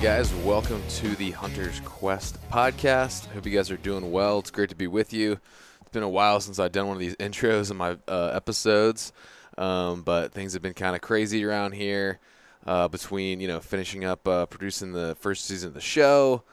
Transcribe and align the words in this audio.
guys, 0.00 0.32
welcome 0.36 0.82
to 0.88 1.14
the 1.16 1.30
Hunter's 1.32 1.78
Quest 1.80 2.38
podcast. 2.50 3.26
Hope 3.34 3.44
you 3.44 3.52
guys 3.52 3.70
are 3.70 3.76
doing 3.76 4.10
well. 4.10 4.38
It's 4.38 4.50
great 4.50 4.70
to 4.70 4.74
be 4.74 4.86
with 4.86 5.12
you. 5.12 5.38
It's 5.82 5.90
been 5.90 6.02
a 6.02 6.08
while 6.08 6.40
since 6.40 6.58
I've 6.58 6.72
done 6.72 6.86
one 6.86 6.96
of 6.96 7.00
these 7.00 7.16
intros 7.16 7.70
in 7.70 7.76
my 7.76 7.98
uh, 8.08 8.30
episodes, 8.32 9.12
um, 9.58 10.00
but 10.00 10.32
things 10.32 10.54
have 10.54 10.62
been 10.62 10.72
kind 10.72 10.96
of 10.96 11.02
crazy 11.02 11.44
around 11.44 11.72
here. 11.72 12.18
Uh, 12.64 12.88
between 12.88 13.40
you 13.40 13.48
know 13.48 13.60
finishing 13.60 14.06
up 14.06 14.26
uh, 14.26 14.46
producing 14.46 14.92
the 14.92 15.18
first 15.20 15.44
season 15.44 15.68
of 15.68 15.74
the 15.74 15.82
show, 15.82 16.44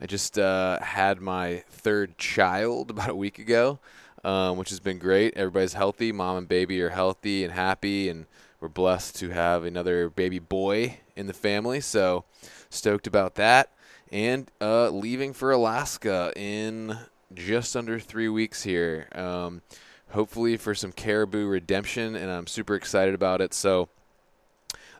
I 0.00 0.06
just 0.06 0.38
uh, 0.38 0.80
had 0.80 1.20
my 1.20 1.62
third 1.68 2.16
child 2.16 2.88
about 2.90 3.10
a 3.10 3.14
week 3.14 3.38
ago, 3.38 3.80
um, 4.24 4.56
which 4.56 4.70
has 4.70 4.80
been 4.80 4.98
great. 4.98 5.36
Everybody's 5.36 5.74
healthy. 5.74 6.10
Mom 6.10 6.38
and 6.38 6.48
baby 6.48 6.80
are 6.80 6.88
healthy 6.88 7.44
and 7.44 7.52
happy, 7.52 8.08
and 8.08 8.24
we're 8.60 8.68
blessed 8.68 9.16
to 9.16 9.28
have 9.28 9.64
another 9.64 10.08
baby 10.08 10.38
boy 10.38 11.00
in 11.16 11.26
the 11.26 11.34
family. 11.34 11.82
So 11.82 12.24
stoked 12.74 13.06
about 13.06 13.36
that. 13.36 13.70
And 14.12 14.50
uh, 14.60 14.90
leaving 14.90 15.32
for 15.32 15.50
Alaska 15.50 16.32
in 16.36 16.98
just 17.32 17.74
under 17.76 17.98
three 17.98 18.28
weeks 18.28 18.62
here. 18.62 19.08
Um, 19.14 19.62
hopefully 20.10 20.56
for 20.56 20.74
some 20.74 20.92
caribou 20.92 21.46
redemption, 21.46 22.14
and 22.14 22.30
I'm 22.30 22.46
super 22.46 22.74
excited 22.74 23.14
about 23.14 23.40
it. 23.40 23.54
So. 23.54 23.88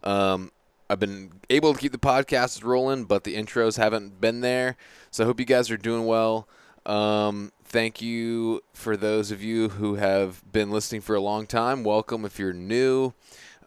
Um, 0.03 0.53
I've 0.91 1.01
been 1.01 1.41
able 1.49 1.73
to 1.73 1.81
keep 1.81 1.93
the 1.93 1.99
podcast 1.99 2.63
rolling, 2.63 3.05
but 3.05 3.25
the 3.25 3.35
intros 3.37 3.79
haven't 3.79 4.21
been 4.21 4.43
there. 4.43 4.77
So 5.11 5.25
I 5.25 5.27
hope 5.27 5.41
you 5.41 5.47
guys 5.47 5.71
are 5.71 5.79
doing 5.79 6.05
well. 6.05 6.47
Um, 6.85 7.53
thank 7.65 8.03
you 8.03 8.63
for 8.75 8.97
those 8.97 9.31
of 9.31 9.43
you 9.43 9.71
who 9.71 9.97
have 9.97 10.43
been 10.53 10.71
listening 10.71 11.01
for 11.01 11.17
a 11.17 11.21
long 11.21 11.47
time. 11.47 11.83
Welcome 11.83 12.25
if 12.25 12.39
you're 12.39 12.53
new. 12.53 13.13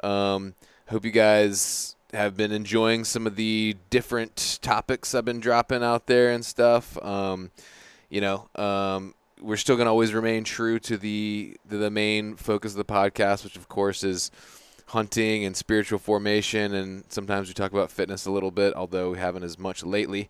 Um, 0.04 0.54
hope 0.88 1.04
you 1.04 1.12
guys 1.12 1.97
have 2.14 2.38
been 2.38 2.52
enjoying 2.52 3.04
some 3.04 3.28
of 3.28 3.36
the 3.36 3.76
different 3.90 4.60
topics 4.62 5.14
I've 5.14 5.26
been 5.26 5.40
dropping 5.40 5.84
out 5.84 6.08
there 6.08 6.32
and 6.32 6.46
stuff. 6.46 6.98
Um, 7.04 7.52
you 8.10 8.22
know, 8.22 8.48
um, 8.56 9.14
we're 9.42 9.58
still 9.58 9.76
going 9.76 9.86
to 9.86 9.92
always 9.92 10.14
remain 10.14 10.44
true 10.44 10.80
to 10.80 10.98
the 10.98 11.58
to 11.70 11.78
the 11.78 11.92
main 11.92 12.36
focus 12.36 12.72
of 12.72 12.78
the 12.78 12.86
podcast, 12.86 13.44
which 13.44 13.58
of 13.58 13.68
course 13.68 14.04
is 14.04 14.32
hunting 14.88 15.44
and 15.44 15.56
spiritual 15.56 16.00
formation, 16.00 16.74
and 16.74 17.04
sometimes 17.10 17.48
we 17.48 17.54
talk 17.54 17.72
about 17.72 17.92
fitness 17.92 18.26
a 18.26 18.32
little 18.32 18.52
bit, 18.52 18.74
although 18.74 19.12
we 19.12 19.18
haven't 19.18 19.44
as 19.44 19.60
much 19.60 19.84
lately. 19.84 20.30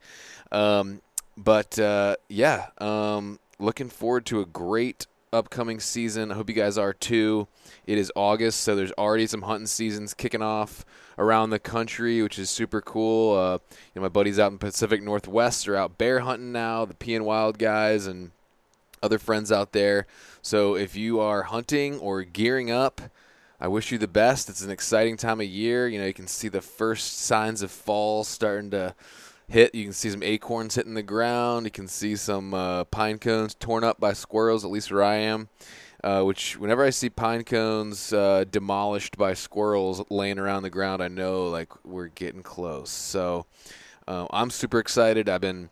Um, 0.51 1.01
but 1.37 1.77
uh, 1.77 2.15
yeah, 2.27 2.67
um, 2.79 3.39
looking 3.59 3.89
forward 3.89 4.25
to 4.27 4.41
a 4.41 4.45
great 4.45 5.05
upcoming 5.33 5.79
season. 5.79 6.31
I 6.31 6.35
hope 6.35 6.49
you 6.49 6.55
guys 6.55 6.77
are 6.77 6.93
too. 6.93 7.47
It 7.85 7.97
is 7.97 8.11
August, 8.15 8.61
so 8.61 8.75
there's 8.75 8.91
already 8.93 9.27
some 9.27 9.43
hunting 9.43 9.67
seasons 9.67 10.13
kicking 10.13 10.41
off 10.41 10.85
around 11.17 11.49
the 11.49 11.59
country, 11.59 12.21
which 12.21 12.39
is 12.39 12.49
super 12.49 12.81
cool. 12.81 13.37
Uh, 13.37 13.53
you 13.53 13.59
know, 13.95 14.01
my 14.03 14.09
buddies 14.09 14.39
out 14.39 14.51
in 14.51 14.57
Pacific 14.57 15.01
Northwest 15.01 15.67
are 15.67 15.75
out 15.75 15.97
bear 15.97 16.21
hunting 16.21 16.51
now. 16.51 16.85
The 16.85 16.93
P 16.93 17.15
and 17.15 17.25
Wild 17.25 17.57
guys 17.57 18.07
and 18.07 18.31
other 19.01 19.19
friends 19.19 19.51
out 19.51 19.73
there. 19.73 20.07
So 20.41 20.75
if 20.75 20.95
you 20.95 21.19
are 21.19 21.43
hunting 21.43 21.99
or 21.99 22.23
gearing 22.23 22.71
up, 22.71 23.01
I 23.59 23.67
wish 23.67 23.91
you 23.91 23.97
the 23.97 24.07
best. 24.07 24.49
It's 24.49 24.61
an 24.61 24.71
exciting 24.71 25.17
time 25.17 25.41
of 25.41 25.47
year. 25.47 25.87
You 25.87 25.99
know, 25.99 26.05
you 26.05 26.13
can 26.13 26.27
see 26.27 26.47
the 26.47 26.61
first 26.61 27.17
signs 27.17 27.61
of 27.61 27.71
fall 27.71 28.23
starting 28.23 28.69
to 28.71 28.93
hit. 29.47 29.73
You 29.73 29.85
can 29.85 29.93
see 29.93 30.09
some 30.09 30.23
acorns 30.23 30.75
hitting 30.75 30.93
the 30.93 31.03
ground. 31.03 31.65
You 31.65 31.71
can 31.71 31.87
see 31.87 32.15
some 32.15 32.53
uh, 32.53 32.83
pine 32.85 33.17
cones 33.17 33.55
torn 33.55 33.83
up 33.83 33.99
by 33.99 34.13
squirrels, 34.13 34.65
at 34.65 34.71
least 34.71 34.91
where 34.91 35.03
I 35.03 35.15
am. 35.15 35.49
Uh, 36.03 36.21
which, 36.21 36.57
whenever 36.57 36.83
I 36.83 36.91
see 36.91 37.09
pine 37.09 37.43
cones 37.43 38.13
uh, 38.13 38.45
demolished 38.49 39.17
by 39.17 39.33
squirrels 39.33 40.03
laying 40.09 40.37
around 40.37 40.63
the 40.63 40.69
ground, 40.69 41.01
I 41.01 41.07
know 41.07 41.47
like 41.47 41.69
we're 41.83 42.07
getting 42.07 42.43
close. 42.43 42.91
So 42.91 43.47
uh, 44.07 44.27
I'm 44.31 44.51
super 44.51 44.79
excited. 44.79 45.27
I've 45.27 45.41
been 45.41 45.69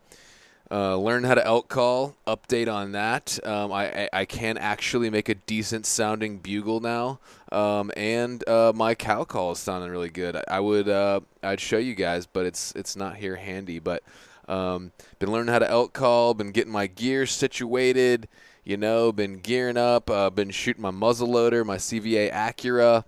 uh, 0.71 0.97
learn 0.97 1.23
how 1.23 1.35
to 1.35 1.45
elk 1.45 1.67
call. 1.67 2.15
Update 2.25 2.71
on 2.71 2.93
that. 2.93 3.37
Um, 3.43 3.71
I, 3.71 4.03
I, 4.03 4.09
I 4.13 4.25
can 4.25 4.57
actually 4.57 5.09
make 5.09 5.29
a 5.29 5.35
decent 5.35 5.85
sounding 5.85 6.39
bugle 6.39 6.79
now, 6.79 7.19
um, 7.51 7.91
and 7.95 8.47
uh, 8.49 8.73
my 8.75 8.95
cow 8.95 9.23
call 9.25 9.51
is 9.51 9.59
sounding 9.59 9.91
really 9.91 10.09
good. 10.09 10.35
I, 10.35 10.43
I 10.47 10.59
would 10.59 10.89
uh, 10.89 11.19
I'd 11.43 11.59
show 11.59 11.77
you 11.77 11.93
guys, 11.93 12.25
but 12.25 12.45
it's 12.45 12.71
it's 12.75 12.95
not 12.95 13.17
here 13.17 13.35
handy. 13.35 13.79
But 13.79 14.03
um, 14.47 14.91
been 15.19 15.31
learning 15.31 15.53
how 15.53 15.59
to 15.59 15.69
elk 15.69 15.93
call. 15.93 16.33
Been 16.33 16.51
getting 16.51 16.73
my 16.73 16.87
gear 16.87 17.25
situated. 17.25 18.27
You 18.63 18.77
know, 18.77 19.11
been 19.11 19.39
gearing 19.39 19.77
up. 19.77 20.09
Uh, 20.09 20.31
been 20.31 20.49
shooting 20.49 20.81
my 20.81 20.91
muzzle 20.91 21.29
loader, 21.29 21.63
my 21.63 21.77
CVA 21.77 22.31
Accura. 22.31 23.05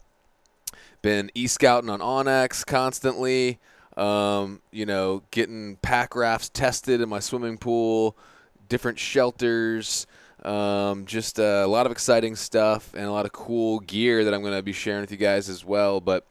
Been 1.01 1.31
e 1.33 1.47
scouting 1.47 1.89
on 1.89 1.99
onX 1.99 2.63
constantly. 2.65 3.59
Um, 3.97 4.61
you 4.71 4.85
know, 4.85 5.23
getting 5.31 5.77
pack 5.77 6.15
rafts 6.15 6.49
tested 6.49 7.01
in 7.01 7.09
my 7.09 7.19
swimming 7.19 7.57
pool, 7.57 8.15
different 8.69 8.99
shelters, 8.99 10.05
um, 10.43 11.05
just 11.05 11.39
uh, 11.39 11.63
a 11.65 11.67
lot 11.67 11.85
of 11.85 11.91
exciting 11.91 12.35
stuff 12.35 12.93
and 12.93 13.05
a 13.05 13.11
lot 13.11 13.25
of 13.25 13.31
cool 13.31 13.79
gear 13.79 14.23
that 14.23 14.33
I'm 14.33 14.41
going 14.41 14.53
to 14.53 14.61
be 14.61 14.71
sharing 14.71 15.01
with 15.01 15.11
you 15.11 15.17
guys 15.17 15.49
as 15.49 15.65
well. 15.65 15.99
But 15.99 16.25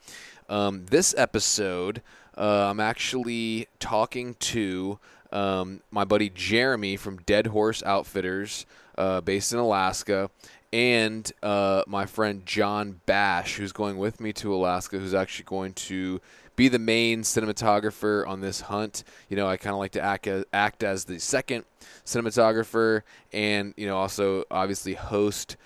um, 0.48 0.86
this 0.86 1.14
episode, 1.18 2.02
uh, 2.38 2.68
I'm 2.70 2.80
actually 2.80 3.66
talking 3.80 4.34
to 4.34 4.98
um, 5.32 5.80
my 5.90 6.04
buddy 6.04 6.30
Jeremy 6.30 6.96
from 6.96 7.18
DeadHorse 7.20 7.82
Outfitters, 7.82 8.64
uh, 8.96 9.20
based 9.20 9.52
in 9.52 9.58
Alaska, 9.58 10.30
and 10.72 11.30
uh, 11.42 11.82
my 11.86 12.06
friend 12.06 12.46
Jon 12.46 13.00
Bash, 13.06 13.56
who's 13.56 13.72
going 13.72 13.98
with 13.98 14.20
me 14.20 14.32
to 14.34 14.54
Alaska, 14.54 14.98
who's 14.98 15.14
actually 15.14 15.44
going 15.44 15.72
to 15.74 16.20
be 16.56 16.68
the 16.68 16.78
main 16.78 17.22
cinematographer 17.22 18.26
on 18.26 18.40
this 18.40 18.62
hunt. 18.62 19.04
You 19.28 19.36
know, 19.36 19.46
I 19.46 19.56
kind 19.56 19.74
of 19.74 19.78
like 19.78 19.92
to 19.92 20.00
act 20.00 20.26
as, 20.26 20.44
act 20.52 20.82
as 20.82 21.04
the 21.04 21.20
second 21.20 21.64
cinematographer, 22.04 23.02
and 23.32 23.74
you 23.76 23.86
know, 23.86 23.96
also 23.96 24.44
obviously 24.50 24.94
host. 24.94 25.56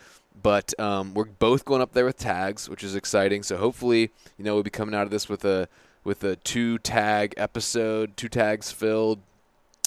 But 0.43 0.79
um, 0.81 1.15
we're 1.15 1.25
both 1.25 1.65
going 1.65 1.83
up 1.83 1.93
there 1.93 2.05
with 2.05 2.19
tags, 2.19 2.69
which 2.69 2.83
is 2.83 2.95
exciting. 2.95 3.43
So 3.43 3.57
hopefully, 3.57 4.11
you 4.39 4.45
know, 4.45 4.55
we'll 4.55 4.63
be 4.63 4.71
coming 4.71 4.95
out 4.95 5.03
of 5.03 5.11
this 5.11 5.29
with 5.29 5.45
a 5.45 5.69
with 6.03 6.25
a 6.25 6.37
two 6.37 6.79
tag 6.79 7.35
episode, 7.37 8.17
two 8.17 8.29
tags 8.29 8.71
filled. 8.73 9.21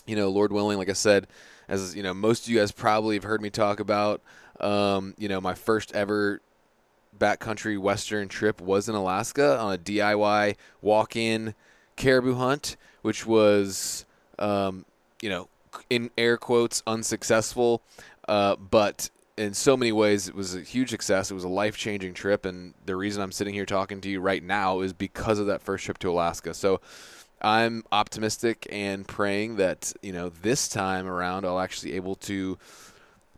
You 0.05 0.15
know, 0.15 0.29
Lord 0.29 0.51
willing, 0.51 0.77
like 0.77 0.89
I 0.89 0.93
said, 0.93 1.27
as 1.67 1.95
you 1.95 2.03
know, 2.03 2.13
most 2.13 2.43
of 2.43 2.49
you 2.49 2.59
guys 2.59 2.71
probably 2.71 3.15
have 3.15 3.23
heard 3.23 3.41
me 3.41 3.49
talk 3.49 3.79
about. 3.79 4.21
Um, 4.59 5.15
you 5.17 5.27
know, 5.27 5.41
my 5.41 5.55
first 5.55 5.93
ever 5.93 6.41
backcountry 7.17 7.77
western 7.77 8.27
trip 8.27 8.61
was 8.61 8.89
in 8.89 8.95
Alaska 8.95 9.59
on 9.59 9.73
a 9.73 9.77
DIY 9.77 10.55
walk-in 10.81 11.55
caribou 11.95 12.35
hunt, 12.35 12.75
which 13.01 13.25
was, 13.25 14.05
um, 14.39 14.85
you 15.21 15.29
know, 15.29 15.47
in 15.89 16.09
air 16.17 16.37
quotes, 16.37 16.83
unsuccessful, 16.85 17.81
uh, 18.27 18.55
but 18.55 19.09
in 19.37 19.53
so 19.53 19.75
many 19.75 19.91
ways 19.91 20.27
it 20.27 20.35
was 20.35 20.55
a 20.55 20.61
huge 20.61 20.89
success. 20.89 21.31
It 21.31 21.33
was 21.33 21.43
a 21.43 21.49
life-changing 21.49 22.13
trip, 22.13 22.45
and 22.45 22.73
the 22.85 22.95
reason 22.95 23.21
I'm 23.21 23.31
sitting 23.31 23.53
here 23.53 23.65
talking 23.65 24.01
to 24.01 24.09
you 24.09 24.19
right 24.19 24.43
now 24.43 24.81
is 24.81 24.93
because 24.93 25.39
of 25.39 25.47
that 25.47 25.61
first 25.61 25.85
trip 25.85 25.97
to 25.99 26.11
Alaska. 26.11 26.53
So. 26.53 26.81
I'm 27.45 27.83
optimistic 27.91 28.65
and 28.71 29.05
praying 29.05 29.57
that 29.57 29.91
you 30.01 30.13
know 30.13 30.29
this 30.29 30.69
time 30.69 31.07
around 31.07 31.45
I'll 31.45 31.59
actually 31.59 31.91
able 31.95 32.15
to 32.15 32.57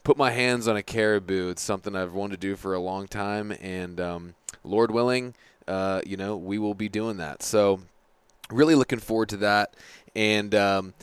put 0.06 0.16
my 0.18 0.32
hands 0.32 0.68
on 0.70 0.78
a 0.78 0.84
caribou. 0.84 1.50
It's 1.50 1.64
something 1.64 1.96
I've 1.96 2.14
wanted 2.14 2.40
to 2.40 2.48
do 2.48 2.56
for 2.56 2.74
a 2.74 2.80
long 2.80 3.08
time, 3.08 3.52
and 3.60 4.00
um, 4.00 4.36
Lord 4.64 4.92
willing, 4.92 5.34
uh, 5.68 6.02
you 6.06 6.16
know, 6.16 6.38
we 6.38 6.58
will 6.60 6.76
be 6.76 6.88
doing 6.88 7.18
that. 7.18 7.44
So, 7.44 7.82
really 8.50 8.76
looking 8.76 9.00
forward 9.00 9.30
to 9.30 9.38
that. 9.38 9.76
And 10.16 10.54
um, 10.54 10.94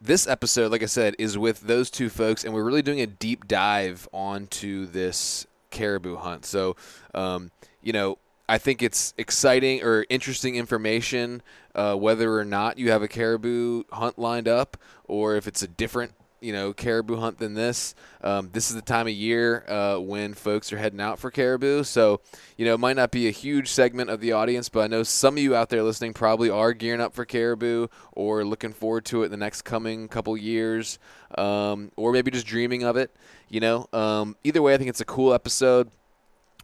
this 0.00 0.26
episode, 0.26 0.70
like 0.70 0.84
I 0.84 0.86
said, 0.86 1.16
is 1.18 1.36
with 1.36 1.60
those 1.62 1.90
two 1.90 2.08
folks, 2.08 2.44
and 2.44 2.54
we're 2.54 2.62
really 2.62 2.80
doing 2.80 3.00
a 3.00 3.06
deep 3.06 3.48
dive 3.48 4.08
onto 4.12 4.86
this 4.86 5.46
caribou 5.70 6.16
hunt. 6.16 6.46
So, 6.46 6.76
um, 7.14 7.50
you 7.82 7.92
know, 7.92 8.18
I 8.48 8.56
think 8.56 8.82
it's 8.82 9.12
exciting 9.18 9.82
or 9.82 10.06
interesting 10.08 10.54
information, 10.54 11.42
uh, 11.74 11.96
whether 11.96 12.38
or 12.38 12.44
not 12.44 12.78
you 12.78 12.92
have 12.92 13.02
a 13.02 13.08
caribou 13.08 13.82
hunt 13.90 14.16
lined 14.16 14.48
up, 14.48 14.76
or 15.04 15.34
if 15.34 15.48
it's 15.48 15.62
a 15.62 15.68
different 15.68 16.12
you 16.40 16.52
know 16.52 16.72
caribou 16.72 17.16
hunt 17.16 17.38
than 17.38 17.54
this. 17.54 17.94
Um, 18.22 18.50
this 18.52 18.70
is 18.70 18.76
the 18.76 18.82
time 18.82 19.06
of 19.06 19.12
year 19.12 19.64
uh, 19.68 19.98
when 19.98 20.34
folks 20.34 20.72
are 20.72 20.78
heading 20.78 21.00
out 21.00 21.18
for 21.18 21.30
caribou, 21.30 21.84
so 21.84 22.20
you 22.56 22.64
know 22.64 22.74
it 22.74 22.80
might 22.80 22.96
not 22.96 23.10
be 23.10 23.28
a 23.28 23.30
huge 23.30 23.70
segment 23.70 24.10
of 24.10 24.20
the 24.20 24.32
audience, 24.32 24.68
but 24.68 24.80
I 24.80 24.86
know 24.86 25.02
some 25.02 25.36
of 25.36 25.42
you 25.42 25.54
out 25.54 25.68
there 25.68 25.82
listening 25.82 26.14
probably 26.14 26.50
are 26.50 26.72
gearing 26.72 27.00
up 27.00 27.14
for 27.14 27.24
caribou 27.24 27.88
or 28.12 28.44
looking 28.44 28.72
forward 28.72 29.04
to 29.06 29.22
it 29.22 29.26
in 29.26 29.30
the 29.30 29.36
next 29.36 29.62
coming 29.62 30.08
couple 30.08 30.36
years, 30.36 30.98
um, 31.36 31.90
or 31.96 32.12
maybe 32.12 32.30
just 32.30 32.46
dreaming 32.46 32.84
of 32.84 32.96
it. 32.96 33.14
You 33.48 33.60
know, 33.60 33.86
um, 33.92 34.36
either 34.44 34.62
way, 34.62 34.74
I 34.74 34.76
think 34.76 34.90
it's 34.90 35.00
a 35.00 35.06
cool 35.06 35.32
episode. 35.32 35.90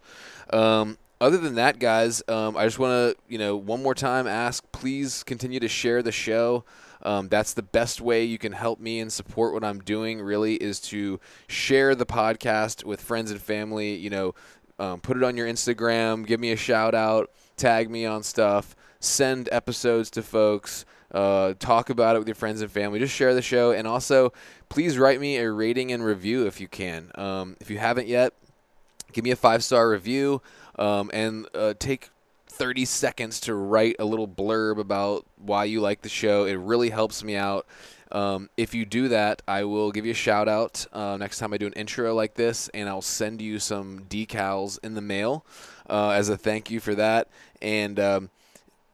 Um, 0.50 0.98
other 1.20 1.38
than 1.38 1.54
that, 1.54 1.78
guys, 1.78 2.22
um, 2.28 2.56
I 2.56 2.64
just 2.64 2.78
want 2.78 2.90
to, 2.92 3.22
you 3.28 3.38
know, 3.38 3.56
one 3.56 3.82
more 3.82 3.94
time 3.94 4.26
ask 4.26 4.64
please 4.72 5.22
continue 5.22 5.60
to 5.60 5.68
share 5.68 6.02
the 6.02 6.12
show. 6.12 6.64
Um, 7.02 7.28
that's 7.28 7.54
the 7.54 7.62
best 7.62 8.00
way 8.00 8.24
you 8.24 8.38
can 8.38 8.52
help 8.52 8.80
me 8.80 9.00
and 9.00 9.12
support 9.12 9.54
what 9.54 9.62
I'm 9.62 9.80
doing, 9.80 10.20
really, 10.20 10.56
is 10.56 10.80
to 10.80 11.20
share 11.46 11.94
the 11.94 12.06
podcast 12.06 12.84
with 12.84 13.00
friends 13.00 13.30
and 13.30 13.40
family. 13.40 13.94
You 13.94 14.10
know, 14.10 14.34
um, 14.78 15.00
put 15.00 15.16
it 15.16 15.22
on 15.22 15.36
your 15.36 15.46
Instagram, 15.46 16.26
give 16.26 16.40
me 16.40 16.52
a 16.52 16.56
shout 16.56 16.94
out, 16.94 17.30
tag 17.56 17.90
me 17.90 18.04
on 18.04 18.22
stuff, 18.22 18.74
send 19.00 19.48
episodes 19.52 20.10
to 20.10 20.22
folks. 20.22 20.84
Uh, 21.16 21.54
talk 21.58 21.88
about 21.88 22.14
it 22.14 22.18
with 22.18 22.28
your 22.28 22.34
friends 22.34 22.60
and 22.60 22.70
family. 22.70 22.98
Just 22.98 23.14
share 23.14 23.32
the 23.32 23.40
show, 23.40 23.70
and 23.70 23.88
also 23.88 24.34
please 24.68 24.98
write 24.98 25.18
me 25.18 25.38
a 25.38 25.50
rating 25.50 25.90
and 25.90 26.04
review 26.04 26.46
if 26.46 26.60
you 26.60 26.68
can. 26.68 27.10
Um, 27.14 27.56
if 27.58 27.70
you 27.70 27.78
haven't 27.78 28.06
yet, 28.06 28.34
give 29.14 29.24
me 29.24 29.30
a 29.30 29.36
five 29.36 29.64
star 29.64 29.88
review 29.88 30.42
um, 30.78 31.10
and 31.14 31.48
uh, 31.54 31.72
take 31.78 32.10
30 32.48 32.84
seconds 32.84 33.40
to 33.40 33.54
write 33.54 33.96
a 33.98 34.04
little 34.04 34.28
blurb 34.28 34.78
about 34.78 35.24
why 35.38 35.64
you 35.64 35.80
like 35.80 36.02
the 36.02 36.10
show. 36.10 36.44
It 36.44 36.56
really 36.56 36.90
helps 36.90 37.24
me 37.24 37.34
out. 37.34 37.66
Um, 38.12 38.50
if 38.58 38.74
you 38.74 38.84
do 38.84 39.08
that, 39.08 39.40
I 39.48 39.64
will 39.64 39.92
give 39.92 40.04
you 40.04 40.12
a 40.12 40.14
shout 40.14 40.48
out 40.48 40.84
uh, 40.92 41.16
next 41.16 41.38
time 41.38 41.54
I 41.54 41.56
do 41.56 41.66
an 41.66 41.72
intro 41.72 42.14
like 42.14 42.34
this, 42.34 42.68
and 42.74 42.90
I'll 42.90 43.00
send 43.00 43.40
you 43.40 43.58
some 43.58 44.00
decals 44.10 44.78
in 44.84 44.92
the 44.92 45.00
mail 45.00 45.46
uh, 45.88 46.10
as 46.10 46.28
a 46.28 46.36
thank 46.36 46.70
you 46.70 46.78
for 46.78 46.94
that. 46.94 47.28
And 47.62 47.98
um, 47.98 48.30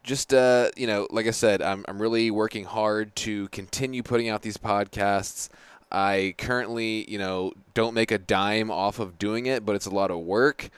just 0.03 0.35
uh, 0.35 0.71
you 0.77 0.87
know, 0.87 1.07
like 1.11 1.27
I 1.27 1.31
said, 1.31 1.63
I'm 1.63 1.85
I'm 1.89 2.01
really 2.01 2.31
working 2.31 2.65
hard 2.65 3.15
to 3.17 3.49
continue 3.49 4.03
putting 4.03 4.29
out 4.29 4.43
these 4.43 4.57
podcasts. 4.57 5.49
I 5.91 6.35
currently, 6.39 7.11
you 7.11 7.19
know, 7.19 7.53
don't 7.75 7.95
make 7.95 8.11
a 8.11 8.19
dime 8.19 8.71
off 8.71 8.99
of 8.99 9.19
doing 9.19 9.47
it, 9.47 9.65
but 9.65 9.77
it's 9.77 9.87
a 9.87 9.91
lot 9.91 10.11
of 10.11 10.19
work. 10.21 10.71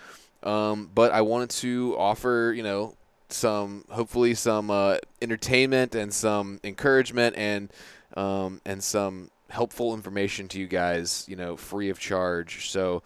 Um, 0.42 0.90
but 0.94 1.12
I 1.12 1.22
wanted 1.22 1.50
to 1.50 1.94
offer, 1.96 2.52
you 2.54 2.62
know, 2.62 2.96
some 3.28 3.84
hopefully 3.90 4.34
some 4.34 4.70
uh, 4.70 4.98
entertainment 5.22 5.94
and 5.94 6.12
some 6.12 6.60
encouragement 6.64 7.36
and 7.36 7.70
um, 8.16 8.60
and 8.64 8.82
some 8.82 9.30
helpful 9.48 9.94
information 9.94 10.48
to 10.48 10.58
you 10.58 10.66
guys, 10.66 11.24
you 11.28 11.36
know, 11.36 11.56
free 11.56 11.88
of 11.90 11.98
charge. 11.98 12.70
So 12.70 13.02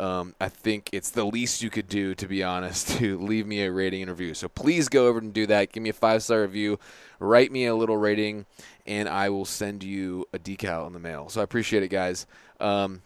um, 0.00 0.34
I 0.40 0.48
think 0.48 0.90
it's 0.92 1.10
the 1.10 1.24
least 1.24 1.62
you 1.62 1.70
could 1.70 1.88
do, 1.88 2.14
to 2.14 2.26
be 2.26 2.42
honest, 2.42 2.88
to 2.98 3.18
leave 3.18 3.46
me 3.46 3.62
a 3.62 3.72
rating 3.72 4.02
and 4.02 4.10
review. 4.10 4.34
So 4.34 4.48
please 4.48 4.88
go 4.88 5.06
over 5.06 5.18
and 5.18 5.32
do 5.32 5.46
that. 5.46 5.72
Give 5.72 5.82
me 5.82 5.90
a 5.90 5.94
five 5.94 6.22
star 6.22 6.42
review, 6.42 6.78
write 7.18 7.52
me 7.52 7.66
a 7.66 7.74
little 7.74 7.96
rating, 7.96 8.46
and 8.86 9.08
I 9.08 9.28
will 9.28 9.44
send 9.44 9.82
you 9.82 10.26
a 10.32 10.38
decal 10.38 10.86
in 10.86 10.92
the 10.92 10.98
mail. 10.98 11.28
So 11.28 11.40
I 11.40 11.44
appreciate 11.44 11.82
it, 11.82 11.88
guys. 11.88 12.26
Um, 12.60 13.02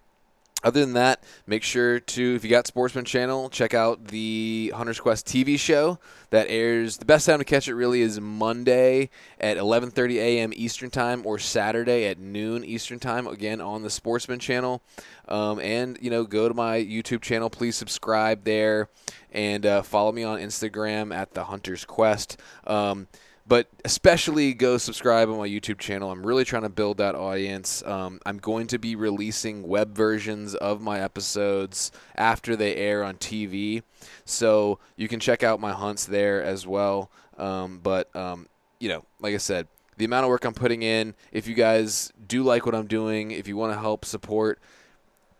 other 0.64 0.80
than 0.80 0.94
that, 0.94 1.22
make 1.46 1.62
sure 1.62 2.00
to, 2.00 2.34
if 2.34 2.42
you 2.42 2.50
got 2.50 2.66
Sportsman 2.66 3.04
Channel, 3.04 3.50
check 3.50 3.74
out 3.74 4.08
the 4.08 4.72
Hunter's 4.74 4.98
Quest 4.98 5.26
TV 5.26 5.58
show 5.58 5.98
that 6.30 6.48
airs. 6.48 6.96
The 6.96 7.04
best 7.04 7.26
time 7.26 7.38
to 7.38 7.44
catch 7.44 7.68
it 7.68 7.74
really 7.74 8.00
is 8.00 8.20
Monday 8.20 9.10
at 9.38 9.58
11:30 9.58 10.16
a.m. 10.16 10.52
Eastern 10.56 10.90
Time 10.90 11.26
or 11.26 11.38
Saturday 11.38 12.06
at 12.06 12.18
noon 12.18 12.64
Eastern 12.64 12.98
Time. 12.98 13.26
Again 13.26 13.60
on 13.60 13.82
the 13.82 13.90
Sportsman 13.90 14.38
Channel, 14.38 14.82
um, 15.28 15.60
and 15.60 15.98
you 16.00 16.10
know 16.10 16.24
go 16.24 16.48
to 16.48 16.54
my 16.54 16.78
YouTube 16.78 17.20
channel. 17.20 17.50
Please 17.50 17.76
subscribe 17.76 18.44
there 18.44 18.88
and 19.32 19.66
uh, 19.66 19.82
follow 19.82 20.10
me 20.10 20.24
on 20.24 20.38
Instagram 20.38 21.14
at 21.14 21.34
the 21.34 21.44
Hunter's 21.44 21.84
Quest. 21.84 22.40
Um, 22.66 23.08
but 23.48 23.68
especially 23.84 24.54
go 24.54 24.76
subscribe 24.76 25.28
on 25.28 25.38
my 25.38 25.48
YouTube 25.48 25.78
channel. 25.78 26.10
I'm 26.10 26.26
really 26.26 26.44
trying 26.44 26.62
to 26.62 26.68
build 26.68 26.98
that 26.98 27.14
audience. 27.14 27.82
Um, 27.84 28.20
I'm 28.26 28.38
going 28.38 28.66
to 28.68 28.78
be 28.78 28.96
releasing 28.96 29.66
web 29.66 29.94
versions 29.94 30.54
of 30.54 30.80
my 30.80 31.00
episodes 31.00 31.92
after 32.16 32.56
they 32.56 32.74
air 32.74 33.04
on 33.04 33.16
TV, 33.16 33.82
so 34.24 34.78
you 34.96 35.08
can 35.08 35.20
check 35.20 35.42
out 35.42 35.60
my 35.60 35.72
hunts 35.72 36.06
there 36.06 36.42
as 36.42 36.66
well. 36.66 37.10
Um, 37.38 37.80
but 37.82 38.14
um, 38.16 38.48
you 38.80 38.88
know, 38.88 39.04
like 39.20 39.34
I 39.34 39.38
said, 39.38 39.68
the 39.96 40.04
amount 40.04 40.24
of 40.24 40.30
work 40.30 40.44
I'm 40.44 40.54
putting 40.54 40.82
in. 40.82 41.14
If 41.32 41.46
you 41.46 41.54
guys 41.54 42.12
do 42.26 42.42
like 42.42 42.66
what 42.66 42.74
I'm 42.74 42.86
doing, 42.86 43.30
if 43.30 43.48
you 43.48 43.56
want 43.56 43.72
to 43.72 43.78
help 43.78 44.04
support, 44.04 44.58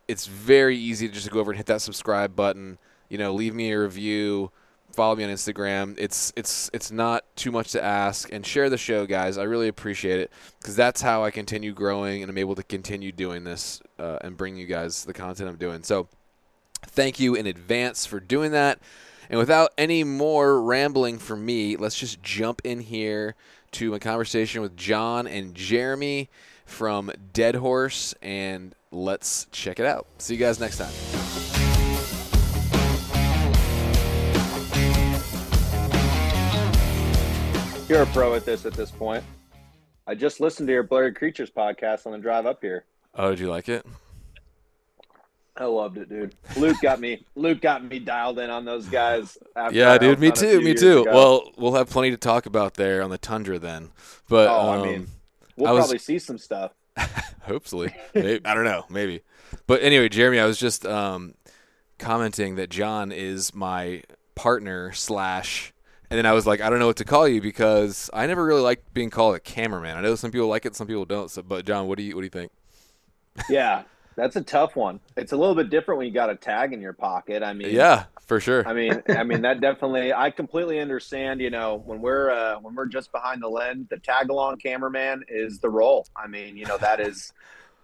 it's 0.09 0.27
very 0.27 0.77
easy 0.77 1.09
to 1.09 1.15
just 1.15 1.31
go 1.31 1.41
over 1.41 1.51
and 1.51 1.57
hit 1.57 1.67
that 1.67 1.83
subscribe 1.83 2.37
button. 2.37 2.79
You 3.09 3.19
know, 3.19 3.35
leave 3.35 3.55
me 3.55 3.73
a 3.73 3.81
review 3.81 4.51
follow 4.97 5.15
me 5.15 5.25
on 5.25 5.31
Instagram. 5.31 5.95
It's 5.99 6.33
it's 6.37 6.71
it's 6.73 6.91
not 6.91 7.25
too 7.37 7.53
much 7.53 7.73
to 7.73 7.85
ask, 7.85 8.33
and 8.33 8.45
share 8.45 8.71
the 8.71 8.79
show, 8.79 9.07
guys. 9.07 9.39
I 9.39 9.45
really 9.45 9.69
appreciate 9.69 10.19
it 10.19 10.33
because 10.61 10.75
that's 10.75 11.03
how 11.03 11.23
I 11.23 11.31
continue 11.31 11.73
growing 11.73 12.23
and 12.23 12.31
I'm 12.31 12.39
able 12.39 12.55
to 12.57 12.63
continue 12.63 13.13
doing 13.13 13.45
this 13.45 13.81
uh, 13.99 14.19
and 14.23 14.37
bring 14.37 14.57
you 14.57 14.67
guys 14.67 15.05
the 15.05 15.13
content 15.13 15.49
I'm 15.49 15.57
doing. 15.57 15.83
So, 15.83 16.09
thank 16.87 17.21
you 17.21 17.35
in 17.35 17.47
advance 17.47 18.07
for 18.07 18.19
doing 18.19 18.53
that. 18.53 18.79
And 19.29 19.39
without 19.39 19.73
any 19.77 20.05
more 20.05 20.63
rambling 20.63 21.19
from 21.19 21.45
me, 21.45 21.77
let's 21.77 21.99
just 21.99 22.23
jump 22.23 22.63
in 22.65 22.81
here 22.81 23.35
to 23.73 23.91
my 23.91 23.99
conversation 23.99 24.63
with 24.63 24.77
Jon 24.77 25.27
and 25.27 25.55
Jeremy 25.55 26.31
from 26.65 27.11
DeadHorse, 27.33 28.15
and 28.23 28.75
let's 28.91 29.47
check 29.53 29.79
it 29.79 29.87
out. 29.87 30.07
See 30.19 30.35
you 30.35 30.41
guys 30.41 30.59
next 30.59 30.79
time. 30.79 31.16
You're 37.89 38.03
a 38.03 38.07
pro 38.07 38.35
at 38.35 38.45
this 38.45 38.67
at 38.67 38.73
this 38.73 38.91
point. 38.91 39.23
I 40.09 40.17
just 40.17 40.41
listened 40.41 40.67
to 40.67 40.73
your 40.73 40.83
Blurry 40.83 41.13
Creatures 41.13 41.51
podcast 41.51 42.05
on 42.05 42.13
the 42.13 42.19
drive 42.19 42.45
up 42.45 42.61
here. 42.61 42.85
Oh, 43.15 43.31
did 43.31 43.39
you 43.39 43.49
like 43.49 43.69
it? 43.69 43.87
I 45.57 45.67
loved 45.67 45.97
it, 45.97 46.09
dude. 46.09 46.35
Luke 46.57 46.77
got 46.83 46.99
me. 46.99 47.25
Luke 47.37 47.61
got 47.61 47.85
me 47.85 48.01
dialed 48.01 48.41
in 48.41 48.51
on 48.51 48.65
those 48.65 48.87
guys. 48.87 49.39
yeah, 49.71 49.97
dude. 49.99 50.19
Me 50.19 50.33
too. 50.33 50.61
Me 50.63 50.75
too. 50.75 51.03
Ago. 51.03 51.15
Well, 51.15 51.53
we'll 51.57 51.75
have 51.75 51.89
plenty 51.89 52.11
to 52.11 52.17
talk 52.17 52.47
about 52.47 52.75
there 52.75 53.03
on 53.03 53.11
the 53.11 53.19
tundra 53.19 53.59
then. 53.59 53.91
But 54.29 54.49
oh, 54.49 54.73
um, 54.73 54.81
I 54.81 54.85
mean, 54.85 55.07
we'll 55.57 55.73
I 55.73 55.79
probably 55.79 55.99
see 55.99 56.19
some 56.19 56.39
stuff. 56.39 56.73
hopefully, 57.43 57.95
maybe, 58.15 58.45
I 58.45 58.55
don't 58.55 58.65
know. 58.65 58.85
Maybe. 58.91 59.23
But 59.69 59.83
anyway, 59.83 60.09
Jeremy, 60.09 60.41
I 60.41 60.47
was 60.47 60.59
just 60.59 60.85
um, 60.85 61.35
commenting 61.99 62.57
that 62.57 62.69
Jon 62.69 63.13
is 63.13 63.55
my 63.55 64.03
partner 64.35 64.93
slash 64.93 65.73
And 66.11 66.19
then 66.19 66.27
I 66.27 66.33
was 66.33 66.47
like, 66.47 66.61
I 66.61 66.71
don't 66.71 66.79
know 66.79 66.87
what 66.87 66.97
to 66.99 67.05
call 67.05 67.27
you 67.27 67.41
because 67.41 68.09
I 68.15 68.27
never 68.27 68.45
really 68.45 68.61
liked 68.63 68.95
being 68.95 69.11
called 69.11 69.35
a 69.35 69.41
cameraman. 69.41 69.97
I 69.97 70.01
know 70.03 70.15
some 70.15 70.31
people 70.31 70.47
like 70.49 70.65
it, 70.67 70.77
some 70.77 70.87
people 70.87 71.05
don't. 71.05 71.31
So, 71.31 71.43
but 71.43 71.65
Jon, 71.67 71.89
what 71.89 71.99
do 71.99 72.05
you 72.05 72.15
what 72.15 72.21
do 72.21 72.27
you 72.27 72.31
think? 72.31 72.53
Yeah, 73.51 73.83
that's 74.15 74.37
a 74.37 74.41
tough 74.43 74.77
one. 74.77 75.01
It's 75.17 75.33
a 75.33 75.37
little 75.37 75.55
bit 75.55 75.69
different 75.69 75.99
when 75.99 76.07
you 76.07 76.13
got 76.15 76.31
a 76.31 76.37
tag 76.37 76.73
in 76.73 76.81
your 76.81 76.93
pocket. 76.93 77.43
I 77.43 77.53
mean, 77.53 77.75
Yeah, 77.75 78.05
for 78.25 78.41
sure. 78.41 78.67
I 78.67 78.73
mean, 78.73 79.03
I 79.09 79.25
mean 79.25 79.43
that 79.43 79.61
definitely. 79.61 80.13
I 80.13 80.31
completely 80.31 80.79
understand. 80.81 81.41
You 81.41 81.51
know, 81.51 81.83
when 81.85 82.01
we're 82.01 82.31
uh, 82.31 82.61
when 82.61 82.75
we're 82.75 82.87
just 82.87 83.11
behind 83.13 83.43
the 83.43 83.49
lens, 83.49 83.89
the 83.91 83.99
tag 83.99 84.31
along 84.31 84.59
cameraman 84.59 85.25
is 85.29 85.59
the 85.59 85.69
role. 85.71 86.07
I 86.17 86.29
mean, 86.29 86.57
you 86.57 86.67
know, 86.67 86.79
that 86.79 87.01
is. 87.01 87.33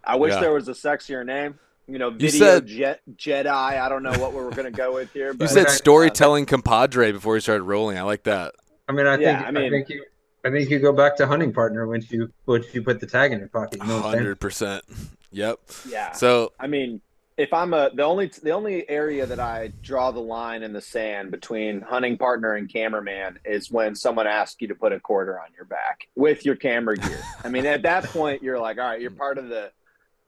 I 0.04 0.16
wish 0.16 0.32
Yeah. 0.34 0.40
there 0.40 0.52
was 0.54 0.68
a 0.68 0.72
sexier 0.72 1.24
name. 1.26 1.58
You 1.88 1.98
know, 1.98 2.10
You 2.10 2.18
video 2.18 2.38
said- 2.38 2.66
jet 2.66 3.00
Jedi. 3.16 3.46
I 3.46 3.88
don't 3.88 4.02
know 4.02 4.16
what 4.18 4.32
we're 4.32 4.50
going 4.50 4.64
to 4.64 4.76
go 4.76 4.94
with 4.94 5.12
here. 5.12 5.28
You 5.32 5.38
But 5.38 5.50
said 5.50 5.66
uh, 5.66 5.70
storytelling 5.70 6.46
compadre 6.46 7.12
before 7.12 7.34
you 7.36 7.40
started 7.40 7.64
rolling. 7.64 7.98
I 7.98 8.02
like 8.02 8.22
that. 8.24 8.54
I 8.88 8.92
mean, 8.92 9.06
I 9.06 9.16
Yeah, 9.18 9.36
think 9.38 9.48
I 9.48 9.50
mean, 9.50 9.64
I, 9.66 9.70
think 9.70 9.88
you 9.88 10.04
I 10.44 10.50
think 10.50 10.70
you 10.70 10.78
go 10.78 10.92
back 10.92 11.16
to 11.16 11.26
hunting 11.26 11.52
partner 11.52 11.86
once 11.86 12.10
you 12.10 12.32
once 12.46 12.66
you 12.72 12.82
put 12.82 13.00
the 13.00 13.06
tag 13.06 13.32
in 13.32 13.38
your 13.40 13.48
pocket. 13.48 13.80
You 13.80 13.86
know 13.88 13.96
what 13.96 14.04
I'm 14.06 14.12
saying? 14.12 14.22
Hundred 14.24 14.40
percent. 14.40 14.84
Yep. 15.34 15.60
yeah, 15.88 16.12
So 16.12 16.52
I 16.60 16.66
mean, 16.66 17.00
if 17.38 17.54
I'm 17.54 17.72
a 17.72 17.88
the 17.94 18.02
only 18.02 18.26
the 18.42 18.50
only 18.50 18.86
area 18.86 19.24
that 19.24 19.40
I 19.40 19.72
draw 19.82 20.10
the 20.10 20.20
line 20.20 20.62
in 20.62 20.74
the 20.74 20.80
sand 20.82 21.30
between 21.30 21.80
hunting 21.80 22.18
partner 22.18 22.52
and 22.52 22.70
cameraman 22.70 23.38
is 23.46 23.70
when 23.70 23.94
someone 23.94 24.26
asks 24.26 24.60
you 24.60 24.68
to 24.68 24.74
put 24.74 24.92
a 24.92 25.00
quarter 25.00 25.40
on 25.40 25.46
your 25.56 25.64
back 25.64 26.06
with 26.16 26.44
your 26.44 26.54
camera 26.54 26.98
gear. 26.98 27.18
I 27.42 27.48
mean, 27.48 27.64
at 27.64 27.80
that 27.84 28.04
point, 28.04 28.42
you're 28.42 28.58
like, 28.58 28.76
all 28.76 28.84
right, 28.84 29.00
you're 29.00 29.10
part 29.10 29.38
of 29.38 29.48
the. 29.48 29.70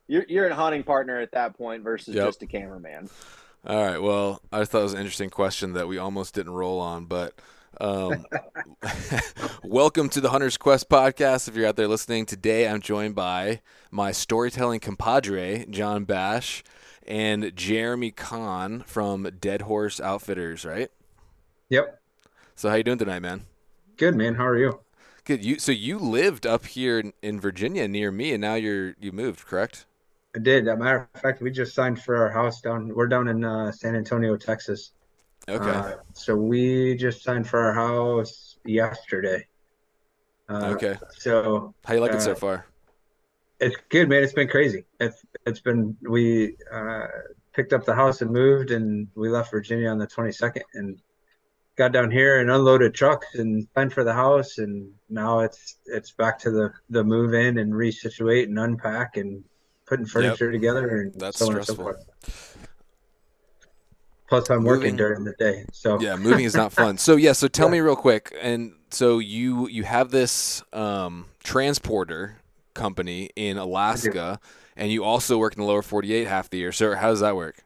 You're, 0.07 0.25
you're 0.29 0.49
a 0.49 0.55
hunting 0.55 0.83
partner 0.83 1.21
at 1.21 1.33
that 1.33 1.57
point 1.57 1.83
versus 1.83 2.15
Yep. 2.15 2.27
just 2.27 2.43
a 2.43 2.47
cameraman. 2.47 3.09
All 3.67 3.83
right. 3.83 3.99
Well, 3.99 4.41
I 4.53 4.61
just 4.61 4.71
thought 4.73 4.81
it 4.81 4.85
was 4.85 4.93
an 4.93 4.99
interesting 5.01 5.31
question 5.31 5.73
that 5.73 5.89
we 5.89 5.97
almost 5.97 6.35
didn't 6.35 6.53
roll 6.53 6.79
on, 6.81 7.07
but 7.07 7.35
um, 7.81 8.27
welcome 9.65 10.09
to 10.11 10.21
the 10.21 10.31
Hunter's 10.31 10.57
Quest 10.59 10.89
podcast. 10.91 11.49
If 11.49 11.57
you're 11.57 11.67
out 11.67 11.77
there 11.77 11.89
listening 11.89 12.27
today, 12.27 12.69
I'm 12.69 12.81
joined 12.81 13.15
by 13.15 13.63
my 13.91 14.13
storytelling 14.13 14.81
compadre, 14.81 15.65
Jon 15.71 16.05
Bash, 16.05 16.63
and 17.07 17.57
Jeremy 17.57 18.11
Conn 18.11 18.83
from 18.87 19.25
DeadHorse 19.25 20.01
Outfitters. 20.01 20.65
Right. 20.67 20.91
Yep. 21.71 22.01
So 22.55 22.69
how 22.69 22.77
you 22.77 22.85
doing 22.85 22.99
tonight, 22.99 23.21
man? 23.21 23.47
Good 23.97 24.15
man. 24.15 24.35
How 24.35 24.47
are 24.47 24.59
you? 24.59 24.81
Good. 25.25 25.43
You 25.45 25.59
so 25.59 25.73
you 25.73 25.99
lived 25.99 26.47
up 26.47 26.67
here 26.67 26.99
in, 26.99 27.15
in 27.23 27.41
Virginia 27.41 27.89
near 27.89 28.13
me, 28.13 28.33
and 28.33 28.41
now 28.43 28.55
you're 28.55 28.95
you 29.01 29.11
moved, 29.11 29.47
correct? 29.47 29.87
I 30.35 30.39
did. 30.39 30.69
As 30.69 30.75
a 30.75 30.77
matter 30.77 31.09
of 31.15 31.21
fact, 31.21 31.41
we 31.41 31.51
just 31.51 31.75
signed 31.75 32.03
for 32.03 32.17
our 32.17 32.31
house 32.31 32.61
down. 32.61 32.89
We're 32.89 33.07
down 33.07 33.29
in 33.29 33.45
uh, 33.45 33.71
San 33.73 33.95
Antonio, 33.95 34.37
Texas. 34.37 34.93
Okay. 35.49 35.71
Uh, 35.71 35.93
so 36.13 36.35
we 36.35 36.97
just 36.97 37.23
signed 37.23 37.49
for 37.49 37.61
our 37.61 37.75
house 37.75 38.59
yesterday. 38.65 39.47
Uh, 40.49 40.75
okay. 40.75 40.97
So 41.19 41.75
How 41.85 41.95
you 41.95 42.01
like 42.01 42.13
it 42.13 42.23
so 42.23 42.33
uh, 42.33 42.35
far? 42.35 42.67
it's 43.61 43.77
good, 43.89 44.09
man. 44.09 44.23
It's 44.23 44.33
been 44.33 44.49
crazy. 44.49 44.85
It's 45.01 45.25
it's 45.47 45.61
been 45.61 45.97
we 46.03 46.57
uh, 46.73 47.07
picked 47.53 47.73
up 47.73 47.85
the 47.85 47.95
house 47.95 48.21
and 48.21 48.31
moved, 48.31 48.71
and 48.71 49.09
we 49.15 49.29
left 49.29 49.51
Virginia 49.51 49.89
on 49.89 49.99
the 49.99 50.07
22nd, 50.07 50.63
and 50.75 51.01
got 51.77 51.93
down 51.93 52.11
here 52.11 52.41
and 52.41 52.51
unloaded 52.51 52.95
trucks 52.95 53.35
and 53.35 53.67
signed 53.75 53.93
for 53.93 54.05
the 54.05 54.13
house, 54.13 54.59
and 54.59 54.91
now 55.09 55.41
it's 55.41 55.79
it's 55.87 56.13
back 56.13 56.39
to 56.41 56.51
the 56.51 56.73
the 56.91 57.05
move 57.05 57.35
in 57.35 57.59
and 57.59 57.73
resituate 57.73 58.45
and 58.45 58.59
unpack 58.59 59.17
and 59.17 59.45
putting 59.87 60.07
furniture 60.07 60.51
together 60.51 61.01
and 61.01 61.15
That's 61.15 61.39
so 61.39 61.51
on 61.51 61.57
and 61.57 61.67
so 61.67 61.75
forth. 61.75 62.05
Plus, 64.29 64.49
I'm 64.51 64.59
Moving- 64.63 64.71
working 64.81 64.97
during 64.97 65.25
the 65.25 65.35
day, 65.39 65.65
so. 65.73 66.01
Yeah 66.01 66.17
moving 66.17 66.45
is 66.45 66.55
not 66.57 66.73
fun. 66.73 66.97
So 66.99 67.17
yeah 67.17 67.33
so 67.33 67.47
tell 67.49 67.69
me 67.75 67.81
real 67.81 67.97
quick 67.97 68.35
and 68.41 68.73
so 68.91 69.19
you 69.19 69.69
you 69.69 69.83
have 69.85 70.11
this 70.11 70.63
um 70.73 71.27
transporter 71.43 72.37
company 72.73 73.31
in 73.37 73.57
alaska 73.59 74.41
and 74.77 74.91
you 74.91 75.05
also 75.05 75.39
work 75.39 75.53
in 75.55 75.61
the 75.61 75.67
lower 75.67 75.83
48 75.83 76.27
half 76.27 76.51
the 76.51 76.59
year. 76.59 76.73
So 76.73 76.95
how 76.95 77.09
does 77.11 77.21
that 77.21 77.37
work? 77.37 77.63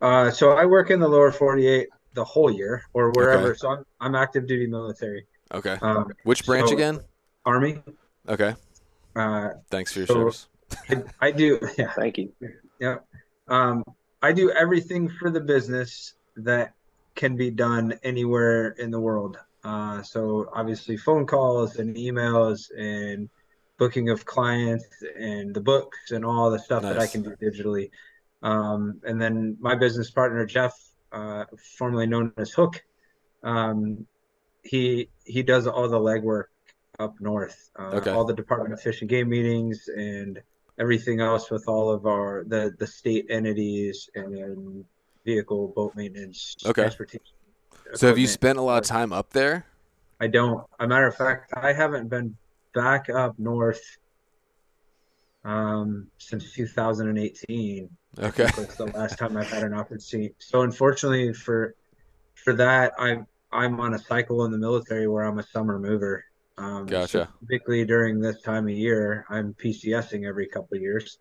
Uh, 0.00 0.30
so 0.32 0.52
I 0.52 0.64
work 0.64 0.90
in 0.90 0.98
the 0.98 1.06
lower 1.08 1.30
48 1.30 1.88
the 2.14 2.24
whole 2.24 2.50
year 2.50 2.82
or 2.92 3.10
wherever. 3.12 3.50
Okay. 3.50 3.58
So 3.58 3.70
I'm, 3.70 3.84
I'm 4.00 4.14
active 4.16 4.48
duty 4.48 4.66
military, 4.66 5.26
okay. 5.54 5.78
Um, 5.80 6.10
which 6.24 6.44
branch 6.44 6.68
so- 6.70 6.74
again? 6.74 7.00
Army. 7.44 7.82
okay. 8.28 8.54
Uh, 9.14 9.50
thanks 9.70 9.92
for 9.92 10.00
your 10.00 10.06
So- 10.08 10.14
service 10.14 10.48
I, 10.88 11.02
I 11.20 11.30
do, 11.30 11.58
yeah, 11.78 11.92
Thank 11.92 12.18
you. 12.18 12.32
yeah. 12.80 12.96
Um, 13.48 13.84
I 14.20 14.32
do 14.32 14.50
everything 14.50 15.08
for 15.08 15.30
the 15.30 15.40
business 15.40 16.14
that 16.36 16.74
can 17.14 17.36
be 17.36 17.50
done 17.50 17.94
anywhere 18.02 18.68
in 18.70 18.90
the 18.90 19.00
world. 19.00 19.36
Uh, 19.64 20.02
so 20.02 20.48
obviously 20.54 20.96
phone 20.96 21.26
calls 21.26 21.76
and 21.76 21.96
emails 21.96 22.66
and 22.76 23.28
booking 23.78 24.10
of 24.10 24.24
clients 24.24 24.86
and 25.18 25.54
the 25.54 25.60
books 25.60 26.10
and 26.10 26.24
all 26.24 26.50
the 26.50 26.58
stuff 26.58 26.82
that 26.82 26.98
I 26.98 27.06
can 27.06 27.22
do 27.22 27.34
digitally. 27.36 27.90
Um, 28.42 29.00
and 29.04 29.20
then 29.20 29.56
my 29.60 29.74
business 29.74 30.10
partner 30.10 30.44
Jeff, 30.46 30.72
uh, 31.12 31.44
formerly 31.76 32.06
known 32.06 32.32
as 32.36 32.50
Hook, 32.52 32.82
um, 33.42 34.06
he 34.62 35.10
he 35.24 35.42
does 35.42 35.66
all 35.66 35.88
the 35.88 35.98
legwork 35.98 36.44
up 36.98 37.14
north, 37.20 37.70
uh, 37.78 37.96
Okay. 37.96 38.10
all 38.10 38.24
the 38.24 38.34
Department 38.34 38.72
of 38.72 38.80
Fish 38.80 39.00
and 39.00 39.10
Game 39.10 39.28
meetings 39.28 39.88
and 39.88 40.40
everything 40.82 41.20
else 41.20 41.48
with 41.50 41.64
all 41.68 41.90
of 41.90 42.06
our 42.06 42.44
the 42.48 42.74
the 42.80 42.86
state 42.86 43.24
entities 43.30 44.10
and 44.16 44.84
vehicle 45.24 45.72
boat 45.76 45.92
maintenance, 45.94 46.56
Okay. 46.66 46.82
transportation. 46.82 47.24
so 47.94 48.08
have 48.08 48.18
you 48.18 48.26
spent 48.26 48.58
a 48.58 48.62
lot 48.62 48.78
of 48.82 48.84
time 48.84 49.12
up 49.12 49.30
there 49.30 49.64
I 50.20 50.28
don't. 50.28 50.64
A 50.78 50.86
matter 50.86 51.08
of 51.08 51.16
fact, 51.16 51.52
I 51.56 51.72
haven't 51.72 52.08
been 52.08 52.36
back 52.74 53.08
up 53.10 53.36
north 53.38 53.82
um, 55.44 56.08
since 56.18 56.52
2018. 56.52 57.88
okay 58.18 58.44
That's 58.56 58.76
the 58.76 58.86
last 58.86 59.18
time 59.18 59.36
I've 59.36 59.50
had 59.50 59.64
an 59.64 59.74
opportunity. 59.74 60.34
So 60.38 60.62
unfortunately 60.62 61.32
for 61.32 61.74
for 62.34 62.52
that, 62.54 62.92
I'm 62.98 63.26
I'm 63.52 63.80
on 63.80 63.94
a 63.94 63.98
cycle 63.98 64.44
in 64.44 64.52
the 64.52 64.58
military 64.58 65.06
where 65.08 65.24
I'm 65.24 65.38
a 65.38 65.46
summer 65.54 65.78
mover. 65.78 66.24
Um, 66.58 66.86
so 66.88 66.90
Gotcha. 66.90 67.28
typically 67.40 67.84
during 67.84 68.20
this 68.20 68.40
time 68.42 68.64
of 68.68 68.74
year, 68.74 69.24
I'm 69.30 69.54
PCSing 69.54 70.26
every 70.26 70.46
couple 70.46 70.76
of 70.76 70.82
years, 70.82 71.18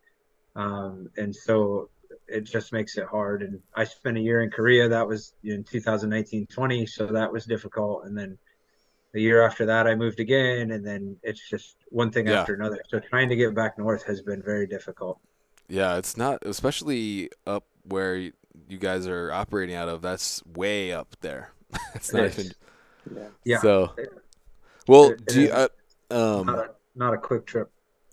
um, 0.55 1.09
and 1.17 1.33
so 1.35 1.89
it 2.27 2.41
just 2.43 2.71
makes 2.73 2.97
it 2.97 3.05
hard. 3.05 3.41
And 3.41 3.59
I 3.75 3.83
spent 3.85 4.17
a 4.17 4.21
year 4.21 4.41
in 4.41 4.49
Korea. 4.51 4.87
That 4.89 5.07
was 5.07 5.33
in 5.43 5.63
2019-20, 5.63 6.87
so 6.87 7.07
that 7.07 7.31
was 7.31 7.45
difficult. 7.45 8.05
And 8.05 8.17
then 8.17 8.37
the 9.13 9.21
year 9.21 9.41
after 9.45 9.65
that, 9.65 9.87
I 9.87 9.95
moved 9.95 10.19
again, 10.19 10.71
and 10.71 10.85
then 10.85 11.17
it's 11.23 11.49
just 11.49 11.75
one 11.89 12.11
thing 12.11 12.27
Yeah. 12.27 12.41
after 12.41 12.53
another. 12.53 12.79
So 12.89 12.99
trying 12.99 13.29
to 13.29 13.35
get 13.35 13.53
back 13.55 13.77
north 13.77 14.03
has 14.05 14.21
been 14.21 14.41
very 14.41 14.67
difficult. 14.67 15.19
yeah 15.69 15.95
it's 15.97 16.17
not 16.17 16.39
especially 16.45 17.29
up 17.47 17.63
where 17.83 18.15
you 18.17 18.77
guys 18.77 19.07
are 19.07 19.31
operating 19.31 19.73
out 19.75 19.87
of 19.87 20.01
that's 20.01 20.43
way 20.45 20.91
up 20.91 21.15
there 21.21 21.53
it's 21.95 22.11
not 22.11 22.23
It 22.25 22.39
even. 22.39 22.51
Yeah. 23.15 23.27
Yeah. 23.45 23.59
so 23.61 23.95
well 24.91 25.09
It- 25.11 25.19
it 25.21 25.27
do 25.27 25.41
you 25.41 25.51
uh, 25.51 25.67
um 26.11 26.45
not 26.47 26.59
a, 26.59 26.69
not 26.95 27.13
a 27.13 27.17
quick 27.17 27.45
trip. 27.45 27.69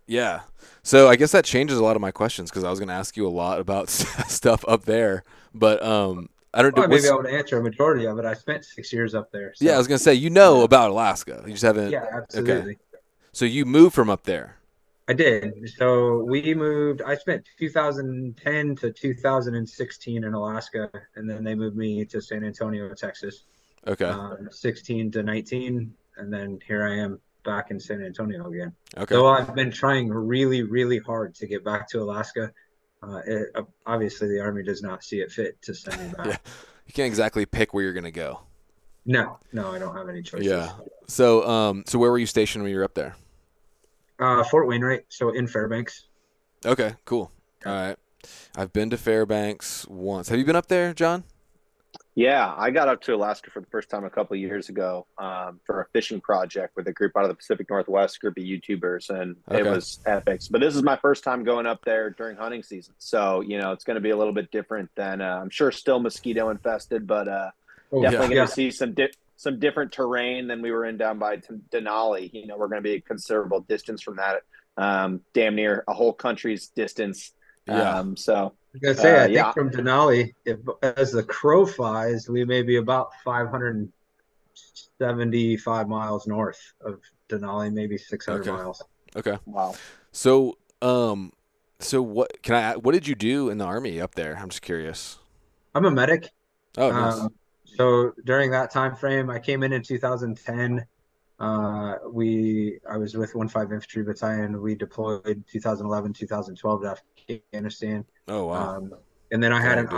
Yeah. 0.07 0.41
So 0.83 1.09
I 1.09 1.17
guess 1.17 1.33
that 1.33 1.45
changes 1.45 1.77
a 1.79 1.83
lot 1.85 1.97
of 1.97 2.01
my 2.03 2.11
questions 2.11 2.51
because 2.51 2.65
I 2.65 2.71
was 2.71 2.79
going 2.79 2.89
to 2.89 2.95
ask 2.95 3.15
you 3.17 3.27
a 3.27 3.35
lot 3.45 3.61
about 3.61 3.89
stuff 4.39 4.65
up 4.67 4.85
there, 4.87 5.23
but 5.55 5.83
um, 5.83 6.31
I 6.55 6.63
don't. 6.63 6.75
Well, 6.75 6.85
I 6.85 6.87
know. 6.87 6.89
may 6.89 6.95
what's- 6.97 7.23
be 7.25 7.31
to 7.31 7.37
answer 7.39 7.59
a 7.59 7.63
majority 7.63 8.07
of 8.07 8.19
it. 8.19 8.25
I 8.25 8.33
spent 8.33 8.65
six 8.65 8.91
years 8.91 9.15
up 9.15 9.31
there. 9.31 9.53
So. 9.55 9.65
yeah, 9.67 9.75
I 9.75 9.79
was 9.79 9.87
going 9.87 9.99
to 9.99 10.03
say 10.03 10.15
you 10.15 10.31
know 10.31 10.63
about 10.63 10.91
Alaska. 10.91 11.43
You 11.47 11.53
just 11.53 11.63
haven't. 11.63 11.91
yeah, 11.91 12.07
absolutely. 12.11 12.79
So 13.33 13.45
you 13.45 13.67
moved 13.67 13.95
from 13.95 14.09
up 14.09 14.23
there. 14.25 14.57
I 15.09 15.13
did. 15.13 15.53
So 15.77 16.23
we 16.25 16.55
moved. 16.55 17.03
I 17.03 17.15
spent 17.17 17.45
2010 17.59 18.77
to 18.77 18.91
2016 18.93 20.25
in 20.25 20.35
Alaska, 20.35 20.91
and 21.17 21.29
then 21.29 21.45
they 21.45 21.55
moved 21.55 21.77
me 21.77 22.05
to 22.07 22.21
San 22.23 22.45
Antonio, 22.45 22.95
Texas. 22.95 23.45
Okay. 23.87 24.05
Um, 24.07 24.49
16 24.51 25.11
to 25.13 25.23
19, 25.23 25.93
and 26.19 26.33
then 26.33 26.59
here 26.67 26.87
I 26.87 26.97
am 26.97 27.21
back 27.45 27.71
in 27.71 27.81
San 27.81 28.03
Antonio 28.05 28.47
again. 28.49 28.73
okay. 28.97 29.15
So 29.15 29.27
I've 29.27 29.55
been 29.55 29.71
trying 29.71 30.09
really, 30.11 30.63
really 30.63 30.99
hard 30.99 31.35
to 31.37 31.47
get 31.47 31.65
back 31.65 31.89
to 31.91 32.03
Alaska. 32.03 32.53
Uh, 33.03 33.21
it, 33.27 33.49
uh, 33.55 33.63
obviously, 33.87 34.29
the 34.29 34.41
Army 34.41 34.63
does 34.63 34.83
not 34.83 35.05
see 35.05 35.21
it 35.21 35.31
fit 35.31 35.61
to 35.63 35.75
send 35.75 36.01
me 36.03 36.13
back. 36.17 36.27
Yeah. 36.27 36.37
You 36.87 36.93
can't 36.93 37.07
exactly 37.07 37.47
pick 37.47 37.73
where 37.73 37.85
you're 37.85 37.93
going 37.93 38.05
to 38.05 38.11
go. 38.11 38.41
No, 39.07 39.39
no, 39.53 39.73
I 39.73 39.79
don't 39.79 39.97
have 39.97 40.09
any 40.09 40.23
choices. 40.23 40.47
Yeah. 40.47 40.73
So 41.07 41.49
um, 41.49 41.85
so 41.87 41.99
where 41.99 42.11
were 42.11 42.19
you 42.19 42.27
stationed 42.27 42.63
when 42.63 42.71
you 42.73 42.79
were 42.79 42.85
up 42.85 42.95
there? 42.95 43.17
Uh, 44.19 44.43
Fort 44.45 44.67
Wainwright, 44.67 45.05
so 45.09 45.31
in 45.31 45.47
Fairbanks. 45.47 46.07
Okay. 46.67 46.95
Cool. 47.05 47.31
All 47.65 47.73
right. 47.73 47.97
I've 48.57 48.73
been 48.73 48.91
to 48.91 48.99
Fairbanks 48.99 49.87
once. 49.89 50.29
Have 50.29 50.39
you 50.39 50.45
been 50.45 50.57
up 50.57 50.67
there, 50.67 50.93
Jon? 50.93 51.25
Yeah, 52.19 52.53
I 52.57 52.73
got 52.73 52.89
up 52.89 53.01
to 53.03 53.15
Alaska 53.15 53.49
for 53.53 53.61
the 53.61 53.69
first 53.69 53.89
time 53.89 54.05
a 54.05 54.11
couple 54.11 54.35
of 54.35 54.41
years 54.41 54.69
ago 54.69 55.07
um, 55.19 55.61
for 55.65 55.83
a 55.83 55.87
fishing 55.93 56.21
project 56.21 56.75
with 56.75 56.89
a 56.89 56.93
group 56.93 57.13
out 57.17 57.23
of 57.23 57.29
the 57.29 57.37
Pacific 57.37 57.71
Northwest, 57.71 58.21
group 58.21 58.37
of 58.37 58.43
YouTubers, 58.43 59.09
and 59.11 59.37
it 59.53 59.65
was 59.65 60.01
epic. 60.05 60.41
But 60.51 60.61
this 60.61 60.75
is 60.75 60.83
my 60.83 60.97
first 60.97 61.23
time 61.23 61.45
going 61.45 61.65
up 61.65 61.85
there 61.85 62.11
during 62.11 62.37
hunting 62.37 62.65
season, 62.65 62.95
so 62.99 63.41
you 63.43 63.57
know 63.61 63.71
it's 63.71 63.85
going 63.85 63.95
to 63.95 64.01
be 64.01 64.11
a 64.11 64.17
little 64.17 64.33
bit 64.33 64.51
different 64.51 64.91
than 64.97 65.21
uh, 65.21 65.39
I'm 65.41 65.49
sure 65.49 65.71
still 65.71 66.01
mosquito 66.01 66.51
infested, 66.51 67.07
but 67.07 67.29
uh, 67.29 67.51
Oh, 67.93 68.03
definitely 68.03 68.31
yeah. 68.31 68.35
going 68.35 68.49
to 68.49 68.53
see 68.55 68.71
some 68.73 68.95
di- 68.95 69.13
some 69.37 69.61
different 69.61 69.93
terrain 69.93 70.49
than 70.49 70.61
we 70.61 70.73
were 70.73 70.85
in 70.87 70.97
down 70.97 71.21
by 71.21 71.37
Denali. 71.37 72.33
You 72.35 72.49
know, 72.49 72.57
we're 72.57 72.67
going 72.67 72.83
to 72.83 72.89
be 72.89 72.95
a 72.95 73.01
considerable 73.01 73.61
distance 73.61 74.03
from 74.03 74.17
that, 74.17 74.43
um, 74.77 75.21
damn 75.33 75.55
near 75.55 75.85
a 75.87 75.95
whole 75.95 76.13
country's 76.13 76.67
distance. 76.67 77.31
Yeah. 77.69 77.99
Um, 77.99 78.17
so 78.17 78.55
I 78.75 78.79
gotta 78.79 78.97
say, 78.97 79.15
Uh, 79.15 79.19
I 79.19 79.25
think 79.25 79.35
yeah. 79.37 79.53
from 79.53 79.71
Denali, 79.71 80.35
if 80.45 80.59
as 80.83 81.13
the 81.13 81.23
crow 81.23 81.65
flies, 81.67 82.29
we 82.29 82.45
may 82.45 82.63
be 82.63 82.77
about 82.77 83.11
575 83.25 85.89
miles 85.89 86.27
north 86.27 86.75
of 86.81 87.01
Denali, 87.29 87.73
maybe 87.73 87.97
600 87.97 88.41
Okay. 88.41 88.51
miles. 88.51 88.83
Okay. 89.17 89.39
wow. 89.47 89.75
So, 90.13 90.59
um, 90.83 91.33
so 91.81 92.03
what 92.03 92.43
can 92.43 92.57
I? 92.57 92.77
What 92.77 92.93
did 92.93 93.09
you 93.09 93.15
do 93.15 93.49
in 93.49 93.57
the 93.59 93.65
army 93.65 94.01
up 94.01 94.15
there? 94.15 94.37
I'm 94.37 94.49
just 94.51 94.63
curious. 94.63 95.19
I'm 95.75 95.85
a 95.85 95.91
medic. 95.91 96.31
Oh, 96.77 96.91
nice. 96.91 97.21
Um, 97.21 97.29
so 97.65 98.13
during 98.25 98.51
that 98.51 98.71
time 98.71 98.97
frame, 98.97 99.31
I 99.31 99.39
came 99.39 99.63
in 99.63 99.73
in 99.73 99.83
2010. 99.83 100.85
Uh, 101.39 101.95
we 102.11 102.81
I 102.91 102.97
was 102.97 103.17
with 103.17 103.33
15 103.33 103.63
Infantry 103.63 104.03
Battalion. 104.03 104.61
We 104.61 104.75
deployed 104.75 105.45
2011, 105.51 106.13
2012 106.13 106.83
to 106.83 106.97
Afghanistan. 107.31 108.05
oh, 108.29 108.47
wow. 108.47 108.77
Um, 108.77 108.95
and 109.31 109.43
then 109.43 109.53
I 109.53 109.61
had 109.61 109.79
an 109.79 109.89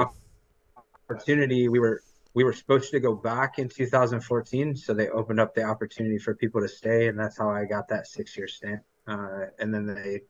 opportunity. 1.08 1.68
We 1.68 1.78
were 1.78 2.02
we 2.34 2.44
were 2.44 2.52
supposed 2.52 2.90
to 2.92 3.00
go 3.00 3.14
back 3.14 3.58
in 3.58 3.68
2014, 3.68 4.76
so 4.76 4.94
they 4.94 5.08
opened 5.08 5.40
up 5.40 5.54
the 5.54 5.64
opportunity 5.64 6.18
for 6.18 6.34
people 6.34 6.60
to 6.60 6.68
stay, 6.68 7.08
and 7.08 7.18
that's 7.18 7.36
how 7.36 7.50
I 7.50 7.64
got 7.64 7.88
that 7.88 8.06
six 8.06 8.36
year 8.36 8.46
stint. 8.46 8.80
Uh, 9.06 9.46
and 9.58 9.74
then 9.74 9.86
they 9.86 10.22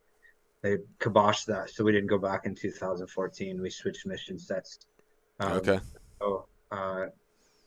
they 0.62 0.78
kiboshed 0.98 1.46
that, 1.46 1.70
so 1.70 1.84
we 1.84 1.92
didn't 1.92 2.08
go 2.08 2.18
back 2.18 2.46
in 2.46 2.54
2014. 2.54 3.60
We 3.60 3.70
switched 3.70 4.06
mission 4.06 4.38
sets. 4.38 4.80
Um, 5.40 5.52
okay. 5.52 5.80
So, 6.20 6.46
uh, 6.70 7.06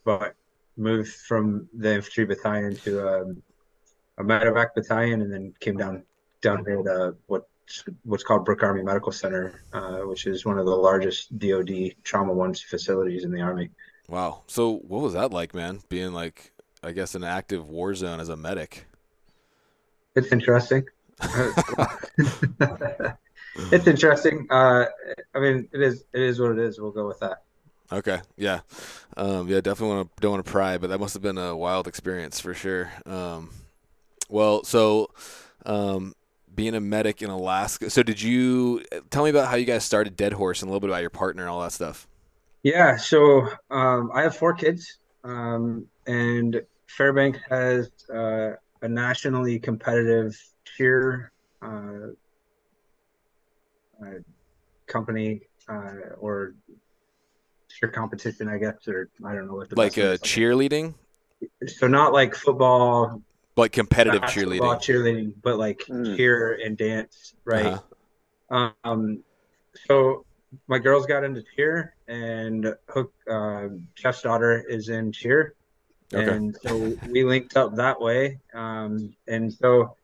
but 0.04 0.34
moved 0.76 1.12
from 1.12 1.68
the 1.72 1.94
infantry 1.94 2.24
battalion 2.24 2.76
to 2.76 3.08
um, 3.08 3.42
a 4.18 4.24
medevac 4.24 4.74
battalion, 4.74 5.22
and 5.22 5.32
then 5.32 5.54
came 5.60 5.76
down 5.76 6.04
down 6.40 6.64
here 6.64 6.82
to 6.82 7.16
what 7.26 7.48
what's 8.04 8.22
called 8.22 8.44
Brooke 8.44 8.62
Army 8.62 8.82
Medical 8.82 9.12
Center, 9.12 9.62
uh, 9.72 10.00
which 10.00 10.26
is 10.26 10.44
one 10.44 10.58
of 10.58 10.66
the 10.66 10.74
largest 10.74 11.38
DoD 11.38 11.94
trauma 12.02 12.32
one 12.32 12.54
facilities 12.54 13.24
in 13.24 13.32
the 13.32 13.40
Army. 13.40 13.70
Wow. 14.08 14.42
So, 14.46 14.76
what 14.78 15.02
was 15.02 15.14
that 15.14 15.32
like, 15.32 15.54
man? 15.54 15.80
Being 15.88 16.12
like, 16.12 16.52
I 16.82 16.92
guess, 16.92 17.14
an 17.14 17.24
active 17.24 17.68
war 17.68 17.94
zone 17.94 18.20
as 18.20 18.28
a 18.28 18.36
medic. 18.36 18.86
It's 20.14 20.30
interesting. 20.30 20.84
it's 23.72 23.86
interesting. 23.86 24.46
Uh, 24.50 24.86
I 25.34 25.38
mean, 25.38 25.68
it 25.72 25.80
is 25.80 26.04
it 26.12 26.20
is 26.20 26.40
what 26.40 26.52
it 26.52 26.58
is. 26.58 26.80
We'll 26.80 26.90
go 26.90 27.06
with 27.06 27.20
that. 27.20 27.42
Okay. 27.90 28.20
Yeah. 28.36 28.60
Um, 29.16 29.48
yeah. 29.48 29.60
Definitely 29.60 29.96
want 29.96 30.16
to 30.16 30.20
don't 30.20 30.32
want 30.32 30.44
to 30.44 30.52
pry, 30.52 30.78
but 30.78 30.90
that 30.90 30.98
must 30.98 31.14
have 31.14 31.22
been 31.22 31.38
a 31.38 31.56
wild 31.56 31.88
experience 31.88 32.40
for 32.40 32.54
sure. 32.54 32.92
Um, 33.06 33.50
well, 34.28 34.64
so, 34.64 35.10
um, 35.66 36.14
being 36.54 36.74
a 36.74 36.80
medic 36.80 37.22
in 37.22 37.30
Alaska. 37.30 37.90
So, 37.90 38.02
did 38.02 38.20
you 38.20 38.82
tell 39.10 39.24
me 39.24 39.30
about 39.30 39.48
how 39.48 39.56
you 39.56 39.64
guys 39.64 39.84
started 39.84 40.16
DeadHorse 40.16 40.62
and 40.62 40.68
a 40.68 40.72
little 40.72 40.80
bit 40.80 40.90
about 40.90 41.00
your 41.00 41.10
partner 41.10 41.42
and 41.42 41.50
all 41.50 41.60
that 41.62 41.72
stuff? 41.72 42.06
Yeah, 42.62 42.96
so 42.96 43.48
um, 43.70 44.10
I 44.14 44.22
have 44.22 44.36
four 44.36 44.54
kids, 44.54 44.98
um, 45.22 45.86
and 46.06 46.62
Fairbanks 46.86 47.38
has 47.50 47.90
uh, 48.12 48.52
a 48.80 48.88
nationally 48.88 49.58
competitive 49.58 50.34
cheer 50.64 51.30
uh, 51.60 52.12
uh, 54.02 54.18
company 54.86 55.42
uh, 55.68 56.14
or 56.18 56.54
cheer 57.68 57.90
competition, 57.90 58.48
I 58.48 58.58
guess, 58.58 58.88
or 58.88 59.10
I 59.24 59.34
don't 59.34 59.46
know 59.46 59.54
what 59.54 59.68
the 59.68 59.76
Like 59.76 59.94
best 59.94 59.98
way 59.98 60.16
to 60.16 60.18
say 60.18 60.40
cheerleading. 60.40 60.94
So 61.66 61.86
not 61.86 62.12
like 62.12 62.34
football, 62.34 63.20
like 63.56 63.72
competitive 63.72 64.20
basketball, 64.22 64.76
cheerleading. 64.76 64.80
cheerleading, 64.80 65.34
but 65.42 65.58
like 65.58 65.84
Mm. 65.88 66.16
cheer 66.16 66.58
and 66.64 66.76
dance, 66.76 67.34
right? 67.44 67.78
Uh-huh. 68.50 68.70
Um, 68.84 69.22
so 69.86 70.24
my 70.68 70.78
girls 70.78 71.06
got 71.06 71.24
into 71.24 71.42
cheer, 71.56 71.94
and 72.06 72.74
Hook, 72.88 73.12
um, 73.28 73.88
Jeff's 73.96 74.22
daughter 74.22 74.64
is 74.68 74.88
in 74.88 75.12
cheer, 75.12 75.54
Okay. 76.12 76.30
and 76.30 76.56
so 76.62 76.94
we 77.10 77.24
linked 77.24 77.56
up 77.56 77.74
that 77.76 78.00
way. 78.00 78.38
Um, 78.52 79.14
and 79.26 79.52
so 79.52 79.96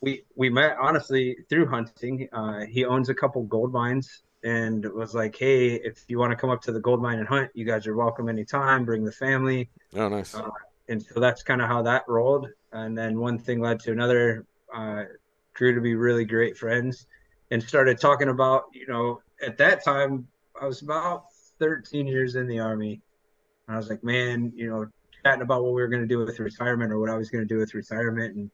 we 0.00 0.24
we 0.36 0.50
met 0.50 0.76
honestly 0.80 1.36
through 1.48 1.66
hunting. 1.66 2.28
Uh, 2.32 2.66
he 2.66 2.84
owns 2.84 3.08
a 3.08 3.14
couple 3.14 3.42
gold 3.44 3.72
mines, 3.72 4.22
and 4.44 4.84
was 4.92 5.14
like, 5.14 5.34
"Hey, 5.36 5.74
if 5.74 6.04
you 6.08 6.18
want 6.18 6.30
to 6.30 6.36
come 6.36 6.50
up 6.50 6.62
to 6.62 6.72
the 6.72 6.80
gold 6.80 7.02
mine 7.02 7.18
and 7.18 7.26
hunt, 7.26 7.50
you 7.54 7.64
guys 7.64 7.86
are 7.86 7.96
welcome 7.96 8.28
anytime. 8.28 8.84
Bring 8.84 9.04
the 9.04 9.12
family." 9.12 9.70
Oh, 9.94 10.08
nice. 10.08 10.34
Uh, 10.34 10.50
and 10.88 11.02
so 11.02 11.18
that's 11.18 11.42
kind 11.42 11.60
of 11.60 11.68
how 11.68 11.82
that 11.82 12.04
rolled. 12.06 12.48
And 12.72 12.96
then 12.96 13.18
one 13.18 13.38
thing 13.38 13.60
led 13.60 13.80
to 13.80 13.92
another. 13.92 14.44
Uh, 14.74 15.04
grew 15.54 15.74
to 15.74 15.80
be 15.80 15.96
really 15.96 16.24
great 16.24 16.56
friends, 16.56 17.06
and 17.50 17.62
started 17.62 18.00
talking 18.00 18.28
about 18.28 18.64
you 18.72 18.86
know 18.86 19.20
at 19.44 19.58
that 19.58 19.84
time 19.84 20.26
I 20.60 20.66
was 20.66 20.82
about 20.82 21.24
13 21.58 22.06
years 22.06 22.36
in 22.36 22.46
the 22.46 22.60
army, 22.60 23.00
and 23.66 23.74
I 23.74 23.78
was 23.78 23.90
like, 23.90 24.04
man, 24.04 24.52
you 24.54 24.70
know, 24.70 24.86
chatting 25.24 25.42
about 25.42 25.64
what 25.64 25.74
we 25.74 25.82
were 25.82 25.88
going 25.88 26.02
to 26.02 26.08
do 26.08 26.18
with 26.18 26.38
retirement 26.38 26.92
or 26.92 27.00
what 27.00 27.10
I 27.10 27.16
was 27.16 27.30
going 27.30 27.46
to 27.46 27.54
do 27.54 27.58
with 27.58 27.74
retirement, 27.74 28.36
and 28.36 28.50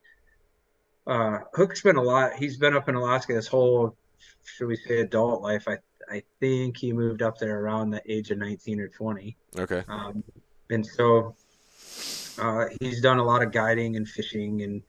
uh, 1.07 1.39
Hook's 1.53 1.83
been 1.83 1.97
a 1.97 2.03
lot. 2.03 2.35
He's 2.35 2.57
been 2.57 2.75
up 2.75 2.89
in 2.89 2.95
Alaska 2.95 3.35
his 3.35 3.47
whole, 3.47 3.97
should 4.45 4.67
we 4.67 4.77
say, 4.77 5.01
adult 5.01 5.43
life. 5.43 5.69
I 5.69 5.79
I 6.11 6.23
think 6.41 6.77
he 6.77 6.93
moved 6.93 7.23
up 7.23 7.39
there 7.39 7.61
around 7.61 7.91
the 7.91 8.03
age 8.11 8.31
of 8.31 8.39
19 8.39 8.81
or 8.81 8.89
20. 8.89 9.37
Okay. 9.59 9.83
Um, 9.89 10.23
and 10.71 10.85
so 10.85 11.35
uh, 12.39 12.67
he's 12.81 13.01
done 13.01 13.19
a 13.19 13.25
lot 13.25 13.43
of 13.43 13.53
guiding 13.53 13.97
and 13.97 14.09
fishing 14.09 14.63
and 14.63 14.83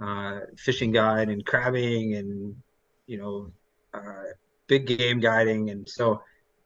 uh, 0.00 0.40
fishing 0.56 0.92
guide 0.92 1.28
and 1.28 1.44
crabbing 1.44 2.14
and 2.14 2.56
you 3.06 3.18
know 3.18 3.50
uh, 3.92 4.24
big 4.66 4.86
game 4.86 5.20
guiding. 5.20 5.70
And 5.70 5.88
so 5.88 6.22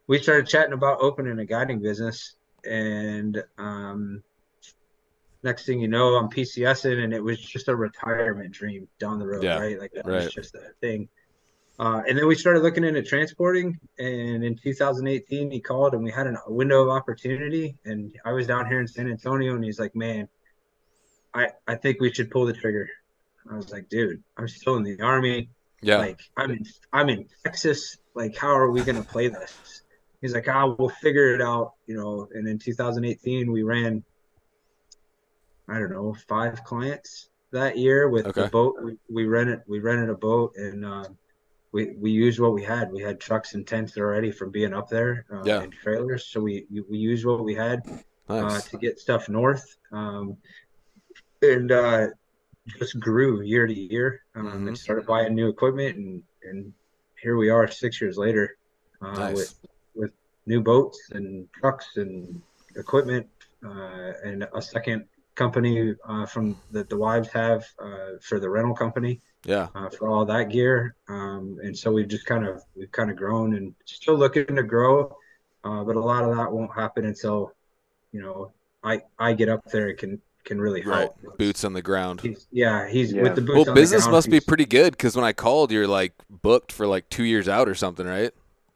we 0.07 0.19
started 0.19 0.47
chatting 0.47 0.73
about 0.73 1.01
opening 1.01 1.39
a 1.39 1.45
guiding 1.45 1.81
business. 1.81 2.37
And 2.65 3.43
um, 3.59 4.23
next 5.43 5.67
thing 5.67 5.81
you 5.81 5.89
know, 5.89 6.17
I'm 6.17 6.29
PCSing, 6.29 7.03
and 7.05 7.15
it 7.15 7.23
was 7.23 7.41
just 7.41 7.69
a 7.69 7.77
retirement 7.77 8.51
dream 8.53 8.89
down 8.99 9.19
the 9.19 9.27
road, 9.27 9.45
Yeah, 9.45 9.59
right? 9.59 9.79
Like 9.79 9.93
that 9.93 10.07
right. 10.07 10.25
was 10.25 10.33
just 10.33 10.55
a 10.55 10.73
thing. 10.81 11.09
Uh, 11.79 12.03
and 12.09 12.19
then 12.19 12.27
we 12.27 12.35
started 12.35 12.63
looking 12.63 12.83
into 12.83 13.03
transporting. 13.03 13.79
And 13.99 14.43
in 14.43 14.57
2018, 14.57 15.51
he 15.51 15.61
called 15.61 15.95
and 15.95 16.03
we 16.03 16.11
had 16.11 16.27
a 16.27 16.37
window 16.49 16.83
of 16.83 16.89
opportunity. 16.89 17.77
And 17.85 18.15
I 18.25 18.33
was 18.33 18.47
down 18.49 18.67
here 18.67 18.81
in 18.81 18.89
San 18.89 19.09
Antonio, 19.09 19.55
and 19.55 19.63
he's 19.63 19.79
like, 19.79 19.95
"Man, 19.95 20.29
I 21.33 21.49
I 21.67 21.77
think 21.77 22.01
we 22.01 22.13
should 22.13 22.31
pull 22.31 22.47
the 22.47 22.53
trigger." 22.53 22.89
I 23.51 23.55
was 23.55 23.71
like, 23.71 23.89
"Dude, 23.89 24.23
I'm 24.37 24.49
still 24.49 24.77
in 24.77 24.83
the 24.83 25.01
army. 25.01 25.51
Yeah. 25.81 25.99
Like, 25.99 26.21
I'm 26.37 26.51
in 26.51 26.65
I'm 26.93 27.09
in 27.09 27.29
Texas. 27.45 27.97
Like, 28.15 28.37
how 28.37 28.51
are 28.51 28.71
we 28.71 28.83
gonna 28.83 29.05
play 29.05 29.29
this?" 29.29 29.83
He's 30.21 30.35
like, 30.35 30.49
"Ah, 30.49 30.67
we'll 30.67 30.89
figure 30.89 31.33
it 31.35 31.41
out." 31.41 31.75
You 31.87 31.97
know. 31.97 32.29
And 32.35 32.49
in 32.49 32.59
2018, 32.59 33.53
we 33.53 33.63
ran, 33.63 34.03
I 35.69 35.79
don't 35.79 35.93
know, 35.93 36.17
five 36.29 36.65
clients 36.65 37.29
that 37.53 37.79
year 37.79 38.09
with 38.09 38.27
Okay. 38.27 38.43
the 38.43 38.49
boat. 38.49 38.75
We, 38.83 38.99
we 39.09 39.27
rented 39.27 39.61
we 39.69 39.79
rented 39.79 40.11
a 40.11 40.17
boat 40.17 40.55
and. 40.57 40.85
Um, 40.85 41.17
we, 41.73 41.95
we 41.99 42.11
used 42.11 42.41
what 42.41 42.55
we 42.55 42.63
had. 42.63 42.91
We 42.91 43.03
had 43.03 43.21
trucks 43.21 43.55
and 43.55 43.67
tents 43.67 43.97
already 43.97 44.31
from 44.31 44.51
being 44.51 44.73
up 44.73 44.89
there 44.89 45.27
uh, 45.33 45.43
Yeah. 45.45 45.63
and 45.63 45.73
trailers. 45.73 46.27
So 46.27 46.41
we, 46.41 46.67
we, 46.89 46.99
used 46.99 47.27
what 47.27 47.45
we 47.45 47.55
had 47.55 47.83
uh, 48.29 48.61
to 48.61 48.79
get 48.79 48.99
stuff 48.99 49.29
north. 49.29 49.65
Um, 49.93 50.37
and 51.43 51.71
uh, 51.71 52.07
just 52.79 52.99
grew 52.99 53.43
year 53.43 53.67
to 53.67 53.73
year 53.75 54.23
um, 54.35 54.47
Mhm. 54.47 54.69
and 54.69 54.79
started 54.79 55.07
buying 55.07 55.35
new 55.35 55.49
equipment. 55.49 55.97
And, 55.97 56.23
and 56.43 56.73
here 57.21 57.37
we 57.37 57.51
are 57.51 57.69
six 57.69 58.01
years 58.01 58.17
later 58.17 58.57
uh, 59.03 59.13
Nice. 59.13 59.35
with, 59.37 59.55
with 59.95 60.11
new 60.47 60.63
boats 60.63 61.11
and 61.13 61.49
trucks 61.53 61.97
and 61.97 62.41
equipment 62.77 63.27
uh, 63.65 64.13
and 64.25 64.47
a 64.55 64.63
second 64.63 65.05
company 65.39 65.95
uh, 66.09 66.27
from 66.27 66.61
that 66.73 66.89
the 66.91 66.99
wives 66.99 67.31
have 67.33 67.65
uh, 67.83 68.13
for 68.29 68.41
the 68.41 68.51
rental 68.51 68.75
company 68.75 69.23
Yeah. 69.45 69.69
uh, 69.75 69.89
for 69.91 70.09
all 70.09 70.25
that 70.27 70.51
gear. 70.51 70.97
Um, 71.09 71.59
and 71.63 71.77
so 71.77 71.93
we've 71.93 72.09
just 72.09 72.27
kind 72.27 72.47
of 72.47 72.61
we've 72.77 72.93
kind 72.93 73.11
of 73.11 73.17
grown 73.17 73.55
and 73.57 73.75
still 73.87 74.17
looking 74.19 74.57
to 74.57 74.65
grow, 74.65 75.17
uh, 75.65 75.85
but 75.85 75.97
a 75.97 76.01
lot 76.01 76.25
of 76.25 76.37
that 76.37 76.53
won't 76.53 76.75
happen 76.75 77.05
until 77.07 77.53
you 78.13 78.23
know 78.23 78.55
I 78.83 79.01
I 79.19 79.35
get 79.35 79.49
up 79.49 79.63
there 79.73 79.89
and 79.91 79.99
can 79.99 80.23
can 80.45 80.61
really 80.61 80.83
Right. 80.83 81.11
help. 81.11 81.17
Boots 81.39 81.65
on 81.65 81.73
the 81.73 81.83
ground. 81.83 82.23
He's, 82.23 82.47
yeah, 82.51 82.89
he's 82.89 83.15
Yeah. 83.15 83.23
with 83.23 83.35
the 83.37 83.43
boots. 83.43 83.55
Well, 83.55 83.65
on 83.69 83.77
the 83.77 83.81
business 83.81 84.03
ground, 84.05 84.13
must 84.13 84.31
be 84.31 84.41
pretty 84.41 84.65
good 84.67 84.93
because 84.93 85.17
when 85.17 85.25
I 85.25 85.33
called, 85.33 85.71
you're 85.73 85.87
like 85.89 86.15
booked 86.31 86.73
for 86.73 86.87
like 86.87 87.09
two 87.11 87.25
years 87.25 87.49
out 87.49 87.69
or 87.69 87.75
something, 87.75 88.07
right? 88.07 88.33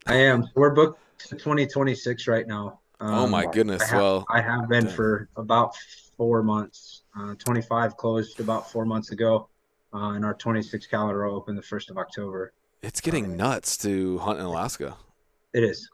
I 0.07 0.17
am. 0.17 0.45
We're 0.55 0.75
booked 0.75 1.01
to 1.29 1.37
2026 1.37 2.27
right 2.29 2.47
now. 2.47 2.81
Oh 3.11 3.27
my 3.29 3.47
Um, 3.47 3.47
goodness. 3.47 3.81
I 3.81 3.87
have, 3.87 4.05
Well, 4.05 4.29
I 4.29 4.41
have 4.41 4.69
been 4.69 4.87
dang. 4.87 4.97
for 4.97 5.29
about 5.37 5.75
four 6.23 6.41
months. 6.45 7.03
Uh, 7.19 7.35
25 7.35 7.97
closed 7.97 8.39
about 8.39 8.71
four 8.71 8.85
months 8.85 9.11
ago, 9.11 9.49
uh, 9.93 10.11
and 10.11 10.25
our 10.25 10.35
26 10.35 10.87
calendar 10.87 11.27
will 11.27 11.35
open 11.35 11.57
the 11.57 11.63
first 11.63 11.91
of 11.91 11.99
October. 11.99 12.53
it's 12.81 13.01
getting 13.01 13.37
nuts 13.37 13.77
to 13.77 14.19
hunt 14.19 14.39
in 14.39 14.45
Alaska. 14.45 14.97
It 15.53 15.65
is. 15.65 15.89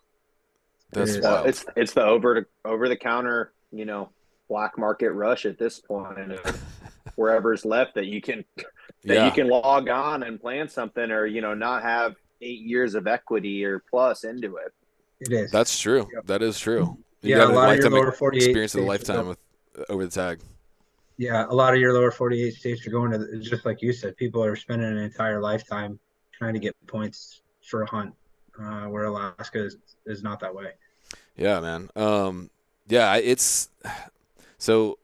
That's 0.93 1.13
is. 1.13 1.25
Uh, 1.25 1.29
wild. 1.37 1.47
it's 1.49 1.65
it's 1.77 1.93
the 1.95 2.05
over 2.05 2.41
to 2.43 2.47
over 2.67 2.89
the 2.91 2.97
counter, 2.97 3.53
you 3.73 3.87
know, 3.87 4.11
black 4.51 4.77
market 4.77 5.13
rush 5.13 5.47
at 5.47 5.59
this 5.59 5.81
point, 5.81 6.19
and 6.19 6.39
wherever's 7.17 7.65
left 7.65 7.95
that 7.95 8.05
you 8.07 8.21
can 8.21 8.45
that 8.57 8.67
Yeah. 9.05 9.25
you 9.27 9.31
can 9.33 9.49
log 9.49 9.89
on 9.89 10.23
and 10.25 10.39
plan 10.41 10.69
something, 10.69 11.11
or 11.11 11.25
you 11.25 11.41
know, 11.41 11.55
not 11.55 11.83
have 11.83 12.17
eight 12.43 12.61
years 12.61 12.95
of 12.95 13.07
equity 13.07 13.65
or 13.65 13.83
plus 13.91 14.25
into 14.25 14.57
it. 14.57 14.73
It 15.21 15.33
is. 15.33 15.51
That's 15.51 15.79
true. 15.79 16.07
That 16.27 16.43
is 16.43 16.61
true. 16.61 16.99
You 17.23 17.37
yeah, 17.37 17.45
a 17.45 17.49
lot 17.49 17.49
of 17.49 17.55
your 17.55 17.91
lifetime 17.91 17.93
lower 17.93 18.13
48 18.13 18.43
experience 18.45 18.75
of 18.77 18.83
a 18.85 18.87
lifetime 18.87 19.23
go- 19.23 19.29
with 19.31 19.39
over 19.89 20.05
the 20.05 20.11
tag. 20.11 20.41
Yeah, 21.17 21.47
a 21.49 21.55
lot 21.55 21.75
of 21.75 21.81
your 21.81 21.93
lower 21.93 22.13
48 22.13 22.55
states 22.55 22.87
are 22.87 22.91
going 22.91 23.11
to, 23.11 23.19
the- 23.19 23.39
just 23.39 23.65
like 23.67 23.83
you 23.83 23.93
said, 23.93 24.17
people 24.17 24.43
are 24.43 24.55
spending 24.55 24.89
an 24.89 24.99
entire 24.99 25.41
lifetime 25.41 25.99
trying 26.33 26.55
to 26.55 26.61
get 26.61 26.77
points 26.87 27.43
for 27.63 27.83
a 27.83 27.87
hunt, 27.91 28.15
uh, 28.61 28.85
where 28.85 29.05
Alaska 29.05 29.65
is, 29.65 29.77
is 30.07 30.23
not 30.23 30.39
that 30.41 30.55
way. 30.55 30.73
Yeah, 31.37 31.61
man. 31.61 31.91
Um, 31.97 32.51
yeah, 32.89 33.17
it's 33.17 33.69
so 34.59 34.99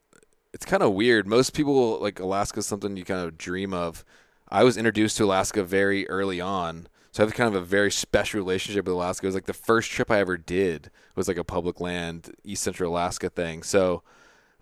it's 0.52 0.64
kind 0.64 0.82
of 0.82 0.92
weird. 0.92 1.26
Most 1.26 1.52
people 1.52 1.98
like 2.00 2.20
Alaska 2.20 2.60
is 2.60 2.66
something 2.66 2.96
you 2.96 3.04
kind 3.04 3.20
of 3.26 3.37
dream 3.37 3.74
of. 3.74 4.04
I 4.48 4.62
was 4.62 4.76
introduced 4.76 5.16
to 5.16 5.24
Alaska 5.24 5.64
very 5.64 6.08
early 6.08 6.40
on, 6.40 6.87
so 7.10 7.22
I 7.22 7.26
have 7.26 7.34
kind 7.34 7.54
of 7.54 7.60
a 7.60 7.64
very 7.64 7.90
special 7.90 8.38
relationship 8.38 8.84
with 8.84 8.94
Alaska. 8.94 9.26
It 9.26 9.28
was 9.28 9.34
like 9.34 9.46
the 9.46 9.52
first 9.52 9.90
trip 9.90 10.10
I 10.10 10.20
ever 10.20 10.37
did 10.37 10.90
was 11.16 11.26
like 11.28 11.37
a 11.38 11.44
public 11.44 11.80
land 11.80 12.34
East 12.44 12.62
Central 12.62 12.92
Alaska 12.92 13.30
thing. 13.30 13.64
So. 13.64 14.02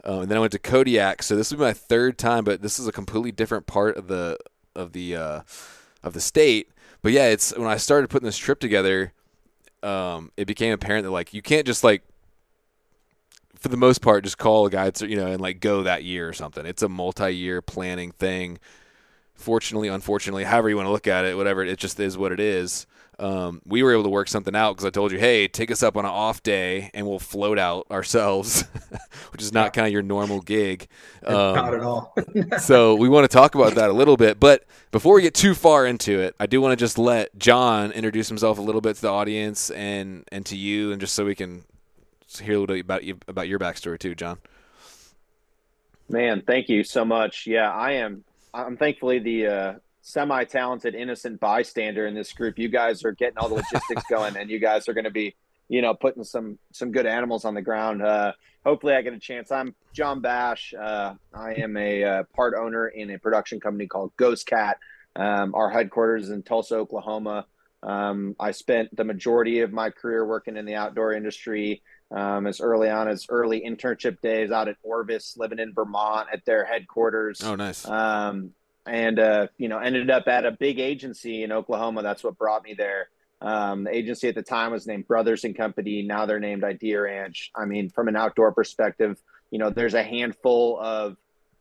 Um, 0.04 0.22
and 0.22 0.30
then 0.30 0.36
I 0.36 0.40
went 0.40 0.52
to 0.52 0.58
Kodiak, 0.58 1.22
so 1.22 1.36
this 1.36 1.50
will 1.50 1.58
be 1.58 1.64
my 1.64 1.72
third 1.72 2.18
time, 2.18 2.44
but 2.44 2.62
this 2.62 2.78
is 2.78 2.88
a 2.88 2.92
completely 2.92 3.30
different 3.30 3.66
part 3.66 3.96
of 3.96 4.08
the 4.08 4.36
of 4.74 4.92
the 4.92 5.16
uh, 5.16 5.40
of 6.02 6.12
the 6.12 6.20
state. 6.20 6.70
But 7.02 7.12
yeah, 7.12 7.26
it's 7.26 7.56
when 7.56 7.68
I 7.68 7.76
started 7.76 8.10
putting 8.10 8.26
this 8.26 8.38
trip 8.38 8.60
together, 8.60 9.12
um, 9.82 10.32
it 10.36 10.46
became 10.46 10.72
apparent 10.72 11.04
that 11.04 11.10
like 11.10 11.32
you 11.34 11.42
can't 11.42 11.66
just 11.66 11.84
like 11.84 12.02
for 13.56 13.68
the 13.68 13.76
most 13.76 14.02
part 14.02 14.24
just 14.24 14.38
call 14.38 14.66
a 14.66 14.70
guide 14.70 15.00
you 15.02 15.16
know 15.16 15.26
and 15.26 15.40
like 15.40 15.60
go 15.60 15.84
that 15.84 16.02
year 16.02 16.28
or 16.28 16.32
something. 16.32 16.66
It's 16.66 16.82
a 16.82 16.88
multi-year 16.88 17.62
planning 17.62 18.10
thing. 18.10 18.58
Fortunately, 19.34 19.88
unfortunately, 19.88 20.44
however 20.44 20.68
you 20.68 20.76
want 20.76 20.86
to 20.86 20.92
look 20.92 21.06
at 21.06 21.24
it, 21.24 21.36
whatever 21.36 21.64
it 21.64 21.78
just 21.78 21.98
is 21.98 22.16
what 22.16 22.32
it 22.32 22.40
is. 22.40 22.86
Um, 23.18 23.60
we 23.64 23.82
were 23.82 23.92
able 23.92 24.04
to 24.04 24.08
work 24.08 24.26
something 24.26 24.56
out 24.56 24.72
because 24.72 24.84
I 24.84 24.90
told 24.90 25.12
you, 25.12 25.18
hey, 25.18 25.46
take 25.46 25.70
us 25.70 25.82
up 25.82 25.96
on 25.96 26.04
an 26.04 26.10
off 26.10 26.42
day 26.42 26.90
and 26.94 27.06
we'll 27.06 27.18
float 27.18 27.58
out 27.58 27.86
ourselves, 27.90 28.62
which 29.32 29.42
is 29.42 29.52
not 29.52 29.72
kind 29.72 29.86
of 29.86 29.92
your 29.92 30.02
normal 30.02 30.40
gig. 30.40 30.88
Um, 31.24 31.54
not 31.54 31.74
at 31.74 31.80
all. 31.80 32.14
so 32.58 32.94
we 32.94 33.08
want 33.08 33.30
to 33.30 33.34
talk 33.34 33.54
about 33.54 33.74
that 33.74 33.90
a 33.90 33.92
little 33.92 34.16
bit. 34.16 34.40
But 34.40 34.64
before 34.90 35.14
we 35.14 35.22
get 35.22 35.34
too 35.34 35.54
far 35.54 35.86
into 35.86 36.20
it, 36.20 36.34
I 36.40 36.46
do 36.46 36.60
want 36.60 36.72
to 36.72 36.76
just 36.76 36.98
let 36.98 37.36
Jon 37.38 37.92
introduce 37.92 38.28
himself 38.28 38.58
a 38.58 38.62
little 38.62 38.80
bit 38.80 38.96
to 38.96 39.02
the 39.02 39.12
audience 39.12 39.70
and 39.70 40.24
and 40.32 40.44
to 40.46 40.56
you, 40.56 40.90
and 40.90 41.00
just 41.00 41.14
so 41.14 41.24
we 41.24 41.34
can 41.34 41.64
hear 42.40 42.54
a 42.54 42.58
little 42.58 42.74
bit 42.74 42.80
about 42.80 43.04
you 43.04 43.18
about 43.28 43.46
your 43.46 43.58
backstory 43.58 43.98
too, 43.98 44.14
Jon. 44.14 44.38
Man, 46.08 46.42
thank 46.46 46.68
you 46.68 46.82
so 46.82 47.04
much. 47.04 47.46
Yeah, 47.46 47.70
I 47.70 47.92
am. 47.92 48.24
I'm 48.54 48.76
thankfully 48.76 49.18
the 49.18 49.46
uh, 49.46 49.74
semi-talented 50.02 50.94
innocent 50.94 51.40
bystander 51.40 52.06
in 52.06 52.14
this 52.14 52.32
group. 52.32 52.58
You 52.58 52.68
guys 52.68 53.04
are 53.04 53.12
getting 53.12 53.38
all 53.38 53.48
the 53.48 53.56
logistics 53.56 54.02
going, 54.10 54.36
and 54.36 54.50
you 54.50 54.58
guys 54.58 54.88
are 54.88 54.92
going 54.92 55.04
to 55.04 55.10
be, 55.10 55.34
you 55.68 55.80
know, 55.80 55.94
putting 55.94 56.24
some 56.24 56.58
some 56.72 56.92
good 56.92 57.06
animals 57.06 57.44
on 57.44 57.54
the 57.54 57.62
ground. 57.62 58.02
Uh, 58.02 58.32
hopefully, 58.64 58.94
I 58.94 59.02
get 59.02 59.14
a 59.14 59.18
chance. 59.18 59.50
I'm 59.50 59.74
Jon 59.94 60.20
Bash. 60.20 60.74
Uh, 60.78 61.14
I 61.32 61.54
am 61.54 61.76
a 61.76 62.04
uh, 62.04 62.22
part 62.34 62.54
owner 62.58 62.88
in 62.88 63.10
a 63.10 63.18
production 63.18 63.60
company 63.60 63.86
called 63.86 64.12
Ghost 64.16 64.46
Cat. 64.46 64.78
Um, 65.16 65.54
our 65.54 65.70
headquarters 65.70 66.24
is 66.24 66.30
in 66.30 66.42
Tulsa, 66.42 66.76
Oklahoma. 66.76 67.46
Um, 67.82 68.36
I 68.38 68.52
spent 68.52 68.94
the 68.94 69.04
majority 69.04 69.60
of 69.60 69.72
my 69.72 69.90
career 69.90 70.24
working 70.26 70.56
in 70.56 70.66
the 70.66 70.74
outdoor 70.74 71.14
industry 71.14 71.82
um, 72.12 72.46
as 72.46 72.60
early 72.60 72.90
on 72.90 73.08
as 73.08 73.26
early 73.28 73.62
internship 73.66 74.20
days 74.20 74.50
out 74.50 74.68
at 74.68 74.76
Orvis, 74.82 75.36
living 75.36 75.58
in 75.58 75.72
Vermont 75.72 76.28
at 76.32 76.44
their 76.44 76.64
headquarters. 76.64 77.42
Oh, 77.42 77.54
nice. 77.54 77.88
Um, 77.88 78.50
and, 78.84 79.18
uh, 79.18 79.46
you 79.58 79.68
know, 79.68 79.78
ended 79.78 80.10
up 80.10 80.28
at 80.28 80.44
a 80.44 80.50
big 80.50 80.78
agency 80.78 81.42
in 81.42 81.52
Oklahoma. 81.52 82.02
That's 82.02 82.22
what 82.22 82.36
brought 82.36 82.64
me 82.64 82.74
there. 82.74 83.08
Um, 83.40 83.84
the 83.84 83.96
agency 83.96 84.28
at 84.28 84.34
the 84.34 84.42
time 84.42 84.72
was 84.72 84.86
named 84.86 85.08
Brothers 85.08 85.44
and 85.44 85.56
Company. 85.56 86.02
Now 86.02 86.26
they're 86.26 86.40
named 86.40 86.64
Idea 86.64 87.00
Ranch. 87.00 87.50
I 87.56 87.64
mean, 87.64 87.90
from 87.90 88.08
an 88.08 88.16
outdoor 88.16 88.52
perspective, 88.52 89.20
you 89.50 89.58
know, 89.58 89.70
there's 89.70 89.94
a 89.94 90.02
handful 90.02 90.78
of, 90.80 91.16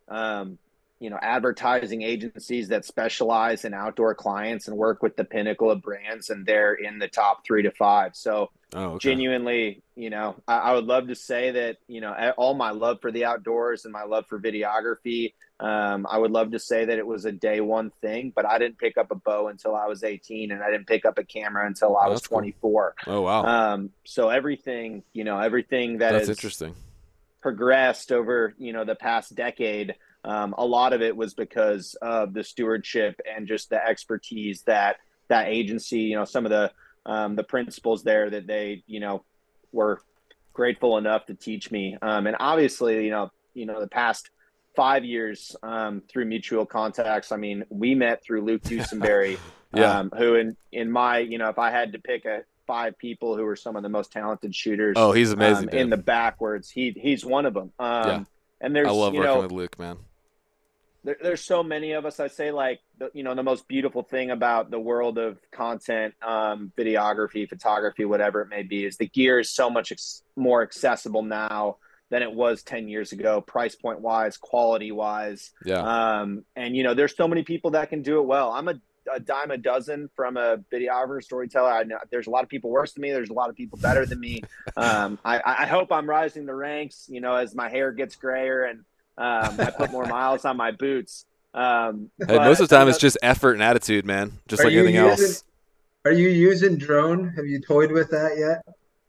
um, 0.08 0.58
you 1.02 1.10
know, 1.12 1.20
advertising 1.22 2.04
agencies 2.04 2.70
that 2.70 2.86
specialize 2.86 3.66
in 3.66 3.74
outdoor 3.74 4.16
clients 4.16 4.70
and 4.70 4.78
work 4.78 5.04
with 5.04 5.18
the 5.18 5.26
pinnacle 5.26 5.72
of 5.72 5.82
brands, 5.84 6.30
and 6.32 6.46
they're 6.46 6.76
in 6.76 7.00
the 7.00 7.10
top 7.10 7.46
three 7.46 7.64
to 7.64 7.72
five. 7.72 8.16
So, 8.16 8.52
Oh, 8.74 8.94
okay. 8.94 9.00
genuinely, 9.00 9.84
you 9.96 10.10
know, 10.10 10.38
I, 10.48 10.58
I 10.60 10.74
would 10.76 10.86
love 10.86 11.10
to 11.10 11.16
say 11.16 11.52
that, 11.52 11.78
you 11.88 12.02
know, 12.02 12.14
all 12.38 12.54
my 12.54 12.72
love 12.72 13.00
for 13.02 13.12
the 13.12 13.26
outdoors 13.26 13.86
and 13.86 13.92
my 13.94 14.04
love 14.06 14.26
for 14.30 14.40
videography, 14.40 15.34
um, 15.60 16.08
I 16.10 16.18
would 16.18 16.32
love 16.32 16.52
to 16.52 16.60
say 16.60 16.86
that 16.86 16.98
it 17.00 17.06
was 17.06 17.26
a 17.26 17.32
day 17.34 17.62
one 17.62 17.92
thing, 18.02 18.34
but 18.36 18.46
I 18.46 18.60
didn't 18.60 18.80
pick 18.80 18.98
up 18.98 19.12
a 19.12 19.16
bow 19.16 19.50
until 19.50 19.76
I 19.76 19.88
was 19.88 20.04
18 20.04 20.52
and 20.52 20.64
I 20.64 20.72
didn't 20.72 20.88
pick 20.88 21.06
up 21.06 21.18
a 21.20 21.24
camera 21.26 21.68
until 21.68 21.98
I 21.98 22.08
Oh, 22.08 22.10
was 22.10 22.22
that's 22.22 22.28
cool. 22.28 22.38
24. 22.38 22.96
Oh, 23.08 23.22
wow. 23.22 23.46
Um, 23.46 23.92
so 24.06 24.30
everything, 24.30 25.04
you 25.14 25.24
know, 25.24 25.40
everything 25.40 26.00
that 26.00 26.14
That's 26.14 26.24
is 26.24 26.30
interesting. 26.30 26.76
progressed 27.42 28.12
over, 28.12 28.54
you 28.58 28.74
know, 28.74 28.86
the 28.86 28.96
past 28.96 29.36
decade, 29.36 29.96
um, 30.24 30.54
a 30.58 30.66
lot 30.66 30.94
of 30.94 31.02
it 31.02 31.16
was 31.16 31.34
because 31.34 31.96
of 32.02 32.34
the 32.34 32.44
stewardship 32.44 33.20
and 33.36 33.48
just 33.48 33.70
the 33.70 33.84
expertise 33.84 34.62
that 34.64 34.98
that 35.30 35.48
agency, 35.48 36.00
you 36.02 36.16
know, 36.16 36.26
some 36.26 36.46
of 36.46 36.52
the 36.52 36.72
um, 37.06 37.36
the 37.36 37.44
principles 37.44 38.04
there 38.04 38.30
that 38.30 38.46
they, 38.48 38.84
you 38.86 39.00
know, 39.00 39.24
were 39.72 40.00
grateful 40.54 40.98
enough 40.98 41.26
to 41.26 41.34
teach 41.34 41.72
me. 41.72 41.98
Um, 42.02 42.28
and 42.28 42.36
obviously, 42.40 43.06
you 43.06 43.12
know, 43.12 43.30
you 43.54 43.66
know, 43.66 43.80
the 43.80 43.88
past 43.88 44.30
five 44.76 45.04
years 45.04 45.56
um, 45.64 46.02
through 46.10 46.26
mutual 46.26 46.66
contacts. 46.66 47.32
I 47.32 47.38
mean, 47.38 47.64
we 47.70 47.96
met 47.96 48.24
through 48.24 48.42
Luke 48.46 48.62
Dusenberry, 48.64 49.38
Yeah. 49.74 50.00
um, 50.00 50.12
who 50.18 50.36
in 50.36 50.56
in 50.72 50.92
my, 50.92 51.20
you 51.20 51.38
know, 51.38 51.48
if 51.50 51.58
I 51.58 51.72
had 51.72 51.94
to 51.94 52.00
pick 52.00 52.26
a 52.26 52.42
five 52.68 52.98
people 52.98 53.36
who 53.36 53.44
were 53.44 53.56
some 53.56 53.76
of 53.76 53.84
the 53.84 53.90
most 53.90 54.12
talented 54.12 54.54
shooters 54.56 54.96
Oh, 54.98 55.12
he's 55.14 55.32
amazing. 55.32 55.70
um, 55.70 55.76
in 55.76 55.90
the 55.90 55.98
backwards. 55.98 56.70
He 56.70 56.92
he's 56.96 57.26
one 57.26 57.46
of 57.46 57.54
them. 57.54 57.72
Um, 57.80 58.08
Yeah. 58.10 58.24
And 58.64 58.76
there's 58.76 58.88
I 58.88 58.92
love 58.92 59.14
you 59.16 59.22
working 59.22 59.36
know 59.36 59.42
with 59.42 59.52
Luke, 59.52 59.80
man. 59.80 59.98
There, 61.04 61.18
there's 61.22 61.44
so 61.44 61.64
many 61.64 61.94
of 61.94 62.06
us. 62.06 62.20
I 62.20 62.28
say 62.28 62.52
like 62.52 62.80
the, 62.98 63.10
you 63.14 63.24
know 63.24 63.36
the 63.36 63.44
most 63.44 63.68
beautiful 63.68 64.04
thing 64.04 64.32
about 64.32 64.70
the 64.72 64.80
world 64.80 65.18
of 65.18 65.40
content, 65.52 66.14
um, 66.22 66.72
videography, 66.78 67.48
photography, 67.48 68.06
whatever 68.06 68.42
it 68.42 68.50
may 68.50 68.64
be, 68.64 68.86
is 68.86 68.98
the 68.98 69.08
gear 69.08 69.40
is 69.40 69.50
so 69.50 69.70
much 69.70 69.92
ex- 69.92 70.24
more 70.36 70.62
accessible 70.62 71.24
now 71.24 71.78
than 72.12 72.22
it 72.22 72.32
was 72.32 72.62
10 72.62 72.90
years 72.90 73.14
ago, 73.14 73.42
price 73.42 73.74
point 73.74 74.02
wise, 74.02 74.38
quality 74.38 74.92
wise. 74.92 75.52
Yeah. 75.66 75.80
Um, 75.80 76.44
and 76.56 76.76
you 76.76 76.84
know, 76.84 76.94
there's 76.94 77.16
so 77.16 77.28
many 77.28 77.44
people 77.44 77.72
that 77.72 77.90
can 77.90 78.02
do 78.02 78.20
it 78.20 78.26
well. 78.26 78.52
I'm 78.52 78.68
a, 78.68 78.76
a 79.12 79.20
dime 79.20 79.50
a 79.50 79.58
dozen 79.58 80.10
from 80.16 80.36
a 80.36 80.58
videographer, 80.72 81.24
storyteller. 81.24 81.72
I 81.72 81.84
know 81.84 81.98
there's 82.12 82.28
a 82.28 82.30
lot 82.30 82.44
of 82.44 82.50
people 82.50 82.70
worse 82.70 82.92
than 82.94 83.02
me. 83.02 83.12
There's 83.12 83.30
a 83.30 83.34
lot 83.34 83.50
of 83.50 83.56
people 83.56 83.80
better 83.80 84.06
than 84.06 84.20
me. 84.20 84.42
Um, 84.78 85.20
I, 85.26 85.42
I 85.46 85.66
hope 85.68 85.92
I'm 85.92 86.10
rising 86.10 86.46
the 86.46 86.56
ranks. 86.56 87.06
You 87.10 87.20
know, 87.20 87.36
as 87.36 87.54
my 87.54 87.70
hair 87.70 87.92
gets 87.92 88.16
grayer 88.16 88.64
and 88.64 88.86
um, 89.22 89.60
I 89.60 89.72
put 89.72 89.92
more 89.92 90.06
miles 90.06 90.46
on 90.46 90.58
my 90.58 90.72
boots. 90.72 91.26
Um, 91.54 92.10
Hey, 92.20 92.26
but, 92.38 92.44
most 92.46 92.60
of 92.62 92.70
the 92.70 92.76
time, 92.76 92.88
you 92.88 92.92
it's 92.92 93.00
just 93.00 93.18
effort 93.22 93.54
and 93.54 93.64
attitude, 93.64 94.06
man. 94.06 94.40
Just 94.48 94.64
like 94.64 94.74
anything 94.74 94.96
using- 94.96 95.26
else. 95.26 95.44
Are 96.06 96.12
you 96.12 96.30
using 96.30 96.78
drone? 96.78 97.30
Have 97.36 97.46
you 97.46 97.62
toyed 97.62 97.92
with 97.92 98.10
that 98.10 98.36
yet? 98.38 98.64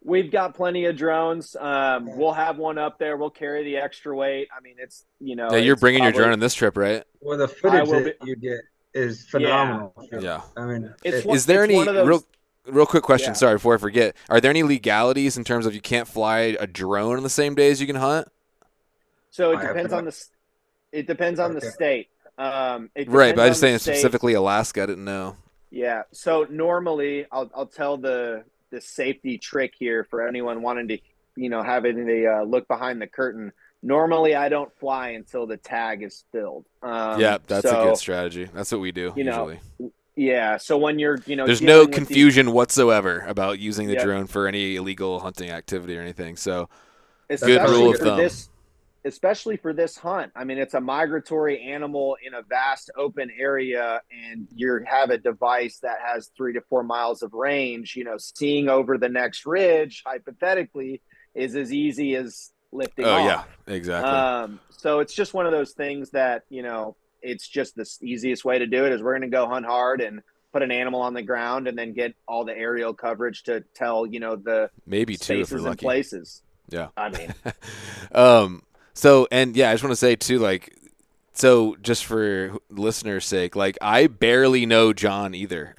We've 0.04 0.30
got 0.30 0.54
plenty 0.54 0.84
of 0.86 0.96
drones. 0.96 1.56
Um, 1.58 2.16
we'll 2.18 2.32
have 2.32 2.58
one 2.58 2.76
up 2.76 2.98
there. 2.98 3.16
We'll 3.16 3.30
carry 3.30 3.62
the 3.64 3.76
extra 3.76 4.14
weight. 4.14 4.48
I 4.54 4.60
mean, 4.60 4.74
it's 4.78 5.04
you 5.20 5.36
know. 5.36 5.48
Yeah, 5.52 5.58
you're 5.58 5.74
it's 5.74 5.80
bringing 5.80 6.02
your 6.02 6.12
drone 6.12 6.32
on 6.32 6.40
this 6.40 6.54
trip, 6.54 6.76
right? 6.76 7.04
Well, 7.20 7.38
the 7.38 7.48
footage 7.48 7.88
will 7.88 8.02
that 8.04 8.16
you 8.24 8.34
get 8.36 8.58
is 8.92 9.24
phenomenal. 9.26 9.94
Yeah. 10.20 10.40
I 10.56 10.66
mean, 10.66 10.92
It's 11.04 11.18
it- 11.18 11.24
one- 11.26 11.36
Is 11.36 11.46
there 11.46 11.62
it's 11.64 11.70
any 11.70 11.76
one 11.76 11.88
of 11.88 11.94
those- 11.94 12.08
real 12.08 12.24
real 12.66 12.86
quick 12.86 13.04
question? 13.04 13.30
Yeah. 13.30 13.34
Sorry, 13.36 13.54
before 13.54 13.74
I 13.74 13.78
forget. 13.78 14.16
Are 14.28 14.40
there 14.40 14.50
any 14.50 14.64
legalities 14.64 15.36
in 15.38 15.44
terms 15.44 15.64
of 15.66 15.74
you 15.74 15.80
can't 15.80 16.08
fly 16.08 16.56
a 16.58 16.66
drone 16.66 17.16
on 17.16 17.22
the 17.22 17.30
same 17.30 17.54
days 17.54 17.80
you 17.80 17.86
can 17.86 17.96
hunt? 17.96 18.28
So 19.32 19.50
it 19.52 19.56
I 19.58 19.66
depends 19.68 19.92
on 19.92 20.04
the. 20.04 20.24
It 20.92 21.06
depends 21.06 21.40
on 21.40 21.54
the 21.54 21.60
state. 21.62 22.08
Um, 22.38 22.90
it 22.94 23.08
Right, 23.08 23.34
but 23.34 23.42
I 23.42 23.46
depends 23.46 23.50
was 23.50 23.58
saying 23.60 23.78
state. 23.78 23.94
specifically 23.96 24.34
Alaska. 24.34 24.82
I 24.82 24.86
didn't 24.86 25.04
know. 25.06 25.36
Yeah. 25.70 26.02
So 26.12 26.46
normally, 26.50 27.26
I'll 27.32 27.50
I'll 27.54 27.66
tell 27.66 27.96
the 27.96 28.44
the 28.70 28.80
safety 28.80 29.38
trick 29.38 29.72
here 29.78 30.04
for 30.04 30.26
anyone 30.28 30.62
wanting 30.62 30.88
to, 30.88 30.98
you 31.36 31.48
know, 31.48 31.62
having 31.62 32.06
the 32.06 32.26
uh, 32.26 32.42
look 32.44 32.68
behind 32.68 33.00
the 33.02 33.06
curtain. 33.06 33.52
Normally, 33.82 34.34
I 34.34 34.48
don't 34.48 34.70
fly 34.78 35.08
until 35.10 35.46
the 35.46 35.56
tag 35.56 36.02
is 36.02 36.24
filled. 36.30 36.66
Um, 36.82 37.18
yeah, 37.20 37.38
that's 37.46 37.68
so, 37.68 37.80
a 37.80 37.84
good 37.86 37.96
strategy. 37.96 38.48
That's 38.54 38.70
what 38.70 38.80
we 38.80 38.92
do 38.92 39.12
you 39.16 39.24
know, 39.24 39.48
usually. 39.48 39.92
Yeah. 40.14 40.58
So 40.58 40.76
when 40.78 40.98
you're, 40.98 41.18
you 41.26 41.36
know, 41.36 41.46
There's 41.46 41.62
no 41.62 41.80
with 41.80 41.90
the- 41.90 41.96
confusion 41.96 42.52
whatsoever 42.52 43.24
about 43.26 43.58
using 43.58 43.88
the 43.88 43.94
Yep. 43.94 44.04
drone 44.04 44.26
for 44.26 44.46
any 44.46 44.76
illegal 44.76 45.20
hunting 45.20 45.50
activity 45.50 45.96
or 45.98 46.00
anything. 46.02 46.36
So 46.36 46.68
especially 47.30 47.72
rule 47.72 47.90
of 47.90 47.98
for 47.98 48.04
thumb. 48.04 48.18
This, 48.18 48.48
especially 49.04 49.56
for 49.56 49.72
this 49.72 49.96
hunt. 49.96 50.32
I 50.36 50.44
mean, 50.44 50.58
it's 50.58 50.74
a 50.74 50.80
migratory 50.80 51.60
animal 51.62 52.16
in 52.24 52.34
a 52.34 52.42
vast 52.42 52.90
open 52.96 53.30
area, 53.38 54.00
and 54.10 54.46
you 54.54 54.80
have 54.86 55.10
a 55.10 55.18
device 55.18 55.78
that 55.82 55.98
has 56.04 56.30
three 56.36 56.52
to 56.54 56.60
four 56.68 56.82
miles 56.82 57.22
of 57.22 57.32
range. 57.32 57.96
You 57.96 58.04
know, 58.04 58.16
seeing 58.18 58.68
over 58.68 58.98
the 58.98 59.08
next 59.08 59.46
ridge, 59.46 60.02
hypothetically, 60.06 61.02
is 61.34 61.56
as 61.56 61.72
easy 61.72 62.14
as 62.14 62.52
lifting 62.72 63.04
Oh 63.04 63.12
off. 63.14 63.26
yeah, 63.66 63.74
exactly. 63.74 64.10
Um, 64.10 64.60
so 64.70 65.00
it's 65.00 65.14
just 65.14 65.34
one 65.34 65.46
of 65.46 65.52
those 65.52 65.72
things 65.72 66.10
that 66.10 66.42
you 66.48 66.62
know, 66.62 66.96
it's 67.20 67.48
just 67.48 67.74
the 67.76 67.86
easiest 68.02 68.44
way 68.44 68.58
to 68.58 68.66
do 68.66 68.84
it 68.84 68.92
is 68.92 69.02
we're 69.02 69.18
going 69.18 69.30
to 69.30 69.36
go 69.36 69.46
hunt 69.46 69.66
hard 69.66 70.00
and 70.00 70.22
put 70.52 70.62
an 70.62 70.70
animal 70.70 71.00
on 71.00 71.14
the 71.14 71.22
ground 71.22 71.66
and 71.66 71.78
then 71.78 71.92
get 71.94 72.14
all 72.28 72.44
the 72.44 72.56
aerial 72.56 72.92
coverage 72.92 73.42
to 73.44 73.64
tell 73.74 74.06
you 74.06 74.20
know 74.20 74.36
the 74.36 74.70
Maybe 74.86 75.16
two 75.16 75.40
if 75.40 75.48
spaces 75.48 75.64
and 75.64 75.78
places. 75.78 76.42
Yeah. 76.68 76.88
I 76.96 77.08
mean, 77.08 77.34
um. 78.14 78.62
So 78.94 79.26
and 79.30 79.56
yeah, 79.56 79.70
I 79.70 79.74
just 79.74 79.82
want 79.82 79.92
to 79.92 79.96
say 79.96 80.16
too, 80.16 80.38
like, 80.38 80.76
so 81.32 81.76
just 81.82 82.04
for 82.04 82.56
listeners' 82.68 83.24
sake, 83.26 83.56
like, 83.56 83.78
I 83.80 84.06
barely 84.06 84.66
know 84.66 84.92
Jon 84.92 85.34
either. 85.34 85.74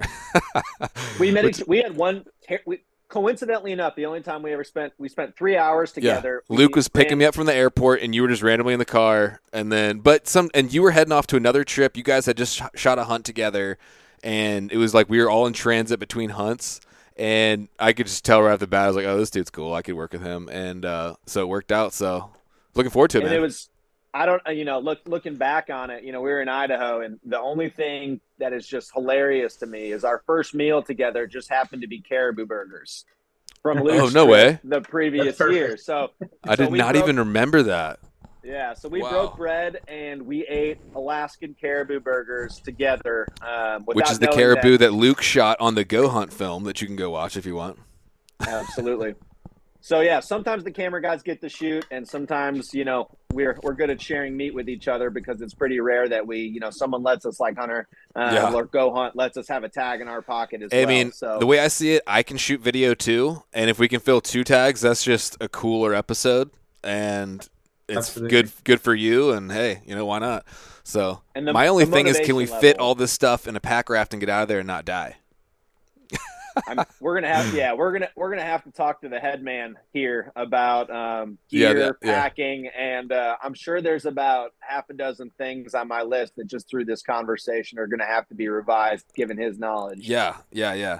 we 1.19 1.31
met 1.31 1.45
each. 1.45 1.63
We 1.67 1.79
had 1.79 1.95
one. 1.95 2.25
We, 2.65 2.81
coincidentally 3.13 3.71
enough, 3.71 3.95
the 3.95 4.07
only 4.07 4.21
time 4.21 4.41
we 4.41 4.51
ever 4.51 4.63
spent 4.63 4.91
we 4.97 5.07
spent 5.07 5.37
three 5.37 5.55
hours 5.55 5.91
together. 5.91 6.43
Luke 6.49 6.75
We 6.75 6.79
was 6.79 6.87
picking 6.87 7.19
me 7.19 7.25
up 7.25 7.35
from 7.35 7.45
the 7.45 7.53
airport, 7.53 8.01
and 8.01 8.15
you 8.15 8.23
were 8.23 8.27
just 8.27 8.41
randomly 8.41 8.73
in 8.73 8.79
the 8.79 8.85
car, 8.85 9.39
and 9.53 9.71
then 9.71 9.99
but 9.99 10.27
some 10.27 10.49
and 10.55 10.73
you 10.73 10.81
were 10.81 10.91
heading 10.91 11.11
off 11.11 11.27
to 11.27 11.35
another 11.37 11.63
trip. 11.63 11.95
You 11.95 12.03
guys 12.03 12.25
had 12.25 12.35
just 12.35 12.57
sh- 12.57 12.63
shot 12.75 12.97
a 12.97 13.03
hunt 13.03 13.23
together, 13.23 13.77
and 14.23 14.71
it 14.71 14.77
was 14.77 14.95
like 14.95 15.09
we 15.09 15.21
were 15.21 15.29
all 15.29 15.45
in 15.45 15.53
transit 15.53 15.99
between 15.99 16.31
hunts, 16.31 16.81
and 17.15 17.67
I 17.77 17.93
could 17.93 18.07
just 18.07 18.25
tell 18.25 18.41
right 18.41 18.53
off 18.53 18.59
the 18.59 18.67
bat, 18.67 18.85
I 18.85 18.87
was 18.87 18.95
like, 18.95 19.05
oh, 19.05 19.17
this 19.17 19.29
dude's 19.29 19.51
cool. 19.51 19.75
I 19.75 19.83
could 19.83 19.93
work 19.93 20.13
with 20.13 20.23
him, 20.23 20.49
and 20.51 20.83
uh, 20.83 21.15
so 21.27 21.43
it 21.43 21.47
worked 21.47 21.71
out. 21.71 21.93
So 21.93 22.31
looking 22.75 22.91
forward 22.91 23.09
to 23.11 23.17
it, 23.17 23.21
and 23.23 23.29
man. 23.31 23.39
it 23.39 23.41
was 23.41 23.69
i 24.13 24.25
don't 24.25 24.41
you 24.55 24.65
know 24.65 24.79
look 24.79 24.99
looking 25.05 25.35
back 25.35 25.69
on 25.69 25.89
it 25.89 26.03
you 26.03 26.11
know 26.11 26.21
we 26.21 26.29
were 26.29 26.41
in 26.41 26.49
idaho 26.49 27.01
and 27.01 27.19
the 27.25 27.39
only 27.39 27.69
thing 27.69 28.19
that 28.37 28.53
is 28.53 28.67
just 28.67 28.91
hilarious 28.93 29.55
to 29.55 29.65
me 29.65 29.91
is 29.91 30.03
our 30.03 30.21
first 30.27 30.53
meal 30.53 30.81
together 30.83 31.25
just 31.27 31.49
happened 31.49 31.81
to 31.81 31.87
be 31.87 31.99
caribou 31.99 32.45
burgers 32.45 33.05
from 33.61 33.77
Oh, 33.87 34.09
no 34.09 34.25
way. 34.25 34.59
the 34.63 34.81
previous 34.81 35.39
year 35.39 35.77
so 35.77 36.11
I 36.43 36.55
so 36.55 36.63
did 36.63 36.71
we 36.71 36.77
not 36.77 36.93
broke- 36.93 37.03
even 37.05 37.17
remember 37.17 37.63
that. 37.63 37.99
yeah 38.43 38.73
so 38.73 38.89
we 38.89 39.01
Wow. 39.01 39.09
broke 39.09 39.37
bread 39.37 39.79
and 39.87 40.21
we 40.23 40.45
ate 40.47 40.77
alaskan 40.95 41.55
caribou 41.59 41.99
burgers 42.01 42.59
together 42.59 43.27
um, 43.41 43.83
Which 43.85 44.11
is 44.11 44.19
the 44.19 44.25
knowing 44.27 44.37
caribou 44.37 44.77
that 44.79 44.93
Luke 44.93 45.21
shot 45.21 45.57
on 45.61 45.75
the 45.75 45.85
Go 45.85 46.09
Hunt 46.09 46.31
film 46.33 46.65
that 46.65 46.81
you 46.81 46.87
can 46.87 46.95
go 46.97 47.09
watch 47.11 47.35
if 47.37 47.45
you 47.45 47.55
want. 47.55 47.79
Absolutely. 48.45 49.15
So 49.85 49.99
yeah, 49.99 50.21
sometimes 50.21 50.63
the 50.63 50.71
camera 50.71 51.01
guys 51.01 51.23
get 51.23 51.41
to 51.41 51.49
shoot, 51.49 51.85
and 51.91 52.07
sometimes 52.07 52.73
you 52.73 52.85
know 52.85 53.09
we're 53.33 53.57
we're 53.63 53.73
good 53.73 53.89
at 53.89 54.01
sharing 54.01 54.37
meat 54.37 54.55
with 54.55 54.69
each 54.69 54.87
other 54.87 55.09
because 55.09 55.41
it's 55.41 55.53
pretty 55.53 55.81
rare 55.81 56.07
that 56.07 56.25
we 56.25 56.39
you 56.39 56.61
know 56.61 56.69
someone 56.69 57.03
lets 57.03 57.25
us 57.25 57.37
like 57.37 57.57
Hunter 57.57 57.89
uh, 58.15 58.31
Yeah. 58.33 58.53
or 58.53 58.63
Go 58.63 58.93
Hunt 58.93 59.17
lets 59.17 59.35
us 59.35 59.45
have 59.49 59.65
a 59.65 59.69
tag 59.69 59.99
in 59.99 60.07
our 60.07 60.21
pocket 60.21 60.61
as 60.61 60.69
I 60.71 60.77
well. 60.77 60.87
mean, 60.87 61.11
so 61.11 61.37
the 61.37 61.45
way 61.45 61.59
I 61.59 61.67
see 61.67 61.95
it, 61.95 62.03
I 62.07 62.23
can 62.23 62.37
shoot 62.37 62.61
video 62.61 62.93
too, 62.93 63.43
and 63.51 63.69
if 63.69 63.77
we 63.77 63.89
can 63.89 63.99
fill 63.99 64.21
two 64.21 64.45
tags, 64.45 64.79
that's 64.79 65.03
just 65.03 65.35
a 65.41 65.49
cooler 65.49 65.93
episode, 65.93 66.51
and 66.81 67.45
it's 67.89 67.97
Absolutely. 68.07 68.29
good 68.29 68.51
good 68.63 68.79
for 68.79 68.95
you. 68.95 69.31
And 69.31 69.51
hey, 69.51 69.81
you 69.85 69.95
know 69.95 70.05
why 70.05 70.19
not? 70.19 70.45
So 70.85 71.23
and 71.35 71.45
the, 71.45 71.51
my 71.51 71.67
only 71.67 71.83
thing 71.83 72.07
is, 72.07 72.21
can 72.21 72.37
we 72.37 72.43
motivation 72.43 72.61
fit 72.61 72.79
all 72.79 72.95
this 72.95 73.11
stuff 73.11 73.49
in 73.49 73.57
a 73.57 73.59
pack 73.59 73.89
raft 73.89 74.13
and 74.13 74.21
get 74.21 74.29
out 74.29 74.43
of 74.43 74.47
there 74.47 74.59
and 74.59 74.67
not 74.67 74.85
die? 74.85 75.17
I'm, 76.67 76.79
we're 76.99 77.15
gonna 77.15 77.33
have 77.33 77.53
yeah 77.53 77.73
we're 77.73 77.91
gonna 77.93 78.09
we're 78.15 78.29
gonna 78.29 78.43
have 78.43 78.63
to 78.63 78.71
talk 78.71 79.01
to 79.01 79.09
the 79.09 79.19
head 79.19 79.41
man 79.43 79.75
here 79.93 80.31
about 80.35 80.89
um, 80.89 81.37
Yeah, 81.49 81.73
gear 81.73 81.79
that- 81.87 81.95
yeah. 82.07 82.21
packing, 82.21 82.67
and 82.77 83.11
uh, 83.11 83.35
I'm 83.43 83.53
sure 83.53 83.81
there's 83.81 84.05
about 84.05 84.51
half 84.59 84.89
a 84.89 84.93
dozen 84.93 85.31
things 85.37 85.73
on 85.73 85.87
my 85.87 86.01
list 86.03 86.35
that 86.37 86.47
just 86.47 86.69
through 86.69 86.85
this 86.85 87.01
conversation 87.01 87.79
are 87.79 87.87
gonna 87.87 88.05
have 88.05 88.27
to 88.29 88.35
be 88.35 88.47
revised 88.49 89.05
given 89.15 89.37
his 89.37 89.57
knowledge. 89.59 90.07
Yeah, 90.07 90.37
yeah, 90.51 90.73
yeah. 90.73 90.99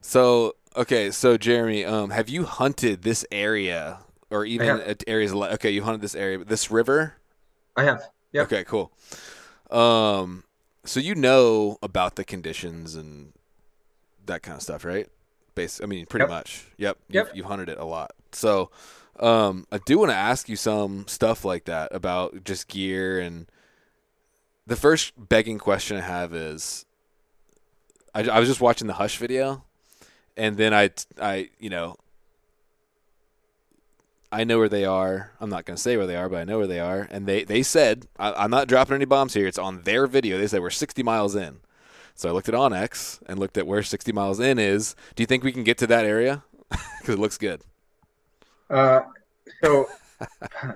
So 0.00 0.54
okay, 0.76 1.10
so 1.10 1.36
Jeremy, 1.36 1.84
um, 1.84 2.10
have 2.10 2.28
you 2.28 2.44
hunted 2.44 3.02
this 3.02 3.24
area 3.30 3.98
or 4.30 4.44
even 4.44 4.66
have. 4.66 4.96
areas? 5.06 5.34
li- 5.34 5.48
Okay, 5.50 5.70
you 5.70 5.82
hunted 5.82 6.00
this 6.00 6.14
area, 6.14 6.38
but 6.38 6.48
this 6.48 6.70
river. 6.70 7.14
I 7.76 7.84
have. 7.84 8.02
Yeah. 8.32 8.42
Okay, 8.42 8.64
cool. 8.64 8.92
Um, 9.70 10.44
so 10.84 11.00
you 11.00 11.14
know 11.14 11.78
about 11.82 12.16
the 12.16 12.24
conditions 12.24 12.94
and 12.94 13.32
that 14.26 14.42
kind 14.42 14.56
of 14.56 14.62
stuff, 14.62 14.84
right? 14.84 15.08
Base, 15.54 15.80
I 15.82 15.86
mean, 15.86 16.06
pretty 16.06 16.22
Yep. 16.24 16.30
much. 16.30 16.64
Yep. 16.78 16.98
Yep. 17.08 17.26
You've, 17.28 17.36
you've 17.36 17.46
hunted 17.46 17.68
it 17.68 17.78
a 17.78 17.84
lot. 17.84 18.12
So, 18.32 18.70
um, 19.20 19.66
I 19.70 19.78
do 19.78 19.98
want 19.98 20.10
to 20.10 20.16
ask 20.16 20.48
you 20.48 20.56
some 20.56 21.06
stuff 21.06 21.44
like 21.44 21.64
that 21.66 21.94
about 21.94 22.44
just 22.44 22.68
gear 22.68 23.20
and 23.20 23.46
the 24.66 24.76
first 24.76 25.12
begging 25.16 25.58
question 25.58 25.96
I 25.96 26.00
have 26.00 26.32
is, 26.32 26.86
I, 28.14 28.22
I 28.28 28.38
was 28.38 28.48
just 28.48 28.60
watching 28.60 28.86
the 28.86 28.94
Hush 28.94 29.18
video, 29.18 29.64
and 30.36 30.56
then 30.56 30.72
I, 30.72 30.90
I, 31.20 31.50
you 31.58 31.68
know, 31.68 31.96
I 34.30 34.44
know 34.44 34.58
where 34.58 34.68
they 34.68 34.84
are. 34.84 35.32
I'm 35.40 35.50
not 35.50 35.66
going 35.66 35.76
to 35.76 35.82
say 35.82 35.96
where 35.96 36.06
they 36.06 36.16
are, 36.16 36.28
but 36.28 36.38
I 36.38 36.44
know 36.44 36.58
where 36.58 36.66
they 36.66 36.80
are. 36.80 37.06
And 37.10 37.26
they, 37.26 37.44
they 37.44 37.62
said, 37.62 38.06
I, 38.18 38.32
I'm 38.32 38.50
not 38.50 38.66
dropping 38.66 38.94
any 38.94 39.04
bombs 39.04 39.34
here. 39.34 39.46
It's 39.46 39.58
on 39.58 39.82
their 39.82 40.06
video. 40.06 40.38
They 40.38 40.46
said 40.46 40.62
we're 40.62 40.70
60 40.70 41.02
miles 41.02 41.36
in. 41.36 41.58
So 42.14 42.28
I 42.28 42.32
looked 42.32 42.48
at 42.48 42.54
OnX 42.54 43.20
and 43.26 43.38
looked 43.38 43.56
at 43.58 43.66
where 43.66 43.82
60 43.82 44.12
miles 44.12 44.38
in 44.40 44.58
is. 44.58 44.94
Do 45.14 45.22
you 45.22 45.26
think 45.26 45.42
we 45.44 45.52
can 45.52 45.64
get 45.64 45.78
to 45.78 45.86
that 45.88 46.04
area? 46.04 46.44
Because 47.00 47.16
it 47.16 47.18
looks 47.18 47.36
good. 47.36 47.60
Uh, 48.70 49.00
so 49.62 49.88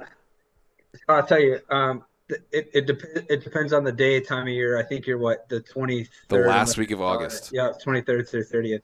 I'll 1.08 1.24
tell 1.26 1.38
you, 1.40 1.60
um, 1.70 2.04
it 2.50 2.68
it, 2.74 2.86
dep- 2.86 3.30
it 3.30 3.44
depends 3.44 3.72
on 3.72 3.84
the 3.84 3.92
day, 3.92 4.20
time 4.20 4.42
of 4.42 4.48
year. 4.48 4.76
I 4.78 4.82
think 4.82 5.06
you're 5.06 5.18
what 5.18 5.48
the 5.48 5.60
23rd. 5.60 6.08
The 6.28 6.38
last 6.38 6.76
week 6.78 6.90
of 6.90 7.00
uh, 7.00 7.04
August. 7.04 7.50
yeah, 7.52 7.70
23rd 7.84 8.28
through 8.28 8.44
30th. 8.44 8.82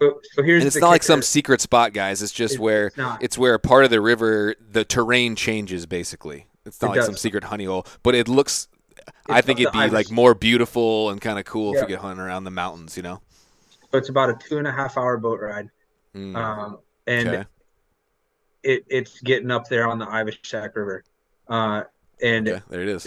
So, 0.00 0.20
so 0.32 0.42
here's 0.42 0.62
And 0.62 0.66
it's 0.68 0.74
the 0.74 0.80
not 0.80 0.90
like 0.90 1.02
some 1.02 1.22
secret 1.22 1.60
spot, 1.60 1.92
guys. 1.92 2.22
It's 2.22 2.32
just 2.32 2.54
It's- 2.54 2.62
where 2.62 2.86
it's 2.86 2.96
it's 3.20 3.38
where 3.38 3.54
a 3.54 3.58
part 3.58 3.84
of 3.84 3.90
the 3.90 4.00
river, 4.00 4.54
the 4.70 4.84
terrain 4.84 5.34
changes 5.36 5.86
basically. 5.86 6.46
It's 6.64 6.80
not 6.80 6.94
It 6.96 7.00
like 7.00 7.06
some 7.06 7.16
secret 7.16 7.44
honey 7.44 7.64
hole, 7.64 7.86
but 8.02 8.14
it 8.14 8.28
looks. 8.28 8.68
I 9.28 9.40
think 9.40 9.60
it'd 9.60 9.72
be 9.72 9.78
Irish- 9.80 9.92
like 9.92 10.10
more 10.10 10.34
beautiful 10.34 11.10
and 11.10 11.20
kind 11.20 11.38
of 11.38 11.44
cool 11.44 11.70
if 11.72 11.76
Yeah. 11.76 11.82
we 11.82 11.86
could 11.92 11.98
hunt 12.00 12.20
around 12.20 12.44
the 12.44 12.50
mountains, 12.50 12.96
you 12.96 13.02
know. 13.02 13.20
So 13.92 13.98
it's 13.98 14.08
about 14.08 14.30
a 14.30 14.34
two 14.34 14.58
and 14.58 14.66
a 14.66 14.72
half 14.72 14.96
hour 14.96 15.16
boat 15.16 15.40
ride, 15.40 15.70
Mm, 16.14 16.36
um, 16.36 16.78
and 17.06 17.28
okay. 17.28 17.44
it 18.62 18.84
it's 18.88 19.20
getting 19.20 19.50
up 19.50 19.68
there 19.68 19.86
on 19.88 19.98
the 19.98 20.06
Ivishak 20.06 20.74
River, 20.74 21.04
uh, 21.48 21.84
and 22.22 22.48
okay, 22.48 22.62
there 22.68 22.82
it 22.82 22.88
is. 22.88 23.04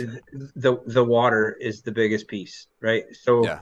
the 0.55 0.79
the 0.85 1.03
water 1.03 1.57
is 1.59 1.81
the 1.81 1.91
biggest 1.91 2.27
piece, 2.27 2.67
right? 2.81 3.05
So 3.13 3.43
Yeah. 3.43 3.59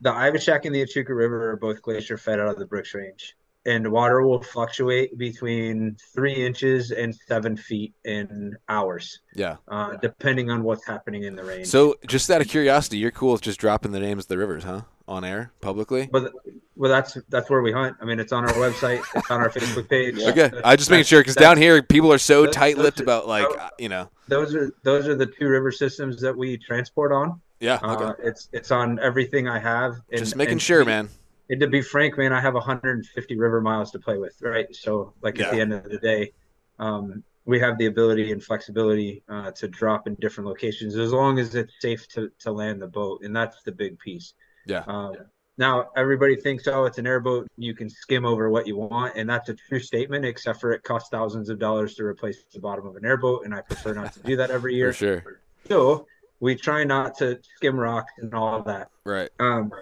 the 0.00 0.10
Ivishak 0.12 0.64
and 0.64 0.74
the 0.74 0.82
Echooka 0.84 1.08
River 1.16 1.50
are 1.50 1.56
both 1.56 1.82
glacier 1.82 2.16
fed 2.18 2.38
out 2.38 2.48
of 2.48 2.58
the 2.58 2.66
Brooks 2.66 2.94
Range, 2.94 3.36
and 3.66 3.90
water 3.92 4.22
will 4.22 4.42
fluctuate 4.42 5.16
between 5.18 5.96
three 6.14 6.34
inches 6.34 6.90
and 6.92 7.14
seven 7.28 7.56
feet 7.56 7.92
in 8.04 8.56
hours, 8.68 9.20
Yeah. 9.34 9.56
uh, 9.68 9.96
depending 9.96 10.50
on 10.50 10.62
what's 10.62 10.86
happening 10.86 11.24
in 11.24 11.36
the 11.36 11.44
rain. 11.44 11.64
So, 11.64 11.96
just 12.06 12.30
out 12.30 12.40
of 12.40 12.48
curiosity, 12.48 12.98
you're 12.98 13.10
cool 13.10 13.32
with 13.32 13.42
just 13.42 13.60
dropping 13.60 13.92
the 13.92 14.00
names 14.00 14.24
of 14.24 14.28
the 14.28 14.38
rivers, 14.38 14.64
huh? 14.64 14.82
On 15.08 15.24
air 15.24 15.50
publicly. 15.60 16.08
but 16.10 16.32
well, 16.76 16.88
that's 16.90 17.18
that's 17.28 17.50
where 17.50 17.60
we 17.62 17.72
hunt. 17.72 17.96
I 18.00 18.04
mean, 18.04 18.20
it's 18.20 18.32
on 18.32 18.44
our 18.44 18.52
website, 18.54 19.02
it's 19.16 19.28
on 19.30 19.40
our 19.40 19.50
Facebook 19.50 19.88
page. 19.88 20.14
Yeah. 20.16 20.28
Okay, 20.30 20.50
I 20.64 20.76
just 20.76 20.88
making 20.88 21.04
sure 21.04 21.20
because 21.20 21.34
down 21.34 21.58
here 21.58 21.82
people 21.82 22.12
are 22.12 22.16
so 22.18 22.46
those- 22.46 22.54
tight-lipped 22.54 22.98
those 22.98 23.02
about 23.02 23.26
like 23.26 23.46
uh, 23.58 23.70
you 23.78 23.88
know. 23.88 24.08
those 24.28 24.54
are 24.54 24.72
those 24.84 25.08
are 25.08 25.16
the 25.16 25.26
two 25.26 25.48
river 25.48 25.72
systems 25.72 26.20
that 26.22 26.34
we 26.36 26.56
transport 26.56 27.10
on. 27.12 27.40
Yeah. 27.58 27.80
Okay. 27.82 28.04
Uh, 28.04 28.12
it's 28.22 28.48
it's 28.52 28.70
on 28.70 28.98
everything 29.00 29.48
I 29.48 29.58
have. 29.58 29.96
And, 30.10 30.20
just 30.20 30.36
making 30.36 30.58
sure, 30.58 30.84
man. 30.84 31.08
And 31.50 31.60
to 31.60 31.66
be 31.66 31.82
frank, 31.82 32.16
man, 32.16 32.32
I 32.32 32.40
have 32.40 32.54
150 32.54 33.36
river 33.36 33.60
miles 33.60 33.90
to 33.90 33.98
play 33.98 34.16
with, 34.18 34.40
right? 34.40 34.74
So, 34.74 35.12
like 35.20 35.36
Yeah. 35.36 35.46
at 35.46 35.50
the 35.52 35.60
end 35.60 35.72
of 35.72 35.84
the 35.84 35.98
day, 35.98 36.32
um, 36.78 37.24
we 37.44 37.58
have 37.58 37.76
the 37.76 37.86
ability 37.86 38.30
and 38.30 38.42
flexibility 38.42 39.24
uh, 39.28 39.50
to 39.52 39.66
drop 39.66 40.06
in 40.06 40.14
different 40.14 40.46
locations 40.46 40.94
as 40.96 41.12
long 41.12 41.40
as 41.40 41.56
it's 41.56 41.72
safe 41.80 42.06
to, 42.08 42.30
to 42.38 42.52
land 42.52 42.80
the 42.80 42.86
boat, 42.86 43.22
and 43.24 43.34
that's 43.34 43.62
the 43.64 43.72
big 43.72 43.98
piece. 43.98 44.32
Yeah. 44.64 44.84
Um, 44.86 45.16
now, 45.58 45.88
everybody 45.96 46.36
thinks, 46.36 46.68
oh, 46.68 46.84
it's 46.84 46.98
an 46.98 47.06
airboat, 47.06 47.48
you 47.56 47.74
can 47.74 47.90
skim 47.90 48.24
over 48.24 48.48
what 48.48 48.68
you 48.68 48.76
want, 48.76 49.16
and 49.16 49.28
that's 49.28 49.48
a 49.48 49.54
true 49.54 49.80
statement, 49.80 50.24
except 50.24 50.60
for 50.60 50.70
it 50.72 50.84
costs 50.84 51.08
thousands 51.10 51.48
of 51.48 51.58
dollars 51.58 51.96
to 51.96 52.04
replace 52.04 52.44
the 52.54 52.60
bottom 52.60 52.86
of 52.86 52.94
an 52.94 53.04
airboat, 53.04 53.44
and 53.44 53.52
I 53.52 53.62
prefer 53.62 53.92
not 53.92 54.12
to 54.12 54.20
do 54.20 54.36
that 54.36 54.52
every 54.52 54.74
year. 54.76 54.92
For 54.92 54.98
sure. 54.98 55.40
So, 55.66 56.06
we 56.38 56.54
try 56.54 56.84
not 56.84 57.18
to 57.18 57.40
skim 57.56 57.78
rocks 57.78 58.12
and 58.18 58.32
all 58.32 58.56
of 58.60 58.64
that. 58.66 58.88
Right. 59.04 59.30
Um, 59.40 59.72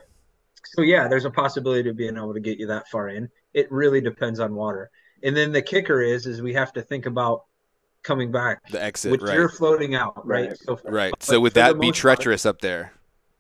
so 0.75 0.83
yeah, 0.83 1.09
there's 1.09 1.25
a 1.25 1.31
possibility 1.31 1.89
of 1.89 1.97
being 1.97 2.17
able 2.17 2.35
to 2.35 2.41
get 2.41 2.59
you 2.59 2.67
that 2.69 2.89
far 2.89 3.09
in. 3.09 3.29
It 3.55 3.71
really 3.71 4.01
depends 4.01 4.41
on 4.41 4.55
water. 4.55 4.91
And 5.23 5.37
then 5.37 5.53
the 5.53 5.63
kicker 5.63 6.01
is, 6.01 6.27
is 6.27 6.43
we 6.43 6.53
have 6.55 6.73
to 6.75 6.83
think 6.83 7.07
about 7.07 7.45
coming 8.03 8.31
back, 8.31 8.63
The 8.71 8.83
exit. 8.83 9.11
which 9.13 9.23
Right. 9.23 9.35
you're 9.35 9.49
floating 9.49 9.95
out, 9.95 10.27
right? 10.27 10.49
Right. 10.51 10.59
So 10.59 10.79
Right. 10.85 11.15
So 11.21 11.41
would 11.41 11.55
that 11.55 11.79
be 11.81 11.89
most 11.89 12.03
part, 12.03 12.19
treacherous 12.19 12.47
up 12.47 12.61
there? 12.61 12.93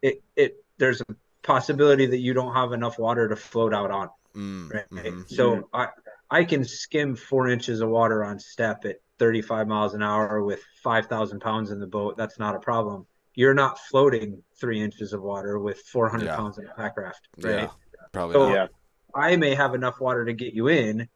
It, 0.03 0.23
it, 0.37 0.57
there's 0.79 1.01
a 1.01 1.05
possibility 1.43 2.07
that 2.07 2.19
you 2.19 2.35
don't 2.35 2.55
have 2.55 2.73
enough 2.73 2.99
water 2.99 3.29
to 3.29 3.37
float 3.37 3.73
out 3.73 3.91
on. 3.91 4.09
Mm, 4.37 4.73
Right. 4.73 4.91
mhm. 4.91 5.29
So 5.29 5.69
I, 5.73 5.89
I 6.31 6.45
can 6.45 6.65
skim 6.65 7.15
four 7.17 7.49
inches 7.49 7.81
of 7.81 7.89
water 7.89 8.25
on 8.25 8.39
step 8.39 8.85
at 8.85 8.97
35 9.19 9.67
miles 9.69 9.95
an 9.95 10.03
hour 10.03 10.43
with 10.45 10.61
5,000 10.83 11.41
pounds 11.41 11.71
in 11.71 11.81
the 11.81 11.87
boat. 11.87 12.17
That's 12.17 12.39
not 12.39 12.55
a 12.55 12.61
problem. 12.61 13.07
You're 13.39 13.55
not 13.55 13.79
floating 13.79 14.43
three 14.57 14.83
inches 14.83 15.13
of 15.13 15.23
water 15.23 15.61
with 15.61 15.79
400 15.93 16.25
Yeah. 16.25 16.35
pounds 16.35 16.59
in 16.59 16.67
a 16.67 16.75
pack 16.75 16.97
raft, 16.97 17.29
right? 17.41 17.53
Yeah. 17.63 17.71
Probably 18.11 18.33
So- 18.35 18.49
not. 18.49 18.53
yeah. 18.53 18.67
I 19.15 19.37
may 19.37 19.55
have 19.55 19.77
enough 19.77 20.01
water 20.01 20.25
to 20.25 20.33
get 20.33 20.55
you 20.55 20.67
in. 20.67 21.09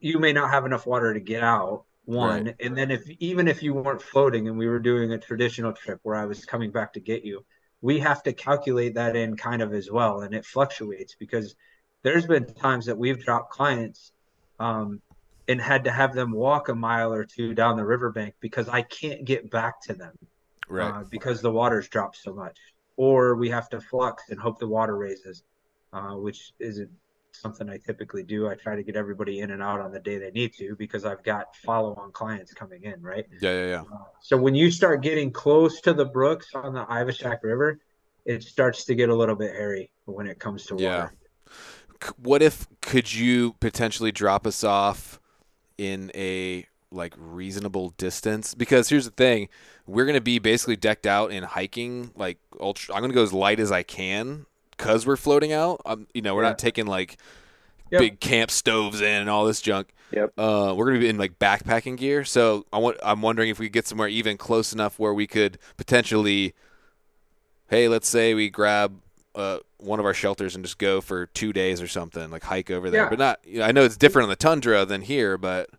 You 0.00 0.18
may 0.18 0.32
not 0.32 0.50
have 0.50 0.66
enough 0.66 0.86
water 0.86 1.14
to 1.14 1.20
get 1.20 1.44
out. 1.44 1.84
One, 2.04 2.46
Right. 2.46 2.56
and 2.58 2.76
then 2.76 2.90
if 2.90 3.08
even 3.20 3.46
if 3.46 3.62
you 3.62 3.74
weren't 3.74 4.02
floating 4.02 4.48
and 4.48 4.58
we 4.58 4.66
were 4.66 4.80
doing 4.80 5.12
a 5.12 5.18
traditional 5.18 5.72
trip 5.72 6.00
where 6.02 6.16
I 6.16 6.24
was 6.24 6.44
coming 6.44 6.72
back 6.72 6.94
to 6.94 7.00
get 7.00 7.22
you, 7.24 7.44
we 7.80 8.00
have 8.00 8.24
to 8.24 8.32
calculate 8.32 8.94
that 8.96 9.14
in 9.14 9.36
kind 9.36 9.62
of 9.62 9.72
as 9.72 9.88
well, 9.88 10.22
and 10.22 10.34
it 10.34 10.44
fluctuates 10.44 11.14
because 11.14 11.54
there's 12.02 12.26
been 12.26 12.52
times 12.54 12.86
that 12.86 12.98
we've 12.98 13.24
dropped 13.24 13.52
clients 13.52 14.10
um, 14.58 15.00
and 15.46 15.60
had 15.60 15.84
to 15.84 15.92
have 15.92 16.12
them 16.12 16.32
walk 16.32 16.68
a 16.68 16.74
mile 16.74 17.12
or 17.14 17.24
two 17.24 17.54
down 17.54 17.76
the 17.76 17.84
riverbank 17.84 18.34
because 18.40 18.68
I 18.68 18.82
can't 18.82 19.24
get 19.24 19.48
back 19.48 19.80
to 19.82 19.94
them 19.94 20.18
Right. 20.70 20.88
uh, 20.94 21.04
because 21.10 21.42
the 21.42 21.50
water's 21.50 21.88
dropped 21.88 22.16
so 22.16 22.32
much, 22.32 22.56
or 22.96 23.34
we 23.34 23.48
have 23.50 23.68
to 23.70 23.80
flux 23.80 24.30
and 24.30 24.38
hope 24.38 24.58
the 24.58 24.68
water 24.68 24.96
raises, 24.96 25.42
uh, 25.92 26.12
which 26.12 26.52
isn't 26.60 26.90
something 27.32 27.68
I 27.68 27.78
typically 27.78 28.22
do. 28.22 28.48
I 28.48 28.54
try 28.54 28.76
to 28.76 28.82
get 28.82 28.96
everybody 28.96 29.40
in 29.40 29.50
and 29.50 29.62
out 29.62 29.80
on 29.80 29.92
the 29.92 30.00
day 30.00 30.18
they 30.18 30.30
need 30.30 30.52
to 30.54 30.76
because 30.76 31.04
I've 31.04 31.22
got 31.24 31.54
follow-on 31.56 32.12
clients 32.12 32.54
coming 32.54 32.84
in, 32.84 33.02
right? 33.02 33.24
yeah, 33.40 33.52
yeah, 33.52 33.66
yeah. 33.66 33.80
Uh, 33.80 34.04
so 34.20 34.36
when 34.36 34.54
you 34.54 34.70
start 34.70 35.02
getting 35.02 35.32
close 35.32 35.80
to 35.82 35.92
the 35.92 36.04
brooks 36.04 36.48
on 36.54 36.72
the 36.74 36.84
Ivishak 36.84 37.42
River, 37.42 37.80
it 38.26 38.42
starts 38.42 38.84
to 38.84 38.94
get 38.94 39.08
a 39.08 39.14
little 39.14 39.36
bit 39.36 39.52
hairy 39.52 39.90
when 40.04 40.26
it 40.26 40.38
comes 40.38 40.66
to 40.66 40.76
Yeah. 40.76 41.02
water. 41.02 41.14
C- 42.02 42.12
What 42.16 42.42
if 42.42 42.66
could 42.80 43.12
you 43.12 43.54
potentially 43.60 44.12
drop 44.12 44.46
us 44.46 44.62
off 44.64 45.18
in 45.78 46.10
a 46.14 46.66
like 46.90 47.14
reasonable 47.16 47.90
distance? 47.96 48.54
Because 48.54 48.88
here's 48.88 49.04
the 49.04 49.10
thing, 49.10 49.48
we're 49.86 50.06
gonna 50.06 50.20
be 50.20 50.38
basically 50.38 50.76
decked 50.76 51.06
out 51.06 51.30
in 51.32 51.42
hiking. 51.42 52.10
Like 52.16 52.38
ultra, 52.60 52.94
I'm 52.94 53.00
gonna 53.02 53.14
go 53.14 53.22
as 53.22 53.32
light 53.32 53.60
as 53.60 53.70
I 53.72 53.82
can 53.82 54.46
because 54.76 55.06
we're 55.06 55.16
floating 55.16 55.52
out. 55.52 55.80
Um, 55.86 56.06
you 56.14 56.22
know, 56.22 56.34
we're 56.34 56.42
Yeah. 56.42 56.50
not 56.50 56.58
taking 56.58 56.86
like 56.86 57.16
Yep. 57.90 58.00
big 58.00 58.20
camp 58.20 58.50
stoves 58.50 59.00
in 59.00 59.20
and 59.20 59.28
all 59.30 59.44
this 59.44 59.60
junk. 59.60 59.88
Yep. 60.12 60.32
Uh, 60.38 60.74
we're 60.76 60.86
gonna 60.86 60.98
be 61.00 61.08
in 61.08 61.18
like 61.18 61.38
backpacking 61.38 61.96
gear. 61.96 62.24
So 62.24 62.66
I 62.72 62.78
want, 62.78 62.96
I'm 63.02 63.20
wondering 63.22 63.48
if 63.50 63.58
we 63.58 63.66
could 63.66 63.72
get 63.72 63.86
somewhere 63.86 64.08
even 64.08 64.36
close 64.36 64.72
enough 64.72 64.98
where 64.98 65.14
we 65.14 65.26
could 65.26 65.58
potentially, 65.76 66.54
hey, 67.68 67.88
let's 67.88 68.08
say 68.08 68.34
we 68.34 68.48
grab 68.50 69.00
uh, 69.36 69.58
one 69.78 70.00
of 70.00 70.06
our 70.06 70.14
shelters 70.14 70.56
and 70.56 70.64
just 70.64 70.78
go 70.78 71.00
for 71.00 71.26
two 71.26 71.52
days 71.52 71.80
or 71.80 71.86
something, 71.86 72.30
like 72.30 72.42
hike 72.42 72.70
over 72.70 72.90
there. 72.90 73.04
Yeah. 73.04 73.08
But 73.08 73.18
not, 73.20 73.40
you 73.44 73.60
know, 73.60 73.64
I 73.64 73.70
know 73.72 73.84
it's 73.84 73.96
different 73.96 74.24
on 74.24 74.28
the 74.30 74.36
tundra 74.36 74.84
than 74.84 75.02
here, 75.02 75.38
but 75.38 75.70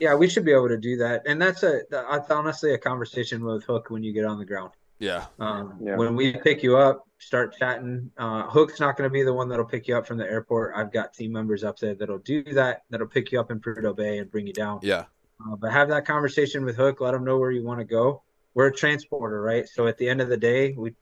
Yeah, 0.00 0.14
we 0.14 0.28
should 0.28 0.44
be 0.46 0.52
able 0.52 0.68
to 0.68 0.78
do 0.78 0.96
that, 0.96 1.22
and 1.26 1.40
that's 1.40 1.62
a 1.62 1.82
that's 1.90 2.30
honestly 2.30 2.72
a 2.74 2.78
conversation 2.78 3.44
with 3.44 3.64
Hook 3.64 3.90
when 3.90 4.02
you 4.02 4.12
get 4.12 4.24
on 4.24 4.38
the 4.38 4.44
ground. 4.46 4.72
yeah, 4.98 5.26
Um, 5.38 5.78
Yeah. 5.82 5.96
When 5.96 6.16
we 6.16 6.32
pick 6.32 6.62
you 6.62 6.76
up, 6.78 7.06
start 7.18 7.54
chatting. 7.58 8.10
Uh, 8.16 8.44
Hook's 8.48 8.80
not 8.80 8.96
going 8.96 9.08
to 9.08 9.12
be 9.12 9.22
the 9.22 9.32
one 9.32 9.48
that'll 9.48 9.64
pick 9.66 9.86
you 9.88 9.96
up 9.96 10.06
from 10.06 10.16
the 10.18 10.24
airport. 10.24 10.74
I've 10.74 10.90
got 10.92 11.12
team 11.12 11.32
members 11.32 11.64
up 11.64 11.78
there 11.78 11.94
that'll 11.94 12.18
do 12.18 12.42
that. 12.54 12.82
That'll 12.90 13.06
pick 13.06 13.30
you 13.30 13.38
up 13.40 13.50
in 13.50 13.60
Prudhoe 13.60 13.94
Bay 13.94 14.18
and 14.18 14.30
bring 14.30 14.46
you 14.46 14.52
down. 14.54 14.80
yeah, 14.82 15.04
Uh, 15.46 15.56
but 15.56 15.70
have 15.72 15.88
that 15.90 16.06
conversation 16.06 16.64
with 16.64 16.76
Hook. 16.76 17.00
Let 17.00 17.14
him 17.14 17.24
know 17.24 17.38
where 17.38 17.50
you 17.50 17.62
want 17.64 17.80
to 17.80 17.84
go. 17.84 18.22
We're 18.54 18.68
a 18.68 18.74
transporter, 18.74 19.40
right? 19.42 19.68
So 19.68 19.86
at 19.86 19.96
the 19.98 20.08
end 20.08 20.20
of 20.22 20.28
the 20.28 20.36
day, 20.36 20.72
we 20.76 20.94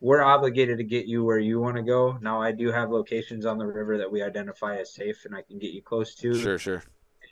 we're 0.00 0.22
obligated 0.22 0.78
to 0.78 0.84
get 0.84 1.06
you 1.06 1.24
where 1.24 1.40
you 1.40 1.58
want 1.58 1.76
to 1.76 1.82
go. 1.82 2.16
Now 2.20 2.40
I 2.40 2.52
do 2.52 2.70
have 2.70 2.90
locations 2.90 3.46
on 3.46 3.58
the 3.58 3.66
river 3.66 3.98
that 3.98 4.10
we 4.10 4.22
identify 4.22 4.76
as 4.76 4.92
safe, 4.94 5.24
and 5.24 5.34
I 5.34 5.42
can 5.42 5.58
get 5.58 5.72
you 5.72 5.82
close 5.82 6.14
to. 6.16 6.34
sure, 6.34 6.58
sure. 6.58 6.82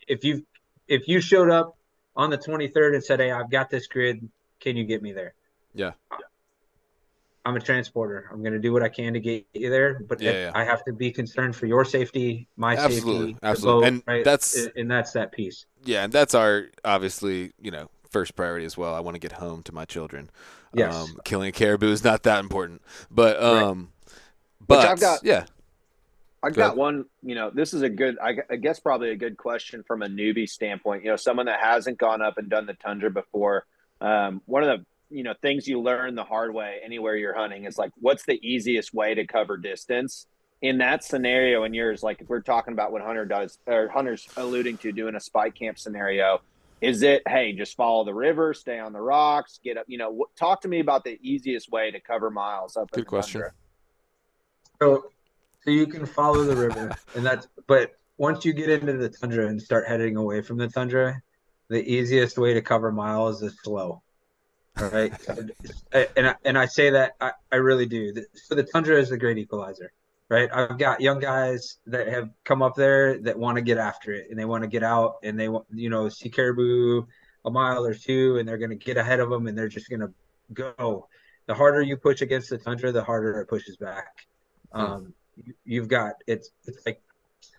If 0.09 0.25
you 0.25 0.45
if 0.91 1.09
you 1.09 1.21
showed 1.23 1.49
up 1.51 1.79
on 2.17 2.29
the 2.29 2.37
23rd 2.37 2.95
and 2.95 3.03
said, 3.03 3.21
"Hey, 3.21 3.31
I've 3.31 3.51
got 3.51 3.71
this 3.71 3.87
grid. 3.87 4.29
Can 4.59 4.77
you 4.77 4.85
get 4.85 5.01
me 5.01 5.13
there?" 5.13 5.33
Yeah. 5.73 5.93
I'm 7.47 7.57
a 7.57 7.61
transporter. 7.61 8.29
I'm 8.31 8.41
going 8.43 8.53
to 8.53 8.59
do 8.59 8.71
what 8.71 8.83
I 8.83 8.91
can 8.91 9.15
to 9.15 9.21
get 9.21 9.47
you 9.55 9.71
there, 9.71 10.01
but 10.07 10.21
Yeah, 10.21 10.33
yeah. 10.33 10.51
I 10.55 10.63
have 10.63 10.85
to 10.85 10.93
be 10.93 11.11
concerned 11.11 11.57
for 11.57 11.65
your 11.65 11.87
safety, 11.87 12.47
my 12.59 12.77
Absolutely, 12.77 13.29
safety, 13.29 13.39
the 13.41 13.47
absolutely. 13.47 13.81
boat, 13.81 13.87
And 13.89 14.03
right? 14.07 14.25
that's- 14.25 14.69
and 14.77 14.91
that's 14.91 15.13
that 15.13 15.33
piece. 15.33 15.65
Yeah, 15.85 16.05
and 16.05 16.13
that's 16.13 16.35
our 16.35 16.67
obviously, 16.85 17.53
you 17.59 17.71
know, 17.71 17.89
first 18.11 18.37
priority 18.37 18.67
as 18.67 18.77
well. 18.77 18.95
I 18.95 19.01
want 19.01 19.15
to 19.15 19.19
get 19.21 19.33
home 19.33 19.63
to 19.63 19.73
my 19.73 19.87
children. 19.87 20.29
Yes. 20.75 20.95
Um, 20.95 21.19
killing 21.25 21.49
a 21.49 21.53
caribou 21.53 21.91
is 21.91 22.05
not 22.05 22.25
that 22.25 22.41
important, 22.41 22.83
but 23.11 23.37
Right. 23.39 23.63
um, 23.63 23.91
but 24.67 24.85
I've 24.87 25.01
got- 25.01 25.25
yeah, 25.25 25.47
I've 26.43 26.55
Go 26.55 26.63
got 26.63 26.67
ahead. 26.69 26.79
one, 26.79 27.05
you 27.23 27.35
know, 27.35 27.51
this 27.51 27.75
is 27.75 27.83
a 27.83 27.89
good, 27.89 28.19
I, 28.19 28.39
I 28.51 28.57
guess 28.57 28.81
probably 28.81 29.11
a 29.11 29.17
good 29.17 29.37
question 29.37 29.83
from 29.83 30.03
a 30.03 30.07
newbie 30.07 30.49
standpoint. 30.49 31.05
You 31.05 31.11
know, 31.11 31.17
someone 31.17 31.47
that 31.47 31.61
hasn't 31.61 31.99
gone 31.99 32.23
up 32.23 32.39
and 32.39 32.49
done 32.49 32.67
the 32.67 32.75
tundra 32.75 33.11
before. 33.11 33.67
Um, 34.01 34.41
one 34.47 34.63
of 34.65 34.81
the, 34.81 34.87
you 35.15 35.23
know, 35.23 35.35
things 35.43 35.69
you 35.69 35.81
learn 35.81 36.15
the 36.15 36.25
hard 36.25 36.55
way 36.55 36.79
anywhere 36.83 37.17
you're 37.17 37.35
hunting 37.35 37.65
is 37.67 37.77
like, 37.77 37.91
what's 38.01 38.25
the 38.25 38.39
easiest 38.43 38.95
way 38.95 39.15
to 39.15 39.27
cover 39.27 39.57
distance? 39.57 40.27
In 40.63 40.79
that 40.79 41.05
scenario, 41.05 41.65
in 41.65 41.75
yours, 41.75 42.03
like 42.03 42.21
if 42.21 42.29
we're 42.29 42.41
talking 42.41 42.73
about 42.73 42.93
what 42.93 43.03
Hunter 43.03 43.27
does, 43.27 43.59
or 43.67 43.89
Hunter's 43.89 44.27
alluding 44.37 44.79
to 44.79 44.93
doing 44.93 45.15
a 45.15 45.21
spike 45.21 45.55
camp 45.55 45.79
scenario, 45.79 46.41
is 46.81 47.03
it, 47.03 47.23
hey, 47.29 47.53
just 47.53 47.77
follow 47.77 48.05
the 48.05 48.15
river, 48.15 48.55
stay 48.55 48.79
on 48.79 48.93
the 48.93 49.01
rocks, 49.01 49.59
get 49.63 49.77
up, 49.77 49.85
you 49.89 49.99
know, 49.99 50.17
wh- 50.19 50.39
talk 50.39 50.63
to 50.63 50.69
me 50.69 50.81
about 50.81 51.05
the 51.05 51.19
easiest 51.23 51.71
way 51.71 51.91
to 51.91 52.01
cover 52.01 52.31
miles 52.31 52.77
up. 52.77 52.91
Good 52.91 53.03
the 53.03 53.09
question. 53.09 53.41
tundra. 53.41 53.55
So, 54.81 55.11
so 55.71 55.75
you 55.75 55.87
can 55.87 56.05
follow 56.05 56.43
the 56.43 56.57
river, 56.57 56.97
and 57.15 57.25
that's. 57.25 57.47
But 57.69 57.93
once 58.17 58.45
you 58.45 58.53
get 58.53 58.69
into 58.71 58.95
the 58.95 59.09
tundra 59.09 59.47
and 59.47 59.63
start 59.63 59.87
heading 59.87 60.17
away 60.17 60.43
from 60.43 60.59
the 60.59 60.67
tundra, 60.67 61.23
the 61.69 61.81
easiest 61.81 62.39
way 62.39 62.55
to 62.55 62.61
cover 62.61 62.91
miles 62.91 63.41
is 63.43 63.57
slow. 63.63 64.03
All 64.81 64.89
right, 64.89 65.13
and 66.17 66.27
I, 66.29 66.35
and 66.45 66.59
I 66.59 66.67
say 66.67 66.91
that 66.91 67.13
I, 67.21 67.33
I 67.53 67.57
really 67.57 67.87
do. 67.87 68.13
So 68.35 68.57
the 68.57 68.65
tundra 68.65 68.99
is 68.99 69.11
the 69.11 69.17
great 69.17 69.39
equalizer, 69.39 69.93
right? 70.29 70.49
I've 70.53 70.77
got 70.79 71.01
young 71.01 71.21
guys 71.21 71.79
that 71.87 72.09
have 72.09 72.31
come 72.45 72.63
up 72.63 72.75
there 72.75 73.21
that 73.21 73.39
want 73.39 73.57
to 73.57 73.63
get 73.63 73.79
after 73.79 74.13
it, 74.13 74.27
and 74.29 74.39
they 74.39 74.45
want 74.45 74.65
to 74.65 74.69
get 74.69 74.83
out, 74.83 75.19
and 75.23 75.39
they 75.39 75.49
want 75.49 75.67
you 75.73 75.89
know 75.89 76.09
see 76.09 76.31
caribou 76.31 77.05
a 77.45 77.51
mile 77.51 77.85
or 77.85 77.95
two, 77.95 78.39
and 78.39 78.49
they're 78.49 78.59
going 78.59 78.71
to 78.71 78.77
get 78.77 78.97
ahead 78.97 79.21
of 79.21 79.31
them, 79.31 79.47
and 79.47 79.57
they're 79.57 79.69
just 79.69 79.89
going 79.89 80.01
to 80.01 80.13
go. 80.53 81.07
The 81.47 81.55
harder 81.55 81.81
you 81.81 81.97
push 81.97 82.23
against 82.23 82.51
the 82.51 82.59
tundra, 82.59 82.91
the 82.91 83.05
harder 83.05 83.41
it 83.41 83.47
pushes 83.47 83.77
back. 83.77 84.27
Um, 84.73 85.03
you, 85.03 85.15
you've 85.65 85.89
got 85.89 86.15
it's 86.27 86.51
it's 86.67 86.85
like 86.87 87.01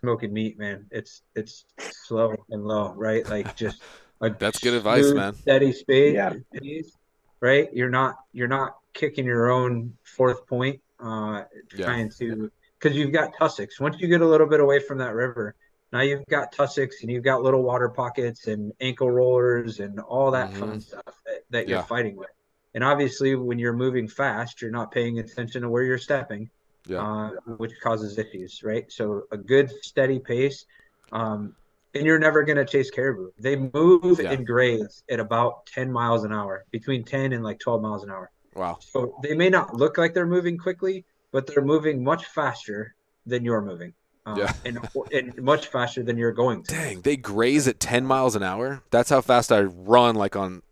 smoking 0.00 0.32
meat, 0.32 0.58
man. 0.58 0.86
It's 0.90 1.22
it's 1.34 1.64
slow 1.78 2.34
and 2.50 2.64
low, 2.64 2.92
right? 2.94 3.28
Like 3.28 3.56
just 3.56 3.80
a 4.20 4.30
That's 4.30 4.60
good 4.60 4.74
advice, 4.74 5.04
smooth, 5.04 5.16
man. 5.16 5.34
Steady 5.34 5.72
speed, 5.72 6.14
Yeah. 6.14 6.34
pace, 6.52 6.96
right? 7.40 7.68
You're 7.72 7.90
not 7.90 8.16
you're 8.32 8.48
not 8.48 8.74
kicking 8.94 9.24
your 9.24 9.50
own 9.50 9.96
fourth 10.04 10.46
point, 10.46 10.80
uh, 11.00 11.44
Yeah. 11.76 11.86
trying 11.86 12.10
to 12.18 12.50
because 12.78 12.96
you've 12.96 13.12
got 13.12 13.30
tussocks. 13.38 13.80
Once 13.80 13.96
you 14.00 14.08
get 14.08 14.20
a 14.20 14.26
little 14.26 14.48
bit 14.48 14.60
away 14.60 14.80
from 14.80 14.98
that 14.98 15.14
river, 15.14 15.54
now 15.92 16.00
you've 16.00 16.26
got 16.26 16.52
tussocks 16.52 17.02
and 17.02 17.10
you've 17.10 17.24
got 17.24 17.42
little 17.42 17.62
water 17.62 17.88
pockets 17.88 18.46
and 18.48 18.72
ankle 18.80 19.10
rollers 19.10 19.78
and 19.78 20.00
all 20.00 20.32
that 20.32 20.52
fun 20.56 20.80
stuff 20.80 21.02
that, 21.26 21.40
that 21.50 21.68
you're 21.68 21.82
fighting 21.82 22.16
with. 22.16 22.30
And 22.74 22.82
obviously, 22.82 23.34
when 23.34 23.58
you're 23.58 23.74
moving 23.74 24.08
fast, 24.08 24.62
you're 24.62 24.70
not 24.70 24.90
paying 24.90 25.18
attention 25.18 25.62
to 25.62 25.68
where 25.68 25.82
you're 25.82 25.98
stepping 25.98 26.50
Yeah. 26.86 26.98
uh, 27.00 27.30
which 27.58 27.72
causes 27.80 28.18
issues, 28.18 28.62
right? 28.64 28.90
So 28.90 29.22
a 29.30 29.36
good 29.36 29.70
steady 29.84 30.18
pace, 30.18 30.64
um, 31.12 31.54
and 31.94 32.04
you're 32.04 32.18
never 32.18 32.42
going 32.42 32.56
to 32.56 32.64
chase 32.64 32.90
caribou. 32.90 33.30
They 33.38 33.56
move 33.56 34.20
Yeah. 34.20 34.32
in 34.32 34.44
grades 34.44 35.04
at 35.10 35.20
about 35.20 35.66
10 35.66 35.92
miles 35.92 36.24
an 36.24 36.32
hour, 36.32 36.64
between 36.70 37.04
10 37.04 37.32
and 37.32 37.44
like 37.44 37.60
12 37.60 37.82
miles 37.82 38.02
an 38.02 38.10
hour. 38.10 38.30
Wow. 38.54 38.78
So 38.80 39.16
they 39.22 39.34
may 39.34 39.48
not 39.48 39.74
look 39.76 39.96
like 39.98 40.12
they're 40.14 40.26
moving 40.26 40.58
quickly, 40.58 41.04
but 41.30 41.46
they're 41.46 41.64
moving 41.64 42.02
much 42.02 42.26
faster 42.26 42.94
than 43.26 43.44
you're 43.44 43.62
moving. 43.62 43.94
Um, 44.26 44.38
Yeah. 44.38 44.52
and, 44.64 44.78
and 45.12 45.42
much 45.42 45.66
faster 45.68 46.02
than 46.02 46.16
you're 46.16 46.32
going 46.32 46.62
to. 46.64 46.74
Dang, 46.74 47.00
they 47.02 47.16
graze 47.16 47.66
at 47.68 47.80
10 47.80 48.04
miles 48.06 48.36
an 48.36 48.42
hour. 48.42 48.82
That's 48.90 49.10
how 49.10 49.20
fast 49.20 49.50
I 49.52 49.62
run, 49.62 50.14
like 50.16 50.36
on 50.36 50.62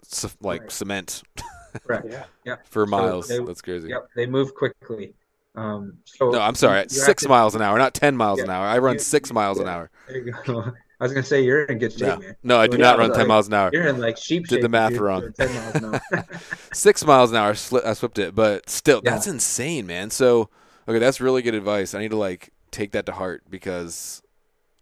like 0.41 0.61
Right. 0.63 0.73
cement 0.73 1.23
Correct. 1.87 2.07
Yeah. 2.11 2.25
Yeah. 2.45 2.57
for 2.65 2.85
So 2.87 2.91
miles. 2.91 3.29
they- 3.29 3.39
That's 3.45 3.63
crazy. 3.63 3.89
Yep. 3.89 4.09
They 4.17 4.27
move 4.27 4.55
quickly. 4.55 5.15
Um, 5.55 5.99
so 6.05 6.31
No, 6.31 6.41
I'm 6.41 6.55
sorry. 6.55 6.83
you 6.83 6.89
six 6.89 7.25
to- 7.25 7.29
miles 7.29 7.55
an 7.55 7.63
hour, 7.63 7.77
not 7.79 7.93
10 7.95 8.17
miles 8.17 8.41
an 8.41 8.51
hour. 8.51 8.67
I 8.67 8.79
run 8.79 8.95
You- 8.95 9.01
six 9.01 9.33
miles 9.33 9.59
an 9.59 9.69
hour. 9.69 9.91
There 10.09 10.19
you 10.19 10.33
go. 10.47 10.65
I 11.01 11.05
was 11.05 11.13
gonna 11.15 11.25
say 11.25 11.41
you're 11.43 11.65
in 11.65 11.79
good 11.79 11.93
shape, 11.93 12.03
No, 12.03 12.17
man. 12.19 12.37
no, 12.43 12.59
I 12.61 12.67
do 12.67 12.77
Yeah, 12.77 12.83
not 12.83 12.99
run 12.99 13.09
like- 13.09 13.19
10 13.19 13.27
miles 13.27 13.49
an 13.49 13.55
hour. 13.55 13.71
You're 13.73 13.87
in 13.89 13.99
like 13.99 14.19
sheep 14.19 14.45
shape. 14.47 14.57
Did 14.59 14.63
the 14.65 14.69
math 14.69 14.91
dude, 14.93 15.01
wrong. 15.01 15.23
for 15.23 15.31
10 15.47 15.55
miles 15.55 15.75
an 15.77 15.85
hour. 16.13 16.27
Six 16.75 17.05
miles 17.07 17.31
an 17.31 17.37
hour, 17.39 17.55
sli- 17.55 17.85
I 17.85 17.95
slipped 17.95 18.19
it, 18.19 18.35
but 18.35 18.69
still, 18.69 19.01
Yeah. 19.03 19.13
that's 19.13 19.27
insane, 19.27 19.87
man. 19.87 20.11
So, 20.11 20.51
okay, 20.87 20.99
that's 20.99 21.19
really 21.21 21.41
good 21.41 21.55
advice. 21.55 21.95
I 21.95 22.01
need 22.01 22.11
to 22.11 22.19
like 22.19 22.51
take 22.71 22.93
that 22.93 23.07
to 23.07 23.13
heart 23.13 23.45
because 23.49 24.23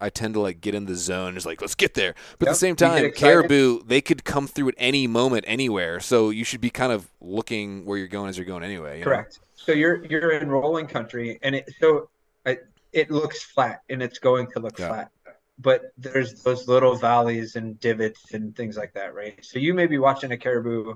I 0.00 0.10
tend 0.10 0.34
to 0.34 0.40
like 0.40 0.60
get 0.60 0.74
in 0.74 0.86
the 0.86 0.96
zone, 0.96 1.34
just 1.34 1.46
like 1.46 1.60
let's 1.60 1.76
get 1.76 1.94
there. 1.94 2.16
But 2.40 2.48
at 2.48 2.52
the 2.52 2.56
same 2.58 2.74
time, 2.76 3.12
caribou 3.12 3.84
they 3.84 4.00
could 4.00 4.24
come 4.24 4.48
through 4.48 4.68
at 4.70 4.74
any 4.76 5.06
moment, 5.06 5.44
anywhere. 5.46 6.00
So 6.00 6.30
you 6.30 6.42
should 6.44 6.60
be 6.60 6.70
kind 6.70 6.90
of 6.92 7.08
looking 7.20 7.84
where 7.84 7.96
you're 7.96 8.08
going 8.08 8.28
as 8.28 8.36
you're 8.36 8.44
going 8.44 8.64
anyway. 8.64 8.98
you 8.98 9.04
know? 9.04 9.24
So 9.68 9.74
you're 9.74 10.02
you're 10.06 10.30
in 10.32 10.48
rolling 10.48 10.86
country, 10.86 11.38
and 11.42 11.54
it 11.54 11.68
so 11.78 12.08
I, 12.46 12.56
it 12.90 13.10
looks 13.10 13.42
flat, 13.42 13.82
and 13.90 14.02
it's 14.02 14.18
going 14.18 14.50
to 14.52 14.60
look 14.60 14.78
Yeah. 14.78 14.88
flat. 14.88 15.10
But 15.58 15.92
there's 15.98 16.42
those 16.42 16.66
little 16.66 16.96
valleys 16.96 17.54
and 17.54 17.78
divots 17.78 18.32
and 18.32 18.56
things 18.56 18.78
like 18.78 18.94
that, 18.94 19.14
right? 19.14 19.38
So 19.44 19.58
you 19.58 19.74
may 19.74 19.86
be 19.86 19.98
watching 19.98 20.32
a 20.32 20.38
caribou, 20.38 20.94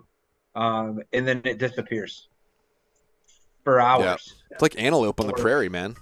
um, 0.55 1.03
and 1.12 1.29
then 1.29 1.43
it 1.45 1.59
disappears 1.59 2.29
for 3.62 3.79
hours. 3.79 4.05
Yeah. 4.05 4.47
It's 4.53 4.62
like 4.62 4.81
antelope 4.81 5.20
on 5.20 5.27
the 5.27 5.35
prairie, 5.35 5.68
man. 5.68 5.95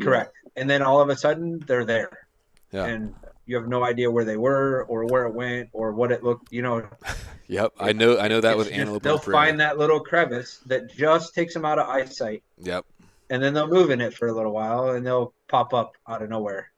Correct. 0.00 0.36
And 0.54 0.70
then 0.70 0.82
all 0.82 1.00
of 1.00 1.08
a 1.08 1.16
sudden 1.16 1.58
they're 1.66 1.84
there. 1.84 2.28
Yeah. 2.70 2.84
And 2.84 3.12
you 3.46 3.56
have 3.56 3.68
no 3.68 3.84
idea 3.84 4.10
where 4.10 4.24
they 4.24 4.36
were 4.36 4.84
or 4.88 5.04
where 5.06 5.26
it 5.26 5.34
went 5.34 5.68
or 5.72 5.92
what 5.92 6.10
it 6.12 6.22
looked. 6.24 6.52
You 6.52 6.62
know, 6.62 6.88
Yep, 7.48 7.72
I 7.78 7.92
know. 7.92 8.18
I 8.18 8.28
know 8.28 8.40
that 8.40 8.52
it's 8.52 8.58
with 8.58 8.68
just- 8.68 8.78
antelope. 8.80 9.02
they'll 9.02 9.14
on 9.16 9.20
find 9.32 9.60
that 9.60 9.76
little 9.78 10.00
crevice 10.00 10.60
that 10.66 10.90
just 10.94 11.34
takes 11.34 11.52
them 11.54 11.64
out 11.64 11.78
of 11.78 11.88
eyesight, 11.88 12.42
Yep, 12.58 12.86
and 13.30 13.42
then 13.42 13.52
they'll 13.54 13.68
move 13.68 13.90
in 13.90 14.00
it 14.00 14.14
for 14.14 14.28
a 14.28 14.32
little 14.32 14.52
while, 14.52 14.90
and 14.90 15.06
they'll 15.06 15.34
pop 15.48 15.74
up 15.74 15.92
out 16.08 16.22
of 16.22 16.30
nowhere. 16.30 16.70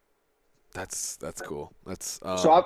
that's 0.73 1.17
that's 1.17 1.41
cool. 1.41 1.73
That's 1.87 2.19
um, 2.23 2.39
So 2.39 2.51
I've, 2.53 2.65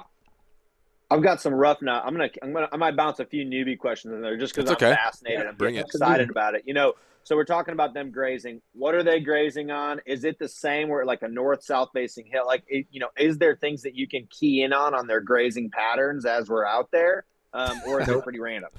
I've 1.10 1.22
got 1.22 1.40
some 1.42 1.52
rough 1.54 1.82
now. 1.82 2.00
I'm 2.02 2.14
gonna 2.14 2.30
I'm 2.42 2.52
gonna 2.52 2.68
I 2.72 2.76
might 2.76 2.96
bounce 2.96 3.20
a 3.20 3.24
few 3.26 3.44
newbie 3.44 3.78
questions 3.78 4.14
in 4.14 4.22
there 4.22 4.36
just 4.38 4.54
because 4.54 4.70
I'm 4.70 4.74
That's 4.78 4.82
okay. 4.82 4.94
fascinated. 4.94 5.40
Yeah, 5.42 5.48
I'm 5.50 5.54
bring 5.56 5.74
getting 5.74 5.86
it. 5.88 5.94
excited 5.94 6.30
about 6.30 6.54
it. 6.54 6.62
You 6.66 6.72
know, 6.74 6.94
so 7.24 7.36
we're 7.36 7.44
talking 7.44 7.72
about 7.72 7.94
them 7.94 8.10
grazing. 8.10 8.60
What 8.72 8.94
are 8.94 9.02
they 9.02 9.20
grazing 9.20 9.70
on? 9.70 10.00
Is 10.06 10.24
it 10.24 10.38
the 10.38 10.48
same 10.48 10.88
where 10.88 11.04
like 11.04 11.22
a 11.22 11.28
north 11.28 11.62
south 11.62 11.90
facing 11.94 12.26
hill? 12.26 12.44
Like 12.46 12.64
it, 12.68 12.86
you 12.90 13.00
know, 13.00 13.08
is 13.16 13.38
there 13.38 13.56
things 13.56 13.82
that 13.82 13.94
you 13.94 14.08
can 14.08 14.26
key 14.30 14.62
in 14.62 14.72
on 14.72 14.94
on 14.94 15.06
their 15.06 15.20
grazing 15.20 15.70
patterns 15.70 16.24
as 16.24 16.48
we're 16.48 16.66
out 16.66 16.90
there, 16.90 17.24
um, 17.52 17.80
or 17.86 18.00
is 18.00 18.08
it 18.08 18.22
pretty 18.22 18.40
random? 18.40 18.70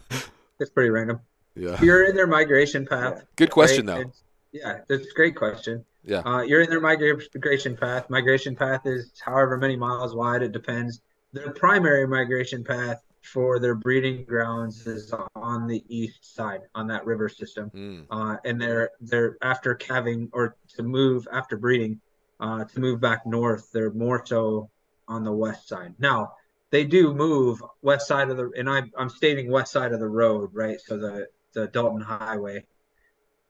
It's 0.59 0.69
pretty 0.71 0.89
random. 0.89 1.19
yeah. 1.55 1.81
You're 1.81 2.03
in 2.03 2.15
their 2.15 2.27
migration 2.27 2.85
path. 2.85 3.23
Good 3.35 3.51
question 3.51 3.87
right? 3.87 3.95
though. 3.95 4.01
It's- 4.01 4.23
yeah, 4.53 4.79
that's 4.89 5.07
a 5.07 5.13
great 5.15 5.35
question. 5.35 5.85
Yeah. 6.03 6.19
Uh, 6.19 6.41
you're 6.41 6.61
in 6.61 6.69
their 6.69 6.81
migration 6.81 7.77
path. 7.77 8.09
Migration 8.09 8.55
path 8.55 8.81
is 8.85 9.11
however 9.23 9.57
many 9.57 9.77
miles 9.77 10.13
wide. 10.13 10.43
It 10.43 10.51
depends. 10.51 10.99
Their 11.31 11.51
primary 11.51 12.05
migration 12.05 12.63
path 12.63 13.01
for 13.21 13.59
their 13.59 13.75
breeding 13.75 14.25
grounds 14.25 14.87
is 14.87 15.13
on 15.35 15.67
the 15.67 15.83
east 15.87 16.35
side 16.35 16.61
on 16.75 16.87
that 16.87 17.05
river 17.05 17.29
system. 17.29 17.69
Mm, 17.71 18.05
Uh, 18.09 18.37
and 18.45 18.59
they're 18.59 18.89
they're 18.99 19.37
after 19.41 19.75
calving 19.75 20.29
or 20.33 20.55
to 20.75 20.83
move 20.83 21.27
after 21.31 21.57
breeding, 21.57 22.01
uh, 22.39 22.65
to 22.65 22.79
move 22.79 22.99
back 22.99 23.25
north. 23.25 23.69
They're 23.71 23.91
more 23.91 24.25
so 24.25 24.69
on 25.07 25.23
the 25.23 25.31
west 25.31 25.67
side. 25.67 25.93
Now 25.99 26.33
they 26.71 26.83
do 26.83 27.13
move 27.13 27.61
west 27.81 28.07
side 28.07 28.29
of 28.29 28.37
the, 28.37 28.51
and 28.57 28.69
I, 28.69 28.83
I'm 28.97 29.09
stating 29.09 29.51
west 29.51 29.71
side 29.71 29.91
of 29.91 29.99
the 29.99 30.07
road, 30.07 30.49
right? 30.53 30.79
So 30.81 30.97
the 30.97 31.27
the 31.53 31.67
Dalton 31.67 32.01
Highway. 32.01 32.65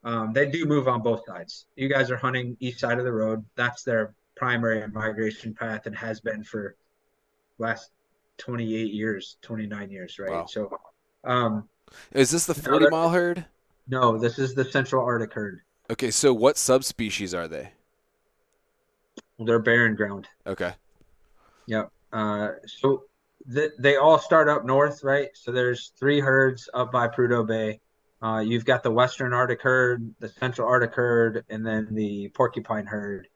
Um, 0.04 0.34
they 0.34 0.50
do 0.50 0.66
move 0.66 0.88
on 0.88 1.04
both 1.04 1.24
sides. 1.28 1.68
You 1.76 1.88
guys 1.88 2.10
are 2.10 2.18
hunting 2.18 2.58
east 2.60 2.80
side 2.80 2.98
of 2.98 3.06
the 3.06 3.14
road. 3.14 3.46
That's 3.56 3.84
their 3.84 4.16
primary 4.36 4.88
migration 4.88 5.54
path 5.54 5.86
and 5.86 5.96
has 5.96 6.20
been 6.20 6.44
for 6.44 6.76
last 7.60 7.92
28 8.46 8.92
years, 8.92 9.38
29 9.44 9.92
years, 9.92 10.18
right? 10.20 10.32
Wow. 10.32 10.46
So, 10.48 10.80
um, 11.24 11.70
is 12.12 12.32
this 12.32 12.46
the 12.48 12.56
forty 12.56 12.80
they're- 12.80 12.90
mile 12.90 13.10
herd? 13.10 13.46
no, 13.88 14.18
this 14.18 14.40
is 14.40 14.56
the 14.56 14.66
Central 14.66 15.06
Arctic 15.06 15.32
herd. 15.34 15.62
Okay, 15.92 16.10
so 16.10 16.34
what 16.34 16.58
subspecies 16.58 17.34
are 17.36 17.48
they? 17.48 17.72
They're 19.38 19.60
barren 19.60 19.96
ground. 19.96 20.28
Okay. 20.48 20.74
Yep. 21.68 21.92
Uh, 22.14 22.50
so 22.66 23.04
th- 23.54 23.72
they 23.80 23.98
all 23.98 24.18
start 24.18 24.50
up 24.50 24.66
north, 24.66 25.04
right? 25.04 25.30
So 25.34 25.52
there's 25.52 25.92
three 26.00 26.20
herds 26.20 26.70
up 26.74 26.92
by 26.92 27.08
Prudhoe 27.08 27.46
Bay. 27.48 27.80
Uh, 28.24 28.40
you've 28.40 28.66
got 28.66 28.84
the 28.84 28.92
Western 28.92 29.34
Arctic 29.34 29.62
herd, 29.62 30.14
the 30.20 30.30
Central 30.30 30.68
Arctic 30.68 30.94
herd, 30.94 31.44
and 31.50 31.66
then 31.66 31.88
the 31.92 32.30
Porcupine 32.30 32.86
herd. 32.86 33.28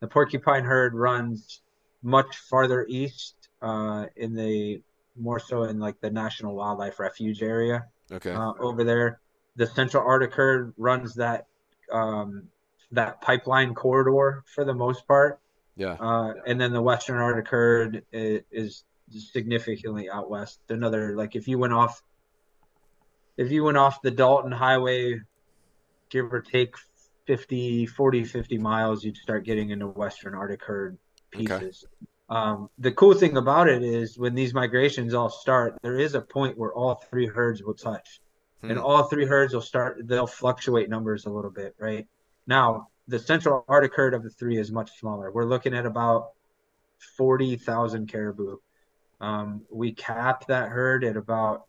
The 0.00 0.08
Porcupine 0.08 0.64
herd 0.64 0.94
runs 0.94 1.62
much 2.02 2.36
farther 2.50 2.84
east, 2.88 3.41
uh, 3.62 4.06
in 4.16 4.34
the 4.34 4.82
more 5.16 5.38
so 5.38 5.64
in 5.64 5.78
like 5.78 6.00
the 6.00 6.10
National 6.10 6.54
Wildlife 6.54 6.98
Refuge 6.98 7.42
area 7.42 7.86
Okay. 8.10 8.32
uh, 8.32 8.52
over 8.58 8.84
there. 8.84 9.20
The 9.56 9.66
Central 9.66 10.06
Arctic 10.06 10.34
herd 10.34 10.72
runs 10.76 11.14
that 11.16 11.46
um, 11.90 12.44
that 12.90 13.20
pipeline 13.20 13.74
corridor 13.74 14.42
for 14.54 14.64
the 14.64 14.74
most 14.74 15.06
part. 15.06 15.40
yeah. 15.76 15.92
Uh, 16.00 16.34
and 16.46 16.60
then 16.60 16.72
the 16.72 16.80
Western 16.82 17.16
Arctic 17.18 17.48
herd 17.48 18.04
is, 18.12 18.42
is 18.50 18.84
significantly 19.32 20.08
out 20.10 20.30
west. 20.30 20.58
Another 20.68 21.14
like 21.16 21.36
if 21.36 21.46
you 21.48 21.58
went 21.58 21.72
off, 21.74 22.02
if 23.36 23.50
you 23.50 23.64
went 23.64 23.76
off 23.78 24.00
the 24.02 24.10
Dalton 24.10 24.52
Highway, 24.52 25.20
give 26.10 26.32
or 26.32 26.40
take 26.40 26.74
50, 27.26 27.86
40, 27.86 28.24
50 28.24 28.58
miles, 28.58 29.04
you'd 29.04 29.16
start 29.16 29.44
getting 29.44 29.70
into 29.70 29.86
Western 29.86 30.34
Arctic 30.34 30.64
herd 30.64 30.98
Okay. 31.34 31.70
Um, 32.28 32.70
the 32.78 32.92
cool 32.92 33.14
thing 33.14 33.36
about 33.36 33.68
it 33.68 33.82
is 33.82 34.18
when 34.18 34.34
these 34.34 34.54
migrations 34.54 35.12
all 35.12 35.28
start, 35.28 35.78
there 35.82 35.98
is 35.98 36.14
a 36.14 36.20
point 36.20 36.56
where 36.56 36.72
all 36.72 36.94
three 36.94 37.26
herds 37.26 37.62
will 37.62 37.74
touch. 37.74 38.20
And 38.62 38.78
Hmm. 38.78 38.84
all 38.84 39.02
three 39.04 39.26
herds 39.26 39.52
will 39.54 39.60
start 39.60 40.06
they'll 40.06 40.26
fluctuate 40.26 40.88
numbers 40.88 41.26
a 41.26 41.30
little 41.30 41.50
bit 41.50 41.74
right? 41.78 42.06
Now 42.46 42.88
the 43.08 43.18
central 43.18 43.64
arctic 43.68 43.94
herd 43.94 44.14
of 44.14 44.22
the 44.22 44.30
three 44.30 44.56
is 44.56 44.70
much 44.70 44.98
smaller. 44.98 45.30
We're 45.32 45.44
looking 45.44 45.74
at 45.74 45.84
about 45.84 46.30
40,000 47.16 48.06
caribou. 48.06 48.58
Um, 49.20 49.62
we 49.70 49.92
cap 49.92 50.46
that 50.46 50.68
herd 50.68 51.04
at 51.04 51.16
about 51.16 51.66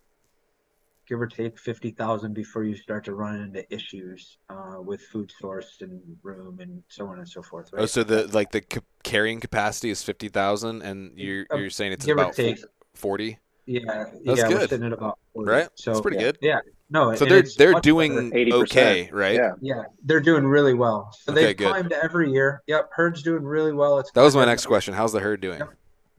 give 1.08 1.20
or 1.20 1.28
take 1.28 1.60
50,000 1.60 2.34
before 2.34 2.64
you 2.64 2.76
start 2.76 3.04
to 3.06 3.14
run 3.14 3.36
into 3.42 3.74
issues 3.74 4.38
uh, 4.50 4.76
with 4.82 5.02
food 5.02 5.32
source 5.40 5.78
and 5.82 6.00
room 6.22 6.60
and 6.60 6.82
so 6.88 7.08
on 7.08 7.20
and 7.20 7.28
so 7.28 7.42
forth 7.42 7.70
right 7.74 7.84
Oh, 7.84 7.86
so 7.86 8.04
the 8.04 8.28
like 8.28 8.52
the 8.52 8.62
ca- 8.62 8.80
carrying 9.04 9.40
capacity 9.40 9.90
is 9.90 10.02
fifty 10.04 10.30
thousand, 10.30 10.82
and 10.82 11.18
you're 11.18 11.46
Uh, 11.52 11.58
you're 11.58 11.70
saying 11.70 11.92
it's 11.92 12.06
give 12.06 12.18
about 12.18 12.34
take 12.36 12.60
forty, 12.96 13.40
yeah 13.66 13.82
That's 14.26 14.40
yeah 14.40 14.48
we're 14.50 14.68
good. 14.68 14.84
at 14.84 14.94
about 14.94 15.20
40. 15.34 15.50
right? 15.52 15.70
so 15.76 15.92
That's 15.92 16.02
pretty 16.02 16.18
yeah. 16.18 16.24
good. 16.24 16.38
yeah 16.42 16.60
no 16.90 17.16
So 17.16 17.26
they're 17.26 17.44
they're 17.58 17.80
doing 17.82 18.30
better. 18.30 18.46
80%. 18.46 18.64
okay, 18.64 19.10
right? 19.12 19.36
Yeah. 19.36 19.52
Yeah, 19.62 19.84
they're 20.04 20.20
doing 20.20 20.46
really 20.46 20.74
well. 20.76 21.12
So 21.24 21.32
Okay, 21.32 21.46
they've 21.46 21.58
good. 21.58 21.68
climbed 21.70 21.92
every 21.92 22.32
year. 22.32 22.62
Yep, 22.68 22.92
herd's 22.94 23.24
doing 23.24 23.44
really 23.44 23.74
well. 23.74 23.98
It's 24.00 24.12
That 24.12 24.22
was 24.22 24.36
my 24.36 24.46
next 24.46 24.64
every- 24.66 24.70
question. 24.70 24.94
How's 24.94 25.12
the 25.12 25.20
herd 25.22 25.42
doing? 25.42 25.60
Yep. 25.60 25.74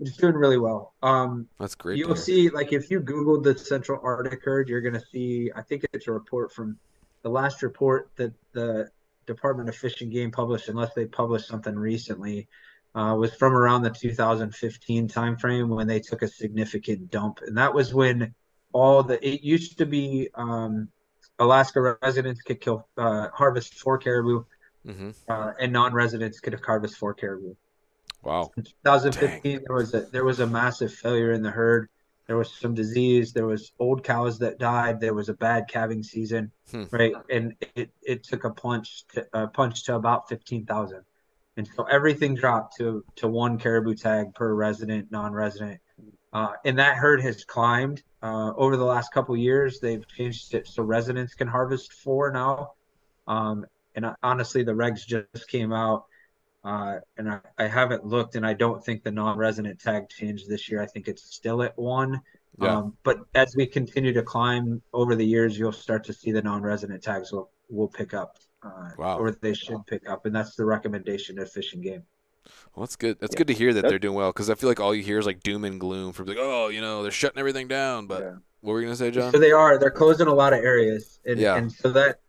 It's 0.07 0.16
doing 0.16 0.34
really 0.34 0.59
well. 0.59 0.94
Um, 1.02 1.48
That's 1.59 1.74
great. 1.74 1.98
you'll 1.98 2.16
see, 2.16 2.50
like, 2.50 2.72
if 2.72 2.90
you 2.90 3.00
Google 3.00 3.40
the 3.40 3.57
Central 3.57 4.00
Arctic 4.02 4.44
herd, 4.44 4.68
you're 4.68 4.80
gonna 4.80 5.02
see. 5.12 5.50
I 5.55 5.62
think 5.62 5.84
it's 5.92 6.09
a 6.09 6.12
report 6.12 6.52
from 6.52 6.78
the 7.22 7.30
last 7.30 7.62
report 7.62 8.11
that 8.16 8.32
the 8.52 8.90
Department 9.26 9.68
of 9.68 9.76
Fish 9.76 10.00
and 10.00 10.12
Game 10.12 10.30
published, 10.30 10.68
unless 10.68 10.94
they 10.94 11.07
published 11.07 11.48
something 11.48 11.74
recently, 11.74 12.48
uh, 12.94 13.14
was 13.18 13.34
from 13.34 13.55
around 13.55 13.82
the 13.82 13.90
2015 13.90 15.09
timeframe 15.09 15.68
when 15.68 15.86
they 15.86 16.00
took 16.00 16.22
a 16.22 16.28
significant 16.28 17.11
dump, 17.11 17.40
and 17.46 17.57
that 17.57 17.74
was 17.74 17.92
when 17.92 18.34
all 18.72 19.02
the 19.02 19.26
it 19.26 19.42
used 19.42 19.78
to 19.78 19.86
be 19.86 20.28
um, 20.34 20.88
Alaska 21.38 21.96
residents 22.02 22.42
could 22.42 22.61
kill 22.61 22.86
uh, 22.96 23.28
harvest 23.32 23.74
four 23.74 23.98
caribou 23.98 24.44
mm-hmm. 24.86 25.11
uh, 25.28 25.52
and 25.59 25.72
non-residents 25.72 26.40
could 26.40 26.52
have 26.52 26.62
harvest 26.62 26.96
four 26.96 27.14
caribou. 27.14 27.55
Wow. 28.22 28.50
In 28.57 28.64
2015, 28.64 29.62
there 29.66 29.76
was 29.76 29.92
a 29.94 30.00
there 30.12 30.24
was 30.24 30.40
a 30.40 30.46
massive 30.46 30.92
failure 30.92 31.32
in 31.32 31.42
the 31.42 31.50
herd. 31.50 31.88
There 32.26 32.38
was 32.38 32.50
some 32.55 32.72
disease. 32.74 33.34
There 33.34 33.46
was 33.46 33.72
old 33.78 34.02
cows 34.02 34.38
that 34.38 34.59
died. 34.59 34.98
There 34.98 35.12
was 35.12 35.28
a 35.28 35.34
bad 35.34 35.68
calving 35.68 36.02
season, 36.02 36.50
Hmm. 36.70 36.84
right? 36.90 37.12
And 37.30 37.55
it, 37.74 37.90
it 38.02 38.24
took 38.24 38.44
a 38.44 38.50
punch 38.50 39.05
to 39.12 39.26
a 39.34 39.46
punch 39.48 39.84
to 39.84 39.96
about 39.96 40.28
15,000, 40.30 41.02
and 41.59 41.68
so 41.76 41.84
everything 41.84 42.34
dropped 42.34 42.76
to 42.78 43.05
to 43.16 43.28
one 43.28 43.59
caribou 43.59 43.94
tag 43.94 44.34
per 44.34 44.55
resident, 44.55 45.11
non-resident. 45.11 45.80
Uh, 46.32 46.52
and 46.64 46.78
that 46.78 46.96
herd 46.96 47.20
has 47.20 47.44
climbed 47.44 48.02
uh, 48.22 48.52
over 48.57 48.76
the 48.76 48.84
last 48.84 49.12
couple 49.12 49.36
years. 49.36 49.78
They've 49.78 50.05
changed 50.09 50.52
it 50.55 50.66
so 50.66 50.82
residents 50.82 51.34
can 51.34 51.46
harvest 51.46 51.92
four 51.92 52.32
now. 52.32 52.72
Um, 53.28 53.66
and 53.94 54.07
honestly, 54.22 54.64
the 54.64 54.72
regs 54.72 55.07
just 55.07 55.46
came 55.46 55.72
out, 55.72 56.07
uh, 56.64 56.96
and 57.16 57.28
I, 57.30 57.40
I 57.58 57.66
haven't 57.66 58.04
looked, 58.04 58.36
and 58.36 58.46
I 58.46 58.54
don't 58.54 58.84
think 58.84 59.02
the 59.04 59.10
non-resident 59.10 59.78
tag 59.80 60.08
changed 60.08 60.48
this 60.48 60.70
year. 60.70 60.80
I 60.82 60.86
think 60.86 61.08
it's 61.08 61.34
still 61.34 61.62
at 61.62 61.76
one. 61.78 62.20
Yeah. 62.60 62.76
Um, 62.78 62.96
but 63.02 63.18
as 63.34 63.54
we 63.56 63.66
continue 63.66 64.12
to 64.12 64.22
climb 64.22 64.80
over 64.92 65.14
the 65.16 65.26
years, 65.26 65.58
you'll 65.58 65.72
start 65.72 66.04
to 66.04 66.12
see 66.12 66.30
the 66.32 66.42
non-resident 66.42 67.02
tags 67.02 67.32
will 67.32 67.50
will 67.70 67.88
pick 67.88 68.12
up, 68.14 68.36
uh, 68.62 68.90
Wow. 68.98 69.18
or 69.18 69.30
they 69.32 69.54
should 69.54 69.84
pick 69.86 70.08
up, 70.08 70.26
and 70.26 70.34
that's 70.34 70.54
the 70.54 70.64
recommendation 70.64 71.38
of 71.38 71.50
Fish 71.50 71.72
and 71.74 71.82
Game. 71.82 72.02
Well, 72.74 72.84
that's 72.84 72.94
good. 72.96 73.18
That's 73.20 73.34
Yeah. 73.34 73.38
good 73.38 73.46
to 73.48 73.54
hear 73.54 73.72
that 73.72 73.82
That- 73.82 73.88
they're 73.88 73.98
doing 73.98 74.14
well 74.14 74.30
because 74.32 74.50
I 74.50 74.54
feel 74.54 74.68
like 74.68 74.80
all 74.80 74.94
you 74.94 75.02
hear 75.02 75.18
is 75.18 75.26
like 75.26 75.42
doom 75.42 75.64
and 75.64 75.80
gloom 75.80 76.12
from 76.12 76.26
like, 76.26 76.36
oh, 76.38 76.68
you 76.68 76.80
know, 76.82 77.02
they're 77.02 77.10
shutting 77.10 77.38
everything 77.38 77.68
down. 77.68 78.06
But 78.06 78.22
Yeah. 78.22 78.34
what 78.60 78.72
were 78.74 78.80
you 78.80 78.86
gonna 78.86 78.96
say, 78.96 79.10
Jon? 79.10 79.32
So 79.32 79.38
they 79.38 79.50
are. 79.52 79.78
They're 79.78 79.90
closing 79.90 80.26
a 80.28 80.34
lot 80.34 80.52
of 80.52 80.60
areas, 80.60 81.18
and, 81.24 81.40
Yeah. 81.40 81.56
and 81.56 81.72
so 81.72 81.90
that 81.92 82.20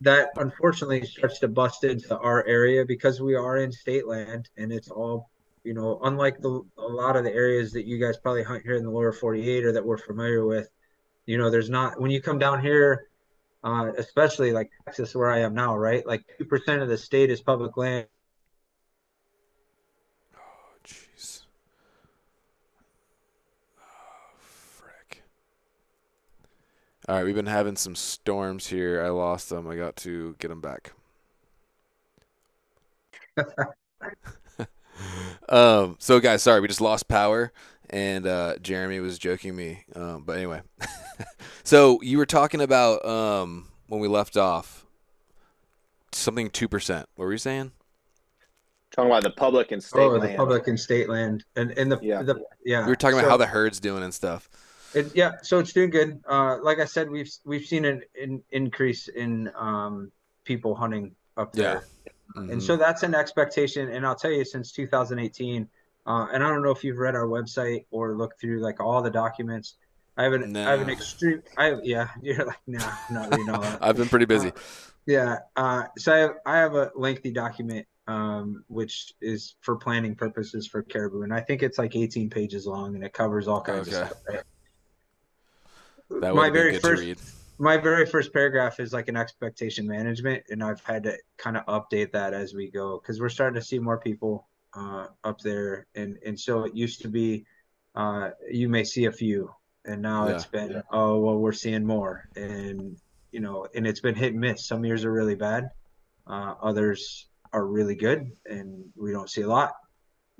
that 0.00 0.30
unfortunately 0.36 1.04
starts 1.06 1.38
to 1.40 1.48
bust 1.48 1.84
into 1.84 2.16
our 2.18 2.44
area 2.46 2.84
because 2.84 3.20
we 3.20 3.34
are 3.34 3.56
in 3.58 3.72
state 3.72 4.06
land, 4.06 4.48
and 4.56 4.72
it's 4.72 4.90
all 4.90 5.30
you 5.64 5.74
know. 5.74 6.00
Unlike 6.04 6.40
the 6.40 6.62
a 6.78 6.82
lot 6.82 7.16
of 7.16 7.24
the 7.24 7.32
areas 7.32 7.72
that 7.72 7.86
you 7.86 7.98
guys 7.98 8.16
probably 8.18 8.42
hunt 8.42 8.62
here 8.64 8.74
in 8.74 8.84
the 8.84 8.90
lower 8.90 9.12
48 9.12 9.64
or 9.64 9.72
that 9.72 9.84
we're 9.84 9.98
familiar 9.98 10.44
with, 10.44 10.68
you 11.26 11.38
know, 11.38 11.50
there's 11.50 11.70
not 11.70 12.00
when 12.00 12.10
you 12.10 12.20
come 12.20 12.38
down 12.38 12.60
here, 12.60 13.08
uh, 13.62 13.92
especially 13.96 14.52
like 14.52 14.70
Texas, 14.84 15.14
where 15.14 15.30
I 15.30 15.40
am 15.40 15.54
now, 15.54 15.76
right? 15.76 16.06
Like 16.06 16.24
two 16.38 16.44
percent 16.44 16.82
of 16.82 16.88
the 16.88 16.98
state 16.98 17.30
is 17.30 17.40
public 17.40 17.76
land. 17.76 18.06
Oh, 20.36 20.40
jeez. 20.84 21.42
Oh, 23.78 24.36
frick. 24.38 25.22
All 27.08 27.16
right, 27.16 27.24
we've 27.24 27.34
been 27.34 27.46
having 27.46 27.76
some 27.76 27.94
storms 27.94 28.68
here. 28.68 29.02
I 29.04 29.08
lost 29.10 29.50
them. 29.50 29.68
I 29.68 29.76
got 29.76 29.96
to 29.96 30.34
get 30.38 30.48
them 30.48 30.60
back. 30.60 30.92
Um, 35.48 35.96
so 35.98 36.20
guys, 36.20 36.42
sorry, 36.42 36.60
we 36.60 36.68
just 36.68 36.80
lost 36.80 37.06
power, 37.08 37.52
and 37.90 38.26
uh, 38.26 38.56
Jeremy 38.62 39.00
was 39.00 39.18
joking 39.18 39.54
me. 39.54 39.84
Um, 39.94 40.22
but 40.24 40.36
anyway, 40.36 40.62
so 41.64 42.00
you 42.00 42.16
were 42.16 42.26
talking 42.26 42.60
about 42.62 43.04
um, 43.04 43.68
when 43.88 44.00
we 44.00 44.08
left 44.08 44.36
off 44.36 44.86
something 46.12 46.48
two 46.48 46.68
percent. 46.68 47.08
What 47.16 47.26
were 47.26 47.32
you 47.32 47.38
saying? 47.38 47.72
Talking 48.92 49.10
about 49.10 49.24
the 49.24 49.30
public 49.32 49.72
and 49.72 49.82
state 49.82 50.00
Oh, 50.00 50.08
land. 50.10 50.22
the 50.22 50.36
public 50.36 50.68
and 50.68 50.78
state 50.80 51.08
land, 51.10 51.44
and 51.56 51.72
and 51.72 51.90
the 51.92 51.98
Yeah. 52.00 52.22
the 52.22 52.42
yeah. 52.64 52.82
We 52.84 52.90
were 52.92 52.96
talking 52.96 53.18
about 53.18 53.26
So- 53.26 53.30
how 53.30 53.36
the 53.36 53.46
herd's 53.46 53.80
doing 53.80 54.02
and 54.04 54.14
stuff. 54.14 54.48
It, 54.94 55.10
yeah, 55.14 55.32
so 55.42 55.58
it's 55.58 55.72
doing 55.72 55.90
good. 55.90 56.20
Uh, 56.28 56.58
like 56.62 56.78
I 56.78 56.84
said, 56.84 57.10
we've 57.10 57.30
we've 57.44 57.64
seen 57.64 57.84
an, 57.84 58.02
an 58.20 58.42
increase 58.50 59.08
in 59.08 59.50
um, 59.56 60.12
people 60.44 60.74
hunting 60.74 61.14
up 61.36 61.52
there, 61.52 61.84
Mhm. 62.36 62.52
and 62.52 62.62
so 62.62 62.76
that's 62.76 63.02
an 63.02 63.14
expectation. 63.14 63.90
And 63.90 64.06
I'll 64.06 64.14
tell 64.14 64.30
you, 64.30 64.44
since 64.44 64.72
2018, 64.72 65.68
uh, 66.06 66.26
and 66.32 66.44
I 66.44 66.48
don't 66.48 66.62
know 66.62 66.70
if 66.70 66.84
you've 66.84 66.98
read 66.98 67.14
our 67.16 67.26
website 67.26 67.86
or 67.90 68.16
looked 68.16 68.40
through 68.40 68.60
like 68.60 68.80
all 68.80 69.02
the 69.02 69.10
documents. 69.10 69.76
I 70.16 70.22
have 70.24 70.32
an 70.32 70.56
I 70.56 70.70
have 70.70 70.80
an 70.80 70.90
extreme. 70.90 71.42
I 71.58 71.74
yeah, 71.82 72.08
you're 72.22 72.46
like 72.46 72.60
no, 72.68 72.78
not 73.10 73.30
reading 73.30 73.50
all 73.50 73.62
that. 73.62 73.78
I've 73.82 73.96
been 73.96 74.08
pretty 74.08 74.26
busy. 74.26 74.52
Yeah. 75.06 75.38
Uh, 75.56 75.84
so 75.98 76.14
I 76.14 76.18
have, 76.18 76.30
I 76.46 76.56
have 76.58 76.74
a 76.74 76.90
lengthy 76.94 77.30
document, 77.30 77.86
um, 78.06 78.64
which 78.68 79.12
is 79.20 79.56
for 79.60 79.76
planning 79.76 80.14
purposes 80.14 80.66
for 80.66 80.82
caribou, 80.82 81.22
and 81.22 81.34
I 81.34 81.40
think 81.40 81.62
it's 81.62 81.78
like 81.78 81.96
18 81.96 82.30
pages 82.30 82.64
long, 82.66 82.94
and 82.94 83.04
it 83.04 83.12
covers 83.12 83.48
all 83.48 83.60
kinds 83.60 83.88
Okay. 83.88 84.00
of 84.00 84.06
stuff. 84.06 84.22
Right? 84.28 84.42
That 86.10 86.34
my 86.34 86.50
very 86.50 86.72
good 86.72 86.82
first, 86.82 87.02
to 87.02 87.08
read. 87.08 87.18
my 87.58 87.76
very 87.76 88.06
first 88.06 88.32
paragraph 88.32 88.80
is 88.80 88.92
like 88.92 89.08
an 89.08 89.16
expectation 89.16 89.86
management, 89.86 90.44
and 90.50 90.62
I've 90.62 90.80
had 90.84 91.02
to 91.04 91.16
kind 91.38 91.56
of 91.56 91.64
update 91.66 92.12
that 92.12 92.34
as 92.34 92.54
we 92.54 92.70
go 92.70 93.00
because 93.00 93.20
we're 93.20 93.28
starting 93.28 93.60
to 93.60 93.66
see 93.66 93.78
more 93.78 93.98
people 93.98 94.48
uh, 94.74 95.06
up 95.24 95.40
there, 95.40 95.86
and 95.94 96.18
and 96.24 96.38
so 96.38 96.64
it 96.64 96.74
used 96.74 97.00
to 97.02 97.08
be, 97.08 97.46
uh, 97.94 98.30
you 98.50 98.68
may 98.68 98.84
see 98.84 99.06
a 99.06 99.12
few, 99.12 99.50
and 99.84 100.02
now 100.02 100.28
Yeah. 100.28 100.34
it's 100.34 100.46
been, 100.46 100.82
oh 100.90 101.18
well, 101.18 101.38
we're 101.38 101.52
seeing 101.52 101.84
more, 101.84 102.28
and 102.36 102.96
you 103.32 103.40
know, 103.40 103.66
and 103.74 103.86
it's 103.86 104.00
been 104.00 104.14
hit 104.14 104.32
and 104.32 104.40
miss. 104.40 104.66
Some 104.66 104.84
years 104.84 105.04
are 105.04 105.12
really 105.12 105.34
bad, 105.36 105.70
uh, 106.26 106.54
others 106.62 107.28
are 107.52 107.66
really 107.66 107.94
good, 107.94 108.30
and 108.46 108.84
we 108.96 109.12
don't 109.12 109.30
see 109.30 109.42
a 109.42 109.48
lot. 109.48 109.74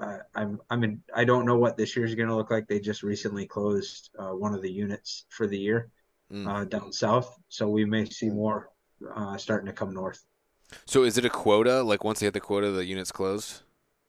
Uh, 0.00 0.18
I'm 0.34 0.60
I'm 0.70 0.82
in, 0.84 1.02
I 1.14 1.24
don't 1.24 1.46
know 1.46 1.56
what 1.56 1.76
this 1.76 1.96
year's 1.96 2.14
going 2.14 2.28
to 2.28 2.34
look 2.34 2.50
like. 2.50 2.66
They 2.66 2.80
just 2.80 3.02
recently 3.02 3.46
closed 3.46 4.10
uh, 4.18 4.30
one 4.30 4.54
of 4.54 4.62
the 4.62 4.70
units 4.70 5.26
for 5.28 5.46
the 5.46 5.58
year 5.58 5.90
Mm. 6.32 6.48
uh, 6.48 6.64
down 6.64 6.90
south, 6.90 7.38
so 7.50 7.68
we 7.68 7.84
may 7.84 8.06
see 8.06 8.30
more 8.30 8.70
uh, 9.14 9.36
starting 9.36 9.66
to 9.66 9.74
come 9.74 9.92
north. 9.92 10.24
So 10.86 11.04
is 11.04 11.18
it 11.18 11.26
a 11.26 11.30
quota? 11.30 11.82
Like 11.82 12.02
once 12.02 12.18
they 12.20 12.26
hit 12.26 12.32
the 12.32 12.40
quota, 12.40 12.70
the 12.70 12.84
unit's 12.84 13.12
closed. 13.12 13.60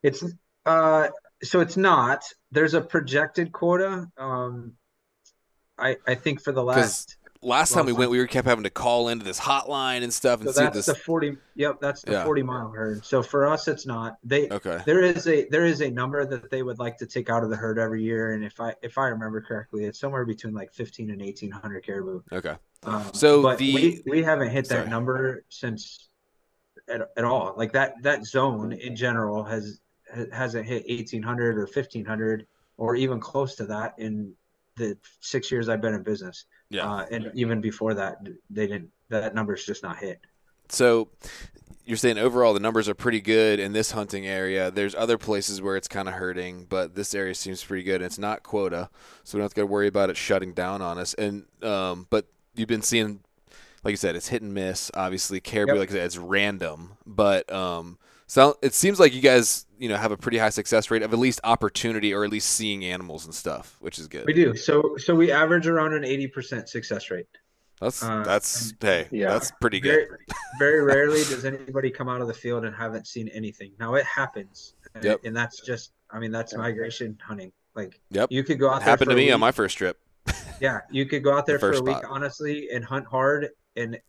It's 0.02 0.24
uh, 0.66 1.10
so 1.44 1.60
it's 1.60 1.76
not. 1.76 2.24
There's 2.52 2.74
a 2.74 2.82
projected 2.82 3.52
quota. 3.52 4.08
Um, 4.18 4.74
I 5.78 5.98
I 6.08 6.16
think 6.16 6.42
for 6.42 6.54
the 6.54 6.64
last. 6.64 7.18
Last 7.46 7.74
time 7.74 7.86
we 7.86 7.94
went, 7.94 8.10
we 8.10 8.18
were 8.18 8.26
kept 8.26 8.48
having 8.48 8.64
to 8.64 8.72
call 8.72 9.10
into 9.10 9.24
this 9.24 9.40
hotline 9.40 10.02
and 10.04 10.12
stuff 10.12 10.42
and 10.42 10.50
So 10.50 10.54
see 10.54 10.64
that's 10.64 10.76
this. 10.78 10.86
the 10.88 10.96
forty. 10.96 11.38
Yep, 11.54 11.80
that's 11.80 12.02
the 12.02 12.14
Yeah. 12.14 12.24
forty 12.26 12.42
mile 12.42 12.70
herd. 12.72 13.06
So 13.06 13.22
for 13.22 13.46
us, 13.46 13.68
it's 13.68 13.86
not. 13.86 14.18
They 14.24 14.50
Okay. 14.50 14.82
there 14.88 15.00
is 15.02 15.28
a 15.28 15.48
there 15.50 15.64
is 15.66 15.82
a 15.82 15.90
number 15.92 16.26
that 16.26 16.50
they 16.50 16.64
would 16.64 16.80
like 16.80 16.98
to 16.98 17.06
take 17.06 17.30
out 17.30 17.44
of 17.44 17.52
the 17.52 17.56
herd 17.56 17.78
every 17.78 18.02
year, 18.02 18.34
and 18.34 18.44
if 18.44 18.60
I 18.60 18.74
if 18.82 18.98
I 18.98 19.10
remember 19.10 19.42
correctly, 19.42 19.86
it's 19.86 20.00
somewhere 20.00 20.26
between 20.26 20.56
like 20.56 20.74
fifteen 20.74 21.12
and 21.12 21.22
eighteen 21.22 21.52
hundred 21.52 21.86
caribou. 21.86 22.22
Okay. 22.32 22.56
Um, 22.84 23.04
So 23.14 23.44
but 23.44 23.60
the- 23.60 23.76
we, 23.76 24.04
we 24.08 24.24
haven't 24.24 24.50
hit 24.50 24.68
that 24.70 24.78
Sorry. 24.80 24.90
number 24.90 25.44
since 25.50 26.10
at, 26.88 27.02
at 27.16 27.24
all. 27.24 27.54
Like 27.56 27.74
that 27.74 27.94
that 28.02 28.26
zone 28.26 28.74
in 28.74 28.96
general 28.96 29.44
has 29.44 29.82
hasn't 30.32 30.66
hit 30.66 30.84
eighteen 30.88 31.22
hundred 31.22 31.60
or 31.60 31.68
fifteen 31.68 32.06
hundred 32.06 32.48
or 32.78 32.96
even 32.96 33.20
close 33.20 33.56
to 33.58 33.66
that 33.68 33.94
in 34.00 34.34
the 34.76 34.98
six 35.20 35.52
years 35.52 35.70
I've 35.70 35.82
been 35.82 35.94
in 35.94 36.04
business. 36.04 36.46
Yeah. 36.70 36.92
Uh, 36.92 37.06
and 37.12 37.32
even 37.34 37.62
before 37.62 37.94
that, 37.94 38.18
they 38.50 38.68
didn't. 38.68 38.90
That 39.10 39.36
number's 39.36 39.66
just 39.66 39.84
not 39.84 39.98
hit. 39.98 40.20
So 40.70 41.10
you're 41.86 41.98
saying 41.98 42.18
overall 42.18 42.54
the 42.56 42.60
numbers 42.60 42.90
are 42.90 42.96
pretty 42.96 43.22
good 43.22 43.60
in 43.60 43.72
this 43.72 43.92
hunting 43.92 44.26
area. 44.26 44.72
There's 44.72 44.96
other 44.96 45.18
places 45.20 45.62
where 45.62 45.76
it's 45.76 45.88
kind 45.88 46.08
of 46.08 46.16
hurting, 46.16 46.66
but 46.68 46.96
this 46.96 47.14
area 47.14 47.36
seems 47.36 47.64
pretty 47.64 47.84
good. 47.84 47.96
And 47.96 48.06
it's 48.06 48.18
not 48.18 48.42
quota, 48.42 48.90
so 49.24 49.38
we 49.38 49.40
don't 49.40 49.46
have 49.46 49.54
to 49.54 49.66
worry 49.66 49.88
about 49.88 50.10
it 50.10 50.18
shutting 50.18 50.54
down 50.54 50.82
on 50.82 50.98
us. 50.98 51.14
And 51.14 51.46
um, 51.62 52.08
but 52.10 52.26
you've 52.56 52.68
been 52.68 52.82
seeing, 52.82 53.20
like 53.84 53.92
you 53.92 53.98
said, 53.98 54.16
it's 54.16 54.30
hit 54.30 54.42
and 54.42 54.54
miss. 54.54 54.90
Obviously, 54.96 55.40
caribou, 55.40 55.74
Yep. 55.74 55.80
like 55.80 55.90
I 55.92 55.94
said, 55.94 56.06
it's 56.06 56.18
random, 56.18 56.94
but 57.06 57.52
um, 57.54 58.00
so 58.28 58.58
it 58.62 58.74
seems 58.74 59.00
like 59.00 59.14
you 59.14 59.22
guys, 59.22 59.66
you 59.78 59.90
know, 59.90 59.96
have 59.98 60.12
a 60.12 60.18
pretty 60.18 60.38
high 60.38 60.50
success 60.50 60.90
rate 60.92 61.04
of 61.04 61.14
at 61.14 61.20
least 61.20 61.40
opportunity 61.44 62.14
or 62.14 62.24
at 62.24 62.32
least 62.32 62.50
seeing 62.50 62.84
animals 62.86 63.26
and 63.26 63.34
stuff, 63.34 63.78
which 63.80 64.00
is 64.00 64.08
good. 64.08 64.26
We 64.26 64.34
do. 64.34 64.56
So 64.56 64.96
so 64.98 65.14
we 65.16 65.32
average 65.32 65.68
around 65.68 65.94
an 65.94 66.04
eighty 66.04 66.28
percent 66.28 66.70
success 66.70 67.12
rate. 67.12 67.28
That's 67.82 68.02
Uh, 68.02 68.24
that's 68.24 68.74
hey, 68.80 69.08
Yeah. 69.12 69.30
that's 69.30 69.52
pretty 69.60 69.80
good. 69.82 70.08
Very, 70.08 70.20
very 70.60 70.82
rarely 70.84 71.20
does 71.26 71.44
anybody 71.46 71.92
come 71.92 72.08
out 72.08 72.22
of 72.22 72.28
the 72.28 72.34
field 72.34 72.64
and 72.66 72.74
haven't 72.76 73.06
seen 73.06 73.28
anything. 73.30 73.74
Now 73.80 73.96
it 73.96 74.06
happens, 74.06 74.76
and, 74.96 75.04
Yep. 75.04 75.22
and 75.26 75.36
that's 75.36 75.60
just, 75.66 75.92
I 76.10 76.20
mean, 76.20 76.32
that's 76.32 76.56
migration 76.56 77.18
hunting. 77.22 77.52
Like, 77.76 78.00
Yep. 78.12 78.30
you 78.32 78.46
could 78.46 78.60
go 78.60 78.70
out 78.70 78.78
It 78.78 78.80
there 78.86 78.90
happened 78.92 79.10
for 79.12 79.16
to 79.18 79.22
a 79.22 79.26
me 79.26 79.32
on 79.32 79.42
my 79.42 79.52
first 79.52 79.78
trip. 79.78 80.00
Yeah, 80.62 80.80
you 80.90 81.06
could 81.06 81.22
go 81.22 81.38
out 81.38 81.46
there 81.46 81.60
for 81.60 81.72
first 81.74 81.82
a 81.82 81.84
week, 81.84 81.98
honestly, 82.08 82.70
and 82.74 82.84
hunt 82.86 83.06
hard 83.08 83.50
and 83.76 84.00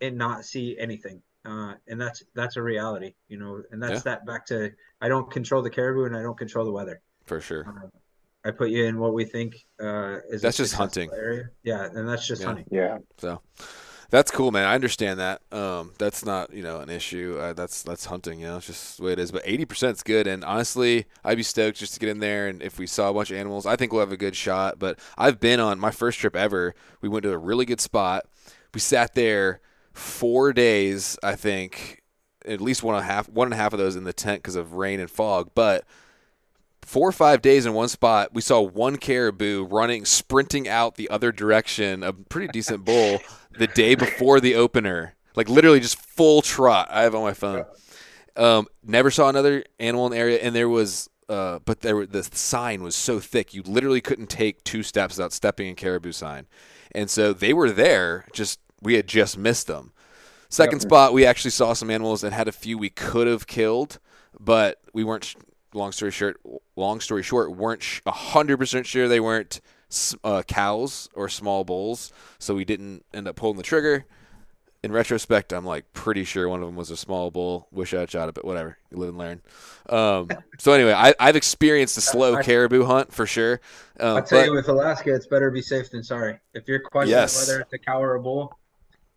and 0.00 0.16
not 0.16 0.44
see 0.44 0.78
anything. 0.78 1.20
Uh, 1.46 1.74
and 1.86 2.00
that's 2.00 2.22
that's 2.34 2.56
a 2.56 2.62
reality, 2.62 3.14
you 3.28 3.38
know. 3.38 3.62
And 3.70 3.80
that's 3.82 4.04
Yeah. 4.04 4.12
that 4.16 4.26
back 4.26 4.46
to 4.46 4.72
I 5.00 5.08
don't 5.08 5.30
control 5.30 5.62
the 5.62 5.70
caribou 5.70 6.04
and 6.04 6.16
I 6.16 6.22
don't 6.22 6.36
control 6.36 6.64
the 6.64 6.72
weather. 6.72 7.00
For 7.24 7.40
sure. 7.40 7.64
Um, 7.68 7.90
I 8.44 8.50
put 8.50 8.70
you 8.70 8.84
in 8.84 8.98
what 8.98 9.12
we 9.14 9.24
think 9.24 9.54
uh, 9.80 10.18
is 10.30 10.40
a 10.40 10.46
That's 10.46 10.56
just 10.56 10.74
hunting. 10.74 11.10
area. 11.12 11.50
Yeah, 11.62 11.84
and 11.92 12.08
that's 12.08 12.26
just 12.26 12.42
Yeah. 12.42 12.46
hunting. 12.48 12.66
Yeah. 12.70 12.98
So 13.18 13.40
that's 14.10 14.30
cool, 14.30 14.52
man. 14.52 14.66
I 14.66 14.74
understand 14.76 15.18
that. 15.18 15.42
Um, 15.52 15.92
that's 15.98 16.24
not 16.24 16.52
you 16.52 16.62
know 16.62 16.78
an 16.80 16.90
issue. 16.90 17.36
Uh, 17.40 17.52
that's 17.52 17.82
that's 17.82 18.06
hunting. 18.06 18.40
You 18.40 18.46
know, 18.46 18.56
it's 18.56 18.66
just 18.66 18.96
the 18.98 19.04
way 19.04 19.12
it 19.12 19.18
is. 19.18 19.30
But 19.32 19.42
eighty 19.44 19.64
percent 19.64 19.96
is 19.96 20.02
good. 20.02 20.26
And 20.26 20.44
honestly, 20.44 21.06
I'd 21.24 21.36
be 21.36 21.42
stoked 21.44 21.78
just 21.78 21.94
to 21.94 22.00
get 22.00 22.08
in 22.08 22.18
there. 22.20 22.48
And 22.48 22.62
if 22.62 22.78
we 22.78 22.86
saw 22.86 23.10
a 23.10 23.14
bunch 23.14 23.30
of 23.30 23.36
animals, 23.36 23.66
I 23.66 23.76
think 23.76 23.92
we'll 23.92 24.00
have 24.00 24.12
a 24.12 24.16
good 24.16 24.34
shot. 24.36 24.78
But 24.78 24.98
I've 25.16 25.38
been 25.40 25.60
on 25.60 25.78
my 25.78 25.90
first 25.90 26.18
trip 26.18 26.34
ever. 26.36 26.74
We 27.00 27.08
went 27.08 27.22
to 27.24 27.32
a 27.32 27.38
really 27.38 27.64
good 27.66 27.80
spot. 27.80 28.26
We 28.74 28.80
sat 28.80 29.14
there 29.14 29.60
four 29.96 30.52
days. 30.52 31.18
I 31.22 31.34
think 31.34 32.02
at 32.44 32.60
least 32.60 32.82
one 32.82 32.94
and 32.94 33.04
a 33.04 33.06
half 33.06 33.28
one 33.28 33.46
and 33.46 33.54
a 33.54 33.56
half 33.56 33.72
of 33.72 33.78
those 33.78 33.96
in 33.96 34.04
the 34.04 34.12
tent 34.12 34.42
because 34.42 34.56
of 34.56 34.74
rain 34.74 35.00
and 35.00 35.10
fog. 35.10 35.50
But 35.54 35.84
four 36.82 37.08
or 37.08 37.12
five 37.12 37.42
days 37.42 37.66
in 37.66 37.74
one 37.74 37.88
spot, 37.88 38.32
we 38.32 38.42
saw 38.42 38.60
one 38.60 38.96
caribou 38.96 39.64
running, 39.64 40.04
sprinting 40.04 40.68
out 40.68 40.94
the 40.94 41.10
other 41.10 41.32
direction, 41.32 42.02
a 42.02 42.12
pretty 42.12 42.48
decent 42.48 42.84
bull, 42.84 43.18
the 43.58 43.66
day 43.66 43.94
before 43.94 44.40
the 44.40 44.54
opener. 44.54 45.14
Like 45.34 45.48
literally 45.48 45.80
just 45.80 45.98
full 46.00 46.42
trot. 46.42 46.88
I 46.90 47.02
have 47.02 47.14
on 47.14 47.22
my 47.22 47.34
phone. 47.34 47.64
Um, 48.36 48.66
never 48.84 49.10
saw 49.10 49.28
another 49.28 49.64
animal 49.80 50.06
in 50.06 50.12
the 50.12 50.18
area, 50.18 50.38
and 50.38 50.54
there 50.54 50.68
was, 50.68 51.08
uh, 51.28 51.58
but 51.64 51.80
there 51.80 51.96
were, 51.96 52.06
the 52.06 52.22
sign 52.22 52.82
was 52.82 52.94
so 52.94 53.18
thick 53.18 53.54
you 53.54 53.62
literally 53.62 54.00
couldn't 54.02 54.28
take 54.28 54.62
two 54.62 54.82
steps 54.82 55.16
without 55.16 55.32
stepping 55.32 55.68
in 55.68 55.74
caribou 55.74 56.12
sign, 56.12 56.46
and 56.92 57.08
so 57.08 57.32
they 57.32 57.54
were 57.54 57.70
there. 57.70 58.26
Just 58.34 58.60
we 58.82 58.94
had 58.94 59.06
just 59.06 59.38
missed 59.38 59.66
them. 59.66 59.92
Second 60.48 60.80
spot, 60.80 61.12
we 61.12 61.26
actually 61.26 61.50
saw 61.50 61.72
some 61.72 61.90
animals 61.90 62.22
and 62.22 62.32
had 62.32 62.46
a 62.48 62.52
few 62.52 62.78
we 62.78 62.88
could 62.90 63.26
have 63.26 63.46
killed, 63.46 63.98
but 64.38 64.80
we 64.92 65.04
weren't. 65.04 65.34
Long 65.74 65.92
story 65.92 66.10
short, 66.10 66.40
long 66.74 67.00
story 67.00 67.22
short, 67.22 67.54
weren't 67.54 68.00
a 68.06 68.10
hundred 68.10 68.56
percent 68.56 68.86
sure 68.86 69.08
they 69.08 69.20
weren't 69.20 69.60
uh, 70.24 70.42
cows 70.46 71.10
or 71.14 71.28
small 71.28 71.64
bulls, 71.64 72.12
so 72.38 72.54
we 72.54 72.64
didn't 72.64 73.04
end 73.12 73.28
up 73.28 73.36
pulling 73.36 73.56
the 73.58 73.62
trigger. 73.62 74.06
In 74.82 74.92
retrospect, 74.92 75.52
I'm 75.52 75.66
like 75.66 75.92
pretty 75.92 76.22
sure 76.24 76.48
one 76.48 76.62
of 76.62 76.66
them 76.68 76.76
was 76.76 76.90
a 76.90 76.96
small 76.96 77.30
bull. 77.30 77.66
Wish 77.72 77.92
I 77.92 78.00
had 78.00 78.10
shot 78.10 78.28
it, 78.28 78.34
but 78.34 78.44
whatever. 78.44 78.78
You 78.90 78.98
live 78.98 79.08
and 79.10 79.18
learn. 79.18 79.42
Um, 79.88 80.28
so 80.58 80.72
anyway, 80.72 80.92
I, 80.92 81.12
I've 81.18 81.34
experienced 81.36 81.98
a 81.98 82.00
slow 82.00 82.36
I- 82.36 82.42
caribou 82.42 82.84
hunt 82.84 83.12
for 83.12 83.26
sure. 83.26 83.60
Um, 83.98 84.18
I'll 84.18 84.22
tell 84.22 84.38
but- 84.40 84.46
you, 84.46 84.52
with 84.52 84.68
Alaska, 84.68 85.12
it's 85.14 85.26
better 85.26 85.50
to 85.50 85.54
be 85.54 85.60
safe 85.62 85.90
than 85.90 86.04
sorry. 86.04 86.38
If 86.54 86.68
you're 86.68 86.80
questioning 86.80 87.18
Yes. 87.18 87.46
whether 87.48 87.60
it's 87.60 87.72
a 87.72 87.78
cow 87.78 88.00
or 88.00 88.14
a 88.14 88.20
bull, 88.22 88.56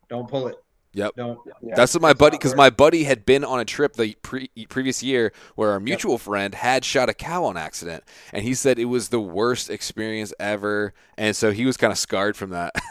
don't 0.10 0.28
pull 0.28 0.48
it. 0.48 0.56
Yep. 0.94 1.16
Don't. 1.16 1.40
Yeah. 1.62 1.76
That's 1.76 1.94
what 1.94 2.02
my 2.02 2.14
buddy, 2.14 2.38
because 2.38 2.56
my 2.56 2.72
buddy 2.72 3.04
had 3.04 3.24
been 3.24 3.44
on 3.44 3.60
a 3.60 3.66
trip 3.66 3.94
the 3.94 4.16
pre- 4.24 4.50
previous 4.70 5.04
year 5.04 5.32
where 5.56 5.70
our 5.72 5.80
mutual 5.80 6.18
friend 6.18 6.56
had 6.56 6.84
shot 6.84 7.10
a 7.10 7.14
cow 7.14 7.46
on 7.46 7.58
accident, 7.58 8.04
and 8.34 8.44
he 8.44 8.56
said 8.56 8.80
it 8.80 8.86
was 8.86 9.10
the 9.10 9.22
worst 9.22 9.70
experience 9.70 10.34
ever, 10.40 10.94
and 11.18 11.36
so 11.36 11.52
he 11.52 11.66
was 11.66 11.78
kind 11.78 11.92
of 11.92 11.98
scarred 12.00 12.36
from 12.36 12.50
that. 12.52 12.74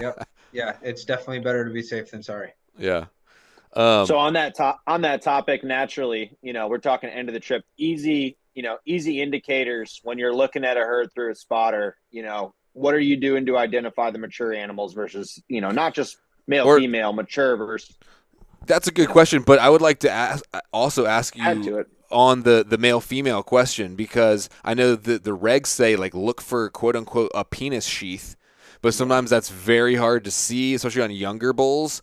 Yep. 0.00 0.28
Yeah, 0.50 0.72
it's 0.82 1.04
definitely 1.04 1.38
better 1.38 1.64
to 1.64 1.70
be 1.70 1.80
safe 1.80 2.10
than 2.10 2.20
sorry. 2.20 2.52
yeah. 2.76 3.04
Um, 3.74 4.06
so 4.06 4.18
on 4.18 4.32
that 4.32 4.56
top 4.56 4.80
on 4.88 5.02
that 5.02 5.22
topic, 5.22 5.62
naturally, 5.62 6.36
you 6.42 6.52
know, 6.52 6.66
we're 6.66 6.78
talking 6.78 7.10
end 7.10 7.28
of 7.28 7.32
the 7.32 7.38
trip. 7.38 7.64
Easy, 7.76 8.36
you 8.56 8.64
know, 8.64 8.78
easy 8.84 9.20
indicators 9.22 10.00
when 10.02 10.18
you're 10.18 10.34
looking 10.34 10.64
at 10.64 10.76
a 10.76 10.80
herd 10.80 11.12
through 11.14 11.30
a 11.30 11.34
spotter. 11.36 11.96
You 12.10 12.24
know, 12.24 12.54
what 12.72 12.92
are 12.94 13.00
you 13.00 13.16
doing 13.16 13.46
to 13.46 13.56
identify 13.56 14.10
the 14.10 14.18
mature 14.18 14.52
animals 14.52 14.94
versus, 14.94 15.40
you 15.46 15.60
know, 15.60 15.70
not 15.70 15.94
just 15.94 16.16
male, 16.46 16.66
Or- 16.66 16.78
female, 16.78 17.12
mature 17.12 17.56
versus 17.56 17.96
that's 18.66 18.88
a 18.88 18.92
good 18.92 19.08
question, 19.10 19.42
but 19.42 19.58
I 19.58 19.68
would 19.68 19.82
like 19.82 19.98
to 20.00 20.10
ask, 20.10 20.42
also 20.72 21.04
ask 21.04 21.38
add 21.38 21.62
to 21.64 21.68
you 21.68 21.78
it. 21.80 21.88
on 22.10 22.44
the 22.44 22.64
the 22.66 22.78
male 22.78 23.00
female 23.00 23.42
question 23.42 23.94
because 23.94 24.48
I 24.64 24.72
know 24.72 24.94
the 24.96 25.18
the 25.18 25.36
regs 25.36 25.66
say 25.66 25.96
like 25.96 26.14
look 26.14 26.40
for 26.40 26.70
quote 26.70 26.96
unquote 26.96 27.30
a 27.34 27.44
penis 27.44 27.84
sheath, 27.84 28.36
but 28.80 28.94
sometimes 28.94 29.28
that's 29.28 29.50
very 29.50 29.96
hard 29.96 30.24
to 30.24 30.30
see, 30.30 30.72
especially 30.74 31.02
on 31.02 31.10
younger 31.10 31.52
bulls. 31.52 32.00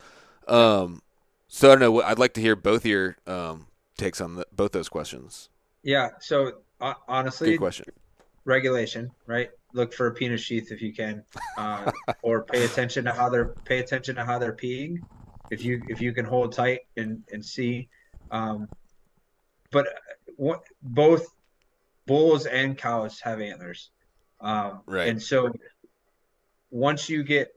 Um, 0.48 1.02
so 1.48 1.70
I 1.72 1.76
don't 1.76 1.80
know. 1.80 2.02
I'd 2.04 2.20
like 2.20 2.34
to 2.36 2.42
hear 2.42 2.56
both 2.56 2.86
your 2.86 3.18
um, 3.26 3.66
takes 3.98 4.22
on 4.22 4.36
the, 4.36 4.46
both 4.52 4.72
those 4.72 4.88
questions. 4.90 5.50
Yeah. 5.82 6.10
So 6.20 6.60
uh, 6.80 6.94
honestly, 7.08 7.52
Good 7.52 7.58
question. 7.60 7.86
regulation, 8.46 9.12
right? 9.26 9.50
Look 9.74 9.94
for 9.94 10.08
a 10.08 10.14
penis 10.14 10.42
sheath 10.42 10.72
if 10.72 10.82
you 10.82 10.94
can, 10.94 11.24
uh, 11.58 11.92
or 12.24 12.44
pay 12.44 12.64
attention 12.64 13.06
to 13.06 13.12
how 13.12 13.30
they're 13.30 13.56
pay 13.66 13.80
attention 13.80 14.16
to 14.16 14.26
how 14.26 14.40
they're 14.40 14.56
peeing. 14.56 15.04
If 15.50 15.64
you 15.64 15.82
if 15.88 16.02
you 16.02 16.14
can 16.14 16.26
hold 16.26 16.54
tight 16.54 16.82
and 16.98 17.24
and 17.32 17.44
see, 17.44 17.90
um, 18.30 18.68
but 19.72 19.88
what 20.38 20.64
both 20.82 21.28
bulls 22.08 22.46
and 22.46 22.78
cows 22.78 23.20
have 23.22 23.40
antlers, 23.42 23.92
um, 24.40 24.82
Right. 24.86 25.08
And 25.08 25.22
so 25.22 25.52
once 26.70 27.10
you 27.10 27.24
get 27.24 27.50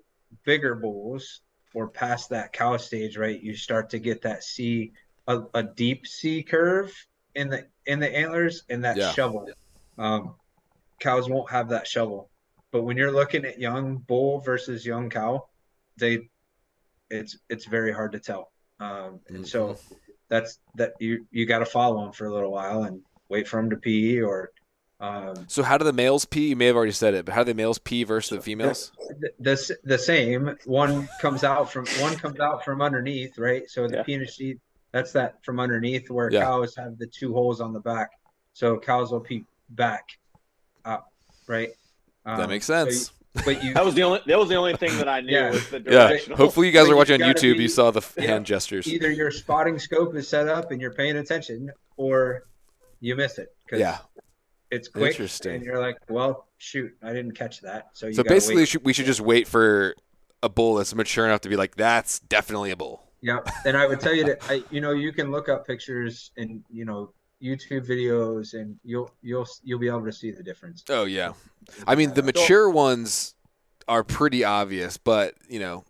bigger 0.45 0.75
bulls 0.75 1.41
or 1.73 1.89
past 1.89 2.31
that 2.31 2.53
cow 2.53 2.77
stage, 2.77 3.17
right, 3.17 3.41
you 3.41 3.57
start 3.57 3.91
to 3.91 3.99
get 3.99 4.23
that 4.23 4.43
C 4.43 4.93
a, 5.27 5.43
a 5.55 5.63
deep 5.63 6.07
C 6.07 6.43
curve 6.43 6.93
in 7.35 7.49
the 7.49 7.67
in 7.87 8.01
the 8.01 8.15
antlers 8.15 8.65
and 8.69 8.85
that 8.85 8.99
Yeah. 8.99 9.13
shovel. 9.13 9.49
Um, 9.97 10.35
cows 11.01 11.29
won't 11.29 11.51
have 11.51 11.69
that 11.71 11.87
shovel, 11.87 12.31
but 12.73 12.83
when 12.83 12.97
you're 12.97 13.13
looking 13.13 13.45
at 13.45 13.59
young 13.59 13.99
bull 13.99 14.41
versus 14.41 14.85
young 14.87 15.11
cow, 15.11 15.47
they 15.99 16.29
it's 17.11 17.39
it's 17.49 17.67
very 17.67 17.93
hard 17.93 18.13
to 18.13 18.21
tell. 18.21 18.53
Um, 18.81 19.21
and 19.29 19.47
so 19.47 19.69
Mm-hmm. 19.69 19.95
that's 20.29 20.59
that 20.77 20.93
you 21.01 21.27
you 21.31 21.47
got 21.47 21.61
to 21.61 21.67
follow 21.67 22.03
them 22.03 22.13
for 22.13 22.27
a 22.27 22.33
little 22.35 22.53
while 22.53 22.85
and 22.85 23.01
wait 23.29 23.49
for 23.49 23.61
them 23.61 23.71
to 23.71 23.77
pee 23.77 24.21
or 24.21 24.51
um, 25.01 25.47
So 25.49 25.63
how 25.63 25.79
do 25.79 25.85
the 25.85 25.93
males 25.93 26.25
pee? 26.25 26.49
You 26.49 26.57
may 26.57 26.67
have 26.67 26.77
already 26.77 26.93
said 26.93 27.15
it, 27.15 27.25
but 27.25 27.35
how 27.35 27.45
do 27.45 27.53
the 27.53 27.57
males 27.57 27.79
pee 27.79 28.05
versus 28.05 28.37
the 28.39 28.43
females? 28.43 28.93
the, 29.21 29.31
the 29.41 29.77
the 29.85 29.99
same. 29.99 30.57
One 30.65 31.09
comes 31.19 31.45
out 31.45 31.71
from 31.73 31.87
one 31.87 32.17
comes 32.17 32.41
out 32.41 32.65
from 32.65 32.81
underneath, 32.83 33.39
right? 33.39 33.69
So 33.69 33.89
the 33.89 33.95
Yeah. 33.95 34.03
penis 34.05 34.35
sheath, 34.35 34.59
that's 34.93 35.13
that 35.13 35.35
from 35.45 35.61
underneath 35.61 36.11
where 36.11 36.31
Yeah. 36.31 36.41
cows 36.41 36.75
have 36.77 36.99
the 36.99 37.07
two 37.07 37.33
holes 37.33 37.61
on 37.61 37.73
the 37.73 37.81
back. 37.81 38.11
So 38.53 38.79
cows 38.79 39.13
will 39.13 39.21
pee 39.21 39.45
back 39.71 40.05
up, 41.45 41.49
right? 41.49 41.71
That 42.25 42.41
Um, 42.41 42.51
makes 42.51 42.67
so 42.67 42.85
sense. 42.87 43.09
you- 43.35 43.43
but 43.45 43.65
you, 43.65 43.75
That 43.75 43.85
was 43.85 43.95
the 43.95 44.03
only. 44.05 44.21
That 44.27 44.39
was 44.39 44.49
the 44.49 44.55
only 44.55 44.77
thing 44.77 44.97
that 44.99 45.09
I 45.09 45.21
knew 45.21 45.33
Yeah. 45.33 45.51
was 45.51 45.69
the 45.69 45.83
Yeah. 46.29 46.35
Hopefully 46.37 46.69
you 46.69 46.73
guys 46.73 46.83
But 46.85 46.91
are 46.91 46.93
you 46.93 46.97
watching 46.97 47.23
on 47.23 47.29
YouTube. 47.35 47.57
be- 47.57 47.63
you 47.65 47.69
saw 47.69 47.91
the 47.91 48.01
yeah. 48.17 48.27
hand 48.29 48.47
gestures. 48.47 48.87
either 48.87 49.11
your 49.11 49.31
spotting 49.31 49.79
scope 49.79 50.15
is 50.15 50.29
set 50.29 50.49
up 50.49 50.71
and 50.71 50.81
you're 50.81 50.93
paying 50.95 51.17
attention, 51.17 51.71
or 51.97 52.45
you 53.01 53.17
miss 53.17 53.39
it 53.39 53.49
because 53.67 53.81
Yeah. 53.81 53.99
it's 54.71 54.89
quick 54.89 55.11
Interesting. 55.13 55.57
and 55.57 55.65
you're 55.65 55.81
like, 55.81 55.97
well, 56.09 56.47
shoot, 56.59 56.93
I 57.03 57.13
didn't 57.13 57.33
catch 57.33 57.61
that. 57.63 57.89
So 57.95 58.07
you 58.07 58.15
So 58.15 58.23
basically, 58.23 58.63
wait. 58.63 58.85
we 58.85 58.93
should 58.93 59.07
just 59.07 59.21
wait 59.21 59.49
for 59.49 59.95
a 60.43 60.49
bull 60.49 60.77
that's 60.77 60.95
mature 60.95 61.25
enough 61.27 61.41
to 61.43 61.49
be 61.49 61.57
like, 61.57 61.75
that's 61.77 62.21
definitely 62.21 62.71
a 62.71 62.77
bull. 62.77 63.03
Yeah, 63.21 63.39
and 63.65 63.77
I 63.77 63.87
would 63.87 64.01
tell 64.01 64.15
you 64.15 64.25
that 64.25 64.39
I, 64.51 64.63
you 64.71 64.81
know, 64.81 64.93
you 64.93 65.11
can 65.13 65.31
look 65.33 65.49
up 65.49 65.67
pictures 65.67 66.31
and 66.37 66.63
you 66.71 66.85
know 66.85 67.13
YouTube 67.45 67.87
videos, 67.87 68.55
and 68.55 68.77
you'll 68.85 69.11
you'll 69.23 69.47
you'll 69.63 69.79
be 69.79 69.89
able 69.89 70.05
to 70.05 70.13
see 70.13 70.31
the 70.31 70.43
difference. 70.43 70.85
Oh 70.89 71.05
yeah. 71.05 71.33
I 71.87 71.95
mean, 71.95 72.15
the 72.15 72.23
mature 72.23 72.69
ones 72.71 73.35
are 73.89 74.05
pretty 74.05 74.45
obvious, 74.45 74.97
but 74.97 75.35
you 75.49 75.61
know, 75.61 75.85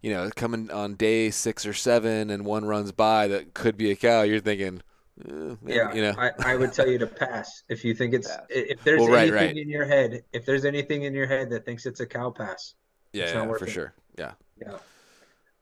you 0.00 0.12
know, 0.12 0.30
coming 0.34 0.70
on 0.70 0.94
day 0.94 1.30
six 1.30 1.66
or 1.66 1.74
seven, 1.74 2.30
and 2.30 2.44
one 2.44 2.64
runs 2.64 2.92
by 2.92 3.28
that 3.28 3.54
could 3.54 3.76
be 3.76 3.90
a 3.90 3.96
cow. 3.96 4.22
You're 4.22 4.40
thinking, 4.40 4.82
eh, 5.28 5.56
Yeah, 5.66 5.92
you 5.94 6.02
know, 6.02 6.14
I, 6.18 6.30
I 6.44 6.56
would 6.56 6.72
tell 6.72 6.88
you 6.88 6.98
to 6.98 7.06
pass 7.06 7.62
if 7.68 7.84
you 7.84 7.94
think 7.94 8.14
it's 8.14 8.28
Pass. 8.28 8.40
if 8.48 8.82
there's 8.84 9.00
Well, 9.00 9.10
right, 9.10 9.28
anything 9.28 9.34
right. 9.34 9.56
in 9.56 9.68
your 9.68 9.84
head. 9.84 10.24
If 10.32 10.44
there's 10.46 10.64
anything 10.64 11.02
in 11.02 11.14
your 11.14 11.26
head 11.26 11.50
that 11.50 11.64
thinks 11.64 11.86
it's 11.86 12.00
a 12.00 12.06
cow 12.06 12.30
pass, 12.30 12.74
yeah, 13.12 13.24
it's 13.24 13.34
not 13.34 13.48
yeah 13.48 13.54
for 13.54 13.66
sure. 13.66 13.94
Yeah. 14.18 14.32
yeah, 14.60 14.78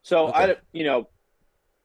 So 0.03 0.29
Okay. 0.29 0.53
I, 0.53 0.57
you 0.73 0.85
know, 0.85 1.09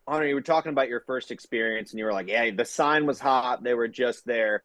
Hunter, 0.08 0.28
you 0.28 0.36
were 0.36 0.42
talking 0.42 0.72
about 0.72 0.90
your 0.90 1.02
first 1.02 1.32
experience, 1.32 1.92
and 1.92 2.00
you 2.00 2.06
were 2.06 2.14
like, 2.14 2.28
"Yeah, 2.28 2.52
the 2.52 2.66
sign 2.66 3.06
was 3.06 3.20
hot; 3.20 3.64
they 3.64 3.74
were 3.74 3.88
just 3.88 4.26
there." 4.26 4.64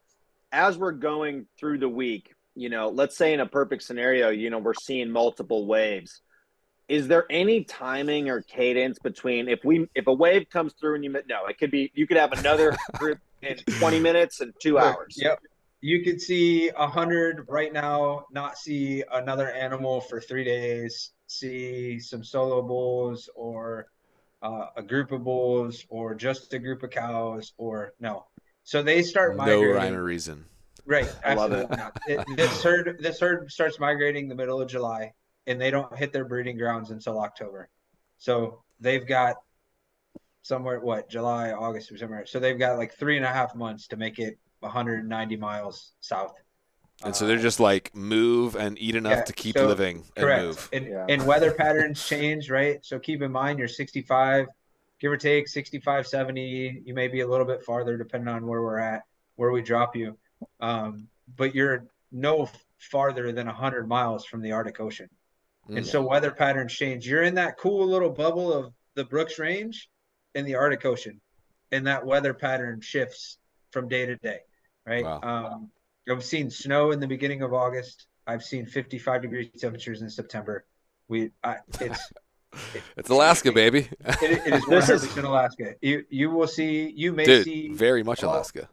As 0.53 0.76
we're 0.76 0.93
going 0.93 1.47
through 1.59 1.78
the 1.78 1.88
week, 1.88 2.34
you 2.55 2.68
know, 2.68 2.88
let's 2.88 3.16
say 3.16 3.32
in 3.32 3.41
a 3.41 3.47
perfect 3.47 3.82
scenario, 3.82 4.28
you 4.30 4.51
know, 4.51 4.59
we're 4.59 4.74
seeing 4.74 5.11
multiple 5.11 5.66
waves. 5.66 6.20
Is 6.88 7.09
there 7.09 7.24
any 7.30 7.64
timing 7.64 8.28
or 8.28 8.43
cadence 8.43 8.99
between 8.99 9.49
if 9.49 9.61
we 9.64 9.88
if 9.95 10.09
a 10.09 10.12
wave 10.12 10.51
comes 10.51 10.74
through 10.74 10.97
and 10.97 11.05
you 11.05 11.11
no, 11.11 11.47
it 11.49 11.59
could 11.59 11.70
be 11.70 11.91
you 11.95 12.07
could 12.07 12.16
have 12.16 12.32
another 12.32 12.76
group 12.99 13.18
in 13.43 13.57
twenty 13.78 14.01
minutes 14.01 14.41
and 14.41 14.53
two 14.61 14.78
hours. 14.78 15.14
Yep. 15.16 15.41
You 15.80 16.03
could 16.05 16.20
see 16.20 16.68
a 16.68 16.86
hundred 16.86 17.47
right 17.49 17.72
now, 17.72 18.26
not 18.30 18.59
see 18.59 19.03
another 19.11 19.51
animal 19.51 20.03
for 20.03 20.20
three 20.20 20.45
days, 20.45 21.12
see 21.26 21.99
some 21.99 22.22
solo 22.22 22.61
bulls 22.61 23.30
or 23.34 23.86
uh, 24.43 24.66
a 24.76 24.82
group 24.82 25.12
of 25.12 25.24
bulls 25.24 25.84
or 25.88 26.14
just 26.14 26.53
a 26.55 26.59
group 26.59 26.82
of 26.82 26.91
cows 26.91 27.53
or 27.59 27.93
no. 28.01 28.26
So 28.64 28.82
they 28.82 29.03
start 29.03 29.36
No 29.36 29.45
migrating. 29.45 29.74
rhyme 29.74 29.95
or 29.95 30.03
reason. 30.05 30.45
Right. 30.86 31.12
I 31.24 31.34
love 31.34 31.53
absolutely 31.53 31.76
not. 31.76 31.99
It- 32.07 32.36
this 32.36 32.62
herd 32.62 32.97
this 33.01 33.20
herd 33.20 33.51
starts 33.51 33.78
migrating 33.78 34.28
the 34.28 34.34
middle 34.34 34.61
of 34.61 34.68
July 34.68 35.12
and 35.47 35.61
they 35.61 35.70
don't 35.70 35.95
hit 35.97 36.12
their 36.12 36.24
breeding 36.24 36.57
grounds 36.59 36.91
until 36.91 37.20
October. 37.20 37.68
So 38.18 38.62
they've 38.80 39.07
got 39.07 39.36
somewhere 40.43 40.80
what 40.80 41.09
July, 41.11 41.53
August, 41.53 41.88
September. 41.88 42.24
So 42.26 42.38
they've 42.41 42.59
got 42.59 42.78
like 42.78 42.95
three 42.95 43.16
and 43.16 43.26
a 43.26 43.28
half 43.32 43.55
months 43.55 43.88
to 43.88 43.97
make 43.97 44.18
it 44.18 44.38
190 44.61 45.36
miles 45.36 45.93
south. 46.01 46.32
And 47.05 47.16
so 47.16 47.26
they're 47.26 47.38
just 47.38 47.61
like 47.61 47.94
move 47.94 48.57
and 48.57 48.78
eat 48.78 48.94
enough 48.94 49.12
yeah, 49.18 49.22
to 49.24 49.32
keep 49.32 49.57
so- 49.57 49.66
living 49.66 50.05
and 50.16 50.24
correct. 50.24 50.42
move. 50.42 50.68
And, 50.72 50.86
Yeah. 50.86 51.07
and 51.09 51.26
weather 51.26 51.53
patterns 51.53 52.05
change, 52.07 52.51
right? 52.51 52.84
So 52.84 52.98
keep 52.98 53.22
in 53.22 53.32
mind 53.32 53.59
you're 53.59 53.68
65, 53.68 54.46
give 55.01 55.11
or 55.12 55.16
take 55.16 55.48
65, 55.48 56.07
70. 56.07 56.82
You 56.84 56.94
may 56.94 57.09
be 57.09 57.20
a 57.20 57.26
little 57.26 57.46
bit 57.46 57.62
farther 57.64 57.96
depending 57.96 58.28
on 58.28 58.46
where 58.46 58.61
we're 58.62 58.78
at, 58.78 59.03
where 59.36 59.51
we 59.51 59.62
drop 59.62 59.96
you. 59.96 60.18
Um, 60.61 61.09
but 61.36 61.55
you're 61.55 61.86
no 62.12 62.48
farther 62.78 63.32
than 63.32 63.46
100 63.46 63.88
miles 63.88 64.24
from 64.26 64.42
the 64.42 64.53
Arctic 64.53 64.80
Ocean. 64.80 65.09
And 65.68 65.78
Mm. 65.78 65.86
so 65.86 66.03
weather 66.03 66.30
patterns 66.32 66.72
change. 66.72 67.09
You're 67.09 67.22
in 67.22 67.34
that 67.36 67.57
cool 67.57 67.86
little 67.86 68.11
bubble 68.11 68.53
of 68.53 68.74
the 68.94 69.05
Brooks 69.05 69.38
Range 69.38 69.88
in 70.34 70.44
the 70.44 70.55
Arctic 70.57 70.84
Ocean, 70.84 71.20
and 71.72 71.86
that 71.86 72.05
weather 72.05 72.34
pattern 72.34 72.80
shifts 72.80 73.38
from 73.70 73.86
day 73.88 74.05
to 74.07 74.16
day, 74.16 74.40
right? 74.86 75.05
Wow. 75.05 75.20
Um, 75.22 75.70
I've 76.09 76.24
seen 76.24 76.51
snow 76.51 76.90
in 76.92 77.01
the 77.01 77.07
beginning 77.07 77.42
of 77.42 77.53
August. 77.53 78.07
I've 78.26 78.42
seen 78.42 78.66
55 78.66 79.22
degree 79.22 79.51
temperatures 79.59 80.03
in 80.03 80.11
September. 80.11 80.64
We, 81.09 81.30
I, 81.42 81.57
it's 81.80 82.12
It's 82.96 83.09
Alaska, 83.11 83.53
baby. 83.53 83.88
it, 84.01 84.22
it 84.22 84.55
is 84.55 84.64
This 84.66 84.88
100 84.88 84.94
is- 84.94 85.07
percent 85.07 85.26
Alaska. 85.26 85.74
You 85.80 86.05
you 86.11 86.30
will 86.30 86.48
see 86.48 86.92
you 86.96 87.12
may 87.12 87.24
Dude, 87.24 87.44
see 87.44 87.68
very 87.68 88.03
much 88.03 88.24
all- 88.24 88.34
Alaska. 88.34 88.68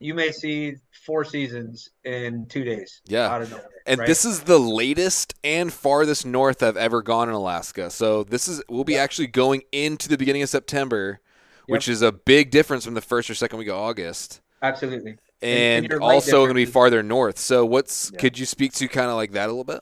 you 0.00 0.14
may 0.14 0.32
see 0.32 0.74
four 1.06 1.24
seasons 1.24 1.90
in 2.04 2.46
two 2.46 2.64
days. 2.64 3.00
Yeah. 3.06 3.28
out 3.28 3.42
of 3.42 3.50
nowhere. 3.50 3.68
And 3.86 4.00
right? 4.00 4.06
this 4.08 4.24
is 4.24 4.40
the 4.40 4.58
latest 4.58 5.34
and 5.44 5.72
farthest 5.72 6.26
north 6.26 6.60
I've 6.62 6.76
ever 6.76 7.02
gone 7.02 7.28
in 7.28 7.34
Alaska. 7.36 7.88
So 7.90 8.24
this 8.24 8.48
is 8.48 8.62
we'll 8.68 8.82
be 8.84 8.96
actually 8.98 9.28
going 9.28 9.62
into 9.70 10.08
the 10.08 10.16
beginning 10.18 10.42
of 10.42 10.48
September, 10.48 11.20
which 11.66 11.88
is 11.88 12.02
a 12.02 12.10
big 12.10 12.50
difference 12.50 12.84
from 12.84 12.94
the 12.94 13.00
first 13.00 13.30
or 13.30 13.34
second 13.34 13.58
week 13.60 13.68
of 13.68 13.76
August. 13.76 14.40
absolutely. 14.62 15.16
And- 15.44 15.92
And, 15.92 16.02
also 16.02 16.38
going 16.38 16.48
to 16.48 16.54
be 16.54 16.64
farther 16.64 17.02
north. 17.02 17.38
So 17.38 17.64
what's 17.66 18.10
Yeah. 18.12 18.18
could 18.20 18.38
you 18.38 18.46
speak 18.46 18.72
to 18.74 18.88
kind 18.88 19.10
of 19.10 19.16
like 19.16 19.32
that 19.32 19.46
a 19.46 19.52
little 19.52 19.64
bit? 19.64 19.80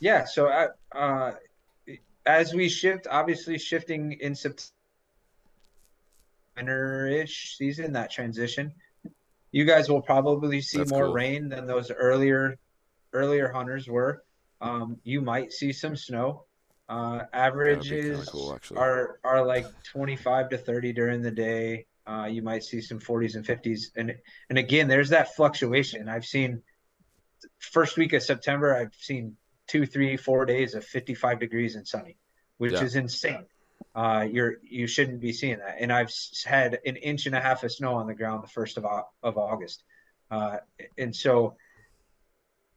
Yeah. 0.00 0.24
So, 0.24 0.46
uh, 0.48 0.68
uh, 0.92 1.32
as 2.26 2.52
we 2.52 2.68
shift, 2.68 3.06
obviously 3.10 3.58
shifting 3.58 4.12
in 4.20 4.34
September-ish 6.56 7.56
season, 7.56 7.92
that 7.94 8.10
transition, 8.10 8.72
you 9.50 9.64
guys 9.64 9.88
will 9.88 10.02
probably 10.02 10.60
see 10.60 10.78
That's 10.78 10.90
more 10.90 11.06
cool. 11.06 11.14
rain 11.14 11.48
than 11.48 11.66
those 11.66 11.90
earlier 11.90 12.58
earlier 13.14 13.50
hunters 13.50 13.88
were. 13.88 14.22
Um, 14.60 15.00
you 15.04 15.22
might 15.22 15.52
see 15.52 15.72
some 15.72 15.96
snow. 15.96 16.44
Uh, 16.90 17.24
averages 17.32 18.28
cool, 18.28 18.58
are 18.76 19.18
are 19.24 19.44
like 19.44 19.66
25 19.84 20.50
to 20.50 20.58
30 20.58 20.92
during 20.92 21.22
the 21.22 21.30
day. 21.30 21.86
Uh, 22.08 22.24
you 22.24 22.40
might 22.42 22.64
see 22.64 22.80
some 22.80 22.98
40s 22.98 23.36
and 23.36 23.44
50s, 23.44 23.90
and 23.96 24.14
and 24.48 24.58
again, 24.58 24.88
there's 24.88 25.10
that 25.10 25.34
fluctuation. 25.34 26.08
I've 26.08 26.24
seen 26.24 26.62
first 27.58 27.98
week 27.98 28.14
of 28.14 28.22
September, 28.22 28.74
I've 28.74 28.94
seen 28.94 29.36
two, 29.66 29.84
three, 29.84 30.16
four 30.16 30.46
days 30.46 30.74
of 30.74 30.84
55 30.84 31.38
degrees 31.38 31.74
and 31.76 31.86
sunny, 31.86 32.16
which 32.56 32.72
Yeah. 32.72 32.82
is 32.84 32.96
insane. 32.96 33.44
Uh, 33.94 34.26
you're 34.30 34.56
you 34.62 34.86
shouldn't 34.86 35.20
be 35.20 35.32
seeing 35.34 35.58
that. 35.58 35.76
And 35.80 35.92
I've 35.92 36.10
had 36.46 36.78
an 36.86 36.96
inch 36.96 37.26
and 37.26 37.34
a 37.34 37.40
half 37.40 37.62
of 37.62 37.72
snow 37.72 37.94
on 37.96 38.06
the 38.06 38.14
ground 38.14 38.42
the 38.42 38.48
first 38.48 38.78
of 38.78 38.86
of 39.22 39.36
August, 39.36 39.84
uh, 40.30 40.58
and 40.96 41.14
so. 41.14 41.56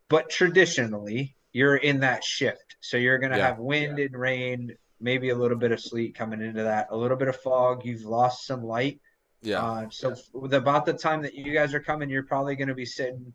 But 0.09 0.29
traditionally, 0.29 1.37
you're 1.53 1.77
in 1.77 2.01
that 2.01 2.25
shift, 2.25 2.75
so 2.81 2.97
you're 2.97 3.17
going 3.17 3.31
to 3.31 3.37
Yeah. 3.37 3.47
have 3.47 3.59
wind 3.59 3.97
and 3.97 4.13
rain, 4.13 4.75
maybe 4.99 5.29
a 5.29 5.35
little 5.35 5.57
bit 5.57 5.71
of 5.71 5.79
sleet 5.79 6.15
coming 6.15 6.41
into 6.41 6.63
that, 6.63 6.87
a 6.91 6.97
little 6.97 7.15
bit 7.15 7.29
of 7.29 7.37
fog. 7.37 7.85
You've 7.85 8.03
lost 8.03 8.45
some 8.45 8.61
light 8.65 8.99
Yeah. 9.41 9.61
Uh, 9.61 9.89
so 9.89 10.15
with 10.33 10.53
about 10.53 10.85
the 10.85 10.93
time 10.93 11.21
that 11.23 11.33
you 11.33 11.51
guys 11.53 11.73
are 11.73 11.79
coming, 11.79 12.09
you're 12.09 12.23
probably 12.23 12.55
going 12.55 12.67
to 12.67 12.75
be 12.75 12.85
sitting. 12.85 13.33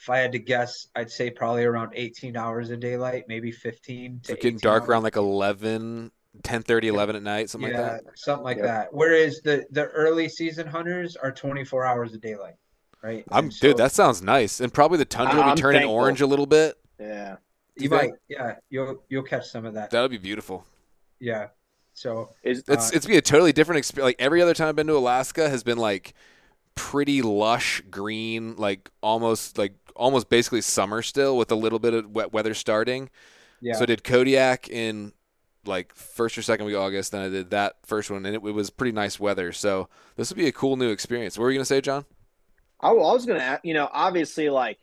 If 0.00 0.08
I 0.08 0.18
had 0.18 0.32
to 0.32 0.38
guess, 0.38 0.86
I'd 0.94 1.10
say 1.10 1.30
probably 1.30 1.64
around 1.64 1.92
18 1.94 2.36
hours 2.36 2.70
of 2.70 2.80
daylight, 2.80 3.24
maybe 3.28 3.50
15 3.50 4.20
to 4.24 4.32
So 4.32 4.34
getting 4.36 4.58
dark 4.58 4.82
hours. 4.82 4.88
around 4.88 5.02
like 5.02 5.16
11, 5.16 6.12
10 6.42 6.62
30, 6.62 6.88
11 6.88 7.16
at 7.16 7.22
night, 7.22 7.50
something 7.50 7.70
yeah, 7.72 7.80
like 7.80 8.04
that. 8.04 8.04
something 8.14 8.44
like 8.44 8.58
Yep. 8.58 8.66
that. 8.66 8.88
Whereas 8.92 9.40
the 9.42 9.66
the 9.70 9.86
early 9.86 10.28
season 10.28 10.66
hunters 10.68 11.16
are 11.16 11.32
24 11.32 11.84
hours 11.84 12.14
of 12.14 12.20
daylight, 12.20 12.54
right? 13.02 13.24
I'm 13.30 13.50
so 13.50 13.68
dude, 13.68 13.76
that 13.78 13.92
sounds 13.92 14.22
nice. 14.22 14.60
And 14.60 14.72
probably 14.72 14.98
the 14.98 15.04
tundra 15.04 15.42
will 15.42 15.44
I'm 15.44 15.56
be 15.56 15.60
turning 15.60 15.80
thankful. 15.80 15.94
orange 15.96 16.20
a 16.20 16.26
little 16.26 16.46
bit. 16.46 16.76
Yeah. 17.00 17.36
you 17.76 17.84
you 17.84 17.90
might, 17.90 18.10
yeah, 18.28 18.56
you'll 18.70 19.04
you'll 19.08 19.22
catch 19.24 19.48
some 19.48 19.64
of 19.66 19.74
that. 19.74 19.90
That'll 19.90 20.08
be 20.08 20.18
beautiful. 20.18 20.64
Yeah. 21.20 21.48
So 21.98 22.30
Is 22.42 22.62
It's 22.68 22.92
Uh, 22.92 22.96
it's 22.96 23.06
be 23.06 23.16
a 23.16 23.22
totally 23.22 23.52
different 23.52 23.78
experience. 23.78 24.06
Like 24.06 24.16
every 24.20 24.40
other 24.40 24.54
time 24.54 24.68
I've 24.68 24.76
been 24.76 24.86
to 24.86 24.96
Alaska 24.96 25.48
has 25.48 25.62
been 25.62 25.78
like 25.78 26.14
pretty 26.74 27.22
lush 27.22 27.82
green, 27.90 28.56
like 28.56 28.90
almost 29.02 29.58
like 29.58 29.74
almost 29.96 30.28
basically 30.28 30.60
summer 30.60 31.02
still 31.02 31.36
with 31.36 31.50
a 31.50 31.56
little 31.56 31.78
bit 31.80 31.94
of 31.94 32.10
wet 32.10 32.32
weather 32.32 32.54
starting. 32.54 33.10
yeah, 33.60 33.74
So 33.74 33.82
I 33.82 33.86
did 33.86 34.04
Kodiak 34.04 34.68
in 34.68 35.12
like 35.66 35.92
first 35.94 36.38
or 36.38 36.42
second 36.42 36.66
week 36.66 36.76
of 36.76 36.82
August. 36.82 37.12
Then 37.12 37.22
I 37.22 37.28
did 37.28 37.50
that 37.50 37.76
first 37.84 38.10
one, 38.10 38.24
and 38.24 38.36
it, 38.36 38.44
it 38.44 38.52
was 38.52 38.70
pretty 38.70 38.92
nice 38.92 39.18
weather. 39.18 39.52
So 39.52 39.88
this 40.16 40.30
would 40.30 40.38
be 40.38 40.46
a 40.46 40.52
cool 40.52 40.76
new 40.76 40.90
experience. 40.90 41.36
What 41.36 41.44
were 41.44 41.50
you 41.50 41.58
gonna 41.58 41.64
say, 41.64 41.80
Jon? 41.80 42.04
I, 42.80 42.90
I 42.90 42.92
was 42.92 43.26
going 43.26 43.40
to, 43.40 43.60
you 43.62 43.74
know, 43.74 43.88
obviously, 43.92 44.50
like 44.50 44.78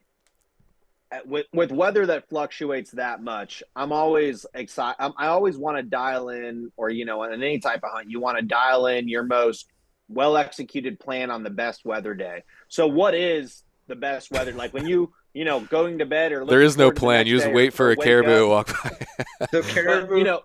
Uh, 1.12 1.20
with 1.26 1.45
with 1.53 1.72
weather 1.72 2.06
that 2.06 2.28
fluctuates 2.30 2.91
that 2.91 3.22
much, 3.22 3.62
I'm 3.76 3.91
always 3.91 4.45
excited. 4.56 4.95
I 4.99 5.28
always 5.28 5.58
want 5.58 5.78
to 5.78 5.84
dial 5.84 6.30
in, 6.30 6.72
or 6.78 6.89
you 6.89 7.06
know, 7.06 7.24
in 7.24 7.34
any 7.34 7.60
type 7.60 7.82
of 7.84 7.91
hunt, 7.91 8.10
you 8.10 8.20
want 8.20 8.38
to 8.38 8.43
dial 8.43 8.88
in 8.88 9.08
your 9.08 9.24
most 9.24 9.68
well 10.10 10.38
executed 10.38 10.99
plan 10.99 11.30
on 11.30 11.43
the 11.43 11.49
best 11.49 11.86
weather 11.86 12.14
day. 12.14 12.43
So, 12.70 12.88
what 12.88 13.14
is 13.14 13.64
the 13.88 13.95
best 13.95 14.32
weather? 14.32 14.51
Like 14.51 14.74
when 14.74 14.88
you, 14.88 15.14
you 15.34 15.45
know, 15.45 15.60
going 15.62 15.99
to 15.99 16.06
bed 16.06 16.32
or 16.32 16.45
there 16.45 16.62
is 16.62 16.76
no 16.76 16.86
forward 16.86 16.95
to 16.95 16.99
the 16.99 17.06
plan. 17.06 17.28
You 17.28 17.38
just 17.38 17.51
wait 17.51 17.74
for 17.74 17.88
a 17.88 17.89
wake 17.91 18.01
caribou 18.01 18.30
to 18.30 18.51
up. 18.51 18.70
walk 18.70 18.84
by. 18.84 19.47
the 19.51 19.62
caribou, 19.62 20.18
you 20.18 20.24
know, 20.24 20.41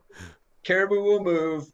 caribou 0.65 1.03
will 1.03 1.25
move. 1.25 1.73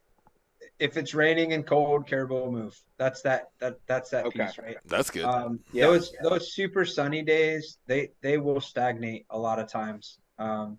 If 0.79 0.97
it's 0.97 1.13
raining 1.13 1.53
and 1.53 1.65
cold, 1.65 2.07
caribou 2.07 2.35
will 2.35 2.51
move. 2.51 2.79
That's 2.97 3.21
that 3.23 3.45
that 3.59 3.75
that's 3.87 4.11
that 4.11 4.25
Okay. 4.25 4.47
piece, 4.47 4.57
right? 4.57 4.77
That's 4.85 5.09
good. 5.09 5.23
Um, 5.23 5.59
Yeah. 5.71 5.85
those 5.87 6.11
those 6.21 6.53
super 6.53 6.85
sunny 6.85 7.23
days, 7.23 7.79
they 7.87 8.11
they 8.21 8.37
will 8.37 8.61
stagnate 8.61 9.25
a 9.29 9.37
lot 9.37 9.59
of 9.59 9.69
times. 9.69 10.19
Um, 10.37 10.77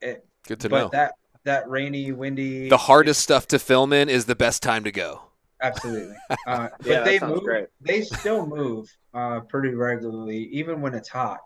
it, 0.00 0.26
good 0.46 0.60
to 0.60 0.68
but 0.68 0.78
know. 0.80 0.92
that 0.92 1.14
that 1.44 1.68
rainy, 1.68 2.12
windy, 2.12 2.70
the 2.70 2.78
hardest 2.78 3.20
stuff 3.20 3.46
to 3.48 3.58
film 3.58 3.92
in 3.92 4.08
is 4.08 4.24
the 4.24 4.34
best 4.34 4.62
time 4.62 4.82
to 4.84 4.92
go. 4.92 5.22
absolutely. 5.62 6.16
Uh, 6.46 6.68
but 6.86 6.88
Yeah, 6.88 7.04
that 7.04 7.04
they 7.04 7.20
move. 7.20 7.42
great. 7.44 7.66
They 7.80 8.02
still 8.02 8.46
move 8.46 8.86
uh, 9.14 9.40
pretty 9.40 9.74
regularly, 9.74 10.48
even 10.52 10.80
when 10.80 10.94
it's 10.94 11.08
hot. 11.08 11.38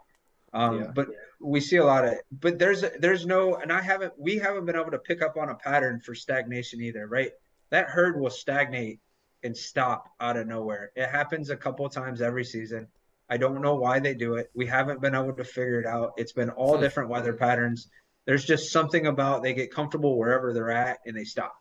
Um, 0.52 0.78
Yeah. 0.78 0.90
But 0.94 1.08
we 1.40 1.60
see 1.60 1.76
a 1.76 1.84
lot 1.84 2.06
of. 2.06 2.14
But 2.32 2.58
there's 2.58 2.84
there's 3.00 3.26
no, 3.26 3.56
and 3.56 3.72
I 3.72 3.82
haven't. 3.82 4.14
We 4.18 4.38
haven't 4.38 4.66
been 4.66 4.76
able 4.76 4.92
to 4.92 4.98
pick 4.98 5.22
up 5.22 5.36
on 5.36 5.50
a 5.50 5.54
pattern 5.56 6.00
for 6.00 6.14
stagnation 6.14 6.80
either, 6.82 7.06
right? 7.08 7.32
That 7.70 7.88
herd 7.88 8.18
will 8.20 8.30
stagnate 8.30 9.00
and 9.42 9.56
stop 9.56 10.10
out 10.20 10.36
of 10.36 10.46
nowhere. 10.46 10.92
It 10.96 11.08
happens 11.08 11.50
a 11.50 11.56
couple 11.56 11.88
times 11.88 12.20
every 12.22 12.44
season. 12.44 12.86
I 13.28 13.36
don't 13.36 13.60
know 13.62 13.74
why 13.74 14.00
they 14.00 14.14
do 14.14 14.34
it. 14.36 14.50
We 14.54 14.66
haven't 14.66 15.00
been 15.00 15.14
able 15.14 15.32
to 15.34 15.44
figure 15.44 15.80
it 15.80 15.86
out. 15.86 16.12
It's 16.16 16.32
been 16.32 16.50
all 16.50 16.76
Hmm. 16.76 16.82
different 16.82 17.10
weather 17.10 17.32
patterns. 17.32 17.88
There's 18.26 18.44
just 18.44 18.72
something 18.72 19.06
about 19.06 19.42
they 19.42 19.52
get 19.54 19.70
comfortable 19.72 20.16
wherever 20.18 20.52
they're 20.52 20.70
at 20.70 20.98
and 21.06 21.16
they 21.16 21.24
stop. 21.24 21.54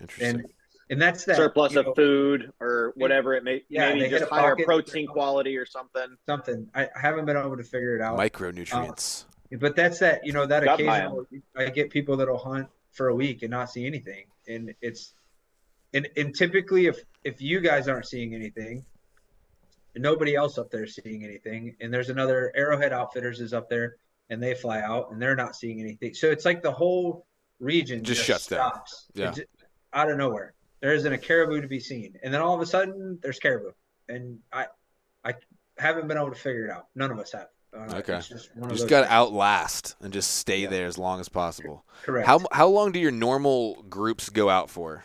Interesting. 0.00 0.40
And 0.40 0.46
and 0.88 1.00
that's 1.00 1.24
that 1.26 1.36
surplus 1.36 1.76
of 1.76 1.86
know, 1.86 1.94
food 1.94 2.52
or 2.58 2.92
whatever 2.96 3.34
it 3.34 3.44
may 3.44 3.62
Yeah, 3.68 3.94
maybe 3.94 4.08
just 4.10 4.28
higher 4.28 4.56
pocket. 4.56 4.66
protein 4.66 5.06
quality 5.06 5.56
or 5.56 5.64
something. 5.64 6.16
something. 6.26 6.68
I, 6.74 6.86
I 6.86 6.98
haven't 7.00 7.26
been 7.26 7.36
able 7.36 7.56
to 7.56 7.62
figure 7.62 7.94
it 7.94 8.02
out. 8.02 8.18
Micronutrients. 8.18 9.26
But 9.52 9.76
that's 9.76 10.00
that, 10.00 10.26
you 10.26 10.32
know, 10.32 10.46
that 10.46 10.64
Got 10.64 10.80
occasional 10.80 11.26
I 11.56 11.70
get 11.70 11.90
people 11.90 12.16
that'll 12.16 12.38
hunt 12.38 12.66
for 12.90 13.06
a 13.08 13.14
week 13.14 13.42
and 13.42 13.52
not 13.52 13.70
see 13.70 13.86
anything. 13.86 14.24
And 14.48 14.74
it's 14.80 15.14
and 15.94 16.08
and 16.16 16.34
typically 16.34 16.86
if 16.86 16.98
if 17.24 17.40
you 17.40 17.60
guys 17.60 17.88
aren't 17.88 18.06
seeing 18.06 18.34
anything, 18.34 18.84
and 19.94 20.02
nobody 20.02 20.34
else 20.36 20.58
up 20.58 20.70
there 20.70 20.84
is 20.84 20.94
seeing 20.94 21.24
anything, 21.24 21.76
and 21.80 21.92
there's 21.92 22.10
another 22.10 22.52
Arrowhead 22.54 22.92
Outfitters 22.92 23.40
is 23.40 23.52
up 23.52 23.68
there 23.68 23.96
and 24.30 24.40
they 24.42 24.54
fly 24.54 24.80
out 24.80 25.10
and 25.10 25.20
they're 25.20 25.34
not 25.36 25.56
seeing 25.56 25.80
anything. 25.80 26.14
So 26.14 26.30
it's 26.30 26.44
like 26.44 26.62
the 26.62 26.70
whole 26.70 27.26
region 27.58 28.04
Just 28.04 28.24
shuts 28.24 28.46
down. 28.46 28.70
stops. 28.70 29.06
Yeah. 29.14 29.30
It 29.30 29.34
ju- 29.34 29.44
out 29.92 30.10
of 30.10 30.16
nowhere. 30.18 30.54
There 30.80 30.94
isn't 30.94 31.12
a 31.12 31.18
caribou 31.18 31.60
to 31.60 31.66
be 31.66 31.80
seen. 31.80 32.14
And 32.22 32.32
then 32.32 32.40
all 32.40 32.54
of 32.54 32.60
a 32.60 32.66
sudden 32.66 33.18
there's 33.22 33.40
caribou. 33.40 33.72
And 34.08 34.38
I 34.52 34.66
I 35.24 35.34
haven't 35.78 36.06
been 36.06 36.16
able 36.16 36.30
to 36.30 36.36
figure 36.38 36.66
it 36.66 36.70
out. 36.70 36.86
None 36.94 37.10
of 37.10 37.18
us 37.18 37.32
have. 37.32 37.48
Uh, 37.76 37.96
Okay. 37.96 38.14
it's 38.16 38.28
just 38.28 38.54
one 38.56 38.70
You 38.70 38.74
of 38.74 38.78
just 38.78 38.88
got 38.88 39.02
to 39.02 39.12
outlast 39.12 39.96
and 40.00 40.12
just 40.12 40.36
stay 40.36 40.60
Yeah. 40.60 40.68
there 40.70 40.86
as 40.86 40.96
long 40.96 41.18
as 41.20 41.28
possible. 41.28 41.84
Correct. 42.04 42.26
How 42.26 42.40
how 42.52 42.68
long 42.68 42.92
do 42.92 43.00
your 43.00 43.10
normal 43.10 43.82
groups 43.82 44.28
go 44.28 44.48
out 44.48 44.70
for? 44.70 45.02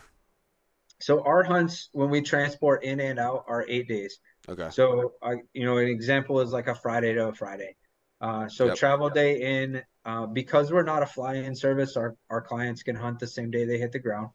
So 1.06 1.22
our 1.22 1.44
hunts, 1.44 1.90
when 1.92 2.10
we 2.10 2.20
transport 2.20 2.84
in 2.84 3.00
and 3.00 3.20
out, 3.20 3.46
are 3.48 3.64
eight 3.70 3.88
days. 3.88 4.18
Okay. 4.50 4.72
So 4.72 5.14
I, 5.22 5.36
you 5.54 5.64
know, 5.64 5.78
an 5.78 5.88
example 5.88 6.40
is 6.40 6.52
like 6.52 6.66
a 6.66 6.74
Friday 6.74 7.14
to 7.14 7.28
a 7.28 7.34
Friday. 7.34 7.76
Uh, 8.22 8.48
so 8.48 8.66
Yep. 8.66 8.76
travel 8.76 9.10
day 9.12 9.62
in, 9.62 9.84
uh, 10.04 10.26
because 10.26 10.72
we're 10.72 10.82
not 10.82 11.04
a 11.04 11.06
fly-in 11.06 11.56
service, 11.56 11.96
our 11.96 12.16
our 12.32 12.42
clients 12.42 12.82
can 12.82 12.96
hunt 12.96 13.20
the 13.20 13.28
same 13.28 13.52
day 13.52 13.66
they 13.66 13.78
hit 13.78 13.92
the 13.92 14.00
ground. 14.00 14.30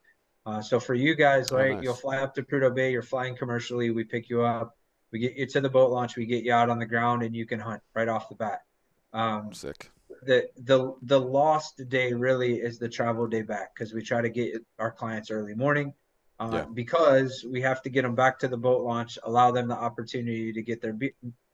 Uh, 0.46 0.62
so 0.62 0.78
for 0.78 0.94
you 0.94 1.16
guys, 1.16 1.50
Oh, 1.50 1.56
right, 1.56 1.72
nice. 1.72 1.82
you'll 1.82 1.94
fly 1.94 2.18
up 2.18 2.36
to 2.36 2.44
Prudhoe 2.44 2.72
Bay. 2.72 2.92
You're 2.92 3.02
flying 3.02 3.36
commercially. 3.36 3.90
We 3.90 4.04
pick 4.04 4.30
you 4.30 4.42
up. 4.42 4.76
We 5.10 5.18
get 5.18 5.34
you 5.34 5.46
to 5.46 5.60
the 5.60 5.70
boat 5.70 5.90
launch. 5.90 6.16
We 6.16 6.24
get 6.24 6.44
you 6.44 6.52
out 6.52 6.70
on 6.70 6.78
the 6.78 6.86
ground, 6.86 7.24
and 7.24 7.34
you 7.34 7.46
can 7.46 7.58
hunt 7.58 7.82
right 7.96 8.08
off 8.08 8.28
the 8.28 8.36
bat. 8.36 8.60
Um, 9.12 9.52
Sick. 9.52 9.90
the 10.22 10.48
the 10.56 10.94
the 11.02 11.18
lost 11.18 11.82
day 11.88 12.12
really 12.12 12.60
is 12.60 12.78
the 12.78 12.88
travel 12.88 13.26
day 13.26 13.42
back 13.42 13.74
because 13.74 13.92
we 13.92 14.02
try 14.02 14.20
to 14.22 14.30
get 14.30 14.64
our 14.78 14.92
clients 14.92 15.32
early 15.32 15.56
morning 15.56 15.94
uh, 16.40 16.50
Yeah. 16.52 16.64
because 16.72 17.44
we 17.48 17.60
have 17.60 17.82
to 17.82 17.90
get 17.90 18.02
them 18.02 18.14
back 18.14 18.38
to 18.40 18.48
the 18.48 18.56
boat 18.56 18.82
launch 18.82 19.18
allow 19.24 19.50
them 19.50 19.68
the 19.68 19.76
opportunity 19.76 20.52
to 20.52 20.62
get 20.62 20.80
their 20.80 20.96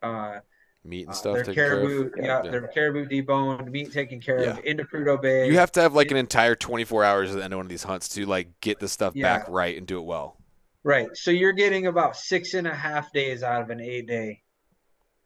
uh, 0.02 0.38
Meat 0.84 1.00
and 1.02 1.10
uh, 1.10 1.12
stuff 1.12 1.34
their 1.34 1.42
taken 1.44 1.54
care 1.54 1.68
caribou 1.80 2.02
of. 2.06 2.12
yeah, 2.16 2.42
Yeah. 2.44 2.50
their 2.52 2.68
caribou 2.68 3.06
deboned 3.08 3.70
meat 3.72 3.92
taken 3.92 4.20
care 4.20 4.36
of 4.38 4.60
into 4.64 4.84
Prudhoe 4.84 5.20
Bay 5.20 5.48
You 5.48 5.58
have 5.58 5.72
to 5.72 5.80
have 5.80 5.94
like 5.94 6.12
an 6.12 6.16
entire 6.16 6.54
24 6.54 7.02
hours 7.02 7.30
at 7.32 7.38
the 7.38 7.44
end 7.44 7.52
of 7.52 7.56
one 7.58 7.66
of 7.66 7.70
these 7.70 7.82
hunts 7.82 8.08
to 8.10 8.24
like 8.24 8.60
get 8.60 8.78
the 8.78 8.86
stuff 8.88 9.14
Yeah. 9.16 9.38
back 9.38 9.48
right 9.48 9.76
and 9.76 9.84
do 9.86 9.98
it 9.98 10.04
well. 10.04 10.36
right 10.84 11.08
so 11.14 11.32
you're 11.32 11.52
getting 11.52 11.88
about 11.88 12.16
six 12.16 12.54
and 12.54 12.66
a 12.68 12.74
half 12.74 13.12
days 13.12 13.42
out 13.42 13.62
of 13.62 13.70
an 13.70 13.80
eight 13.80 14.06
day 14.06 14.42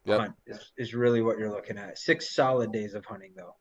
Yep. 0.06 0.18
hunt 0.20 0.34
is, 0.46 0.72
is 0.78 0.94
really 0.94 1.20
what 1.20 1.38
you're 1.38 1.50
looking 1.50 1.76
at 1.76 1.98
six 1.98 2.34
solid 2.34 2.72
days 2.72 2.94
of 2.94 3.04
hunting 3.04 3.32
though 3.36 3.54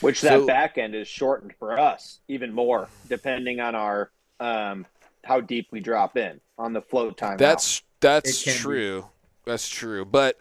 Which 0.00 0.20
So- 0.20 0.42
that 0.42 0.46
back 0.46 0.78
end 0.78 0.94
is 0.94 1.08
shortened 1.08 1.54
for 1.58 1.76
us 1.76 2.20
even 2.28 2.52
more, 2.52 2.86
depending 3.08 3.58
on 3.58 3.74
our 3.74 4.12
um, 4.38 4.86
how 5.24 5.40
deep 5.40 5.68
we 5.70 5.80
drop 5.80 6.16
in 6.16 6.40
on 6.58 6.72
the 6.72 6.82
float 6.82 7.16
time. 7.16 7.38
That's 7.38 7.82
that's 8.00 8.40
It 8.40 8.44
can 8.44 8.54
be. 8.54 8.60
true. 8.60 9.06
That's 9.44 9.68
true. 9.68 10.04
But 10.04 10.38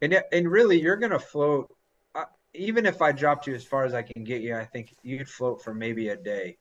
And 0.00 0.22
and 0.32 0.50
really, 0.50 0.80
you're 0.80 0.96
gonna 0.96 1.18
float. 1.18 1.74
Uh, 2.14 2.24
even 2.54 2.86
if 2.86 3.02
I 3.02 3.12
dropped 3.12 3.46
you 3.46 3.54
as 3.54 3.64
far 3.64 3.84
as 3.84 3.94
I 3.94 4.02
can 4.02 4.24
get 4.24 4.42
you, 4.42 4.56
I 4.56 4.64
think 4.64 4.94
you'd 5.02 5.28
float 5.28 5.62
for 5.62 5.74
maybe 5.74 6.08
a 6.10 6.16
day. 6.16 6.56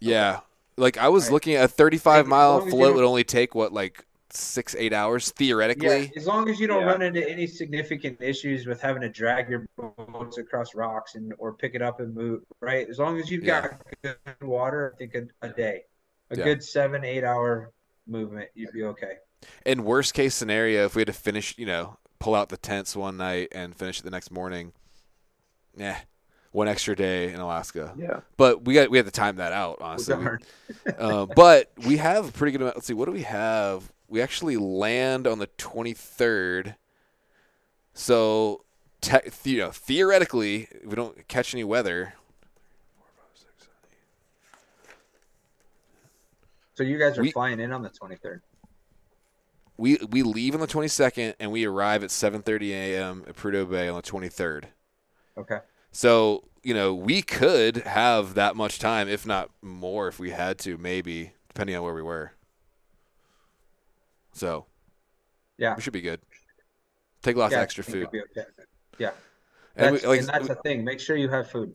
yeah, 0.00 0.40
like 0.76 0.96
I 0.98 1.08
was 1.08 1.24
Right. 1.24 1.32
looking 1.34 1.54
at 1.54 1.64
a 1.64 1.68
35 1.68 2.26
mile 2.26 2.50
long 2.52 2.60
as 2.60 2.64
you 2.66 2.70
float 2.70 2.94
would 2.96 3.04
only 3.04 3.24
take 3.24 3.54
what 3.54 3.72
like 3.72 4.04
six 4.30 4.74
eight 4.76 4.92
hours 4.92 5.30
theoretically. 5.30 6.06
Yeah, 6.06 6.08
as 6.16 6.26
long 6.26 6.48
as 6.48 6.58
you 6.58 6.66
don't 6.66 6.80
Yeah. 6.80 6.86
run 6.86 7.02
into 7.02 7.28
any 7.28 7.46
significant 7.46 8.20
issues 8.20 8.66
with 8.66 8.80
having 8.80 9.02
to 9.02 9.08
drag 9.08 9.48
your 9.48 9.64
boats 9.76 10.38
across 10.38 10.74
rocks 10.74 11.14
and 11.14 11.32
or 11.38 11.54
pick 11.54 11.74
it 11.74 11.82
up 11.82 12.00
and 12.00 12.14
move, 12.14 12.42
right? 12.60 12.88
As 12.88 12.98
long 12.98 13.18
as 13.18 13.30
you've 13.30 13.44
Yeah. 13.44 13.68
got 13.68 13.80
good 14.02 14.16
water, 14.42 14.92
I 14.94 14.96
think 14.98 15.14
a, 15.14 15.46
a 15.46 15.50
day, 15.50 15.82
a 16.34 16.38
Yeah. 16.38 16.44
good 16.44 16.62
seven 16.64 17.04
eight 17.04 17.24
hour 17.24 17.72
movement, 18.06 18.48
you'd 18.54 18.72
be 18.72 18.84
okay. 18.84 19.14
In 19.66 19.84
worst 19.84 20.14
case 20.14 20.34
scenario, 20.34 20.84
if 20.86 20.94
we 20.94 21.00
had 21.00 21.06
to 21.08 21.12
finish, 21.12 21.56
you 21.58 21.66
know, 21.66 21.98
pull 22.18 22.34
out 22.34 22.48
the 22.48 22.56
tents 22.56 22.96
one 22.96 23.16
night 23.16 23.48
and 23.52 23.74
finish 23.76 24.00
it 24.00 24.04
the 24.04 24.10
next 24.10 24.30
morning, 24.30 24.72
yeah, 25.76 25.98
one 26.52 26.68
extra 26.68 26.94
day 26.96 27.32
in 27.32 27.40
Alaska. 27.40 27.92
yeah. 27.96 28.20
But 28.36 28.64
we 28.64 28.74
got 28.74 28.90
we 28.90 28.96
had 28.96 29.06
to 29.06 29.12
time 29.12 29.36
that 29.36 29.52
out, 29.52 29.78
honestly. 29.80 30.14
Darn. 30.14 30.40
uh, 30.98 31.26
but 31.26 31.70
we 31.86 31.96
have 31.98 32.28
a 32.28 32.32
pretty 32.32 32.52
good 32.52 32.60
amount. 32.62 32.76
Let's 32.76 32.86
see, 32.86 32.94
what 32.94 33.06
do 33.06 33.12
we 33.12 33.22
have? 33.22 33.92
We 34.08 34.22
actually 34.22 34.56
land 34.56 35.26
on 35.26 35.38
the 35.38 35.46
23rd. 35.58 36.76
So, 37.94 38.64
te- 39.00 39.18
you 39.44 39.58
know, 39.58 39.70
theoretically, 39.70 40.68
if 40.70 40.86
we 40.86 40.94
don't 40.94 41.26
catch 41.28 41.54
any 41.54 41.64
weather, 41.64 42.14
So 46.74 46.82
you 46.82 46.98
guys 46.98 47.16
are 47.18 47.22
We- 47.22 47.30
flying 47.32 47.60
in 47.60 47.72
on 47.72 47.82
the 47.82 47.90
23rd. 47.90 48.40
we 49.76 49.96
we 50.10 50.22
leave 50.22 50.54
on 50.54 50.60
the 50.60 50.66
22nd 50.66 51.34
and 51.40 51.50
we 51.50 51.64
arrive 51.64 52.04
at 52.04 52.10
7:30 52.10 52.70
a.m. 52.72 53.24
at 53.26 53.34
Prudhoe 53.36 53.68
Bay 53.70 53.88
on 53.88 53.96
the 53.96 54.02
23rd. 54.02 54.66
Okay. 55.36 55.58
So, 55.92 56.44
you 56.62 56.74
know, 56.74 56.94
we 56.94 57.22
could 57.22 57.76
have 57.78 58.34
that 58.34 58.56
much 58.56 58.78
time, 58.78 59.08
if 59.08 59.24
not 59.26 59.50
more, 59.62 60.08
if 60.08 60.18
we 60.18 60.30
had 60.30 60.58
to, 60.60 60.76
maybe, 60.78 61.32
depending 61.48 61.74
on 61.76 61.82
where 61.82 61.94
we 61.94 62.02
were. 62.02 62.32
So 64.32 64.66
Yeah. 65.56 65.74
we 65.76 65.82
should 65.82 65.92
be 65.92 66.00
good. 66.00 66.20
Take 67.22 67.36
lots 67.36 67.52
yeah, 67.52 67.58
of 67.58 67.62
extra 67.62 67.84
food. 67.84 68.06
okay. 68.08 68.20
Yeah. 68.98 69.10
And, 69.76 69.94
That's, 69.94 70.02
we, 70.02 70.08
like, 70.08 70.18
and 70.20 70.28
that's 70.28 70.48
the 70.48 70.54
thing. 70.56 70.84
Make 70.84 71.00
sure 71.00 71.16
you 71.16 71.28
have 71.30 71.50
food. 71.50 71.74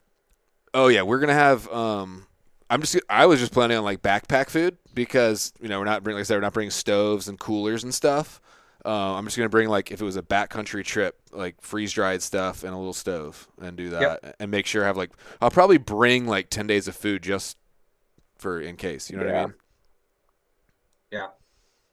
oh 0.74 0.88
yeah, 0.88 1.02
we're 1.02 1.20
gonna 1.20 1.34
have. 1.34 1.68
Um, 1.70 2.28
I'm 2.70 2.82
just. 2.82 2.98
I 3.10 3.26
was 3.26 3.40
just 3.40 3.52
planning 3.52 3.78
on 3.78 3.84
like 3.84 4.02
backpack 4.02 4.50
food 4.50 4.78
because 4.94 5.54
you 5.62 5.68
know 5.70 5.80
we're 5.80 5.86
not 5.86 6.04
bringing. 6.04 6.18
Like 6.18 6.22
I 6.22 6.26
said, 6.26 6.36
we're 6.36 6.42
not 6.42 6.54
bringing 6.54 6.72
stoves 6.72 7.28
and 7.28 7.40
coolers 7.40 7.84
and 7.84 7.94
stuff. 7.94 8.40
Uh, 8.86 9.16
I'm 9.16 9.26
just 9.26 9.36
gonna 9.36 9.50
bring 9.50 9.68
like 9.70 9.92
if 9.92 10.02
it 10.02 10.06
was 10.06 10.16
a 10.16 10.22
backcountry 10.22 10.84
trip, 10.86 11.20
like 11.32 11.60
freeze 11.62 11.92
dried 11.92 12.22
stuff 12.22 12.64
and 12.64 12.74
a 12.74 12.78
little 12.78 12.94
stove, 12.94 13.48
and 13.62 13.76
do 13.76 13.90
that, 13.90 14.36
and 14.40 14.52
make 14.52 14.66
sure 14.66 14.84
I 14.84 14.88
have 14.88 14.98
like 14.98 15.12
I'll 15.42 15.50
probably 15.52 15.78
bring 15.78 16.28
like 16.28 16.50
ten 16.50 16.68
days 16.68 16.88
of 16.88 16.96
food 16.96 17.24
just 17.24 17.58
for 18.38 18.62
in 18.62 18.78
case. 18.78 19.10
You 19.10 19.18
know 19.18 19.26
what 19.26 19.36
I 19.36 19.46
mean? 19.46 19.54
Yeah. 21.12 21.28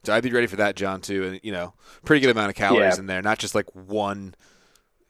So 0.05 0.15
I'd 0.15 0.23
be 0.23 0.31
ready 0.31 0.47
for 0.47 0.57
that, 0.57 0.77
Jon, 0.77 1.01
too, 1.01 1.25
and 1.25 1.41
you 1.43 1.51
know, 1.53 1.75
pretty 2.05 2.21
good 2.21 2.31
amount 2.31 2.51
of 2.51 2.55
calories 2.55 2.95
Yeah. 2.97 3.01
in 3.01 3.07
there, 3.07 3.23
not 3.23 3.39
just 3.39 3.55
like 3.57 3.67
one 3.75 4.35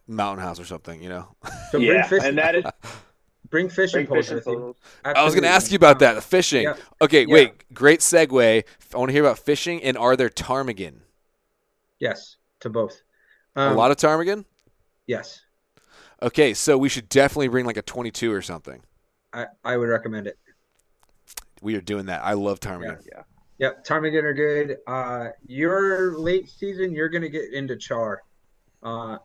mountain 0.07 0.43
house 0.43 0.59
or 0.59 0.65
something. 0.65 1.03
You 1.03 1.11
know, 1.11 1.29
So 1.71 1.79
bring 1.79 1.83
yeah, 1.83 2.07
fish. 2.07 2.23
and 2.25 2.39
that 2.39 2.55
is 2.55 2.65
bring 3.51 3.69
fishing 3.69 4.07
bring 4.07 4.07
poles 4.07 4.29
fishing 4.29 4.43
poles. 4.43 4.77
I 5.05 5.25
was 5.25 5.35
going 5.35 5.43
to 5.45 5.49
ask 5.49 5.71
you 5.71 5.77
about 5.77 5.99
that, 6.01 6.23
fishing. 6.23 6.65
yeah. 6.65 6.77
Okay, 7.01 7.23
Yeah. 7.27 7.35
wait, 7.35 7.75
great 7.75 8.01
segue. 8.01 8.65
I 8.95 8.99
want 8.99 9.09
to 9.09 9.13
hear 9.13 9.25
about 9.25 9.39
fishing, 9.39 9.83
and 9.83 9.97
are 9.97 10.17
there 10.17 10.29
ptarmigan? 10.31 11.01
Yes, 11.99 12.37
to 12.61 12.71
both. 12.71 13.03
a 13.55 13.61
Um, 13.63 13.77
lot 13.77 13.91
of 13.91 13.97
ptarmigan. 13.97 14.45
Yes, 15.07 15.41
Okay, 16.23 16.55
so 16.55 16.79
we 16.79 16.89
should 16.89 17.11
definitely 17.11 17.49
bring 17.49 17.67
like 17.67 17.77
a 17.77 17.83
22 17.83 18.33
or 18.33 18.41
something. 18.41 18.83
I, 19.35 19.47
I 19.63 19.77
would 19.77 19.91
recommend 19.91 20.27
it. 20.27 20.39
We 21.61 21.75
are 21.77 21.81
doing 21.83 22.07
that. 22.07 22.23
I 22.25 22.33
love 22.33 22.59
ptarmigan. 22.59 22.99
Yeah. 23.07 23.23
Yep, 23.59 23.85
ptarmigan 23.87 24.25
are 24.25 24.33
good. 24.35 24.77
Uh, 24.87 25.29
your 25.47 26.19
late 26.19 26.49
season, 26.49 26.93
you're 26.95 27.09
gonna 27.11 27.29
get 27.29 27.53
into 27.53 27.77
char, 27.77 28.23
uh, 28.83 29.19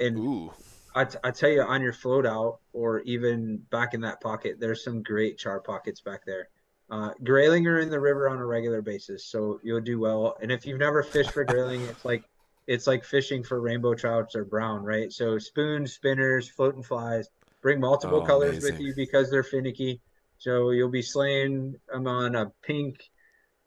and 0.00 0.16
Ooh, 0.18 0.52
I, 0.98 1.04
t- 1.04 1.18
I 1.24 1.30
tell 1.30 1.50
you, 1.50 1.62
on 1.62 1.82
your 1.82 1.92
float 1.92 2.26
out 2.26 2.58
or 2.72 3.00
even 3.00 3.58
back 3.70 3.94
in 3.94 4.00
that 4.02 4.20
pocket, 4.20 4.56
there's 4.60 4.84
some 4.84 5.02
great 5.02 5.38
char 5.38 5.60
pockets 5.60 6.00
back 6.00 6.20
there. 6.26 6.48
Uh, 6.90 7.10
grayling 7.24 7.66
are 7.66 7.80
in 7.80 7.90
the 7.90 8.00
river 8.00 8.28
on 8.28 8.38
a 8.38 8.46
regular 8.46 8.82
basis, 8.82 9.26
so 9.26 9.60
you'll 9.62 9.80
do 9.80 10.00
well. 10.00 10.36
And 10.40 10.50
if 10.50 10.66
you've 10.66 10.78
never 10.78 11.02
fished 11.02 11.32
for 11.32 11.44
grayling, 11.44 11.82
it's 11.82 12.04
like 12.04 12.24
it's 12.66 12.86
like 12.86 13.04
fishing 13.04 13.42
for 13.44 13.60
rainbow 13.60 13.94
trouts 13.94 14.34
or 14.36 14.44
brown, 14.44 14.82
right? 14.84 15.12
So 15.12 15.38
spoons, 15.38 15.92
spinners, 15.94 16.48
floating 16.50 16.82
flies. 16.82 17.28
Bring 17.62 17.80
multiple 17.80 18.18
Oh, 18.20 18.26
colors 18.26 18.60
with 18.62 18.78
you 18.80 18.94
because 18.96 19.30
they're 19.30 19.42
finicky. 19.42 20.00
So 20.38 20.70
you'll 20.70 20.90
be 20.90 21.02
slaying 21.02 21.76
them 21.92 22.06
on 22.06 22.36
a 22.36 22.52
pink 22.62 23.00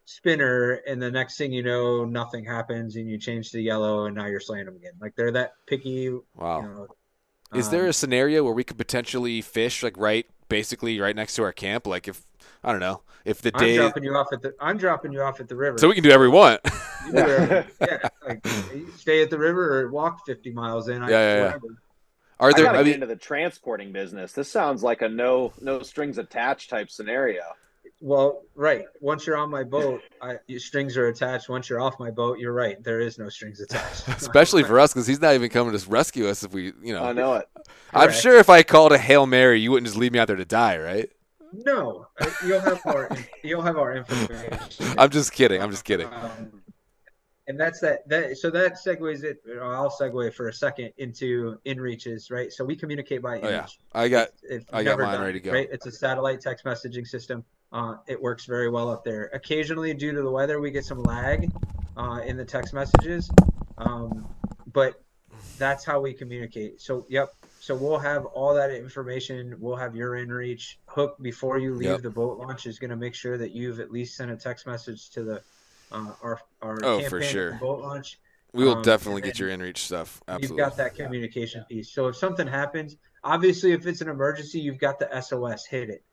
spinner, 0.06 0.74
and 0.88 1.02
the 1.02 1.12
next 1.12 1.38
thing 1.38 1.52
you 1.54 1.64
know, 1.64 2.06
nothing 2.06 2.46
happens, 2.46 2.96
and 2.96 3.08
you 3.10 3.18
change 3.18 3.52
to 3.52 3.62
yellow, 3.62 4.06
and 4.06 4.16
now 4.16 4.28
you're 4.28 4.40
slaying 4.40 4.66
them 4.66 4.76
again. 4.76 4.94
Like 5.00 5.16
they're 5.16 5.32
that 5.34 5.52
picky. 5.68 6.10
wow. 6.36 6.62
You 6.62 6.64
know, 6.64 6.88
Is 7.54 7.70
there 7.70 7.84
um, 7.84 7.90
a 7.90 7.94
scenario 7.94 8.44
where 8.44 8.54
we 8.54 8.64
could 8.64 8.78
potentially 8.78 9.42
fish 9.42 9.84
like 9.84 9.98
right, 9.98 10.26
basically 10.50 11.00
right 11.00 11.16
next 11.16 11.36
to 11.36 11.44
our 11.44 11.52
camp? 11.52 11.86
Like 11.86 12.08
if 12.08 12.26
I 12.64 12.72
don't 12.72 12.80
know, 12.80 13.02
if 13.26 13.42
the 13.42 13.52
I'm 13.54 13.60
day, 13.60 13.78
dropping 13.78 14.04
you 14.04 14.16
off 14.16 14.28
at 14.32 14.42
the. 14.42 14.54
I'm 14.60 14.78
dropping 14.78 15.12
you 15.12 15.22
off 15.22 15.40
at 15.40 15.48
the 15.50 15.56
river. 15.56 15.78
so 15.78 15.88
we 15.88 15.96
can 15.96 16.04
do 16.04 16.10
whatever 16.10 16.24
we 16.24 16.36
want. 16.36 16.62
You 17.08 17.14
yeah, 17.14 17.64
like 18.28 18.46
stay 18.98 19.22
at 19.22 19.30
the 19.30 19.38
river 19.38 19.82
or 19.82 19.90
walk 19.90 20.26
50 20.26 20.52
miles 20.52 20.88
in. 20.88 21.02
I, 21.02 21.10
Yeah, 21.10 21.36
yeah, 21.36 21.44
yeah. 21.44 21.58
Are 22.40 22.54
there? 22.54 22.66
gotta 22.66 22.80
I 22.80 22.84
get 22.84 22.86
mean, 22.86 22.94
into 22.96 23.08
the 23.08 23.16
transporting 23.16 23.92
business. 23.92 24.34
This 24.34 24.50
sounds 24.50 24.82
like 24.82 25.02
a 25.02 25.10
no 25.10 25.54
no 25.62 25.82
strings 25.82 26.18
attached 26.18 26.70
type 26.70 26.90
scenario. 26.90 27.42
Well, 28.04 28.42
right. 28.56 28.86
Once 29.00 29.28
you're 29.28 29.38
on 29.38 29.52
my 29.52 29.64
boat, 29.64 30.02
I, 30.24 30.38
your 30.48 30.60
strings 30.60 30.98
are 30.98 31.08
attached. 31.08 31.50
Once 31.50 31.70
you're 31.70 31.80
off 31.80 32.00
my 32.00 32.10
boat, 32.10 32.40
you're 32.40 32.52
right. 32.52 32.84
There 32.84 33.00
is 33.00 33.20
no 33.20 33.30
strings 33.30 33.62
attached. 33.62 34.08
especially 34.08 34.64
for 34.64 34.80
us 34.82 34.92
because 34.92 35.06
he's 35.06 35.22
not 35.22 35.36
even 35.36 35.50
coming 35.52 35.78
to 35.78 35.90
rescue 35.90 36.28
us 36.28 36.44
if 36.44 36.52
we, 36.52 36.74
you 36.82 36.94
know. 36.94 37.04
I 37.04 37.14
know 37.14 37.36
it. 37.36 37.48
I'm 37.94 38.08
Correct. 38.08 38.22
sure 38.22 38.38
if 38.38 38.50
I 38.50 38.64
called 38.64 38.92
a 38.92 38.98
hail 38.98 39.28
mary, 39.28 39.60
you 39.60 39.70
wouldn't 39.70 39.86
just 39.86 39.98
leave 39.98 40.12
me 40.12 40.20
out 40.20 40.28
there 40.28 40.36
to 40.36 40.46
die, 40.46 40.80
right? 40.80 41.10
No, 41.54 42.08
uh, 42.20 42.30
you'll 42.46 42.62
have 42.62 42.82
our 42.86 43.10
you'll 43.44 43.62
have 43.62 43.78
our 43.78 43.94
information. 43.94 44.58
I'm 44.98 45.10
just 45.10 45.34
kidding. 45.34 45.62
I'm 45.62 45.70
just 45.70 45.84
kidding. 45.84 46.08
Um, 46.08 46.62
and 47.48 47.60
that's 47.60 47.82
that. 47.82 48.08
That 48.08 48.38
so 48.38 48.50
that 48.52 48.76
segues 48.76 49.24
it. 49.26 49.42
you 49.46 49.60
I'll 49.62 49.90
segue 49.92 50.34
for 50.34 50.48
a 50.48 50.54
second 50.54 50.94
into 50.98 51.58
inReaches, 51.66 52.32
right? 52.32 52.54
So 52.54 52.64
we 52.64 52.78
communicate 52.78 53.22
by 53.22 53.42
Oh, 53.42 53.50
yeah. 53.50 53.68
I 53.94 54.08
got. 54.08 54.30
If 54.44 54.64
I 54.72 54.84
got 54.84 54.92
never 54.92 55.04
mine 55.04 55.16
done 55.16 55.26
ready 55.26 55.40
it, 55.40 55.42
to 55.42 55.50
go. 55.50 55.54
Right? 55.54 55.68
It's 55.72 55.86
a 55.86 55.92
satellite 55.92 56.40
text 56.40 56.64
messaging 56.64 57.06
system. 57.06 57.44
Uh, 57.72 57.96
it 58.08 58.22
works 58.22 58.46
very 58.46 58.70
well 58.70 58.90
up 58.90 59.04
there. 59.04 59.30
Occasionally, 59.34 59.94
due 59.94 60.12
to 60.12 60.22
the 60.22 60.30
weather, 60.30 60.60
we 60.60 60.72
get 60.72 60.84
some 60.86 61.02
lag 61.04 61.50
uh, 61.96 62.20
in 62.26 62.36
the 62.36 62.44
text 62.44 62.74
messages, 62.74 63.32
um, 63.78 64.28
but 64.74 65.02
that's 65.58 65.86
how 65.86 66.00
we 66.00 66.14
communicate. 66.14 66.82
So, 66.82 67.06
yep. 67.10 67.34
So 67.62 67.76
we'll 67.76 68.00
have 68.00 68.26
all 68.26 68.56
that 68.56 68.72
information. 68.72 69.56
We'll 69.60 69.76
have 69.76 69.96
your 69.96 70.14
inReach 70.14 70.76
hook 70.88 71.18
before 71.22 71.60
you 71.60 71.76
leave 71.76 71.90
Yep. 71.90 72.02
the 72.02 72.10
boat 72.10 72.40
launch 72.40 72.66
is 72.66 72.80
going 72.80 72.90
to 72.90 72.96
make 72.96 73.14
sure 73.14 73.38
that 73.38 73.52
you've 73.52 73.80
at 73.80 73.92
least 73.92 74.18
sent 74.18 74.32
a 74.32 74.36
text 74.36 74.66
message 74.66 75.12
to 75.12 75.24
the 75.24 75.42
uh, 75.92 76.12
our 76.24 76.42
our 76.62 76.78
Oh, 76.84 77.00
campaign 77.00 77.10
for 77.10 77.22
sure. 77.22 77.52
boat 77.54 77.82
launch. 77.82 78.20
We 78.54 78.64
will 78.66 78.78
Um, 78.78 78.82
definitely 78.82 79.22
get 79.22 79.38
your 79.40 79.50
inReach 79.50 79.78
stuff. 79.78 80.22
Absolutely. 80.28 80.48
You've 80.58 80.70
got 80.70 80.78
that 80.78 80.96
communication 80.96 81.64
piece. 81.70 81.92
So 81.92 82.08
if 82.08 82.16
something 82.18 82.48
happens, 82.48 82.98
obviously, 83.24 83.74
if 83.74 83.86
it's 83.86 84.02
an 84.02 84.10
emergency, 84.10 84.60
you've 84.60 84.80
got 84.80 84.98
the 85.00 85.08
SOS. 85.22 85.66
Hit 85.68 85.90
it. 85.92 86.04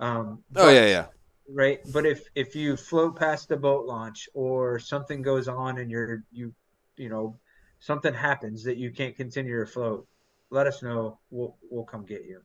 Um, 0.00 0.42
Oh 0.54 0.66
but- 0.66 0.74
yeah, 0.74 0.86
yeah. 0.86 1.06
Right, 1.50 1.80
but 1.94 2.04
if 2.04 2.24
if 2.34 2.54
you 2.54 2.76
float 2.76 3.16
past 3.16 3.48
the 3.48 3.56
boat 3.56 3.86
launch 3.86 4.28
or 4.34 4.78
something 4.78 5.22
goes 5.22 5.48
on 5.48 5.78
and 5.78 5.90
you're 5.90 6.22
you 6.30 6.52
you 6.98 7.08
know 7.08 7.38
something 7.80 8.12
happens 8.12 8.62
that 8.64 8.76
you 8.76 8.90
can't 8.90 9.16
continue 9.16 9.50
your 9.52 9.64
float, 9.64 10.06
let 10.50 10.66
us 10.66 10.82
know. 10.82 11.18
We'll 11.30 11.56
we'll 11.70 11.84
come 11.86 12.04
get 12.04 12.26
you. 12.26 12.42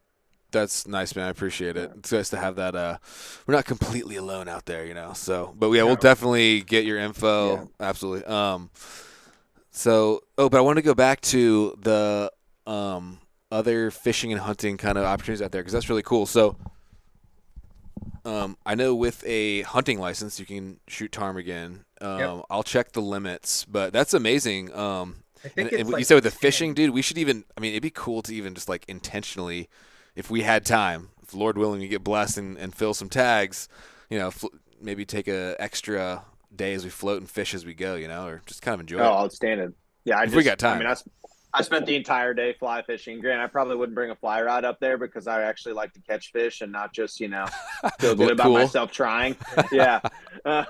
That's 0.51 0.87
nice, 0.87 1.17
man. 1.17 1.25
I 1.25 1.29
appreciate 1.31 1.75
it. 1.75 1.91
It's 1.97 2.13
nice 2.13 2.29
to 2.29 2.37
have 2.37 2.55
that. 2.55 2.75
Uh, 2.75 2.97
we're 3.45 3.55
not 3.55 3.65
completely 3.65 4.15
alone 4.15 4.47
out 4.47 4.67
there, 4.67 4.85
you 4.85 4.93
know. 4.93 5.11
So, 5.11 5.53
but 5.57 5.69
yeah, 5.71 5.83
we'll 5.83 5.95
definitely 5.97 6.61
get 6.61 6.85
your 6.85 6.97
info. 6.99 7.55
Yeah. 7.55 7.65
Absolutely. 7.81 8.23
Um, 8.25 8.69
so, 9.71 10.21
oh, 10.37 10.47
but 10.47 10.59
I 10.59 10.61
want 10.61 10.77
to 10.77 10.81
go 10.81 10.93
back 10.93 11.19
to 11.21 11.75
the 11.81 12.31
um 12.65 13.19
other 13.51 13.91
fishing 13.91 14.31
and 14.31 14.39
hunting 14.39 14.77
kind 14.77 14.97
of 14.97 15.03
opportunities 15.03 15.41
out 15.41 15.51
there 15.51 15.61
because 15.61 15.73
that's 15.73 15.89
really 15.89 16.03
cool. 16.03 16.25
So, 16.25 16.55
um, 18.25 18.57
I 18.65 18.75
know 18.75 18.95
with 18.95 19.23
a 19.25 19.61
hunting 19.63 19.99
license 19.99 20.39
you 20.39 20.45
can 20.45 20.79
shoot 20.87 21.11
ptarmigan. 21.11 21.79
Um, 22.01 22.19
Yep. 22.19 22.45
I'll 22.49 22.63
check 22.63 22.91
the 22.93 23.01
limits, 23.01 23.65
but 23.65 23.93
that's 23.93 24.13
amazing. 24.13 24.73
Um, 24.73 25.23
I 25.45 25.47
and, 25.47 25.53
think 25.53 25.71
and 25.71 25.81
it's 25.81 25.83
what 25.83 25.91
you 25.91 25.95
like 25.97 26.05
said 26.05 26.15
with 26.15 26.23
the 26.25 26.31
fishing, 26.31 26.73
dude, 26.73 26.91
we 26.91 27.01
should 27.01 27.17
even. 27.17 27.43
I 27.57 27.61
mean, 27.61 27.71
it'd 27.71 27.83
be 27.83 27.89
cool 27.89 28.21
to 28.23 28.33
even 28.33 28.55
just 28.55 28.69
like 28.69 28.85
intentionally, 28.87 29.69
if 30.15 30.29
we 30.31 30.41
had 30.43 30.65
time, 30.65 31.09
if 31.21 31.33
Lord 31.33 31.57
willing, 31.57 31.81
we 31.81 31.87
get 31.87 32.03
blessed 32.03 32.37
and, 32.37 32.57
and 32.57 32.73
fill 32.75 32.93
some 32.93 33.09
tags. 33.09 33.67
You 34.09 34.19
know, 34.19 34.31
fl- 34.31 34.47
maybe 34.81 35.05
take 35.05 35.27
a 35.27 35.55
extra 35.59 36.23
day 36.55 36.73
as 36.73 36.83
we 36.83 36.89
float 36.89 37.19
and 37.19 37.29
fish 37.29 37.53
as 37.53 37.65
we 37.65 37.73
go. 37.73 37.95
You 37.95 38.07
know, 38.07 38.25
or 38.27 38.41
just 38.45 38.61
kind 38.61 38.73
of 38.75 38.79
enjoy 38.81 38.99
Oh, 38.99 39.03
it. 39.03 39.25
outstanding. 39.25 39.73
Yeah, 40.05 40.17
I 40.17 40.23
If 40.23 40.27
just, 40.27 40.37
we 40.37 40.43
got 40.43 40.59
time. 40.59 40.75
I 40.75 40.79
mean, 40.79 40.87
I, 40.87 40.91
s- 40.91 41.07
I 41.53 41.61
spent 41.61 41.85
the 41.85 41.95
entire 41.95 42.33
day 42.33 42.53
fly 42.53 42.81
fishing. 42.81 43.19
Grant, 43.19 43.39
I 43.41 43.47
probably 43.47 43.75
wouldn't 43.75 43.93
bring 43.95 44.09
a 44.09 44.15
fly 44.15 44.41
rod 44.41 44.65
up 44.65 44.79
there 44.79 44.97
because 44.97 45.27
I 45.27 45.43
actually 45.43 45.73
like 45.73 45.93
to 45.93 46.01
catch 46.01 46.31
fish 46.31 46.61
and 46.61 46.71
not 46.71 46.93
just, 46.93 47.19
you 47.19 47.27
know, 47.27 47.45
feel 47.99 48.15
good 48.15 48.31
about 48.31 48.45
cool. 48.45 48.53
myself 48.53 48.91
trying. 48.91 49.35
Yeah. 49.71 49.99
Uh, 50.45 50.65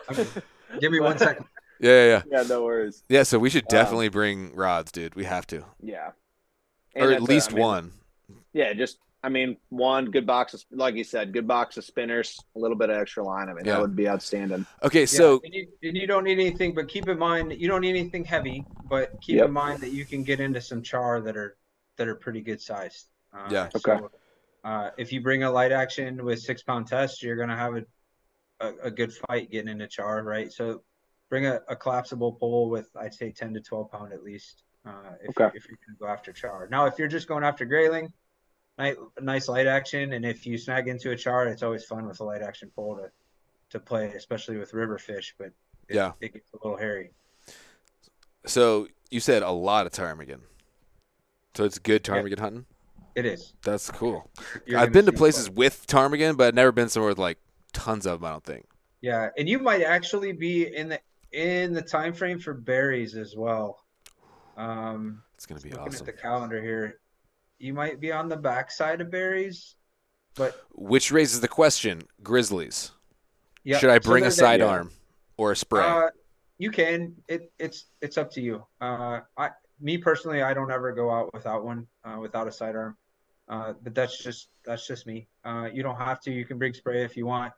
Give 0.79 0.91
me 0.91 0.99
one 0.99 1.17
second. 1.17 1.45
Yeah, 1.79 1.89
yeah, 1.91 2.05
yeah. 2.05 2.21
yeah, 2.41 2.43
no 2.47 2.63
worries. 2.63 3.03
Yeah, 3.09 3.23
so 3.23 3.39
we 3.39 3.49
should 3.49 3.63
Um, 3.63 3.69
definitely 3.69 4.09
bring 4.09 4.53
rods, 4.55 4.91
dude. 4.91 5.15
We 5.15 5.23
have 5.23 5.47
to, 5.47 5.65
Yeah. 5.81 6.11
or 6.95 7.11
at 7.11 7.23
least 7.23 7.51
I 7.51 7.55
mean, 7.55 7.61
one. 7.63 7.91
Yeah, 8.53 8.73
just 8.73 8.97
I 9.23 9.29
mean, 9.29 9.55
one 9.69 10.11
good 10.11 10.27
box 10.27 10.53
of 10.53 10.63
like 10.71 10.95
you 10.95 11.05
said, 11.05 11.31
good 11.31 11.47
box 11.47 11.77
of 11.77 11.85
spinners, 11.85 12.37
a 12.57 12.59
little 12.59 12.75
bit 12.75 12.89
of 12.89 12.97
extra 12.97 13.23
line. 13.23 13.47
I 13.47 13.53
mean, 13.53 13.65
Yeah. 13.65 13.73
that 13.75 13.81
would 13.81 13.95
be 13.95 14.09
outstanding. 14.09 14.65
Okay, 14.83 15.05
so 15.05 15.39
yeah, 15.43 15.45
and 15.45 15.53
you, 15.53 15.67
and 15.83 15.97
you 15.97 16.07
don't 16.07 16.25
need 16.25 16.39
anything, 16.39 16.75
but 16.75 16.89
keep 16.89 17.07
in 17.07 17.17
mind 17.17 17.53
you 17.53 17.69
don't 17.69 17.81
need 17.81 17.91
anything 17.91 18.25
heavy. 18.25 18.65
But 18.89 19.19
keep 19.21 19.37
Yep. 19.37 19.45
in 19.45 19.51
mind 19.53 19.81
that 19.81 19.91
you 19.93 20.05
can 20.05 20.23
get 20.23 20.41
into 20.41 20.59
some 20.59 20.81
char 20.83 21.21
that 21.21 21.37
are 21.37 21.55
that 21.97 22.07
are 22.09 22.15
pretty 22.15 22.41
good 22.41 22.59
sized. 22.61 23.07
Uh, 23.31 23.47
Yeah. 23.49 23.69
Okay. 23.75 23.97
So, 23.97 24.11
uh, 24.65 24.89
if 24.97 25.13
you 25.13 25.21
bring 25.21 25.43
a 25.43 25.51
light 25.51 25.71
action 25.71 26.23
with 26.25 26.39
six 26.41 26.61
pound 26.61 26.87
test, 26.87 27.23
you're 27.23 27.37
gonna 27.37 27.55
have 27.55 27.75
a, 27.77 27.85
a, 28.59 28.73
a 28.83 28.91
good 28.91 29.13
fight 29.13 29.49
getting 29.51 29.69
into 29.69 29.87
char, 29.87 30.21
right? 30.23 30.51
So 30.51 30.83
bring 31.29 31.45
a, 31.45 31.61
a 31.69 31.77
collapsible 31.77 32.33
pole 32.33 32.69
with 32.69 32.89
I'd 32.97 33.13
say 33.13 33.31
ten 33.31 33.53
to 33.53 33.61
twelve 33.61 33.89
pound 33.89 34.11
at 34.11 34.21
least. 34.21 34.63
Uh, 34.85 35.13
if, 35.23 35.29
Okay. 35.29 35.57
if 35.57 35.65
you're 35.69 35.77
gonna 35.87 35.97
go 35.97 36.07
after 36.07 36.33
char. 36.33 36.67
Now, 36.69 36.87
if 36.87 36.99
you're 36.99 37.07
just 37.07 37.29
going 37.29 37.45
after 37.45 37.63
grayling, 37.63 38.11
nice, 38.77 38.95
nice 39.21 39.47
light 39.47 39.67
action, 39.67 40.13
and 40.13 40.25
if 40.25 40.45
you 40.45 40.57
snag 40.57 40.87
into 40.87 41.11
a 41.11 41.15
char, 41.15 41.47
it's 41.47 41.63
always 41.63 41.83
fun 41.85 42.05
with 42.07 42.19
a 42.19 42.23
light 42.23 42.41
action 42.41 42.71
pole 42.75 42.95
to 42.97 43.11
to 43.69 43.79
play, 43.79 44.11
especially 44.13 44.57
with 44.57 44.73
river 44.73 44.97
fish. 44.99 45.33
But 45.37 45.47
it, 45.89 45.95
Yeah. 45.95 46.11
it 46.21 46.33
gets 46.33 46.51
a 46.53 46.57
little 46.63 46.77
hairy. 46.77 47.11
so 48.45 48.87
you 49.09 49.19
said 49.19 49.41
a 49.43 49.51
lot 49.51 49.85
of 49.85 49.91
ptarmigan. 49.93 50.41
So 51.55 51.63
it's 51.63 51.79
good 51.79 52.03
ptarmigan 52.03 52.39
hunting. 52.39 52.65
It 53.15 53.25
is. 53.25 53.53
That's 53.63 53.89
cool. 53.91 54.29
You're 54.65 54.79
I've 54.79 54.91
been 54.91 55.05
to 55.05 55.11
places 55.13 55.47
fun. 55.47 55.55
with 55.55 55.85
ptarmigan, 55.87 56.35
but 56.35 56.47
I've 56.47 56.55
never 56.55 56.71
been 56.71 56.89
somewhere 56.89 57.09
with 57.09 57.19
like 57.19 57.37
tons 57.71 58.05
of 58.07 58.19
them. 58.21 58.25
I 58.25 58.31
don't 58.31 58.43
think. 58.43 58.65
Yeah, 59.01 59.29
and 59.37 59.47
you 59.49 59.59
might 59.59 59.81
actually 59.81 60.31
be 60.33 60.75
in 60.75 60.89
the 60.89 60.99
in 61.31 61.73
the 61.73 61.81
time 61.81 62.13
frame 62.13 62.39
for 62.39 62.53
berries 62.53 63.15
as 63.15 63.35
well. 63.35 63.83
Um, 64.57 65.23
It's 65.35 65.45
gonna 65.45 65.61
be 65.61 65.69
looking 65.69 65.87
awesome. 65.87 66.07
at 66.07 66.15
the 66.15 66.21
calendar 66.21 66.61
here, 66.61 66.99
you 67.63 67.73
might 67.73 67.99
be 67.99 68.11
on 68.11 68.27
the 68.27 68.35
backside 68.35 68.99
of 68.99 69.09
berries, 69.09 69.75
but 70.35 70.61
Which 70.73 71.11
raises 71.11 71.39
the 71.39 71.47
question: 71.47 72.01
Grizzlies. 72.21 72.91
yeah. 73.63 73.77
Should 73.77 73.89
I 73.89 73.99
bring 73.99 74.21
they're 74.21 74.29
a 74.29 74.33
sidearm 74.33 74.91
or 75.37 75.53
a 75.53 75.55
spray? 75.55 75.83
Uh, 75.83 76.09
you 76.57 76.71
can. 76.71 77.15
It 77.27 77.51
it's 77.57 77.85
it's 78.01 78.17
up 78.17 78.31
to 78.31 78.41
you. 78.41 78.65
Uh, 78.81 79.21
I 79.37 79.51
me 79.79 79.97
personally, 79.97 80.41
I 80.41 80.53
don't 80.53 80.71
ever 80.71 80.91
go 80.91 81.09
out 81.09 81.33
without 81.33 81.63
one, 81.63 81.87
uh, 82.03 82.17
without 82.19 82.47
a 82.47 82.51
sidearm. 82.51 82.97
Uh, 83.47 83.73
but 83.81 83.95
that's 83.95 84.21
just 84.21 84.49
that's 84.65 84.85
just 84.85 85.07
me. 85.07 85.27
Uh, 85.45 85.69
you 85.73 85.83
don't 85.83 85.97
have 85.97 86.19
to. 86.21 86.31
You 86.31 86.45
can 86.45 86.57
bring 86.57 86.73
spray 86.73 87.03
if 87.03 87.15
you 87.15 87.25
want. 87.25 87.53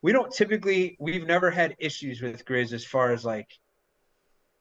We 0.00 0.12
don't 0.12 0.32
typically. 0.32 0.96
We've 0.98 1.26
never 1.26 1.50
had 1.50 1.76
issues 1.78 2.22
with 2.22 2.44
Grizz 2.46 2.72
as 2.72 2.84
far 2.84 3.12
as 3.12 3.26
like 3.26 3.50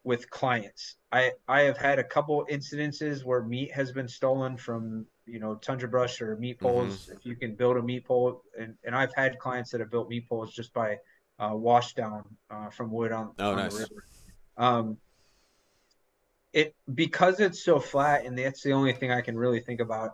with 0.07 0.29
clients. 0.29 0.95
I 1.11 1.33
I 1.49 1.61
have 1.63 1.77
had 1.77 1.99
a 1.99 2.03
couple 2.03 2.47
incidences 2.49 3.25
where 3.25 3.43
meat 3.43 3.73
has 3.73 3.91
been 3.91 4.07
stolen 4.07 4.55
from 4.55 5.05
you 5.25 5.39
know 5.39 5.55
tundra 5.55 5.89
brush 5.89 6.21
or 6.21 6.37
meat 6.37 6.61
poles. 6.61 7.09
If 7.13 7.25
you 7.25 7.35
can 7.35 7.55
build 7.55 7.75
a 7.75 7.81
meat 7.81 8.05
pole, 8.05 8.41
and 8.57 8.75
and 8.85 8.95
I've 8.95 9.13
had 9.13 9.37
clients 9.37 9.71
that 9.71 9.81
have 9.81 9.91
built 9.91 10.07
meat 10.07 10.29
poles 10.29 10.53
just 10.53 10.73
by 10.73 10.97
uh, 11.39 11.51
wash 11.53 11.93
down 11.93 12.23
uh, 12.49 12.69
from 12.69 12.89
wood 12.89 13.11
on, 13.11 13.33
Oh, 13.37 13.51
on 13.51 13.57
nice. 13.57 13.73
the 13.73 13.79
river. 13.79 14.03
Um, 14.55 14.97
it 16.53 16.73
because 16.95 17.41
it's 17.41 17.61
so 17.61 17.77
flat, 17.77 18.25
and 18.25 18.39
that's 18.39 18.63
the 18.63 18.71
only 18.71 18.93
thing 18.93 19.11
I 19.11 19.19
can 19.19 19.37
really 19.37 19.59
think 19.59 19.81
about. 19.81 20.11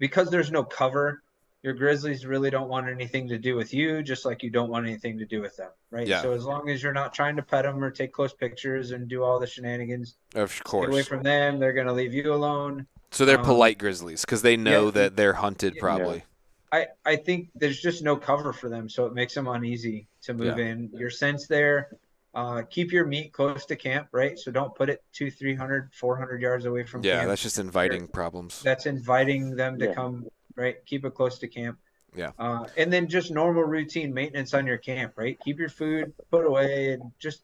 Because 0.00 0.30
there's 0.30 0.50
no 0.50 0.64
cover, 0.64 1.22
your 1.62 1.72
grizzlies 1.72 2.24
really 2.24 2.50
don't 2.50 2.68
want 2.68 2.88
anything 2.88 3.28
to 3.28 3.38
do 3.38 3.56
with 3.56 3.74
you, 3.74 4.02
just 4.02 4.24
like 4.24 4.42
you 4.42 4.50
don't 4.50 4.70
want 4.70 4.86
anything 4.86 5.18
to 5.18 5.26
do 5.26 5.40
with 5.40 5.56
them, 5.56 5.70
right? 5.90 6.06
Yeah. 6.06 6.22
So 6.22 6.32
as 6.32 6.44
long 6.44 6.68
as 6.68 6.82
you're 6.82 6.92
not 6.92 7.12
trying 7.12 7.36
to 7.36 7.42
pet 7.42 7.64
them 7.64 7.82
or 7.82 7.90
take 7.90 8.12
close 8.12 8.32
pictures 8.32 8.92
and 8.92 9.08
do 9.08 9.24
all 9.24 9.40
the 9.40 9.46
shenanigans, 9.46 10.16
of 10.34 10.60
Get 10.64 10.88
away 10.88 11.02
from 11.02 11.22
them. 11.22 11.58
They're 11.58 11.72
gonna 11.72 11.92
leave 11.92 12.14
you 12.14 12.32
alone. 12.32 12.86
So 13.10 13.24
they're 13.24 13.38
um, 13.38 13.44
polite 13.44 13.78
grizzlies 13.78 14.20
because 14.20 14.42
they 14.42 14.56
know 14.56 14.86
yeah. 14.86 14.90
that 14.92 15.16
they're 15.16 15.32
hunted. 15.32 15.74
Yeah. 15.74 15.80
Probably. 15.80 16.24
I 16.70 16.86
I 17.04 17.16
think 17.16 17.48
there's 17.54 17.80
just 17.80 18.02
no 18.02 18.16
cover 18.16 18.52
for 18.52 18.68
them, 18.68 18.88
so 18.88 19.06
it 19.06 19.14
makes 19.14 19.34
them 19.34 19.48
uneasy 19.48 20.06
to 20.22 20.34
move 20.34 20.58
in. 20.58 20.90
Your 20.92 21.10
sense 21.10 21.46
there. 21.46 21.88
Uh, 22.34 22.62
keep 22.70 22.92
your 22.92 23.06
meat 23.06 23.32
close 23.32 23.64
to 23.66 23.74
camp, 23.74 24.06
right? 24.12 24.38
So 24.38 24.52
don't 24.52 24.72
put 24.74 24.90
it 24.90 25.02
two, 25.12 25.30
300, 25.30 25.90
400 25.92 26.40
yards 26.40 26.66
away 26.66 26.84
from 26.84 27.02
Yeah, 27.02 27.16
camp. 27.16 27.28
that's 27.28 27.42
just 27.42 27.58
inviting 27.58 28.06
problems. 28.06 28.62
That's 28.62 28.86
inviting 28.86 29.56
them 29.56 29.78
to 29.78 29.86
Yeah. 29.86 29.94
come, 29.94 30.28
right? 30.58 30.84
Keep 30.86 31.04
it 31.04 31.14
close 31.14 31.38
to 31.38 31.48
camp. 31.48 31.78
Yeah. 32.16 32.32
Uh, 32.38 32.66
and 32.76 32.92
then 32.92 33.06
just 33.06 33.30
normal 33.30 33.62
routine 33.64 34.12
maintenance 34.12 34.54
on 34.54 34.66
your 34.66 34.78
camp, 34.78 35.12
right? 35.16 35.38
Keep 35.44 35.58
your 35.58 35.68
food 35.68 36.12
put 36.30 36.44
away 36.46 36.92
and 36.92 37.02
just 37.18 37.42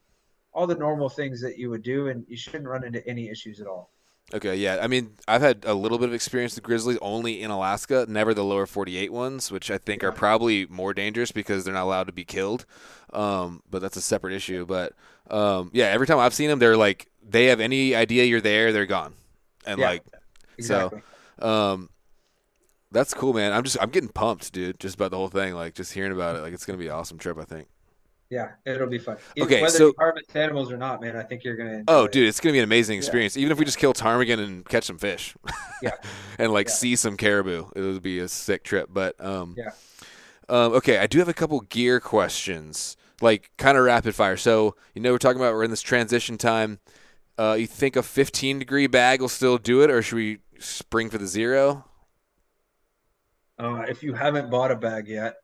all 0.52 0.66
the 0.66 0.74
normal 0.74 1.08
things 1.08 1.40
that 1.42 1.58
you 1.58 1.70
would 1.70 1.82
do, 1.82 2.08
and 2.08 2.24
you 2.28 2.36
shouldn't 2.36 2.66
run 2.66 2.84
into 2.84 3.06
any 3.06 3.28
issues 3.28 3.60
at 3.60 3.66
all. 3.66 3.90
Okay, 4.32 4.56
yeah. 4.56 4.78
I 4.80 4.86
mean, 4.86 5.10
I've 5.28 5.42
had 5.42 5.64
a 5.66 5.74
little 5.74 5.98
bit 5.98 6.08
of 6.08 6.14
experience 6.14 6.54
with 6.54 6.64
grizzlies 6.64 6.96
only 7.02 7.42
in 7.42 7.50
Alaska, 7.50 8.06
never 8.08 8.32
the 8.32 8.44
lower 8.44 8.64
48 8.66 9.12
ones, 9.12 9.52
which 9.52 9.70
I 9.70 9.78
think 9.78 10.02
are 10.02 10.12
probably 10.12 10.66
more 10.66 10.94
dangerous 10.94 11.30
because 11.30 11.64
they're 11.64 11.74
not 11.74 11.84
allowed 11.84 12.06
to 12.06 12.12
be 12.12 12.24
killed. 12.24 12.64
Um, 13.12 13.62
but 13.70 13.82
that's 13.82 13.96
a 13.96 14.00
separate 14.00 14.32
issue. 14.32 14.64
But 14.64 14.94
um, 15.30 15.70
yeah, 15.74 15.86
every 15.86 16.06
time 16.06 16.18
I've 16.18 16.34
seen 16.34 16.48
them, 16.48 16.58
they're 16.58 16.76
like 16.76 17.08
they 17.22 17.46
have 17.46 17.60
any 17.60 17.94
idea 17.94 18.24
you're 18.24 18.40
there, 18.40 18.72
they're 18.72 18.86
gone, 18.86 19.14
and 19.66 19.78
Yeah. 19.78 19.88
like 19.90 20.02
Exactly. 20.56 21.02
um, 21.40 21.90
that's 22.94 23.12
cool, 23.12 23.34
man. 23.34 23.52
I'm 23.52 23.64
just 23.64 23.76
I'm 23.80 23.90
getting 23.90 24.08
pumped, 24.08 24.52
dude, 24.52 24.80
just 24.80 24.94
about 24.94 25.10
the 25.10 25.18
whole 25.18 25.28
thing. 25.28 25.54
Like 25.54 25.74
just 25.74 25.92
hearing 25.92 26.12
about 26.12 26.36
it, 26.36 26.40
like 26.40 26.54
it's 26.54 26.64
gonna 26.64 26.78
be 26.78 26.86
an 26.86 26.92
awesome 26.92 27.18
trip. 27.18 27.36
I 27.38 27.44
think. 27.44 27.68
Yeah, 28.30 28.52
it'll 28.64 28.88
be 28.88 28.98
fun. 28.98 29.18
Okay, 29.38 29.60
whether 29.60 29.76
so- 29.76 29.86
you 29.88 29.94
harvest 29.98 30.34
animals 30.34 30.72
or 30.72 30.78
not, 30.78 31.00
man, 31.02 31.14
I 31.14 31.22
think 31.22 31.44
you're 31.44 31.56
gonna. 31.56 31.74
Enjoy 31.80 31.84
Oh, 31.92 32.04
it. 32.04 32.12
dude, 32.12 32.26
it's 32.26 32.40
gonna 32.40 32.54
be 32.54 32.58
an 32.58 32.64
amazing 32.64 32.96
experience. 32.96 33.36
Even 33.36 33.52
if 33.52 33.58
we 33.58 33.64
just 33.66 33.76
kill 33.78 33.92
ptarmigan 33.92 34.40
and 34.40 34.64
catch 34.64 34.84
some 34.84 34.96
fish, 34.98 35.36
Yeah. 35.82 35.90
and 36.38 36.50
like 36.52 36.68
Yeah. 36.68 36.72
see 36.72 36.96
some 36.96 37.16
caribou, 37.18 37.66
it 37.76 37.80
would 37.82 38.02
be 38.02 38.18
a 38.20 38.28
sick 38.28 38.64
trip. 38.64 38.88
But 38.90 39.22
um, 39.22 39.54
Yeah. 39.58 39.70
um, 40.48 40.72
okay, 40.72 40.98
I 40.98 41.06
do 41.06 41.18
have 41.18 41.28
a 41.28 41.34
couple 41.34 41.60
gear 41.60 42.00
questions, 42.00 42.96
like 43.20 43.50
kind 43.58 43.76
of 43.76 43.84
rapid 43.84 44.14
fire. 44.14 44.38
So 44.38 44.74
you 44.94 45.02
know, 45.02 45.12
we're 45.12 45.18
talking 45.18 45.40
about 45.40 45.52
we're 45.54 45.64
in 45.64 45.70
this 45.70 45.82
transition 45.82 46.38
time. 46.38 46.80
Uh, 47.38 47.56
you 47.58 47.66
think 47.66 47.94
a 47.94 48.02
15 48.02 48.58
degree 48.58 48.86
bag 48.86 49.20
will 49.20 49.28
still 49.28 49.58
do 49.58 49.82
it, 49.82 49.90
or 49.90 50.00
should 50.02 50.16
we 50.16 50.38
spring 50.58 51.10
for 51.10 51.18
the 51.18 51.26
zero? 51.26 51.84
Uh, 53.58 53.84
if 53.88 54.02
you 54.02 54.12
haven't 54.14 54.50
bought 54.50 54.70
a 54.70 54.76
bag 54.76 55.06
yet, 55.08 55.36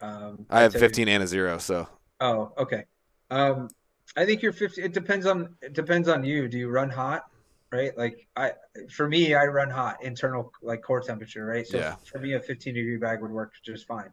um, 0.00 0.46
I 0.50 0.62
have 0.62 0.72
say- 0.72 0.78
15 0.80 1.08
and 1.08 1.22
a 1.22 1.26
zero, 1.26 1.58
so 1.58 1.88
Oh, 2.20 2.52
okay. 2.58 2.84
Um, 3.30 3.68
I 4.16 4.24
think 4.24 4.42
you're 4.42 4.52
50. 4.52 4.82
It 4.82 4.92
depends 4.92 5.26
on 5.26 5.54
it 5.62 5.74
depends 5.74 6.08
on 6.08 6.24
you. 6.24 6.48
Do 6.48 6.58
you 6.58 6.68
run 6.68 6.90
hot? 6.90 7.24
Right? 7.70 7.96
Like 7.96 8.26
I, 8.34 8.52
for 8.90 9.06
me, 9.08 9.34
I 9.34 9.44
run 9.46 9.68
hot 9.70 10.02
internal 10.02 10.50
like 10.62 10.82
core 10.82 11.00
temperature. 11.02 11.44
Right? 11.44 11.66
So 11.66 11.76
Yeah. 11.78 11.96
for 12.10 12.18
me, 12.18 12.32
a 12.32 12.40
15 12.40 12.74
degree 12.74 12.96
bag 12.96 13.20
would 13.20 13.30
work 13.30 13.52
just 13.62 13.86
fine. 13.86 14.10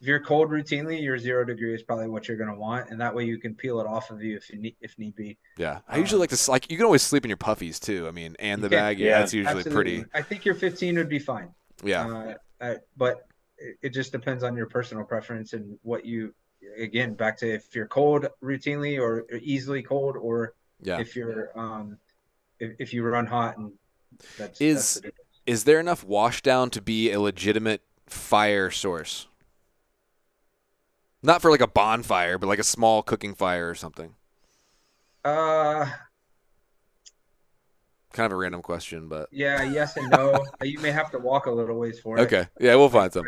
If 0.00 0.08
you're 0.08 0.20
cold 0.20 0.50
routinely, 0.50 1.00
your 1.00 1.18
zero 1.18 1.44
degree 1.44 1.74
is 1.74 1.82
probably 1.82 2.08
what 2.08 2.26
you're 2.26 2.36
gonna 2.36 2.56
want, 2.56 2.90
and 2.90 3.00
that 3.00 3.14
way 3.14 3.24
you 3.24 3.38
can 3.38 3.54
peel 3.54 3.78
it 3.80 3.86
off 3.86 4.10
of 4.10 4.22
you 4.22 4.36
if 4.36 4.50
you 4.50 4.58
need 4.58 4.76
if 4.80 4.98
need 4.98 5.14
be. 5.14 5.38
yeah. 5.58 5.80
I 5.86 5.96
Uh, 5.96 5.98
usually 6.00 6.20
like 6.20 6.30
to 6.30 6.50
like 6.50 6.70
you 6.70 6.76
can 6.78 6.86
always 6.86 7.02
sleep 7.02 7.24
in 7.24 7.28
your 7.28 7.36
puffies 7.36 7.78
too. 7.78 8.08
I 8.08 8.10
mean, 8.10 8.34
and 8.38 8.62
the 8.62 8.68
bag, 8.70 8.98
yeah, 8.98 9.08
yeah, 9.10 9.18
that's 9.20 9.34
usually 9.34 9.58
Absolutely. 9.58 9.98
pretty. 10.00 10.10
I 10.14 10.22
think 10.22 10.44
your 10.46 10.54
15 10.54 10.96
would 10.96 11.08
be 11.10 11.18
fine. 11.18 11.54
Yeah, 11.84 12.06
Uh, 12.06 12.34
uh, 12.64 12.74
but 12.96 13.26
it, 13.58 13.76
it 13.82 13.88
just 13.90 14.12
depends 14.12 14.42
on 14.42 14.56
your 14.56 14.66
personal 14.66 15.04
preference 15.04 15.52
and 15.52 15.78
what 15.82 16.04
you. 16.04 16.34
Again, 16.78 17.12
back 17.12 17.36
to 17.38 17.54
if 17.54 17.74
you're 17.74 17.86
cold 17.86 18.26
routinely 18.42 18.98
or 18.98 19.26
easily 19.36 19.82
cold, 19.82 20.16
or 20.16 20.54
yeah. 20.80 20.98
if 20.98 21.14
you're 21.14 21.50
um, 21.58 21.98
if, 22.58 22.72
if 22.78 22.94
you 22.94 23.02
run 23.04 23.26
hot 23.26 23.58
and 23.58 23.72
that's, 24.38 24.60
Is- 24.60 25.00
that's. 25.02 25.14
Is 25.46 25.64
there 25.64 25.78
enough 25.78 26.06
washdown 26.06 26.70
to 26.70 26.80
be 26.80 27.12
a 27.12 27.20
legitimate 27.20 27.82
fire 28.06 28.70
source? 28.70 29.26
Not 31.22 31.42
for 31.42 31.50
like 31.50 31.60
a 31.60 31.66
bonfire, 31.66 32.38
but 32.38 32.46
like 32.46 32.58
a 32.58 32.64
small 32.64 33.02
cooking 33.02 33.34
fire 33.34 33.68
or 33.68 33.74
something. 33.74 34.14
Uh, 35.22 35.86
Kind 38.14 38.26
of 38.26 38.32
a 38.32 38.36
random 38.36 38.62
question, 38.62 39.08
but 39.08 39.28
yeah, 39.32 39.62
yes 39.64 39.96
and 39.96 40.08
no. 40.08 40.38
you 40.62 40.78
may 40.78 40.92
have 40.92 41.10
to 41.10 41.18
walk 41.18 41.46
a 41.46 41.50
little 41.50 41.76
ways 41.78 41.98
for 41.98 42.16
it. 42.16 42.22
okay. 42.22 42.46
Yeah, 42.60 42.76
we'll 42.76 42.88
find 42.88 43.12
some. 43.12 43.24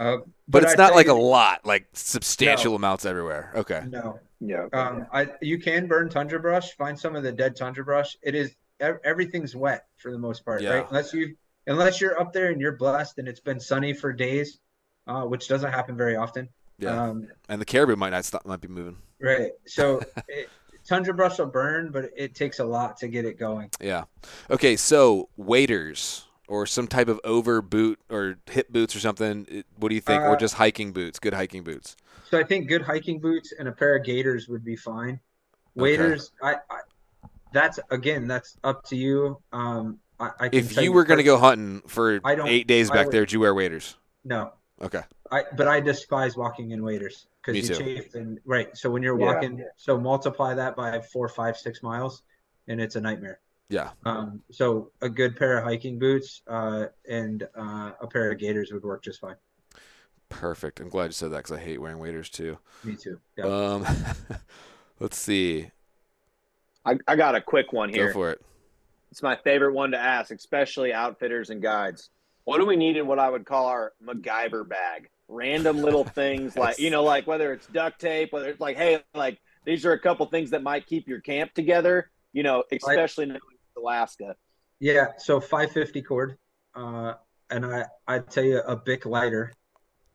Uh, 0.00 0.16
But 0.48 0.62
it's 0.62 0.72
I'd 0.72 0.78
not 0.78 0.86
tell 0.88 0.96
like 0.96 1.08
a 1.08 1.12
lot, 1.12 1.66
like 1.66 1.86
substantial 1.92 2.74
amounts 2.74 3.04
everywhere. 3.04 3.52
Okay. 3.54 3.82
no. 3.88 4.18
Yeah. 4.40 4.66
Um, 4.72 5.06
I 5.12 5.28
you 5.42 5.58
can 5.60 5.86
burn 5.86 6.08
tundra 6.08 6.40
brush. 6.40 6.74
Find 6.76 6.98
some 6.98 7.14
of 7.14 7.22
the 7.22 7.30
dead 7.30 7.54
tundra 7.56 7.84
brush. 7.84 8.16
It 8.22 8.34
is 8.34 8.56
everything's 8.80 9.54
wet 9.54 9.84
for 9.98 10.10
the 10.10 10.18
most 10.18 10.44
part, 10.44 10.62
Yeah. 10.62 10.70
right? 10.76 10.86
Unless 10.88 11.12
you 11.12 11.36
unless 11.66 12.00
you're 12.00 12.18
up 12.18 12.32
there 12.32 12.50
and 12.50 12.60
you're 12.60 12.76
blessed 12.76 13.18
and 13.18 13.28
it's 13.28 13.38
been 13.40 13.60
sunny 13.60 13.92
for 13.92 14.12
days, 14.12 14.58
uh, 15.06 15.22
which 15.24 15.46
doesn't 15.46 15.70
happen 15.72 15.96
very 15.96 16.16
often. 16.16 16.48
Yeah. 16.78 17.00
Um, 17.00 17.28
And 17.50 17.60
the 17.60 17.64
caribou 17.66 17.96
might 17.96 18.10
not 18.10 18.24
stop, 18.24 18.44
might 18.46 18.60
be 18.62 18.68
moving. 18.68 18.96
right. 19.20 19.52
So 19.66 20.00
it, 20.28 20.48
tundra 20.92 21.14
brush 21.14 21.38
will 21.38 21.46
burn, 21.46 21.90
but 21.90 22.10
it 22.16 22.34
takes 22.34 22.58
a 22.58 22.64
lot 22.64 22.98
to 22.98 23.08
get 23.08 23.24
it 23.24 23.38
going. 23.38 23.70
Yeah. 23.80 24.04
Okay, 24.50 24.76
so 24.76 25.28
waders 25.38 26.26
or 26.48 26.66
some 26.66 26.86
type 26.86 27.08
of 27.08 27.18
over 27.24 27.62
boot 27.62 27.98
or 28.10 28.36
hip 28.50 28.70
boots 28.70 28.94
or 28.94 29.00
something. 29.00 29.64
What 29.78 29.88
do 29.88 29.94
you 29.94 30.02
think? 30.02 30.20
or 30.22 30.32
Uh, 30.34 30.36
just 30.36 30.54
hiking 30.54 30.92
boots? 30.92 31.18
Good 31.18 31.32
hiking 31.32 31.62
boots. 31.62 31.96
So 32.28 32.38
I 32.38 32.44
think 32.44 32.68
good 32.68 32.82
hiking 32.82 33.20
boots 33.20 33.52
and 33.58 33.68
a 33.68 33.72
pair 33.72 33.96
of 33.96 34.04
gaiters 34.04 34.48
would 34.48 34.64
be 34.64 34.76
fine. 34.76 35.18
Waders, 35.74 36.32
I, 36.42 36.56
I 36.70 36.80
that's 37.52 37.78
again, 37.90 38.26
that's 38.28 38.58
up 38.64 38.84
to 38.88 38.96
you. 38.96 39.38
Um, 39.52 39.98
I, 40.20 40.30
I 40.40 40.48
If 40.52 40.76
you 40.80 40.92
were 40.92 41.04
going 41.04 41.18
to 41.18 41.24
go 41.24 41.38
hunting 41.38 41.82
for 41.86 42.20
eight 42.46 42.66
days 42.66 42.90
back 42.90 43.06
would- 43.06 43.12
there, 43.12 43.22
would 43.22 43.32
you 43.32 43.40
wear 43.40 43.54
waders? 43.54 43.96
no, 44.24 44.52
Okay. 44.82 45.02
I 45.30 45.44
but 45.56 45.68
I 45.68 45.80
despise 45.80 46.36
walking 46.36 46.72
in 46.72 46.82
waders 46.84 47.26
because 47.44 47.68
you 47.68 47.74
too. 47.74 47.82
chafe 47.82 48.14
and 48.14 48.38
right. 48.44 48.76
So 48.76 48.90
when 48.90 49.02
you're 49.02 49.18
Yeah. 49.18 49.34
walking, 49.34 49.64
so 49.76 49.98
multiply 49.98 50.54
that 50.54 50.76
by 50.76 51.00
four, 51.00 51.28
five, 51.28 51.56
six 51.56 51.82
miles, 51.82 52.22
and 52.68 52.80
it's 52.80 52.96
a 52.96 53.00
nightmare. 53.00 53.40
Yeah. 53.68 53.90
Um, 54.04 54.42
so 54.50 54.90
a 55.00 55.08
good 55.08 55.36
pair 55.36 55.58
of 55.58 55.64
hiking 55.64 55.98
boots 55.98 56.42
uh, 56.46 56.86
and 57.08 57.42
uh, 57.56 57.92
a 58.00 58.06
pair 58.06 58.30
of 58.30 58.38
gaiters 58.38 58.70
would 58.72 58.84
work 58.84 59.02
just 59.02 59.20
fine. 59.20 59.36
Perfect. 60.28 60.80
I'm 60.80 60.88
glad 60.88 61.06
you 61.06 61.12
said 61.12 61.30
that 61.32 61.38
because 61.38 61.52
I 61.52 61.60
hate 61.60 61.80
wearing 61.80 61.98
waders 61.98 62.28
too. 62.28 62.58
Me 62.84 62.96
too. 62.96 63.18
Yeah. 63.36 63.44
Um, 63.46 63.86
let's 65.00 65.18
see. 65.18 65.70
I, 66.84 66.98
I 67.06 67.16
got 67.16 67.34
a 67.34 67.40
quick 67.40 67.72
one 67.72 67.88
here. 67.90 68.08
Go 68.08 68.12
for 68.12 68.30
it. 68.30 68.40
It's 69.10 69.22
my 69.22 69.36
favorite 69.36 69.74
one 69.74 69.90
to 69.90 69.98
ask, 69.98 70.30
especially 70.30 70.92
outfitters 70.92 71.50
and 71.50 71.60
guides. 71.62 72.10
What 72.44 72.58
do 72.58 72.66
we 72.66 72.76
need 72.76 72.96
in 72.96 73.06
what 73.06 73.18
I 73.18 73.28
would 73.30 73.44
call 73.46 73.66
our 73.66 73.92
MacGyver 74.04 74.68
bag? 74.68 75.08
Random 75.32 75.78
little 75.78 76.04
things 76.20 76.56
like, 76.56 76.78
you 76.78 76.90
know, 76.90 77.02
like 77.02 77.26
whether 77.26 77.52
it's 77.52 77.66
duct 77.68 78.00
tape, 78.00 78.32
whether 78.32 78.48
it's 78.48 78.60
like, 78.60 78.76
hey, 78.76 79.02
like 79.14 79.40
these 79.64 79.86
are 79.86 79.92
a 79.92 79.98
couple 79.98 80.26
things 80.26 80.50
that 80.50 80.62
might 80.62 80.86
keep 80.86 81.08
your 81.08 81.20
camp 81.20 81.54
together, 81.54 82.10
you 82.32 82.42
know, 82.42 82.64
especially 82.70 83.24
in 83.30 83.38
Alaska. 83.76 84.36
Yeah, 84.80 85.08
so 85.16 85.40
550 85.40 86.02
cord, 86.02 86.38
uh, 86.74 87.14
and 87.50 87.64
I 87.64 87.86
I 88.06 88.18
tell 88.18 88.44
you 88.44 88.58
a 88.60 88.76
Bic 88.76 89.06
lighter, 89.06 89.52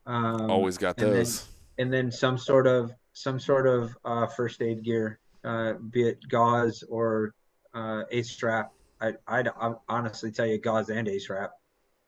um, 0.06 0.50
Always 0.50 0.78
got 0.78 0.98
and 0.98 1.08
then- 1.08 1.14
those. 1.16 1.48
and 1.78 1.92
then 1.92 2.10
some 2.12 2.38
sort 2.38 2.66
of 2.66 2.92
some 3.14 3.40
sort 3.40 3.66
of 3.66 3.96
uh, 4.04 4.26
first 4.26 4.62
aid 4.62 4.84
gear 4.84 5.18
uh, 5.44 5.72
be 5.90 6.06
it 6.08 6.18
gauze 6.28 6.84
or 6.88 7.34
uh, 7.74 8.02
ace 8.10 8.30
strap. 8.30 8.70
I, 9.00 9.14
I'd, 9.26 9.48
I'd 9.48 9.74
honestly 9.88 10.30
tell 10.30 10.46
you 10.46 10.58
gauze 10.58 10.88
and 10.90 11.08
ace 11.08 11.30
wrap. 11.30 11.50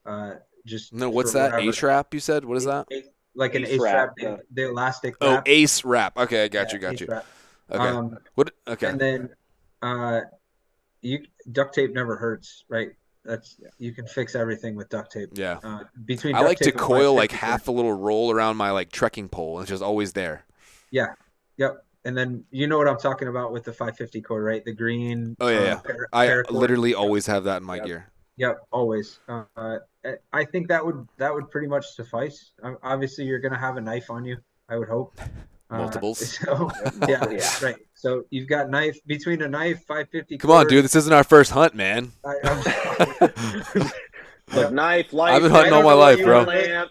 Uh, 0.05 0.35
just 0.67 0.93
No, 0.93 1.11
what's 1.11 1.33
that? 1.33 1.53
whatever- 1.53 1.69
Ace 1.71 1.83
wrap? 1.83 2.15
You 2.15 2.21
said? 2.21 2.45
What 2.45 2.57
is 2.57 2.65
that? 2.65 2.87
Like 3.35 3.55
an 3.55 3.65
Ace 3.65 3.71
ace 3.75 3.81
wrap, 3.81 3.95
wrap, 3.95 4.11
yeah. 4.19 4.37
the, 4.37 4.63
the 4.63 4.69
elastic. 4.71 5.15
Oh, 5.21 5.35
wrap. 5.35 5.49
ace 5.49 5.85
wrap. 5.85 6.17
Okay, 6.19 6.45
I 6.45 6.49
got 6.49 6.69
Yeah, 6.69 6.75
you. 6.75 6.79
Got 6.81 6.93
ace 6.95 7.01
you. 7.01 7.07
wrap. 7.09 7.27
Okay. 7.71 7.85
Um, 7.89 8.19
What? 8.35 8.51
Okay. 8.67 8.89
And 8.89 9.01
then 9.01 9.29
uh, 9.83 10.21
you 11.03 11.21
duct 11.53 11.75
tape 11.75 11.93
never 11.95 12.17
hurts, 12.17 12.65
right? 12.69 12.89
That's 13.25 13.61
you 13.79 13.93
can 13.93 14.07
fix 14.07 14.35
everything 14.35 14.75
with 14.75 14.89
duct 14.89 15.13
tape. 15.13 15.31
Yeah. 15.35 15.59
Uh, 15.63 15.81
between 16.05 16.35
I 16.35 16.41
like 16.41 16.59
to 16.59 16.65
tape 16.65 16.75
and 16.75 16.81
coil 16.83 17.15
like 17.15 17.31
half 17.33 17.69
a 17.69 17.71
little 17.71 17.93
roll 17.93 18.33
around 18.33 18.57
my 18.57 18.71
like 18.73 18.91
trekking 18.91 19.29
pole. 19.29 19.61
It's 19.61 19.69
just 19.69 19.83
always 19.83 20.13
there. 20.15 20.45
Yeah. 20.91 21.15
Yep. 21.59 21.85
And 22.07 22.17
then 22.17 22.45
you 22.51 22.67
know 22.67 22.79
what 22.79 22.89
I'm 22.89 22.99
talking 22.99 23.29
about 23.29 23.53
with 23.53 23.65
the 23.65 23.73
550 23.73 24.23
cord, 24.23 24.43
right? 24.43 24.65
The 24.65 24.73
green. 24.73 25.37
Oh, 25.39 25.49
yeah, 25.49 25.59
uh, 25.59 25.63
yeah. 25.63 25.75
para- 25.77 26.09
I 26.15 26.43
literally 26.51 26.95
always 26.95 27.27
have 27.27 27.45
that 27.45 27.59
in 27.59 27.65
my 27.65 27.77
Yep. 27.77 27.87
gear. 27.87 28.11
Yep, 28.41 28.69
always. 28.73 29.21
Uh, 29.29 29.45
uh, 29.55 29.77
I 30.33 30.47
think 30.47 30.69
that 30.69 30.85
would 30.85 31.07
that 31.19 31.33
would 31.35 31.51
pretty 31.51 31.67
much 31.67 31.87
suffice. 31.89 32.53
Um, 32.63 32.79
Obviously, 32.83 33.27
you're 33.27 33.39
gonna 33.39 33.59
have 33.59 33.77
a 33.77 33.83
knife 33.83 34.09
on 34.09 34.25
you. 34.25 34.39
I 34.67 34.79
would 34.79 34.89
hope. 34.89 35.13
Uh, 35.69 35.77
Multiples. 35.77 36.39
So 36.47 36.71
yeah, 37.07 37.29
Yeah. 37.31 37.51
right. 37.63 37.77
So 37.93 38.25
you've 38.31 38.49
got 38.49 38.71
knife 38.71 38.99
between 39.07 39.43
a 39.43 39.49
knife, 39.49 39.81
550. 39.87 40.39
Come 40.39 40.53
on, 40.53 40.69
dude. 40.69 40.83
This 40.83 40.97
isn't 40.97 41.13
our 41.13 41.23
first 41.23 41.51
hunt, 41.51 41.75
man. 41.75 42.13
I, 42.25 42.35
I'm, 42.45 43.91
Look, 44.55 44.73
knife, 44.73 45.13
life. 45.13 45.35
I've 45.35 45.43
been 45.43 45.51
hunting 45.51 45.75
all 45.75 45.83
my 45.83 45.93
life, 45.93 46.25
bro. 46.25 46.43
Lamp. 46.43 46.91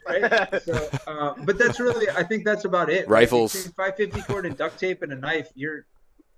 so, 0.62 0.90
uh, 1.08 1.34
but 1.46 1.58
that's 1.58 1.80
really, 1.80 2.12
I 2.12 2.22
think 2.22 2.46
that's 2.46 2.66
about 2.66 2.92
it. 2.92 3.08
Rifles. 3.10 3.54
550 3.76 4.22
cord 4.22 4.46
and 4.46 4.56
duct 4.56 4.80
tape 4.80 5.02
and 5.02 5.12
a 5.12 5.16
knife, 5.16 5.50
you're 5.56 5.86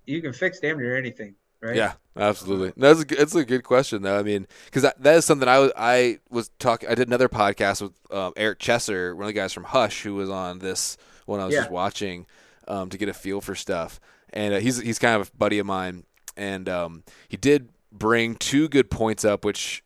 you 0.06 0.22
can 0.22 0.32
fix 0.32 0.58
damn 0.58 0.78
near 0.78 0.96
anything, 0.96 1.34
right? 1.62 1.76
Yeah, 1.76 1.92
absolutely. 2.16 2.72
That's 2.76 3.00
a, 3.00 3.04
good- 3.04 3.18
that's 3.18 3.34
a 3.34 3.44
good 3.44 3.64
question 3.64 4.02
though. 4.02 4.18
I 4.18 4.22
mean, 4.22 4.46
because 4.66 4.82
that, 4.82 5.02
that 5.02 5.16
is 5.16 5.24
something 5.24 5.48
I 5.48 5.58
was 5.58 5.72
I 5.76 6.18
was 6.30 6.50
talking. 6.58 6.88
I 6.88 6.94
did 6.94 7.06
another 7.08 7.28
podcast 7.28 7.80
with 7.82 7.92
um, 8.12 8.32
Eric 8.36 8.58
Chesser, 8.58 9.14
one 9.14 9.22
of 9.24 9.28
the 9.28 9.32
guys 9.32 9.52
from 9.52 9.64
Hush, 9.64 10.02
who 10.02 10.14
was 10.14 10.28
on 10.30 10.58
this 10.58 10.96
when 11.26 11.40
I 11.40 11.44
was 11.46 11.54
Yeah. 11.54 11.60
just 11.60 11.70
watching 11.70 12.26
um, 12.68 12.88
to 12.90 12.98
get 12.98 13.08
a 13.08 13.14
feel 13.14 13.40
for 13.40 13.54
stuff. 13.54 14.00
And 14.32 14.54
uh, 14.54 14.58
he's 14.60 14.78
he's 14.78 14.98
kind 14.98 15.20
of 15.20 15.28
a 15.32 15.36
buddy 15.36 15.58
of 15.58 15.66
mine, 15.66 16.04
and 16.36 16.68
um, 16.68 17.04
he 17.28 17.36
did 17.36 17.68
bring 17.90 18.34
two 18.36 18.68
good 18.68 18.90
points 18.90 19.24
up, 19.24 19.44
which 19.44 19.84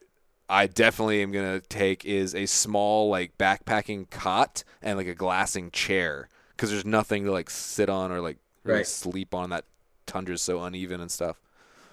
I 0.48 0.68
definitely 0.68 1.22
am 1.22 1.32
gonna 1.32 1.58
take 1.60 2.04
is 2.04 2.34
a 2.34 2.46
small 2.46 3.08
like 3.10 3.36
backpacking 3.36 4.08
cot 4.10 4.62
and 4.80 4.96
like 4.96 5.08
a 5.08 5.14
glassing 5.16 5.72
chair 5.72 6.28
because 6.52 6.70
there's 6.70 6.84
nothing 6.84 7.24
to 7.24 7.32
like 7.32 7.50
sit 7.50 7.88
on 7.90 8.12
or 8.12 8.20
like 8.20 8.38
really 8.62 8.78
Right. 8.78 8.86
sleep 8.86 9.34
on. 9.34 9.50
That 9.50 9.64
tundra's 10.06 10.40
so 10.42 10.62
uneven 10.62 11.00
and 11.00 11.10
stuff. 11.10 11.40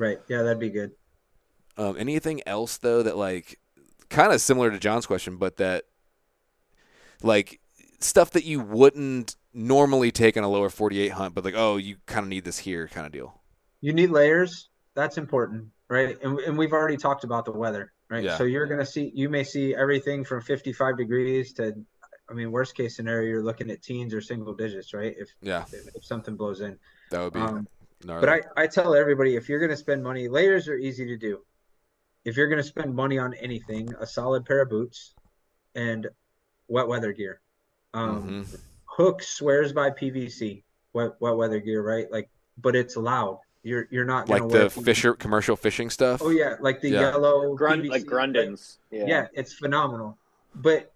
Right. 0.03 0.19
Yeah, 0.27 0.41
that'd 0.41 0.59
be 0.59 0.69
good. 0.69 0.91
Um, 1.77 1.95
anything 1.97 2.41
else 2.45 2.75
though 2.75 3.03
that 3.03 3.15
like 3.15 3.57
kind 4.09 4.33
of 4.33 4.41
similar 4.41 4.69
to 4.69 4.77
Jon's 4.77 5.05
question, 5.05 5.37
but 5.37 5.55
that 5.57 5.85
like 7.21 7.61
stuff 7.99 8.31
that 8.31 8.43
you 8.43 8.59
wouldn't 8.59 9.37
normally 9.53 10.11
take 10.11 10.35
on 10.35 10.43
a 10.43 10.49
lower 10.49 10.69
48 10.69 11.13
hunt, 11.13 11.33
but 11.33 11.45
like 11.45 11.53
oh 11.55 11.77
you 11.77 11.95
kind 12.05 12.23
of 12.23 12.27
need 12.27 12.43
this 12.43 12.59
here 12.59 12.89
kind 12.89 13.05
of 13.05 13.13
deal. 13.13 13.39
You 13.79 13.93
need 13.93 14.09
layers. 14.09 14.67
That's 14.93 15.17
important, 15.17 15.67
right? 15.87 16.21
And, 16.21 16.37
and 16.39 16.57
we've 16.57 16.73
already 16.73 16.97
talked 16.97 17.23
about 17.23 17.45
the 17.45 17.53
weather, 17.53 17.93
right? 18.09 18.25
Yeah. 18.25 18.37
So 18.37 18.43
you're 18.43 18.67
gonna 18.67 18.85
see, 18.85 19.09
you 19.15 19.29
may 19.29 19.45
see 19.45 19.73
everything 19.73 20.25
from 20.25 20.41
55 20.41 20.97
degrees 20.97 21.53
to, 21.53 21.73
I 22.29 22.33
mean, 22.33 22.51
worst 22.51 22.75
case 22.75 22.97
scenario, 22.97 23.29
you're 23.29 23.43
looking 23.43 23.71
at 23.71 23.81
teens 23.81 24.13
or 24.13 24.19
single 24.19 24.53
digits, 24.53 24.93
right? 24.93 25.15
If 25.17 25.29
Yeah, 25.41 25.63
if, 25.71 25.95
if 25.95 26.03
something 26.03 26.35
blows 26.35 26.59
in. 26.59 26.77
that 27.09 27.23
would 27.23 27.31
be 27.31 27.39
Um, 27.39 27.67
gnarly. 28.05 28.25
But 28.25 28.29
I, 28.57 28.63
I 28.63 28.67
tell 28.67 28.95
everybody 28.95 29.35
if 29.35 29.49
you're 29.49 29.59
going 29.59 29.71
to 29.71 29.77
spend 29.77 30.03
money, 30.03 30.27
layers 30.27 30.67
are 30.67 30.75
easy 30.77 31.05
to 31.05 31.17
do. 31.17 31.39
If 32.25 32.37
you're 32.37 32.47
going 32.47 32.61
to 32.61 32.67
spend 32.67 32.95
money 32.95 33.17
on 33.17 33.33
anything, 33.35 33.93
a 33.99 34.05
solid 34.07 34.45
pair 34.45 34.61
of 34.61 34.69
boots 34.69 35.13
and 35.75 36.07
wet 36.67 36.87
weather 36.87 37.11
gear. 37.11 37.41
Um, 37.93 38.43
Mhm. 38.45 38.59
Hook 38.85 39.23
swears 39.23 39.73
by 39.73 39.89
PVC, 39.89 40.63
wet 40.93 41.13
wet 41.19 41.35
weather 41.35 41.59
gear, 41.59 41.81
right? 41.81 42.09
Like, 42.11 42.29
but 42.59 42.75
it's 42.75 42.95
loud. 42.95 43.39
You're 43.63 43.87
you're 43.89 44.05
not 44.05 44.29
like 44.29 44.47
the 44.49 44.67
PVC. 44.69 44.83
Fisher 44.85 45.13
commercial 45.15 45.55
fishing 45.55 45.89
stuff. 45.89 46.21
Oh 46.21 46.29
yeah, 46.29 46.55
like 46.59 46.79
the 46.81 46.89
Yeah. 46.91 46.99
yellow 47.11 47.55
Grund, 47.55 47.81
PVC, 47.81 47.89
like 47.89 48.03
Grundens. 48.05 48.77
Yeah. 48.91 49.05
yeah, 49.07 49.27
it's 49.33 49.53
phenomenal. 49.53 50.17
But 50.53 50.93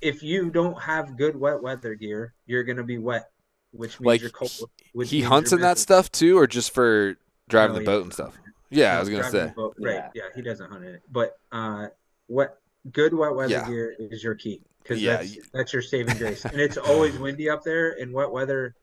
if 0.00 0.22
you 0.22 0.50
don't 0.50 0.80
have 0.80 1.16
good 1.16 1.34
wet 1.34 1.60
weather 1.60 1.94
gear, 1.96 2.34
you're 2.46 2.62
gonna 2.62 2.84
be 2.84 2.98
wet, 2.98 3.30
which 3.72 4.00
means 4.00 4.06
Like, 4.06 4.20
you're 4.20 4.30
cold. 4.30 4.50
Which 4.92 5.10
he 5.10 5.18
means 5.18 5.28
hunts 5.28 5.50
you're 5.52 5.58
in 5.60 5.62
that 5.62 5.78
stuff 5.78 6.10
too, 6.10 6.38
or 6.38 6.46
just 6.46 6.72
for 6.72 7.16
driving 7.48 7.74
No, 7.74 7.80
the 7.80 7.86
boat 7.86 8.04
and 8.04 8.12
stuff. 8.12 8.34
it. 8.34 8.40
Yeah, 8.70 8.96
I 8.96 9.00
was 9.00 9.08
gonna 9.08 9.24
say. 9.30 9.52
boat, 9.56 9.74
right? 9.80 9.94
Yeah. 9.94 10.10
Yeah. 10.14 10.22
he 10.34 10.42
doesn't 10.42 10.70
hunt 10.70 10.84
in 10.84 10.94
it. 10.94 11.02
But 11.10 11.38
uh, 11.52 11.88
what 12.26 12.60
good 12.92 13.12
wet 13.14 13.34
weather 13.34 13.52
Yeah. 13.52 13.66
gear 13.66 13.94
is 13.98 14.22
your 14.22 14.34
key 14.34 14.60
because 14.82 15.02
Yeah, 15.02 15.16
that's 15.18 15.36
that's 15.52 15.72
your 15.72 15.82
saving 15.82 16.16
grace. 16.18 16.44
and 16.44 16.60
it's 16.60 16.76
always 16.76 17.18
windy 17.18 17.50
up 17.50 17.62
there, 17.64 17.90
and 18.00 18.12
wet 18.12 18.30
weather 18.30 18.74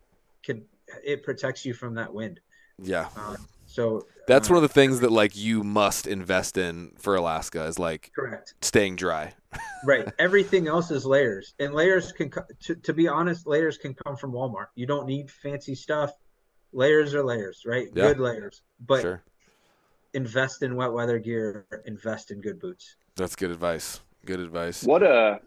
can 0.43 0.63
it 1.03 1.23
protects 1.23 1.65
you 1.65 1.73
from 1.73 1.95
that 1.95 2.13
wind. 2.13 2.39
Yeah, 2.81 3.09
Uh, 3.17 3.35
so 3.65 4.05
that's 4.28 4.49
uh, 4.49 4.53
one 4.53 4.63
of 4.63 4.69
the 4.69 4.73
things 4.73 4.99
that 4.99 5.11
like 5.11 5.36
you 5.36 5.63
must 5.63 6.05
invest 6.05 6.57
in 6.57 6.91
for 6.97 7.15
Alaska 7.15 7.63
is 7.65 7.80
like 7.80 8.11
correct. 8.15 8.53
staying 8.61 8.97
dry. 8.97 9.34
Right. 9.86 10.07
Everything 10.19 10.67
else 10.67 10.91
is 10.91 11.05
layers, 11.05 11.55
and 11.59 11.73
layers 11.73 12.11
can 12.11 12.32
to 12.63 12.75
to 12.75 12.93
be 12.93 13.07
honest, 13.07 13.47
layers 13.47 13.78
can 13.78 13.93
come 13.93 14.15
from 14.15 14.34
Walmart. 14.34 14.67
You 14.75 14.86
don't 14.86 15.07
need 15.07 15.32
fancy 15.32 15.73
stuff. 15.73 16.11
Layers 16.73 17.15
are 17.15 17.23
layers, 17.23 17.63
right? 17.65 17.88
Yeah. 17.93 18.09
Good 18.09 18.19
layers, 18.19 18.61
but 18.86 19.01
sure, 19.01 19.23
invest 20.13 20.61
in 20.61 20.75
wet 20.75 20.91
weather 20.91 21.17
gear. 21.17 21.65
Invest 21.86 22.32
in 22.32 22.41
good 22.41 22.59
boots. 22.59 22.97
that's 23.15 23.36
good 23.36 23.51
advice. 23.51 24.01
Good 24.25 24.41
advice. 24.41 24.84
What 24.84 25.03
a 25.03 25.39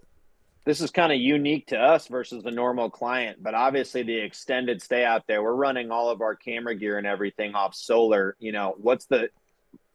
this 0.65 0.81
is 0.81 0.91
kind 0.91 1.13
of 1.13 1.19
unique 1.19 1.69
to 1.69 1.79
us 1.79 2.07
versus 2.09 2.43
the 2.43 2.51
normal 2.51 2.91
client, 2.91 3.43
but 3.43 3.55
obviously 3.55 4.03
the 4.03 4.17
extended 4.17 4.83
stay 4.83 5.05
out 5.05 5.27
there, 5.27 5.43
we're 5.43 5.55
running 5.55 5.91
all 5.91 6.11
of 6.11 6.21
our 6.21 6.37
camera 6.37 6.75
gear 6.75 6.99
and 6.99 7.07
everything 7.07 7.55
off 7.55 7.75
solar. 7.75 8.37
You 8.39 8.53
know, 8.53 8.75
what's 8.79 9.07
the 9.07 9.31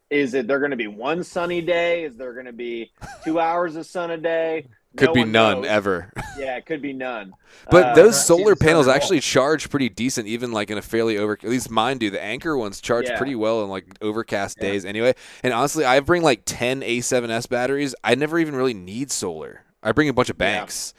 is 0.10 0.34
it 0.36 0.48
there 0.48 0.60
going 0.60 0.72
to 0.72 0.78
be 0.78 0.88
one 0.88 1.24
sunny 1.24 1.62
day? 1.62 2.04
Is 2.04 2.16
there 2.16 2.34
going 2.34 2.46
to 2.46 2.54
be 2.54 2.92
two 3.24 3.40
hours 3.40 3.76
of 3.76 3.86
sun 3.86 4.12
a 4.12 4.18
day? 4.18 4.68
Could 4.98 5.08
No 5.08 5.14
be 5.14 5.24
none 5.26 5.62
knows. 5.62 5.70
ever. 5.70 6.14
Yeah, 6.40 6.56
it 6.58 6.66
could 6.66 6.82
be 6.82 6.94
none. 6.94 7.34
But 7.70 7.86
Uh, 7.88 7.96
those 7.96 8.26
solar 8.26 8.38
seeing 8.38 8.50
the 8.50 8.56
sun 8.58 8.68
panels 8.68 8.88
actually 8.90 9.20
charge 9.22 9.70
pretty 9.70 9.90
decent, 9.90 10.28
even 10.28 10.52
like 10.52 10.70
in 10.70 10.78
a 10.78 10.82
fairly 10.82 11.18
over. 11.18 11.34
At 11.34 11.44
least 11.44 11.70
mine 11.70 11.98
do. 11.98 12.10
The 12.10 12.22
Anker 12.22 12.58
ones 12.58 12.80
charge 12.82 13.10
Yeah. 13.10 13.18
pretty 13.18 13.36
well 13.36 13.64
in 13.64 13.70
like 13.70 13.86
overcast 14.02 14.58
Yeah. 14.58 14.70
days, 14.72 14.86
anyway. 14.86 15.16
And 15.44 15.54
honestly, 15.54 15.84
I 15.86 16.00
bring 16.02 16.24
like 16.24 16.44
ten 16.46 16.82
A7S 16.82 17.46
batteries. 17.46 17.94
I 18.04 18.16
never 18.16 18.40
even 18.40 18.56
really 18.56 18.74
need 18.74 19.12
solar. 19.12 19.65
I 19.86 19.92
bring 19.94 20.10
a 20.10 20.14
bunch 20.14 20.30
of 20.30 20.36
Yeah. 20.40 20.60
banks. 20.60 20.94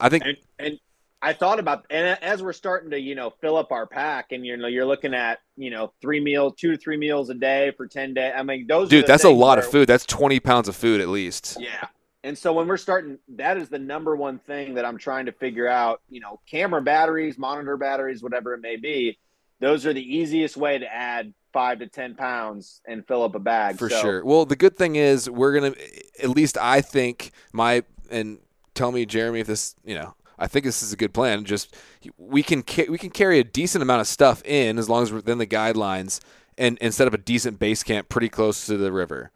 I 0.00 0.08
think 0.08 0.24
and 0.24 0.36
and 0.58 0.78
I 1.20 1.32
thought 1.34 1.58
about 1.58 1.84
and 1.90 2.18
as 2.22 2.42
we're 2.42 2.52
starting 2.54 2.90
to 2.92 2.98
you 3.00 3.14
know 3.14 3.30
fill 3.40 3.56
up 3.56 3.72
our 3.72 3.86
pack 3.86 4.32
and 4.32 4.46
you 4.46 4.56
know 4.56 4.68
you're 4.68 4.86
looking 4.86 5.12
at 5.14 5.40
you 5.56 5.70
know 5.70 5.92
three 6.00 6.20
meals 6.20 6.54
two 6.56 6.70
to 6.70 6.76
three 6.78 6.96
meals 6.96 7.28
a 7.28 7.34
day 7.34 7.72
for 7.76 7.86
ten 7.86 8.14
days. 8.14 8.32
I 8.36 8.42
mean 8.42 8.66
those 8.66 8.88
dude, 8.88 9.06
that's 9.06 9.24
a 9.24 9.30
lot 9.30 9.58
of 9.58 9.66
food. 9.66 9.88
That's 9.88 10.06
twenty 10.06 10.40
pounds 10.40 10.68
of 10.68 10.76
food 10.76 11.00
at 11.02 11.08
least. 11.08 11.58
Yeah. 11.60 11.86
And 12.22 12.38
so 12.38 12.54
when 12.54 12.66
we're 12.66 12.78
starting, 12.78 13.18
that 13.36 13.58
is 13.58 13.68
the 13.68 13.78
number 13.78 14.16
one 14.16 14.38
thing 14.38 14.72
that 14.76 14.86
I'm 14.86 14.96
trying 14.96 15.26
to 15.26 15.32
figure 15.32 15.68
out. 15.68 16.00
You 16.08 16.20
know, 16.20 16.40
camera 16.46 16.80
batteries, 16.80 17.36
monitor 17.36 17.76
batteries, 17.76 18.22
whatever 18.22 18.54
it 18.54 18.62
may 18.62 18.76
be. 18.76 19.18
Those 19.60 19.84
are 19.84 19.92
the 19.92 20.00
easiest 20.16 20.56
way 20.56 20.78
to 20.78 20.86
add 20.90 21.34
five 21.52 21.80
to 21.80 21.86
ten 21.86 22.14
pounds 22.14 22.80
and 22.86 23.06
fill 23.06 23.22
up 23.22 23.34
a 23.34 23.38
bag. 23.38 23.78
For 23.78 23.90
So, 23.90 24.00
sure. 24.00 24.24
Well, 24.24 24.46
the 24.46 24.56
good 24.56 24.74
thing 24.78 24.96
is 24.96 25.28
we're 25.28 25.52
gonna, 25.52 25.74
at 26.22 26.30
least 26.30 26.56
I 26.56 26.80
think 26.80 27.30
my 27.52 27.82
and 28.10 28.38
tell 28.74 28.92
me, 28.92 29.06
Jeremy, 29.06 29.40
if 29.40 29.46
this, 29.46 29.74
you 29.84 29.94
know, 29.94 30.14
I 30.38 30.46
think 30.46 30.64
this 30.64 30.82
is 30.82 30.92
a 30.92 30.96
good 30.96 31.14
plan. 31.14 31.44
Just 31.44 31.74
we 32.18 32.42
can 32.42 32.62
ca- 32.62 32.88
we 32.88 32.98
can 32.98 33.10
carry 33.10 33.38
a 33.38 33.44
decent 33.44 33.82
amount 33.82 34.00
of 34.00 34.06
stuff 34.06 34.42
in 34.44 34.78
as 34.78 34.88
long 34.88 35.02
as 35.02 35.12
we're 35.12 35.18
within 35.18 35.38
the 35.38 35.46
guidelines, 35.46 36.20
and, 36.58 36.78
and 36.80 36.92
set 36.92 37.06
up 37.06 37.14
a 37.14 37.18
decent 37.18 37.58
base 37.58 37.82
camp 37.82 38.08
pretty 38.08 38.28
close 38.28 38.66
to 38.66 38.76
the 38.76 38.92
river. 38.92 39.30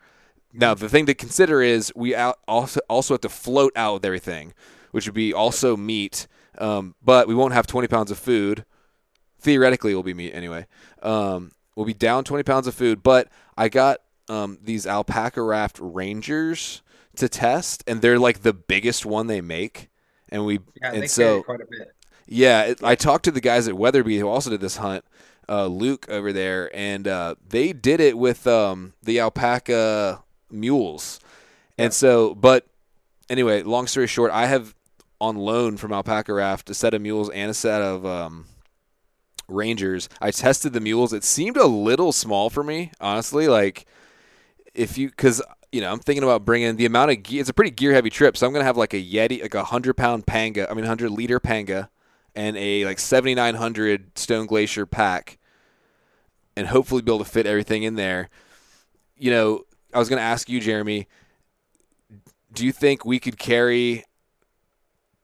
Now, 0.53 0.75
the 0.75 0.89
thing 0.89 1.07
to 1.07 1.15
consider 1.15 1.63
is 1.63 1.93
we 1.95 2.15
out 2.15 2.39
also 2.49 2.81
also 2.89 3.15
have 3.15 3.21
to 3.23 3.29
float 3.29 3.73
out 3.77 3.95
with 3.95 4.05
everything, 4.05 4.55
which 4.91 5.07
would 5.07 5.15
be 5.15 5.33
also 5.33 5.77
meat, 5.77 6.27
um, 6.59 6.95
but 7.03 7.29
we 7.29 7.35
won't 7.35 7.53
have 7.53 7.67
20 7.67 7.87
pounds 7.89 8.11
of 8.11 8.19
food. 8.19 8.65
Theoretically, 9.41 9.95
will 9.95 10.03
be 10.03 10.15
meat 10.15 10.33
anyway. 10.33 10.67
Um, 11.01 11.53
we'll 11.77 11.87
be 11.87 11.95
down 11.95 12.25
20 12.25 12.43
pounds 12.43 12.67
of 12.67 12.75
food, 12.75 13.03
but 13.03 13.29
I 13.57 13.69
got 13.69 14.01
um, 14.29 14.59
these 14.61 14.85
Alpacka 14.85 15.47
raft 15.47 15.79
rangers 15.81 16.83
to 17.19 17.29
test, 17.29 17.85
and 17.87 18.03
they're 18.03 18.19
like 18.19 18.43
the 18.43 18.53
biggest 18.53 19.07
one 19.07 19.27
they 19.27 19.41
make. 19.41 19.89
And 20.29 20.45
we 20.45 20.61
Yeah, 20.81 20.93
and 20.93 21.11
so 21.11 21.43
quite 21.43 21.61
a 21.61 21.67
bit. 21.71 21.95
yeah, 22.27 22.63
it, 22.65 22.83
I 22.83 22.95
talked 22.95 23.25
to 23.25 23.31
the 23.31 23.41
guys 23.41 23.69
at 23.69 23.75
Weatherby 23.75 24.19
who 24.19 24.29
also 24.29 24.51
did 24.51 24.61
this 24.61 24.77
hunt, 24.77 25.05
uh, 25.49 25.67
Luke 25.67 26.07
over 26.09 26.33
there, 26.33 26.71
and 26.75 27.09
uh, 27.09 27.35
they 27.47 27.73
did 27.73 28.01
it 28.01 28.19
with 28.19 28.47
um, 28.47 28.93
the 29.03 29.17
Alpacka 29.19 30.23
mules. 30.51 31.21
And 31.79 31.95
so, 31.95 32.35
but 32.35 32.67
anyway, 33.31 33.63
long 33.63 33.87
story 33.87 34.07
short, 34.09 34.33
I 34.33 34.47
have 34.47 34.75
on 35.21 35.37
loan 35.37 35.77
from 35.77 35.93
Alpacka 35.93 36.35
Raft 36.35 36.71
a 36.71 36.75
set 36.75 36.95
of 36.95 37.01
mules 37.03 37.31
and 37.31 37.51
a 37.51 37.55
set 37.55 37.83
of 37.83 38.05
um, 38.05 38.47
Rangers. 39.49 40.09
I 40.21 40.31
tested 40.31 40.73
the 40.73 40.81
mules. 40.81 41.13
It 41.13 41.25
seemed 41.25 41.57
a 41.57 41.67
little 41.67 42.13
small 42.13 42.51
for 42.51 42.63
me, 42.63 42.93
honestly. 43.01 43.49
Like 43.49 43.87
if 44.75 44.99
you, 44.99 45.09
because 45.09 45.43
you 45.73 45.81
know, 45.81 45.91
I'm 45.93 45.99
thinking 45.99 46.23
about 46.23 46.45
bringing 46.45 46.77
the 46.77 46.87
amount 46.87 47.11
of 47.11 47.23
gear. 47.23 47.41
It's 47.41 47.51
a 47.51 47.55
pretty 47.55 47.71
gear 47.71 47.93
heavy 47.93 48.11
trip, 48.11 48.37
so 48.37 48.47
I'm 48.47 48.53
gonna 48.53 48.65
have 48.65 48.77
like 48.77 48.95
a 48.95 49.03
Yeti, 49.03 49.43
like 49.43 49.55
a 49.55 49.65
hundred 49.65 49.95
pound 49.95 50.27
Panga. 50.27 50.71
I 50.71 50.75
mean, 50.75 50.85
hundred 50.85 51.11
liter 51.11 51.39
Panga, 51.41 51.91
and 52.35 52.57
a 52.57 52.85
like 52.85 52.99
7900 52.99 54.19
Stone 54.19 54.47
Glacier 54.47 54.87
pack, 54.87 55.39
and 56.57 56.67
hopefully 56.69 57.03
be 57.03 57.11
able 57.13 57.25
to 57.25 57.31
fit 57.31 57.47
everything 57.47 57.83
in 57.83 57.97
there. 57.97 58.31
You 59.17 59.31
know, 59.31 59.63
I 59.93 59.99
was 59.99 60.09
gonna 60.09 60.23
ask 60.23 60.49
you, 60.49 60.61
Jeremy. 60.61 61.07
Do 62.53 62.65
you 62.65 62.73
think 62.73 63.05
we 63.05 63.19
could 63.19 63.39
carry 63.39 64.05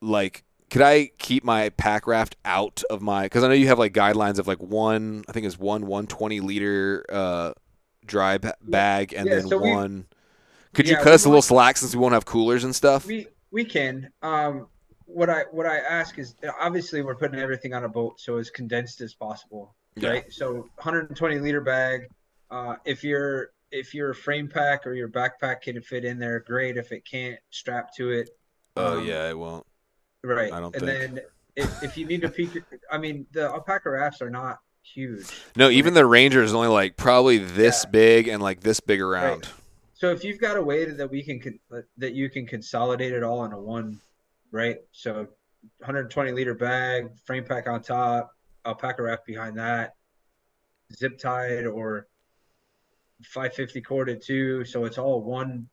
like 0.02 0.44
could 0.70 0.82
I 0.82 1.10
keep 1.18 1.44
my 1.44 1.68
pack 1.70 2.06
raft 2.06 2.36
out 2.44 2.82
of 2.90 3.00
my? 3.00 3.22
Because 3.24 3.44
I 3.44 3.48
know 3.48 3.54
you 3.54 3.68
have 3.68 3.78
like 3.78 3.94
guidelines 3.94 4.38
of 4.38 4.46
like 4.48 4.60
one, 4.60 5.24
I 5.28 5.32
think 5.32 5.46
it's 5.46 5.58
one 5.58 5.82
120 5.86 6.40
liter 6.40 7.04
uh, 7.10 7.52
dry 8.04 8.38
ba- 8.38 8.56
bag, 8.60 9.14
and 9.14 9.26
Yeah, 9.28 9.36
then 9.36 9.48
so 9.48 9.58
we- 9.58 9.70
Could 10.74 10.86
Yeah, 10.86 10.98
you 10.98 11.02
cut 11.04 11.12
us 11.12 11.24
a 11.24 11.28
little 11.28 11.42
slack 11.42 11.76
since 11.76 11.94
we 11.94 12.00
won't 12.00 12.14
have 12.14 12.24
coolers 12.24 12.64
and 12.64 12.74
stuff? 12.74 13.06
We 13.06 13.28
we 13.50 13.64
can. 13.64 14.10
Um, 14.22 14.66
what 15.06 15.30
I 15.30 15.42
what 15.50 15.66
I 15.66 15.78
ask 15.78 16.18
is 16.18 16.34
obviously 16.60 17.02
we're 17.02 17.14
putting 17.14 17.38
everything 17.38 17.72
on 17.74 17.84
a 17.84 17.88
boat, 17.88 18.18
so 18.20 18.36
as 18.38 18.50
condensed 18.50 19.00
as 19.00 19.14
possible, 19.14 19.74
Yeah. 19.96 20.10
right? 20.10 20.32
So 20.32 20.68
120 20.76 21.38
liter 21.38 21.60
bag. 21.60 22.08
Uh, 22.50 22.76
if 22.84 23.04
your 23.04 23.50
if 23.70 23.94
your 23.94 24.14
frame 24.14 24.48
pack 24.48 24.86
or 24.86 24.94
your 24.94 25.08
backpack 25.08 25.62
can 25.62 25.80
fit 25.82 26.04
in 26.04 26.18
there, 26.18 26.40
great. 26.40 26.76
If 26.76 26.92
it 26.92 27.04
can't, 27.04 27.38
strap 27.50 27.94
to 27.96 28.10
it. 28.10 28.30
oh 28.76 28.98
Um, 28.98 29.06
yeah, 29.06 29.28
it 29.30 29.38
won't. 29.38 29.66
Right. 30.22 30.52
I 30.52 30.60
don't 30.60 30.74
and 30.76 30.84
think. 30.86 31.14
then 31.14 31.20
if, 31.56 31.82
if 31.82 31.96
you 31.98 32.06
need 32.06 32.22
to 32.22 32.28
peek, 32.28 32.50
I 32.90 32.98
mean, 32.98 33.26
the 33.32 33.48
Alpacka 33.48 33.86
rafts 33.92 34.20
are 34.22 34.30
not 34.30 34.58
huge. 34.82 35.26
No, 35.56 35.70
even 35.70 35.94
the 35.94 36.06
Ranger 36.06 36.42
is 36.42 36.54
only 36.54 36.68
like 36.68 36.96
probably 36.96 37.38
this 37.38 37.84
Yeah. 37.84 37.90
big 37.90 38.28
and 38.28 38.42
like 38.42 38.60
this 38.60 38.80
big 38.80 39.00
around. 39.00 39.48
So 40.04 40.10
if 40.10 40.22
you've 40.22 40.38
got 40.38 40.58
a 40.58 40.62
way 40.62 40.84
that 40.84 41.10
we 41.10 41.22
can 41.22 41.40
con- 41.40 41.84
that 41.96 42.12
you 42.12 42.28
can 42.28 42.46
consolidate 42.46 43.14
it 43.14 43.22
all 43.22 43.42
into 43.46 43.56
one, 43.56 43.98
right? 44.50 44.76
So 44.92 45.28
120 45.78 46.30
liter 46.32 46.52
bag, 46.52 47.08
frame 47.24 47.42
pack 47.42 47.66
on 47.66 47.80
top, 47.80 48.30
Alpacka 48.66 48.98
raft 48.98 49.24
behind 49.24 49.56
that, 49.56 49.94
zip 50.94 51.16
tied 51.16 51.64
or 51.64 52.06
550 53.22 53.80
corded 53.80 54.22
too. 54.22 54.66
So 54.66 54.84
it's 54.84 54.98
all 54.98 55.22
one 55.22 55.70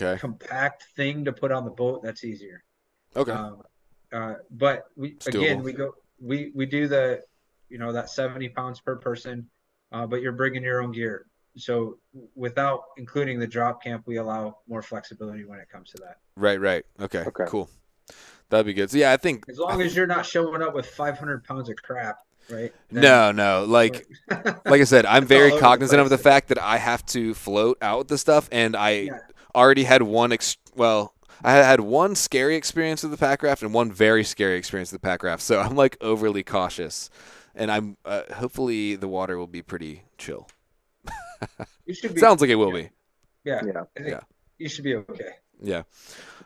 Okay. 0.00 0.18
compact 0.18 0.86
thing 0.96 1.26
to 1.26 1.32
put 1.34 1.52
on 1.52 1.66
the 1.66 1.70
boat. 1.70 2.02
That's 2.02 2.24
easier. 2.24 2.64
Okay. 3.14 3.32
Um, 3.32 3.64
uh, 4.10 4.36
but 4.50 4.84
we 4.96 5.18
again 5.26 5.62
we 5.62 5.74
go 5.74 5.92
we 6.18 6.52
we 6.54 6.64
do 6.64 6.88
the 6.88 7.20
you 7.68 7.76
know 7.76 7.92
that 7.92 8.08
70 8.08 8.48
pounds 8.48 8.80
per 8.80 8.96
person, 8.96 9.46
uh, 9.92 10.06
but 10.06 10.22
you're 10.22 10.32
bringing 10.32 10.62
your 10.62 10.82
own 10.82 10.92
gear. 10.92 11.26
So 11.56 11.98
without 12.34 12.82
including 12.96 13.38
the 13.38 13.46
drop 13.46 13.82
camp, 13.82 14.04
we 14.06 14.16
allow 14.16 14.58
more 14.68 14.82
flexibility 14.82 15.44
when 15.44 15.58
it 15.60 15.68
comes 15.70 15.90
to 15.92 15.98
that. 16.02 16.18
right. 16.36 16.60
Right. 16.60 16.84
Okay. 17.00 17.20
Okay. 17.26 17.44
Cool. 17.46 17.68
That'd 18.50 18.66
be 18.66 18.74
good. 18.74 18.90
So 18.90 18.98
yeah, 18.98 19.12
I 19.12 19.16
think. 19.16 19.44
As 19.48 19.58
long 19.58 19.80
as 19.82 19.96
you're 19.96 20.06
not 20.06 20.26
showing 20.26 20.62
up 20.62 20.74
with 20.74 20.86
500 20.86 21.44
pounds 21.44 21.68
of 21.68 21.76
crap, 21.76 22.18
right? 22.50 22.72
Then- 22.90 23.02
No, 23.02 23.32
no. 23.32 23.64
Like 23.64 24.06
like 24.30 24.80
I 24.80 24.84
said, 24.84 25.06
I'm 25.06 25.26
very 25.26 25.46
over 25.50 25.54
the 25.56 25.60
cognizant 25.60 26.00
of 26.00 26.10
the 26.10 26.18
fact 26.18 26.48
that 26.48 26.58
I 26.60 26.76
have 26.78 27.04
to 27.06 27.34
float 27.34 27.78
out 27.80 27.98
with 27.98 28.08
the 28.08 28.18
stuff, 28.18 28.48
and 28.52 28.76
I 28.76 28.90
Yeah. 28.90 29.18
already 29.54 29.84
had 29.84 30.02
one. 30.02 30.30
Ex- 30.32 30.56
well, 30.76 31.14
I 31.42 31.52
had 31.52 31.64
had 31.64 31.80
one 31.80 32.14
scary 32.14 32.54
experience 32.56 33.02
with 33.02 33.12
the 33.12 33.18
pack 33.18 33.42
raft 33.42 33.62
and 33.62 33.72
one 33.72 33.90
very 33.90 34.24
scary 34.24 34.56
experience 34.58 34.92
with 34.92 35.00
the 35.00 35.06
pack 35.06 35.22
raft, 35.22 35.42
so 35.42 35.60
I'm 35.60 35.74
like 35.74 35.96
overly 36.00 36.42
cautious, 36.42 37.08
and 37.54 37.70
I'm 37.70 37.96
uh, 38.04 38.22
hopefully 38.34 38.94
the 38.96 39.08
water 39.08 39.38
will 39.38 39.46
be 39.46 39.62
pretty 39.62 40.02
chill. 40.18 40.48
You 41.86 41.94
should 41.94 42.14
be. 42.14 42.20
Sounds 42.20 42.40
like 42.40 42.50
it 42.50 42.54
will 42.56 42.72
be. 42.72 42.90
yeah. 43.44 43.60
Yeah. 43.64 43.82
Yeah. 44.00 44.20
You 44.58 44.68
should 44.68 44.84
be 44.84 44.94
okay. 44.96 45.30
Yeah. 45.60 45.82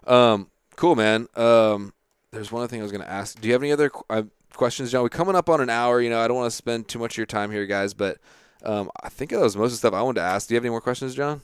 Um. 0.06 0.50
Cool, 0.76 0.96
man. 0.96 1.26
Um. 1.36 1.92
There's 2.32 2.52
one 2.52 2.62
other 2.62 2.68
thing 2.70 2.80
I 2.80 2.82
was 2.82 2.92
gonna 2.92 3.04
ask. 3.04 3.40
Do 3.40 3.48
you 3.48 3.54
have 3.54 3.62
any 3.62 3.72
other 3.72 3.88
qu- 3.90 4.04
uh, 4.10 4.22
questions, 4.54 4.92
Jon? 4.92 5.02
We're 5.02 5.08
coming 5.08 5.34
up 5.34 5.48
on 5.48 5.60
an 5.60 5.70
hour. 5.70 6.00
You 6.00 6.10
know, 6.10 6.20
I 6.20 6.28
don't 6.28 6.36
want 6.36 6.50
to 6.50 6.56
spend 6.56 6.88
too 6.88 6.98
much 6.98 7.14
of 7.14 7.16
your 7.18 7.26
time 7.26 7.50
here, 7.50 7.64
guys, 7.66 7.94
but 7.94 8.18
um, 8.64 8.90
I 9.02 9.08
think 9.08 9.30
that 9.30 9.40
was 9.40 9.56
most 9.56 9.66
of 9.66 9.70
the 9.72 9.76
stuff 9.78 9.94
I 9.94 10.02
wanted 10.02 10.20
to 10.20 10.26
ask. 10.26 10.48
Do 10.48 10.54
you 10.54 10.56
have 10.56 10.64
any 10.64 10.70
more 10.70 10.80
questions, 10.82 11.14
Jon? 11.14 11.40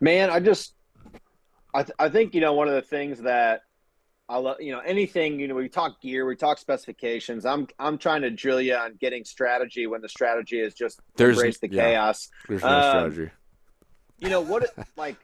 Man, 0.00 0.30
I 0.30 0.40
just, 0.40 0.72
I, 1.74 1.82
th- 1.82 1.94
I 1.98 2.08
think 2.08 2.34
you 2.34 2.40
know 2.40 2.54
one 2.54 2.68
of 2.68 2.74
the 2.74 2.82
things 2.82 3.20
that 3.20 3.62
I 4.30 4.36
love, 4.38 4.58
you 4.60 4.70
know, 4.70 4.78
anything 4.78 5.40
you 5.40 5.48
know, 5.48 5.56
we 5.56 5.68
talk 5.68 6.00
gear, 6.00 6.24
we 6.24 6.36
talk 6.36 6.58
specifications. 6.58 7.44
I'm 7.44 7.66
I'm 7.80 7.98
trying 7.98 8.22
to 8.22 8.30
drill 8.30 8.60
you 8.60 8.76
on 8.76 8.94
getting 9.00 9.24
strategy 9.24 9.88
when 9.88 10.02
the 10.02 10.08
strategy 10.08 10.60
is 10.60 10.72
just 10.72 11.00
There's- 11.16 11.36
embrace 11.36 11.58
the 11.58 11.68
yeah. 11.68 11.82
chaos. 11.90 12.28
There's 12.48 12.62
no 12.62 12.68
Um, 12.68 13.10
strategy. 13.12 13.32
You 14.20 14.28
know 14.28 14.40
what? 14.40 14.72
like, 14.96 15.16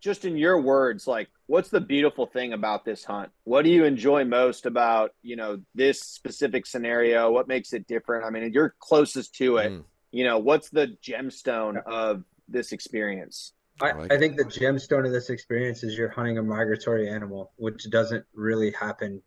just 0.00 0.24
in 0.24 0.36
your 0.36 0.60
words, 0.60 1.06
like, 1.06 1.28
what's 1.46 1.68
the 1.68 1.80
beautiful 1.80 2.26
thing 2.26 2.52
about 2.52 2.84
this 2.84 3.04
hunt? 3.04 3.30
What 3.44 3.62
do 3.62 3.70
you 3.70 3.84
enjoy 3.84 4.24
most 4.24 4.66
about 4.66 5.12
you 5.22 5.36
know 5.36 5.60
this 5.74 6.00
specific 6.00 6.66
scenario? 6.66 7.30
What 7.30 7.46
makes 7.46 7.72
it 7.72 7.86
different? 7.86 8.24
I 8.24 8.30
mean, 8.30 8.52
you're 8.52 8.74
closest 8.80 9.36
to 9.36 9.58
it. 9.58 9.70
Mm. 9.70 9.84
You 10.10 10.24
know, 10.24 10.38
what's 10.38 10.70
the 10.70 10.96
gemstone 11.04 11.80
of 11.86 12.24
this 12.48 12.72
experience? 12.72 13.52
I, 13.80 13.90
I 13.90 13.92
like 13.92 14.12
I 14.12 14.18
think 14.18 14.36
the 14.36 14.44
gemstone 14.44 15.06
of 15.06 15.12
this 15.12 15.30
experience 15.30 15.82
is 15.82 15.96
you're 15.96 16.08
hunting 16.08 16.38
a 16.38 16.42
migratory 16.42 17.08
animal, 17.08 17.52
which 17.56 17.88
doesn't 17.90 18.24
really 18.34 18.70
happen 18.70 19.22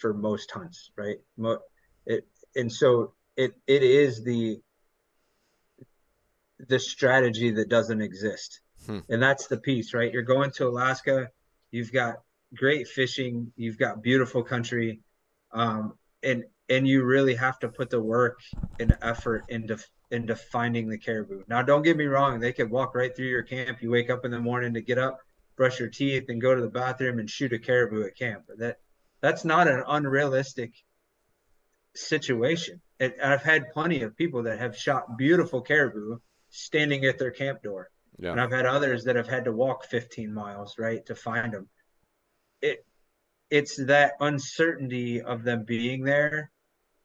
for 0.00 0.14
most 0.14 0.50
hunts, 0.50 0.90
right? 0.96 1.18
Mo- 1.36 1.60
it 2.06 2.26
and 2.56 2.72
so 2.72 3.14
it 3.36 3.52
it 3.66 3.82
is 3.82 4.22
the 4.24 4.60
the 6.68 6.78
strategy 6.78 7.50
that 7.52 7.68
doesn't 7.68 8.00
exist, 8.02 8.60
Hmm. 8.86 9.00
and 9.08 9.22
that's 9.22 9.46
the 9.46 9.58
piece, 9.58 9.94
right? 9.94 10.12
You're 10.12 10.22
going 10.22 10.50
to 10.52 10.68
Alaska, 10.68 11.28
you've 11.70 11.92
got 11.92 12.16
great 12.54 12.88
fishing, 12.88 13.52
you've 13.56 13.78
got 13.78 14.02
beautiful 14.02 14.42
country, 14.42 15.00
um, 15.52 15.98
and 16.22 16.44
and 16.70 16.86
you 16.86 17.02
really 17.02 17.34
have 17.34 17.58
to 17.58 17.68
put 17.68 17.90
the 17.90 18.00
work 18.00 18.40
and 18.78 18.96
effort 19.02 19.44
into 19.48 19.76
into 20.12 20.34
finding 20.34 20.88
the 20.88 20.98
caribou. 20.98 21.42
Now, 21.48 21.62
don't 21.62 21.82
get 21.82 21.96
me 21.96 22.06
wrong; 22.06 22.40
they 22.40 22.52
could 22.52 22.70
walk 22.70 22.94
right 22.94 23.14
through 23.14 23.26
your 23.26 23.42
camp. 23.42 23.82
You 23.82 23.90
wake 23.90 24.08
up 24.08 24.24
in 24.24 24.30
the 24.30 24.40
morning 24.40 24.74
to 24.74 24.80
get 24.80 24.96
up, 24.98 25.18
brush 25.56 25.80
your 25.80 25.88
teeth, 25.88 26.26
and 26.28 26.40
go 26.40 26.54
to 26.54 26.60
the 26.60 26.68
bathroom 26.68 27.18
and 27.18 27.28
shoot 27.28 27.52
a 27.52 27.58
caribou 27.58 28.04
at 28.04 28.16
camp. 28.16 28.44
That 28.56 28.78
that's 29.20 29.44
not 29.44 29.68
an 29.68 29.82
unrealistic 29.86 30.72
situation. 31.94 32.80
And 33.00 33.14
I've 33.22 33.42
had 33.42 33.72
plenty 33.72 34.02
of 34.02 34.16
people 34.16 34.44
that 34.44 34.60
have 34.60 34.76
shot 34.76 35.18
beautiful 35.18 35.62
caribou 35.62 36.18
standing 36.50 37.04
at 37.04 37.18
their 37.18 37.30
camp 37.32 37.62
door, 37.62 37.90
Yeah. 38.18 38.30
and 38.32 38.40
I've 38.40 38.52
had 38.52 38.66
others 38.66 39.04
that 39.04 39.16
have 39.16 39.28
had 39.28 39.44
to 39.46 39.52
walk 39.52 39.84
15 39.86 40.32
miles 40.32 40.78
right 40.78 41.04
to 41.06 41.14
find 41.16 41.52
them. 41.52 41.68
It 42.62 42.84
it's 43.50 43.76
that 43.86 44.12
uncertainty 44.20 45.20
of 45.20 45.42
them 45.42 45.64
being 45.64 46.04
there 46.04 46.52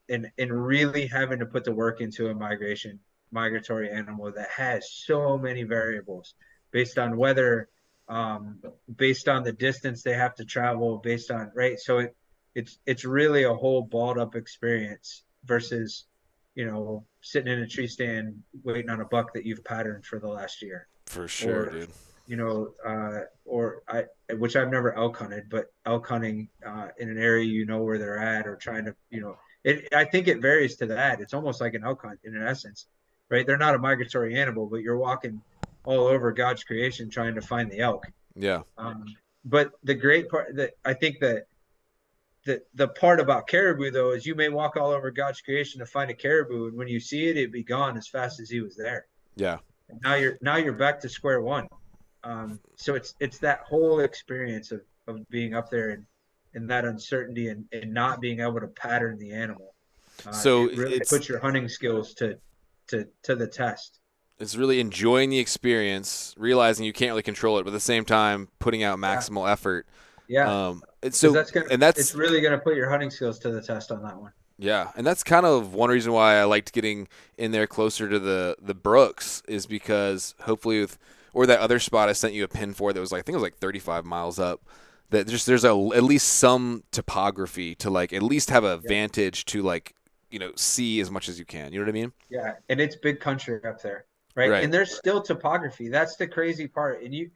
and 0.10 0.32
and 0.38 0.52
really 0.66 1.08
having 1.08 1.40
to 1.40 1.46
put 1.46 1.64
the 1.64 1.72
work 1.72 2.02
into 2.02 2.28
a 2.30 2.34
migration 2.34 3.00
migratory 3.32 3.90
animal 3.90 4.32
that 4.32 4.50
has 4.50 4.90
so 4.92 5.38
many 5.38 5.64
variables 5.64 6.36
based 6.72 6.98
on 6.98 7.18
weather 7.18 7.70
um, 8.08 8.60
based 8.96 9.28
on 9.28 9.44
the 9.44 9.52
distance 9.52 10.04
they 10.04 10.14
have 10.14 10.36
to 10.36 10.46
travel 10.46 10.98
based 11.04 11.32
on 11.32 11.52
right 11.56 11.80
so 11.80 11.98
it 12.00 12.16
it's 12.54 12.78
it's 12.86 13.04
really 13.04 13.44
a 13.44 13.54
whole 13.54 13.82
balled 13.82 14.18
up 14.18 14.36
experience 14.36 15.24
versus 15.44 16.06
you 16.54 16.66
know 16.66 17.04
sitting 17.22 17.52
in 17.52 17.60
a 17.60 17.68
tree 17.68 17.88
stand 17.88 18.42
waiting 18.64 18.90
on 18.90 19.02
a 19.02 19.06
buck 19.06 19.34
that 19.34 19.46
you've 19.46 19.64
patterned 19.64 20.06
for 20.06 20.20
the 20.20 20.28
last 20.28 20.62
year 20.62 20.88
For 21.08 21.28
sure, 21.28 21.64
or- 21.66 21.70
dude. 21.72 21.90
you 22.28 22.38
know, 22.38 22.74
uh, 22.86 23.22
or 23.46 23.82
I, 23.88 24.06
which 24.36 24.56
I've 24.56 24.70
never 24.72 24.96
elk 24.96 25.18
hunted, 25.18 25.50
but 25.50 25.72
elk 25.86 26.08
hunting 26.08 26.50
uh, 26.66 26.88
in 27.00 27.10
an 27.10 27.18
area 27.18 27.46
you 27.46 27.66
know 27.66 27.84
where 27.84 27.98
they're 28.00 28.18
at, 28.18 28.48
or 28.48 28.56
trying 28.56 28.86
to, 28.86 28.96
you 29.12 29.22
know, 29.22 29.38
it. 29.66 29.94
I 29.94 30.06
think 30.06 30.28
it 30.28 30.42
varies 30.42 30.76
to 30.78 30.86
that. 30.88 31.20
It's 31.22 31.34
almost 31.34 31.60
like 31.60 31.74
an 31.74 31.84
elk 31.84 32.02
hunt 32.04 32.20
in 32.24 32.36
an 32.36 32.48
essence, 32.48 32.88
right? 33.30 33.46
They're 33.46 33.58
not 33.58 33.76
a 33.76 33.80
migratory 33.80 34.40
animal, 34.40 34.68
but 34.68 34.82
you're 34.82 34.98
walking 34.98 35.42
all 35.84 36.08
over 36.08 36.32
God's 36.32 36.64
creation 36.64 37.10
trying 37.10 37.36
to 37.36 37.42
find 37.42 37.70
the 37.72 37.80
elk. 37.80 38.06
Yeah. 38.36 38.62
Um, 38.78 39.06
but 39.44 39.72
the 39.84 39.94
great 39.94 40.30
part 40.30 40.56
that 40.56 40.72
I 40.84 40.94
think 40.94 41.20
that 41.20 41.44
the 42.46 42.62
the 42.74 42.88
part 42.88 43.20
about 43.20 43.48
caribou 43.48 43.92
though 43.92 44.12
is 44.12 44.26
you 44.26 44.36
may 44.36 44.50
walk 44.50 44.78
all 44.78 44.92
over 44.92 45.12
God's 45.12 45.42
creation 45.42 45.80
to 45.80 45.86
find 45.86 46.10
a 46.12 46.14
caribou, 46.16 46.68
and 46.68 46.78
when 46.78 46.88
you 46.88 47.00
see 47.00 47.28
it, 47.28 47.38
it'd 47.38 47.52
be 47.52 47.64
gone 47.64 47.98
as 47.98 48.08
fast 48.08 48.40
as 48.40 48.50
he 48.50 48.62
was 48.62 48.76
there 48.76 49.08
Yeah. 49.36 49.58
and 49.90 50.00
now 50.04 50.16
you're 50.16 50.38
now 50.42 50.58
you're 50.58 50.74
back 50.74 51.00
to 51.02 51.10
square 51.10 51.42
one 51.42 51.68
um, 52.24 52.60
so 52.76 52.96
it's 52.96 53.16
it's 53.20 53.38
that 53.40 53.60
whole 53.62 54.00
experience 54.00 54.72
of, 54.72 54.82
of 55.08 55.28
being 55.30 55.54
up 55.56 55.70
there 55.70 55.90
and, 55.92 56.06
and 56.56 56.70
that 56.70 56.86
uncertainty 56.86 57.50
and, 57.50 57.66
and 57.72 57.94
not 57.94 58.22
being 58.22 58.40
able 58.42 58.60
to 58.60 58.68
pattern 58.68 59.18
the 59.20 59.34
animal 59.34 59.76
uh, 60.26 60.32
So 60.32 60.66
it 60.70 60.76
really 60.76 61.02
puts 61.02 61.30
your 61.30 61.40
hunting 61.40 61.70
skills 61.70 62.14
to 62.16 62.40
to 62.90 63.08
to 63.24 63.36
the 63.36 63.48
test 63.48 64.00
It's 64.38 64.56
really 64.56 64.80
enjoying 64.82 65.30
the 65.30 65.40
experience, 65.40 66.36
realizing 66.38 66.86
you 66.86 66.92
can't 66.92 67.10
really 67.12 67.24
control 67.24 67.58
it, 67.58 67.64
but 67.64 67.70
at 67.70 67.74
the 67.74 67.80
same 67.80 68.04
time 68.04 68.50
putting 68.60 68.84
out 68.84 69.00
maximal 69.00 69.50
effort. 69.50 69.88
yeah 70.28 70.50
Um, 70.50 70.84
'Cause 71.20 71.20
so 71.20 71.34
that's 71.34 71.52
gonna 71.52 71.68
and 71.70 71.82
that's 71.82 72.00
it's 72.00 72.16
really 72.16 72.42
gonna 72.42 72.60
put 72.60 72.76
your 72.76 72.90
hunting 72.90 73.10
skills 73.10 73.40
to 73.40 73.52
the 73.52 73.62
test 73.62 73.92
on 73.92 74.02
that 74.04 74.20
one 74.20 74.34
Yeah, 74.58 74.92
and 74.96 75.06
that's 75.06 75.24
kind 75.24 75.46
of 75.46 75.74
one 75.74 75.90
reason 75.90 76.14
why 76.14 76.36
I 76.38 76.46
liked 76.46 76.72
getting 76.72 77.08
in 77.38 77.52
there 77.52 77.68
closer 77.68 78.08
to 78.10 78.20
the 78.20 78.56
the 78.62 78.74
Brooks 78.74 79.44
is 79.48 79.66
because 79.68 80.34
hopefully 80.42 80.80
with 80.80 80.98
or 81.34 81.46
that 81.48 81.60
other 81.60 81.78
spot 81.80 82.08
I 82.08 82.14
sent 82.14 82.34
you 82.34 82.46
a 82.46 82.48
pin 82.48 82.74
for 82.74 82.94
that 82.94 83.00
was 83.00 83.12
like 83.12 83.20
I 83.20 83.24
think 83.24 83.34
it 83.34 83.38
was 83.38 83.44
like 83.44 83.58
35 83.58 84.06
miles 84.06 84.40
up. 84.40 84.62
That 85.16 85.28
just 85.28 85.46
there's 85.46 85.64
a 85.64 85.70
at 85.70 86.04
least 86.04 86.28
some 86.28 86.84
topography 86.92 87.74
to 87.76 87.90
like 87.90 88.12
at 88.12 88.22
least 88.22 88.50
have 88.50 88.66
a 88.66 88.78
vantage 88.78 89.46
to 89.46 89.62
like 89.62 89.96
you 90.30 90.40
know 90.40 90.52
see 90.58 91.00
as 91.00 91.10
much 91.10 91.30
as 91.30 91.40
you 91.40 91.46
can. 91.46 91.72
You 91.72 91.80
know 91.80 91.86
what 91.86 91.90
I 91.90 91.94
mean? 91.94 92.12
Yeah, 92.30 92.56
and 92.68 92.82
it's 92.82 92.98
big 92.98 93.22
country 93.22 93.60
up 93.64 93.82
there, 93.82 94.06
right? 94.36 94.50
Right. 94.50 94.64
And 94.64 94.74
there's 94.74 94.94
still 94.94 95.22
topography. 95.22 95.88
That's 95.88 96.18
the 96.18 96.28
crazy 96.28 96.68
part. 96.68 97.02
And 97.02 97.14
you, 97.14 97.32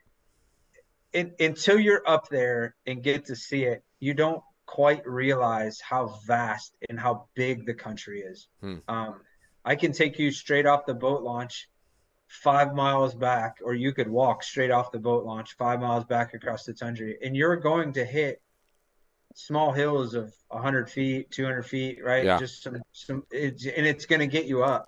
in, 1.13 1.31
until 1.39 1.79
you're 1.79 2.03
up 2.05 2.27
there 2.27 2.75
and 2.85 3.01
get 3.01 3.25
to 3.27 3.35
see 3.35 3.63
it, 3.63 3.83
you 4.01 4.13
don't 4.13 4.43
quite 4.65 5.07
realize 5.07 5.79
how 5.79 6.19
vast 6.27 6.75
and 6.89 6.99
how 6.99 7.27
big 7.35 7.65
the 7.65 7.73
country 7.73 8.21
is. 8.21 8.49
Hmm. 8.61 8.75
Um, 8.89 9.21
I 9.63 9.75
can 9.75 9.93
take 9.93 10.19
you 10.19 10.31
straight 10.31 10.65
off 10.65 10.85
the 10.85 10.93
boat 10.93 11.23
launch, 11.23 11.69
five 12.29 12.75
miles 12.75 13.15
back, 13.15 13.57
or 13.63 13.73
you 13.73 13.91
could 13.91 14.07
walk 14.07 14.43
straight 14.43 14.71
off 14.71 14.91
the 14.91 14.99
boat 14.99 15.25
launch 15.25 15.57
five 15.57 15.81
miles 15.81 16.05
back 16.05 16.33
across 16.33 16.63
the 16.63 16.73
tundra, 16.73 17.13
and 17.23 17.35
you're 17.35 17.55
going 17.57 17.91
to 17.93 18.05
hit 18.05 18.41
small 19.35 19.71
hills 19.71 20.13
of 20.13 20.33
100 20.49 20.89
feet 20.89 21.29
200 21.31 21.63
feet 21.63 22.03
right? 22.03 22.25
Yeah. 22.25 22.39
just 22.39 22.63
some 22.63 22.81
some 22.91 23.23
it's, 23.31 23.65
and 23.65 23.85
it's 23.85 24.05
going 24.05 24.19
to 24.19 24.27
get 24.27 24.45
you 24.45 24.63
up. 24.63 24.87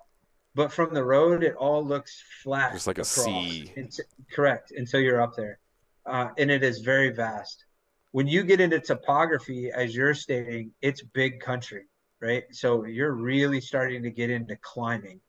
But 0.56 0.72
from 0.72 0.94
the 0.94 1.04
road 1.04 1.44
it 1.44 1.56
all 1.56 1.86
looks 1.86 2.24
flat 2.44 2.74
Just 2.74 2.88
like 2.88 2.98
a 2.98 3.06
sea. 3.06 3.72
It's- 3.76 4.00
correct 4.32 4.72
until 4.72 5.00
you're 5.00 5.22
up 5.22 5.36
there. 5.36 5.60
Uh, 6.06 6.30
and 6.38 6.50
it 6.50 6.64
is 6.64 6.80
very 6.80 7.10
vast. 7.10 7.66
When 8.12 8.28
you 8.28 8.44
get 8.44 8.60
into 8.60 8.80
topography 8.80 9.72
as 9.72 9.96
you're 9.96 10.14
stating 10.14 10.72
it's 10.82 11.02
big 11.02 11.40
country 11.40 11.86
right? 12.22 12.44
So 12.52 12.86
you're 12.86 13.14
really 13.14 13.60
starting 13.60 14.04
to 14.04 14.12
get 14.12 14.30
into 14.30 14.56
climbing 14.58 15.20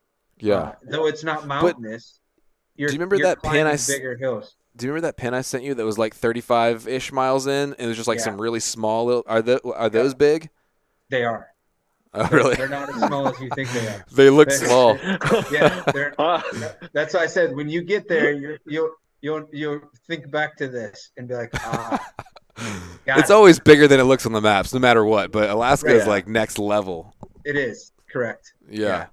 Yeah. 0.43 0.55
Uh, 0.57 0.73
though 0.85 1.07
it's 1.07 1.25
not 1.25 1.47
mountainous 1.47 2.19
you're, 2.77 2.89
do 2.89 2.95
you 2.95 2.99
remember 2.99 3.17
you're 3.17 3.27
that 3.29 3.43
pin 3.43 3.51
climbing 3.53 3.67
I 3.67 3.73
s- 3.73 3.87
bigger 3.87 4.17
hills 4.17 4.57
Do 4.77 4.87
you 4.87 4.93
remember 4.93 5.07
that 5.09 5.17
pin 5.17 5.35
I 5.35 5.43
sent 5.43 5.63
you 5.65 5.75
that 5.75 5.85
was 5.85 5.99
like 5.99 6.15
35 6.15 6.89
ish 6.89 7.13
miles 7.13 7.47
in? 7.47 7.73
And 7.75 7.81
it 7.81 7.87
was 7.87 7.97
just 7.97 8.09
like 8.09 8.19
Yeah. 8.19 8.25
some 8.25 8.41
really 8.41 8.61
small. 8.61 9.07
Little, 9.07 9.25
are 9.27 9.43
the 9.43 9.61
are 9.73 9.89
those 9.91 10.15
big? 10.15 10.51
they 11.11 11.25
are 11.25 11.49
Oh, 12.15 12.27
They're- 12.27 12.39
really? 12.39 12.55
they're 12.57 12.69
not 12.69 12.89
as 12.91 12.97
small 13.07 13.29
as 13.29 13.41
you 13.41 13.49
think 13.55 13.71
they 13.73 13.87
are 13.89 14.05
They 14.13 14.31
look 14.31 14.49
They're- 14.49 14.59
small. 14.59 14.97
yeah 15.53 15.83
they're 15.93 16.15
Uh, 16.21 16.43
That's 16.93 17.15
why 17.15 17.21
I 17.21 17.27
said 17.27 17.55
when 17.55 17.69
you 17.69 17.83
get 17.83 18.09
there, 18.09 18.33
you 18.33 18.59
you'll 18.67 18.91
you'll 19.21 19.49
you'll 19.53 19.81
think 20.09 20.31
back 20.31 20.57
to 20.57 20.69
this 20.69 21.11
and 21.17 21.29
be 21.29 21.35
like, 21.35 21.51
ah, 21.55 22.05
It's 23.07 23.31
it. 23.31 23.33
always 23.33 23.59
bigger 23.61 23.87
than 23.89 24.01
it 24.01 24.05
looks 24.05 24.27
on 24.27 24.33
the 24.33 24.41
maps, 24.41 24.73
no 24.75 24.81
matter 24.81 25.05
what. 25.05 25.31
But 25.33 25.49
Alaska 25.51 25.89
is 25.89 26.01
Right. 26.03 26.09
like 26.09 26.29
next 26.29 26.59
level. 26.59 27.15
it 27.45 27.57
is 27.57 27.93
correct. 28.11 28.53
Yeah. 28.69 29.07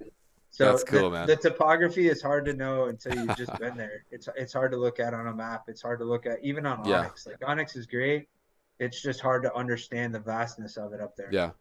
So 0.59 0.65
That's 0.65 0.83
cool, 0.83 1.03
the, 1.03 1.09
man. 1.11 1.25
The 1.27 1.37
topography 1.37 2.09
is 2.09 2.21
hard 2.21 2.43
to 2.47 2.53
know 2.53 2.87
until 2.87 3.15
you've 3.15 3.37
just 3.37 3.57
been 3.59 3.77
there. 3.77 4.03
It's 4.11 4.27
it's 4.35 4.51
hard 4.51 4.71
to 4.73 4.77
look 4.77 4.99
at 4.99 5.13
on 5.13 5.27
a 5.27 5.33
map. 5.33 5.63
It's 5.69 5.81
hard 5.81 5.99
to 5.99 6.05
look 6.05 6.25
at 6.25 6.43
even 6.43 6.65
on 6.65 6.85
Yeah. 6.85 7.05
onX. 7.05 7.27
Like 7.27 7.39
onX 7.39 7.77
is 7.77 7.85
great. 7.85 8.27
It's 8.77 9.01
just 9.01 9.21
hard 9.21 9.41
to 9.43 9.55
understand 9.55 10.13
the 10.13 10.19
vastness 10.19 10.75
of 10.75 10.91
it 10.91 10.99
up 10.99 11.15
there. 11.15 11.29
Yeah. 11.31 11.51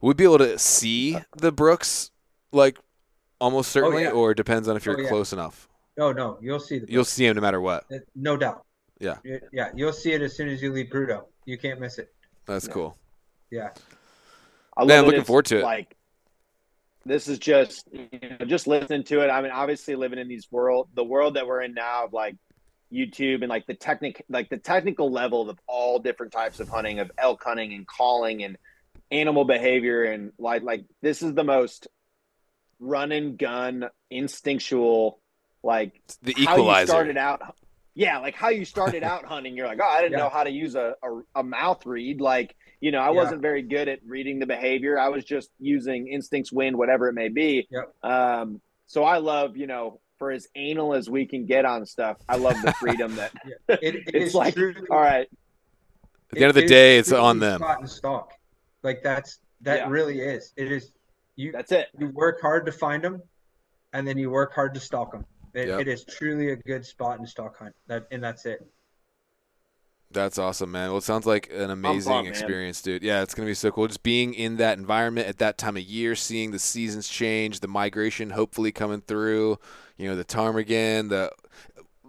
we'd 0.00 0.16
be 0.16 0.24
able 0.24 0.38
to 0.38 0.58
see 0.58 1.16
the 1.36 1.52
Brooks 1.52 2.10
like 2.50 2.76
almost 3.40 3.70
certainly, 3.70 4.02
yeah. 4.02 4.10
or 4.10 4.32
it 4.32 4.36
depends 4.36 4.66
on 4.66 4.76
if 4.76 4.84
you're 4.84 4.98
Oh, 4.98 5.02
yeah. 5.02 5.08
close 5.08 5.32
enough. 5.32 5.68
No, 5.96 6.10
no, 6.10 6.36
you'll 6.40 6.58
see 6.58 6.80
the 6.80 6.90
You'll 6.90 7.04
see 7.04 7.28
them 7.28 7.36
no 7.36 7.42
matter 7.42 7.60
what. 7.60 7.84
Uh, 7.92 7.98
no 8.16 8.36
doubt. 8.36 8.64
Yeah. 8.98 9.18
Yeah, 9.52 9.70
you'll 9.76 9.92
see 9.92 10.10
it 10.12 10.22
as 10.22 10.34
soon 10.34 10.48
as 10.48 10.60
you 10.60 10.72
leave 10.72 10.86
Prudhoe. 10.86 11.24
You 11.44 11.56
can't 11.56 11.78
miss 11.78 11.98
it. 11.98 12.12
That's 12.46 12.66
Yeah. 12.66 12.72
cool. 12.74 12.98
Yeah. 13.52 13.70
I 14.76 14.80
love 14.80 14.88
Man, 14.88 15.04
that 15.04 15.06
looking 15.06 15.24
forward 15.24 15.44
to 15.46 15.58
it. 15.58 15.62
Like, 15.62 15.96
this 17.04 17.28
is 17.28 17.38
just 17.38 17.88
you 17.92 18.08
know, 18.38 18.44
just 18.46 18.66
listening 18.66 19.04
to 19.04 19.20
it. 19.22 19.28
I 19.28 19.40
mean, 19.42 19.50
obviously 19.50 19.94
living 19.94 20.18
in 20.18 20.28
these 20.28 20.46
world, 20.50 20.88
the 20.94 21.04
world 21.04 21.34
that 21.34 21.46
we're 21.46 21.62
in 21.62 21.74
now 21.74 22.04
of 22.06 22.12
like 22.12 22.36
YouTube 22.92 23.40
and 23.42 23.48
like 23.48 23.66
the 23.66 23.74
technic, 23.74 24.24
like 24.28 24.48
the 24.50 24.58
technical 24.58 25.10
level 25.10 25.48
of 25.48 25.58
all 25.66 25.98
different 25.98 26.32
types 26.32 26.60
of 26.60 26.68
hunting, 26.68 26.98
of 26.98 27.10
elk 27.18 27.42
hunting 27.44 27.72
and 27.72 27.86
calling 27.86 28.42
and 28.42 28.56
animal 29.10 29.44
behavior, 29.44 30.04
and 30.04 30.32
like 30.38 30.62
like 30.62 30.84
this 31.02 31.22
is 31.22 31.34
the 31.34 31.44
most 31.44 31.88
run 32.78 33.12
and 33.12 33.38
gun 33.38 33.84
instinctual 34.10 35.20
like 35.62 36.00
The 36.22 36.32
how 36.32 36.38
you 36.38 36.44
equalizer. 36.62 36.86
started 36.86 37.16
out 37.18 37.42
yeah 37.94 38.18
like 38.18 38.34
how 38.34 38.48
you 38.48 38.64
started 38.64 39.02
out 39.12 39.26
hunting 39.26 39.54
you're 39.54 39.66
like 39.66 39.78
oh 39.82 39.86
i 39.86 40.00
didn't 40.00 40.12
Yeah. 40.12 40.18
know 40.20 40.28
how 40.30 40.44
to 40.44 40.50
use 40.50 40.74
a, 40.74 40.94
a, 41.02 41.40
a 41.40 41.42
mouth 41.42 41.84
reed 41.84 42.22
like 42.22 42.56
you 42.80 42.90
know 42.90 42.98
i 43.00 43.06
Yeah. 43.06 43.10
wasn't 43.22 43.42
very 43.42 43.62
good 43.62 43.88
at 43.88 44.00
reading 44.06 44.38
the 44.38 44.46
behavior 44.46 44.98
i 44.98 45.08
was 45.08 45.24
just 45.24 45.50
using 45.58 46.08
instincts 46.08 46.52
wind 46.52 46.76
whatever 46.76 47.08
it 47.08 47.14
may 47.14 47.28
be 47.28 47.68
Yep. 47.70 47.94
um 48.02 48.60
so 48.86 49.04
i 49.04 49.18
love 49.18 49.56
you 49.56 49.66
know 49.66 50.00
for 50.18 50.30
as 50.30 50.46
anal 50.54 50.94
as 50.94 51.08
we 51.08 51.26
can 51.26 51.46
get 51.46 51.64
on 51.64 51.86
stuff 51.86 52.16
i 52.28 52.36
love 52.36 52.56
the 52.62 52.72
freedom 52.74 53.14
that 53.16 53.32
It, 53.68 53.94
it 53.94 54.02
It's 54.14 54.34
like, 54.34 54.54
truly, 54.54 54.80
all 54.90 55.00
right 55.00 55.28
At 56.32 56.36
the 56.36 56.40
end 56.40 56.48
of 56.50 56.54
the 56.54 56.66
day, 56.66 56.98
it's 56.98 57.12
on 57.12 57.38
them. 57.40 57.58
Spot 57.60 57.80
and 57.80 57.88
stalk. 57.90 58.32
Like 58.82 59.02
that's 59.02 59.38
that 59.62 59.78
Yeah. 59.80 59.88
really 59.88 60.20
is. 60.20 60.52
It 60.56 60.70
is 60.72 60.92
you. 61.36 61.50
that's 61.52 61.72
it 61.72 61.88
You 61.98 62.08
work 62.10 62.40
hard 62.40 62.66
to 62.66 62.72
find 62.72 63.02
them, 63.02 63.20
and 63.92 64.06
then 64.06 64.16
you 64.18 64.30
work 64.30 64.54
hard 64.54 64.72
to 64.74 64.80
stalk 64.80 65.12
them. 65.12 65.24
It, 65.54 65.66
Yep. 65.68 65.80
it 65.80 65.88
is 65.88 66.04
truly 66.04 66.52
a 66.52 66.56
good 66.56 66.84
spot 66.86 67.18
and 67.18 67.28
stalk 67.28 67.58
hunt. 67.58 67.74
That 67.88 68.06
and 68.12 68.22
that's 68.22 68.46
it. 68.46 68.60
That's 70.12 70.38
awesome, 70.38 70.72
man. 70.72 70.88
Well, 70.88 70.98
it 70.98 71.04
sounds 71.04 71.24
like 71.24 71.50
an 71.52 71.70
amazing 71.70 72.10
pumped, 72.12 72.24
man. 72.24 72.32
experience, 72.32 72.82
dude. 72.82 73.02
Yeah, 73.02 73.22
it's 73.22 73.32
gonna 73.34 73.46
be 73.46 73.54
so 73.54 73.70
cool. 73.70 73.86
Just 73.86 74.02
being 74.02 74.34
in 74.34 74.56
that 74.56 74.76
environment 74.76 75.28
at 75.28 75.38
that 75.38 75.56
time 75.56 75.76
of 75.76 75.82
year, 75.84 76.16
seeing 76.16 76.50
the 76.50 76.58
seasons 76.58 77.06
change, 77.08 77.60
the 77.60 77.68
migration 77.68 78.30
hopefully 78.30 78.72
coming 78.72 79.02
through. 79.02 79.58
You 79.96 80.08
know, 80.08 80.16
the 80.16 80.24
ptarmigan, 80.24 81.10
the 81.10 81.30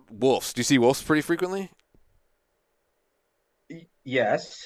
wolves. 0.10 0.52
Do 0.53 0.60
you 0.60 0.64
see 0.64 0.80
wolves 0.80 1.02
pretty 1.03 1.22
frequently? 1.22 1.69
Yes. 4.03 4.65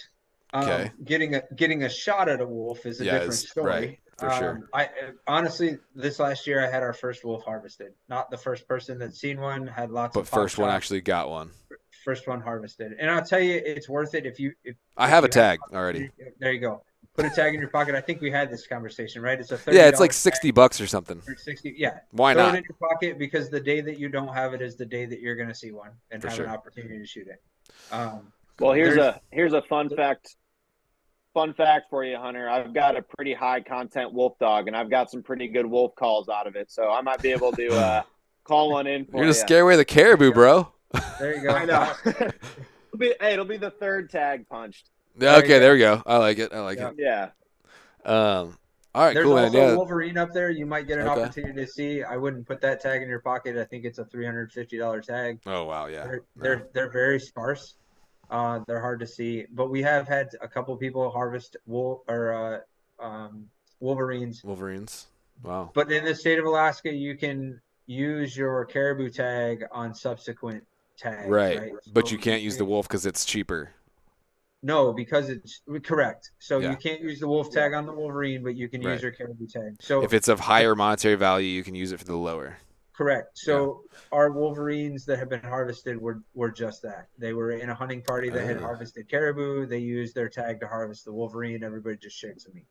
Um, 0.53 0.63
Okay. 0.63 0.91
Getting 1.03 1.35
a 1.35 1.41
getting 1.55 1.83
a 1.83 1.89
shot 1.89 2.29
at 2.29 2.39
a 2.39 2.45
wolf 2.47 2.85
is 2.85 3.01
a 3.01 3.05
Yeah, 3.05 3.11
different 3.13 3.33
story. 3.33 3.65
right, 3.65 3.99
for 4.17 4.31
sure. 4.31 4.51
Um, 4.51 4.69
I 4.73 4.89
honestly, 5.27 5.77
this 5.93 6.19
last 6.19 6.47
year 6.47 6.65
I 6.65 6.71
had 6.71 6.83
our 6.83 6.93
first 6.93 7.25
wolf 7.25 7.43
harvested. 7.43 7.93
Not 8.07 8.31
the 8.31 8.37
first 8.37 8.67
person 8.67 8.97
that's 8.97 9.19
seen 9.19 9.41
one. 9.41 9.67
Had 9.67 9.91
lots 9.91 10.13
But 10.13 10.27
first 10.27 10.57
one 10.57 10.69
actually 10.69 11.01
got 11.01 11.29
one. 11.29 11.51
First 12.05 12.27
one 12.27 12.39
harvested. 12.39 12.93
And 12.99 13.09
I'll 13.11 13.25
tell 13.25 13.41
you, 13.41 13.61
it's 13.65 13.89
worth 13.89 14.13
it 14.15 14.25
if 14.25 14.39
you 14.39 14.53
if 14.63 14.77
I 14.95 15.09
have 15.09 15.23
a 15.25 15.27
you 15.27 15.31
tag 15.31 15.59
already. 15.73 16.11
There 16.39 16.53
you 16.53 16.59
go. 16.59 16.83
Put 17.15 17.25
a 17.25 17.29
tag 17.29 17.53
in 17.53 17.61
your 17.61 17.69
pocket. 17.69 17.95
I 17.95 18.01
think 18.01 18.19
we 18.21 18.29
had 18.29 18.51
this 18.51 18.67
conversation, 18.67 19.21
right? 19.21 19.39
It's 19.39 19.51
a 19.51 19.57
$30 19.57 19.73
Yeah, 19.73 19.87
it's 19.87 19.99
like 20.01 20.11
tag 20.11 20.15
sixty 20.15 20.51
bucks 20.51 20.79
or 20.79 20.87
something. 20.87 21.21
or 21.27 21.35
sixty. 21.37 21.73
Yeah, 21.77 21.99
Why 22.11 22.33
throw 22.33 22.43
not? 22.47 22.55
it 22.55 22.57
in 22.59 22.63
your 22.69 22.89
pocket 22.89 23.17
because 23.17 23.49
the 23.49 23.59
day 23.59 23.81
that 23.81 23.97
you 23.97 24.09
don't 24.09 24.33
have 24.33 24.53
it 24.53 24.61
is 24.61 24.75
the 24.75 24.85
day 24.85 25.05
that 25.05 25.19
you're 25.21 25.35
going 25.35 25.47
to 25.49 25.55
see 25.55 25.71
one 25.71 25.91
and 26.11 26.21
For 26.21 26.27
have 26.27 26.35
sure. 26.37 26.45
an 26.45 26.51
opportunity 26.51 26.99
to 26.99 27.05
shoot 27.05 27.27
it. 27.27 27.41
Um, 27.91 28.31
Well, 28.59 28.73
here's 28.73 28.97
a 28.97 29.19
here's 29.31 29.53
a 29.53 29.61
fun 29.63 29.89
fact. 29.89 30.35
Fun 31.33 31.53
fact 31.53 31.85
for 31.89 32.03
you, 32.05 32.17
Hunter. 32.17 32.49
I've 32.49 32.73
got 32.73 32.95
a 32.95 33.01
pretty 33.01 33.33
high 33.33 33.59
content 33.61 34.13
wolf 34.13 34.37
dog, 34.39 34.67
and 34.67 34.75
I've 34.75 34.89
got 34.89 35.09
some 35.11 35.21
pretty 35.23 35.47
good 35.49 35.65
wolf 35.65 35.93
calls 35.95 36.29
out 36.29 36.47
of 36.47 36.55
it. 36.55 36.71
So 36.71 36.89
I 36.91 37.01
might 37.01 37.21
be 37.21 37.31
able 37.31 37.51
to 37.53 37.67
uh, 37.75 38.03
call 38.45 38.71
one 38.71 38.87
in 38.87 39.05
for 39.05 39.17
You're 39.17 39.23
gonna 39.25 39.33
scare 39.33 39.61
away 39.63 39.75
the 39.77 39.83
caribou, 39.85 40.31
bro. 40.33 40.71
There 41.19 41.35
you 41.35 41.43
go. 41.43 41.49
I 41.49 41.65
know. 41.65 41.91
it'll 42.05 42.97
be, 42.97 43.13
hey, 43.19 43.33
it'll 43.33 43.45
be 43.45 43.57
the 43.57 43.71
third 43.71 44.09
tag 44.09 44.47
punched. 44.49 44.89
Yeah, 45.17 45.19
There 45.19 45.31
you 45.31 45.37
okay, 45.39 45.47
go. 45.47 45.59
there 45.59 45.73
we 45.73 45.79
go. 45.79 46.03
I 46.05 46.17
like 46.17 46.39
it. 46.39 46.53
I 46.53 46.59
like 46.61 46.77
Yeah. 46.79 46.91
Yeah. 46.97 47.29
Um, 48.05 48.57
all 48.93 49.03
right, 49.03 49.13
There's 49.13 49.25
cool, 49.25 49.35
man. 49.35 49.45
also 49.45 49.57
Yeah, 49.57 49.75
Wolverine 49.75 50.17
up 50.17 50.31
there. 50.33 50.49
You 50.49 50.65
might 50.65 50.87
get 50.87 50.99
an 50.99 51.07
Okay. 51.07 51.21
opportunity 51.23 51.65
to 51.65 51.67
see. 51.67 52.03
I 52.03 52.15
wouldn't 52.17 52.47
put 52.47 52.61
that 52.61 52.79
tag 52.81 53.01
in 53.01 53.09
your 53.09 53.19
pocket. 53.19 53.57
I 53.57 53.65
think 53.65 53.83
it's 53.83 53.97
a 53.97 54.05
three 54.05 54.25
hundred 54.25 54.51
fifty 54.53 54.77
dollar 54.77 55.01
tag. 55.01 55.39
Oh 55.45 55.65
wow, 55.65 55.87
yeah. 55.87 56.03
They're, 56.05 56.21
No. 56.35 56.43
they're 56.43 56.67
they're 56.73 56.91
very 56.91 57.19
sparse. 57.19 57.75
Uh, 58.29 58.59
they're 58.67 58.79
hard 58.79 58.99
to 59.01 59.07
see, 59.07 59.45
but 59.51 59.69
we 59.69 59.81
have 59.83 60.07
had 60.07 60.29
a 60.41 60.47
couple 60.47 60.75
people 60.77 61.09
harvest 61.11 61.57
wool 61.65 62.03
or 62.07 62.63
uh, 62.99 63.03
um, 63.05 63.47
wolverines. 63.81 64.43
Wolverines. 64.43 65.07
Wow. 65.43 65.71
But 65.73 65.91
in 65.91 66.05
the 66.05 66.15
state 66.15 66.39
of 66.39 66.45
Alaska, 66.45 66.91
you 66.91 67.15
can 67.17 67.59
use 67.87 68.35
your 68.35 68.63
caribou 68.65 69.09
tag 69.09 69.65
on 69.71 69.93
subsequent 69.93 70.63
tags. 70.97 71.29
Right, 71.29 71.59
Right, 71.59 71.71
but 71.93 72.11
you 72.11 72.17
can't 72.17 72.41
use 72.41 72.57
the 72.57 72.65
wolf 72.65 72.87
because 72.87 73.05
it's 73.05 73.25
cheaper. 73.25 73.71
No, 74.63 74.93
because 74.93 75.29
it's 75.29 75.61
correct. 75.83 76.31
So 76.39 76.59
Yeah. 76.59 76.71
you 76.71 76.77
can't 76.77 77.01
use 77.01 77.19
the 77.19 77.27
wolf 77.27 77.51
tag 77.51 77.73
on 77.73 77.85
the 77.85 77.93
wolverine, 77.93 78.43
but 78.43 78.55
you 78.55 78.67
can 78.67 78.81
Right. 78.81 78.93
use 78.93 79.03
your 79.03 79.11
caribou 79.11 79.45
tag. 79.47 79.75
So 79.79 80.03
If 80.03 80.13
it's 80.13 80.27
of 80.27 80.39
higher 80.39 80.73
monetary 80.75 81.15
value, 81.15 81.47
you 81.47 81.63
can 81.63 81.75
use 81.75 81.91
it 81.91 81.97
for 81.99 82.05
the 82.05 82.15
lower. 82.15 82.57
Correct. 82.93 83.37
So 83.37 83.83
our 84.13 84.31
Wolverines 84.31 85.05
that 85.07 85.19
have 85.19 85.27
been 85.29 85.41
harvested 85.41 85.99
were 85.99 86.21
were 86.33 86.49
just 86.49 86.81
that. 86.83 87.09
They 87.17 87.33
were 87.33 87.51
in 87.51 87.69
a 87.69 87.75
hunting 87.75 88.01
party 88.01 88.29
that 88.29 88.45
had 88.45 88.57
Oh. 88.57 88.61
harvested 88.61 89.09
caribou. 89.09 89.65
They 89.65 89.79
used 89.79 90.15
their 90.15 90.29
tag 90.29 90.61
to 90.61 90.67
harvest 90.67 91.03
the 91.03 91.11
Wolverine. 91.11 91.61
Everybody 91.61 91.97
just 91.97 92.15
shakes 92.17 92.45
at 92.45 92.55
me. 92.55 92.65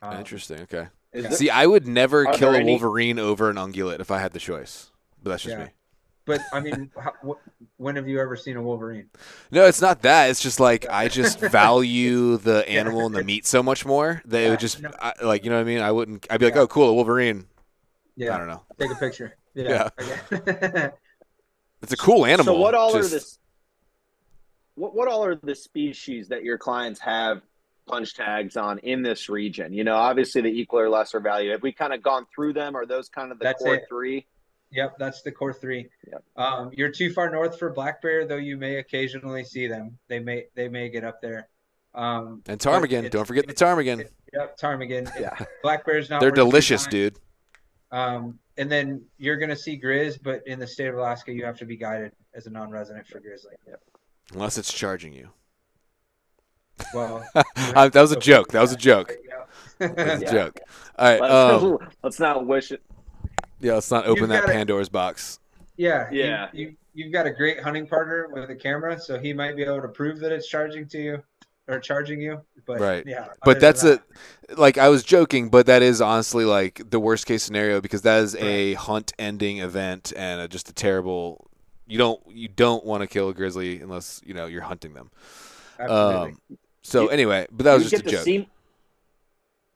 Um, 0.00 0.16
Interesting. 0.16 0.60
Okay. 0.60 0.86
Yeah. 1.12 1.22
there- 1.22 1.30
See, 1.32 1.50
I 1.50 1.66
would 1.66 1.88
never 1.88 2.24
kill 2.26 2.52
there 2.52 2.60
a 2.60 2.62
any- 2.62 2.70
Wolverine 2.70 3.18
over 3.18 3.50
an 3.50 3.56
ungulate 3.56 3.98
if 3.98 4.12
I 4.12 4.18
had 4.20 4.32
the 4.32 4.38
choice. 4.38 4.92
But 5.22 5.30
that's 5.30 5.42
just 5.42 5.56
Yeah. 5.58 5.64
me. 5.64 5.70
But 6.28 6.40
I 6.52 6.60
mean, 6.60 6.92
how, 7.02 7.12
wh- 7.26 7.80
when 7.80 7.96
have 7.96 8.06
you 8.06 8.20
ever 8.20 8.36
seen 8.36 8.56
a 8.56 8.62
wolverine? 8.62 9.08
No, 9.50 9.64
it's 9.66 9.80
not 9.80 10.02
that. 10.02 10.30
It's 10.30 10.40
just 10.40 10.60
like 10.60 10.88
I 10.88 11.08
just 11.20 11.40
value 11.40 12.36
the 12.36 12.68
animal 12.68 13.06
and 13.06 13.14
the 13.16 13.24
meat 13.24 13.46
so 13.46 13.60
much 13.64 13.84
more 13.84 14.22
that 14.26 14.40
it 14.40 14.50
would 14.50 14.60
just 14.60 14.80
no. 14.80 14.90
I, 15.00 15.14
like 15.22 15.42
you 15.42 15.50
know 15.50 15.56
what 15.56 15.62
I 15.62 15.64
mean. 15.64 15.80
I 15.80 15.90
wouldn't. 15.90 16.26
I'd 16.30 16.38
be 16.38 16.46
like, 16.46 16.56
oh, 16.56 16.68
cool, 16.68 16.90
a 16.90 16.94
Wolverine. 16.94 17.46
Yeah, 18.14 18.34
I 18.36 18.38
don't 18.38 18.46
know. 18.48 18.62
take 18.78 18.92
a 18.92 18.94
picture. 18.94 19.36
Yeah, 19.54 19.88
okay. 20.32 20.90
It's 21.82 21.92
a 21.92 21.96
cool 21.96 22.26
animal. 22.26 22.54
So 22.54 22.60
what 22.60 22.74
all 22.74 22.92
just- 22.92 23.12
are 23.12 23.16
this? 23.16 23.38
What 24.74 24.94
what 24.94 25.08
all 25.08 25.24
are 25.24 25.34
the 25.34 25.54
species 25.54 26.28
that 26.28 26.44
your 26.44 26.58
clients 26.58 27.00
have 27.00 27.42
punch 27.86 28.14
tags 28.14 28.56
on 28.56 28.78
in 28.80 29.02
this 29.02 29.28
region? 29.28 29.72
You 29.72 29.84
know, 29.84 29.96
obviously 29.96 30.40
the 30.40 30.48
equal 30.48 30.80
or 30.80 30.88
lesser 30.88 31.20
value. 31.20 31.50
Have 31.52 31.62
we 31.62 31.72
kind 31.72 31.92
of 31.92 32.02
gone 32.02 32.26
through 32.34 32.52
them? 32.52 32.76
Are 32.76 32.86
those 32.86 33.08
kind 33.08 33.32
of 33.32 33.38
the 33.38 33.44
That's 33.44 33.62
core 33.62 33.76
it. 33.76 33.84
three? 33.88 34.26
Yep, 34.70 34.96
that's 34.98 35.22
the 35.22 35.32
core 35.32 35.52
three. 35.54 35.88
Yep. 36.10 36.24
Um, 36.36 36.70
you're 36.74 36.90
too 36.90 37.10
far 37.12 37.30
north 37.30 37.58
for 37.58 37.70
black 37.70 38.02
bear, 38.02 38.26
though 38.26 38.36
you 38.36 38.56
may 38.56 38.76
occasionally 38.76 39.44
see 39.44 39.66
them. 39.66 39.98
They 40.08 40.18
may 40.18 40.44
they 40.54 40.68
may 40.68 40.88
get 40.90 41.04
up 41.04 41.20
there. 41.22 41.48
Um, 41.94 42.42
and 42.46 42.60
ptarmigan. 42.60 42.98
it's- 43.04 43.10
Don't 43.12 43.24
forget 43.24 43.46
the 43.46 43.52
it's- 43.52 43.62
ptarmigan. 43.62 44.06
Yep, 44.34 44.58
ptarmigan. 44.58 45.10
Yeah. 45.20 45.34
Black 45.62 45.86
bear's 45.86 46.10
not. 46.10 46.20
They're 46.20 46.30
delicious, 46.30 46.86
dude. 46.86 47.18
Um, 47.90 48.38
and 48.58 48.70
then 48.70 49.02
you're 49.16 49.38
gonna 49.38 49.56
see 49.56 49.80
grizz, 49.80 50.18
but 50.22 50.42
in 50.46 50.58
the 50.58 50.66
state 50.66 50.88
of 50.88 50.96
Alaska, 50.96 51.32
you 51.32 51.44
have 51.46 51.56
to 51.58 51.64
be 51.64 51.76
guided 51.76 52.12
as 52.34 52.46
a 52.46 52.50
non-resident 52.50 53.06
for 53.06 53.20
grizzly. 53.20 53.54
Unless 54.34 54.58
it's 54.58 54.70
charging 54.72 55.14
you. 55.14 55.30
Well, 56.92 57.26
that 57.34 57.94
was 57.94 58.12
a 58.12 58.16
joke. 58.20 58.48
That 58.52 58.60
was 58.60 58.72
a 58.72 58.76
joke. 58.76 59.12
Yeah. 59.26 59.86
That 59.88 60.20
was 60.20 60.22
a 60.22 60.32
joke. 60.32 60.60
All 60.98 61.06
right. 61.08 61.20
Let's, 61.20 61.62
Um, 61.64 61.78
let's 62.02 62.20
not 62.20 62.46
wish 62.46 62.70
it. 62.72 62.82
Yeah. 63.60 63.74
Let's 63.74 63.90
not 63.90 64.04
open 64.06 64.22
You've 64.22 64.28
that 64.30 64.40
gotta- 64.42 64.52
Pandora's 64.52 64.88
box. 64.88 65.38
Yeah, 65.76 66.08
Yeah. 66.10 66.48
You, 66.52 66.74
you 66.94 67.04
have 67.04 67.12
got 67.12 67.26
a 67.26 67.30
great 67.30 67.60
hunting 67.62 67.86
partner 67.86 68.28
with 68.32 68.50
a 68.50 68.54
camera, 68.56 68.98
so 68.98 69.18
he 69.18 69.32
might 69.32 69.54
be 69.56 69.62
able 69.62 69.80
to 69.82 69.88
prove 69.88 70.18
that 70.20 70.32
it's 70.32 70.48
charging 70.48 70.88
to 70.88 70.98
you 70.98 71.22
or 71.68 71.78
charging 71.78 72.20
you. 72.20 72.40
But 72.66 72.80
Right. 72.80 73.04
yeah, 73.06 73.28
But 73.44 73.60
that's 73.60 73.82
that- 73.82 74.00
a 74.50 74.54
like 74.56 74.78
I 74.78 74.88
was 74.88 75.02
joking, 75.04 75.48
but 75.50 75.66
that 75.66 75.82
is 75.82 76.00
honestly 76.00 76.44
like 76.44 76.80
the 76.90 76.98
worst 76.98 77.26
case 77.26 77.42
scenario 77.44 77.80
because 77.80 78.02
that 78.02 78.22
is 78.24 78.34
a 78.36 78.74
hunt 78.74 79.12
ending 79.18 79.58
event 79.58 80.12
and 80.16 80.40
a, 80.40 80.48
just 80.48 80.68
a 80.68 80.72
terrible. 80.72 81.46
You 81.86 81.98
don't 81.98 82.20
you 82.28 82.48
don't 82.48 82.84
want 82.84 83.02
to 83.02 83.06
kill 83.06 83.28
a 83.28 83.34
grizzly 83.34 83.80
unless 83.80 84.20
you 84.24 84.34
know 84.34 84.46
you're 84.46 84.62
hunting 84.62 84.94
them. 84.94 85.10
Absolutely. 85.78 86.30
Um, 86.32 86.58
so 86.82 87.02
You- 87.02 87.10
anyway, 87.10 87.46
but 87.52 87.64
that 87.64 87.74
was 87.74 87.90
just 87.90 88.06
a 88.06 88.10
joke. 88.10 88.24
see. 88.24 88.48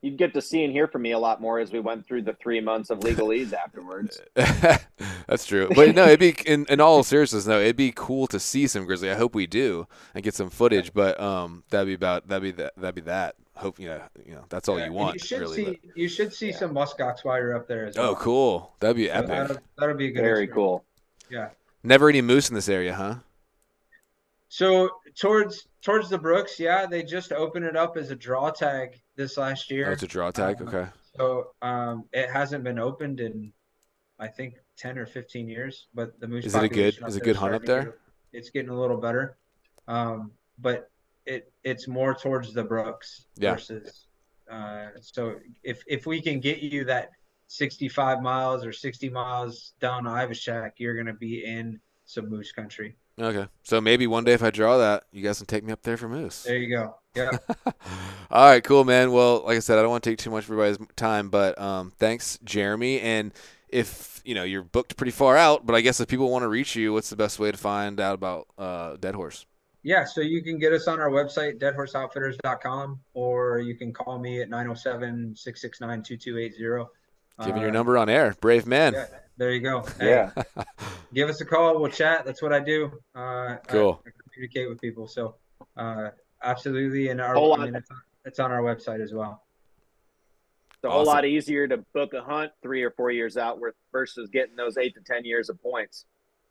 You'd 0.02 0.16
get 0.18 0.34
to 0.34 0.42
see 0.42 0.64
and 0.64 0.72
hear 0.72 0.88
from 0.88 1.02
me 1.02 1.12
a 1.12 1.18
lot 1.18 1.40
more 1.40 1.60
as 1.60 1.70
we 1.70 1.78
went 1.78 2.04
through 2.04 2.22
the 2.22 2.32
three 2.34 2.60
months 2.60 2.90
of 2.90 2.98
legalese 3.00 3.52
afterwards. 3.64 4.20
That's 4.34 5.46
true. 5.46 5.68
But 5.74 5.94
no, 5.94 6.06
it'd 6.06 6.18
be 6.18 6.34
in, 6.44 6.66
in 6.68 6.80
all 6.80 7.04
seriousness, 7.04 7.46
no, 7.46 7.60
it'd 7.60 7.76
be 7.76 7.92
cool 7.94 8.26
to 8.26 8.40
see 8.40 8.66
some 8.66 8.84
grizzly. 8.84 9.10
I 9.12 9.14
hope 9.14 9.34
we 9.34 9.46
do 9.46 9.86
and 10.14 10.24
get 10.24 10.34
some 10.34 10.50
footage. 10.50 10.92
But 10.92 11.20
um, 11.20 11.62
that'd 11.70 11.86
be 11.86 11.94
about 11.94 12.26
that'd 12.26 12.42
be 12.42 12.50
that 12.62 12.74
that'd 12.76 12.96
be 12.96 13.00
that. 13.02 13.36
Hope 13.54 13.78
you 13.78 13.90
know, 13.90 14.02
you 14.26 14.34
know 14.34 14.44
that's 14.48 14.68
all 14.68 14.78
Yeah, 14.78 14.86
you 14.86 14.92
want. 14.92 15.14
You 15.14 15.20
should 15.20 15.40
really, 15.40 15.64
see 15.64 15.80
you 15.94 16.08
should 16.08 16.32
see 16.34 16.50
Yeah. 16.50 16.56
some 16.58 16.74
muskox 16.74 17.22
while 17.22 17.38
you're 17.38 17.54
up 17.54 17.68
there 17.68 17.86
as 17.86 17.96
well. 17.96 18.10
Oh, 18.10 18.14
cool. 18.16 18.74
That'd 18.80 18.96
be 18.96 19.06
So 19.06 19.12
epic. 19.12 19.28
That'll, 19.28 19.56
that'll 19.78 19.94
be 19.96 20.06
a 20.08 20.10
good. 20.10 20.20
Very 20.22 20.44
experience. 20.44 20.54
cool. 20.54 20.84
Yeah. 21.30 21.48
Never 21.84 22.08
any 22.08 22.22
moose 22.22 22.48
in 22.48 22.54
this 22.56 22.68
area, 22.68 22.94
huh? 22.94 23.16
So 24.48 24.90
towards 25.16 25.68
towards 25.82 26.08
the 26.08 26.18
Brooks, 26.18 26.58
yeah, 26.58 26.86
they 26.86 27.02
just 27.02 27.32
opened 27.32 27.64
it 27.64 27.76
up 27.76 27.96
as 27.96 28.10
a 28.10 28.16
draw 28.16 28.50
tag 28.50 29.00
this 29.16 29.36
last 29.36 29.70
year. 29.70 29.88
Oh, 29.88 29.92
it's 29.92 30.02
a 30.02 30.06
draw 30.06 30.30
tag. 30.30 30.60
Um, 30.62 30.68
Okay. 30.68 30.86
So 31.16 31.48
um, 31.60 32.04
it 32.12 32.30
hasn't 32.30 32.64
been 32.64 32.78
opened 32.78 33.20
in, 33.20 33.52
I 34.18 34.28
think, 34.28 34.54
ten 34.78 34.96
or 34.98 35.04
fifteen 35.04 35.46
years. 35.46 35.88
But 35.92 36.18
the 36.20 36.26
moose 36.26 36.46
Is 36.46 36.54
it 36.54 36.62
a 36.64 36.68
good- 36.68 36.98
is 37.06 37.14
there 37.16 37.24
good 37.24 37.36
hunt 37.36 37.54
up 37.54 37.62
to 37.62 37.66
there? 37.66 37.94
it's 38.32 38.48
getting 38.48 38.70
a 38.70 38.80
little 38.80 38.96
better, 38.96 39.36
um, 39.88 40.32
but 40.58 40.90
it 41.26 41.52
it's 41.64 41.86
more 41.86 42.14
towards 42.14 42.54
the 42.54 42.64
Brooks 42.64 43.26
Yeah. 43.36 43.52
versus. 43.52 44.06
Uh, 44.50 44.88
so 45.02 45.36
if 45.62 45.82
if 45.86 46.06
we 46.06 46.22
can 46.22 46.40
get 46.40 46.60
you 46.60 46.84
that 46.84 47.10
sixty 47.46 47.88
five 47.88 48.22
miles 48.22 48.64
or 48.64 48.72
sixty 48.72 49.10
miles 49.10 49.74
down 49.80 50.04
to 50.04 50.10
Ivishak, 50.10 50.72
you're 50.78 50.96
gonna 50.96 51.12
be 51.12 51.44
in 51.44 51.78
some 52.06 52.30
moose 52.30 52.52
country. 52.52 52.96
Okay. 53.20 53.46
So 53.62 53.80
maybe 53.80 54.06
one 54.06 54.24
day 54.24 54.32
if 54.32 54.42
I 54.42 54.50
draw 54.50 54.78
that, 54.78 55.04
you 55.12 55.22
guys 55.22 55.38
can 55.38 55.46
take 55.46 55.64
me 55.64 55.72
up 55.72 55.82
there 55.82 55.96
for 55.96 56.08
moose. 56.08 56.44
There 56.44 56.56
you 56.56 56.74
go. 56.74 56.96
Yeah. 57.14 57.30
All 58.30 58.48
right, 58.48 58.64
cool, 58.64 58.84
man. 58.84 59.12
Well, 59.12 59.42
like 59.44 59.56
I 59.56 59.60
said, 59.60 59.78
I 59.78 59.82
don't 59.82 59.90
want 59.90 60.02
to 60.04 60.10
take 60.10 60.18
too 60.18 60.30
much 60.30 60.44
of 60.44 60.50
everybody's 60.50 60.78
time, 60.96 61.28
but 61.28 61.60
um, 61.60 61.92
thanks, 61.98 62.38
Jeremy. 62.42 63.00
And 63.00 63.32
if 63.68 64.22
you 64.24 64.34
know 64.34 64.44
you're 64.44 64.62
booked 64.62 64.96
pretty 64.96 65.12
far 65.12 65.36
out, 65.36 65.66
but 65.66 65.74
I 65.74 65.80
guess 65.80 66.00
if 66.00 66.08
people 66.08 66.30
want 66.30 66.42
to 66.44 66.48
reach 66.48 66.74
you, 66.74 66.92
what's 66.92 67.10
the 67.10 67.16
best 67.16 67.38
way 67.38 67.50
to 67.50 67.58
find 67.58 68.00
out 68.00 68.14
about 68.14 68.48
uh, 68.56 68.96
DeadHorse? 68.96 69.44
Yeah, 69.82 70.04
so 70.04 70.20
you 70.20 70.42
can 70.42 70.58
get 70.58 70.72
us 70.72 70.86
on 70.86 71.00
our 71.00 71.10
website, 71.10 71.58
deadhorseoutfitters.com, 71.58 73.00
or 73.14 73.58
you 73.58 73.74
can 73.74 73.92
call 73.92 74.18
me 74.18 74.40
at 74.40 74.48
907 74.48 75.34
669 75.34 76.02
2280. 76.04 76.88
Giving 77.44 77.62
your 77.62 77.70
number 77.70 77.98
on 77.98 78.08
air, 78.08 78.34
brave 78.40 78.66
man. 78.66 78.92
Yeah, 78.92 79.06
there 79.36 79.52
you 79.52 79.60
go. 79.60 79.84
Hey, 79.98 80.10
Yeah. 80.10 80.64
give 81.14 81.28
us 81.28 81.40
a 81.40 81.44
call. 81.44 81.80
We'll 81.80 81.90
chat. 81.90 82.24
That's 82.24 82.42
what 82.42 82.52
I 82.52 82.60
do. 82.60 82.92
Uh, 83.14 83.56
Cool. 83.68 84.00
I, 84.06 84.08
I 84.08 84.12
communicate 84.32 84.68
with 84.68 84.80
people. 84.80 85.08
So, 85.08 85.34
uh, 85.76 86.10
absolutely. 86.42 87.08
And 87.08 87.20
our, 87.20 87.34
Whole 87.34 87.54
I 87.60 87.64
mean, 87.64 87.74
it's, 87.74 87.88
it's 88.24 88.38
on 88.38 88.52
our 88.52 88.60
website 88.62 89.02
as 89.02 89.12
well. 89.12 89.42
It's 90.74 90.84
a 90.84 90.90
whole 90.90 91.00
Awesome. 91.02 91.14
lot 91.14 91.24
easier 91.24 91.66
to 91.68 91.78
book 91.94 92.12
a 92.14 92.22
hunt 92.22 92.52
three 92.62 92.82
or 92.82 92.90
four 92.90 93.10
years 93.10 93.36
out 93.36 93.60
with 93.60 93.74
versus 93.92 94.28
getting 94.30 94.56
those 94.56 94.76
eight 94.76 94.94
to 94.94 95.00
ten 95.00 95.24
years 95.24 95.48
of 95.48 95.60
points. 95.62 96.04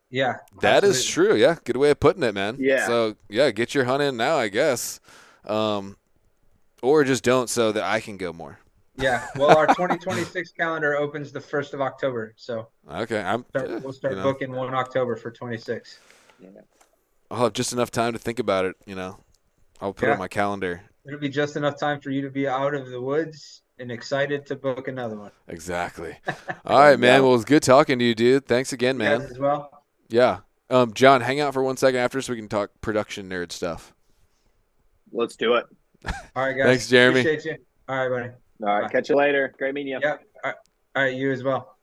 Yeah. 0.09 0.37
That 0.61 0.83
is 0.83 0.97
absolutely. 0.99 1.33
true. 1.37 1.41
Yeah, 1.41 1.55
good 1.63 1.77
way 1.77 1.91
of 1.91 1.99
putting 1.99 2.23
it, 2.23 2.33
man. 2.33 2.57
Yeah. 2.59 2.85
So 2.87 3.15
yeah, 3.29 3.51
get 3.51 3.73
your 3.73 3.85
hunt 3.85 4.03
in 4.03 4.17
now, 4.17 4.35
I 4.37 4.49
guess, 4.49 4.99
um, 5.45 5.95
or 6.81 7.03
just 7.05 7.23
don't, 7.23 7.49
so 7.49 7.71
that 7.71 7.83
I 7.83 7.99
can 8.01 8.17
go 8.17 8.33
more. 8.33 8.59
Yeah. 8.97 9.25
Well, 9.35 9.57
our 9.57 9.67
2026 9.67 10.51
calendar 10.59 10.95
opens 10.97 11.31
the 11.31 11.39
1st 11.39 11.73
of 11.73 11.81
October. 11.81 12.33
So 12.35 12.67
Okay, 12.91 13.21
I'm. 13.21 13.45
start, 13.49 13.83
we'll 13.83 13.93
start 13.93 14.13
you 14.15 14.19
know, 14.19 14.23
booking 14.23 14.51
1 14.51 14.73
October 14.73 15.15
for 15.15 15.31
26. 15.31 15.99
I'll 17.29 17.43
have 17.43 17.53
just 17.53 17.71
enough 17.73 17.91
time 17.91 18.13
to 18.13 18.19
think 18.19 18.39
about 18.39 18.65
it. 18.65 18.75
You 18.85 18.95
know, 18.95 19.17
I'll 19.79 19.93
put 19.93 20.05
it 20.05 20.07
Yeah. 20.07 20.13
on 20.13 20.19
my 20.19 20.27
calendar. 20.27 20.81
It'll 21.07 21.19
be 21.19 21.29
just 21.29 21.55
enough 21.55 21.79
time 21.79 21.99
for 22.01 22.09
you 22.11 22.21
to 22.21 22.29
be 22.29 22.47
out 22.47 22.73
of 22.75 22.89
the 22.89 23.01
woods 23.01 23.61
and 23.79 23.91
excited 23.91 24.45
to 24.47 24.55
book 24.55 24.87
another 24.87 25.15
one. 25.17 25.31
Exactly. 25.47 26.15
All 26.65 26.79
right, 26.79 26.99
man. 26.99 27.15
Yeah. 27.15 27.19
Well, 27.21 27.29
it 27.29 27.37
was 27.37 27.45
good 27.45 27.63
talking 27.63 27.97
to 27.99 28.05
you, 28.05 28.13
dude. 28.13 28.45
Thanks 28.45 28.73
again, 28.73 28.99
You 28.99 29.05
guys 29.05 29.19
man. 29.19 29.29
as 29.31 29.39
well. 29.39 29.83
Yeah. 30.09 30.39
Um, 30.69 30.93
Jon, 30.93 31.21
hang 31.21 31.39
out 31.39 31.53
for 31.53 31.63
one 31.63 31.77
second 31.77 31.99
after 31.99 32.21
so 32.21 32.33
we 32.33 32.39
can 32.39 32.47
talk 32.49 32.69
production 32.81 33.29
nerd 33.29 33.51
stuff. 33.51 33.93
Let's 35.11 35.35
do 35.35 35.55
it. 35.55 35.65
All 36.35 36.43
right, 36.45 36.53
guys. 36.55 36.65
Thanks, 36.65 36.89
Jeremy. 36.89 37.21
Appreciate 37.21 37.45
you. 37.45 37.57
All 37.89 38.07
right, 38.09 38.21
buddy. 38.23 38.33
All 38.63 38.69
right. 38.69 38.83
Bye. 38.83 38.89
Catch 38.89 39.09
you 39.09 39.15
later. 39.15 39.53
Great 39.57 39.73
meeting 39.73 39.93
you. 39.93 39.99
Yep. 40.01 40.21
All 40.43 40.51
right, 40.51 40.55
all 40.95 41.03
right 41.03 41.15
you 41.15 41.31
as 41.31 41.43
well. 41.43 41.77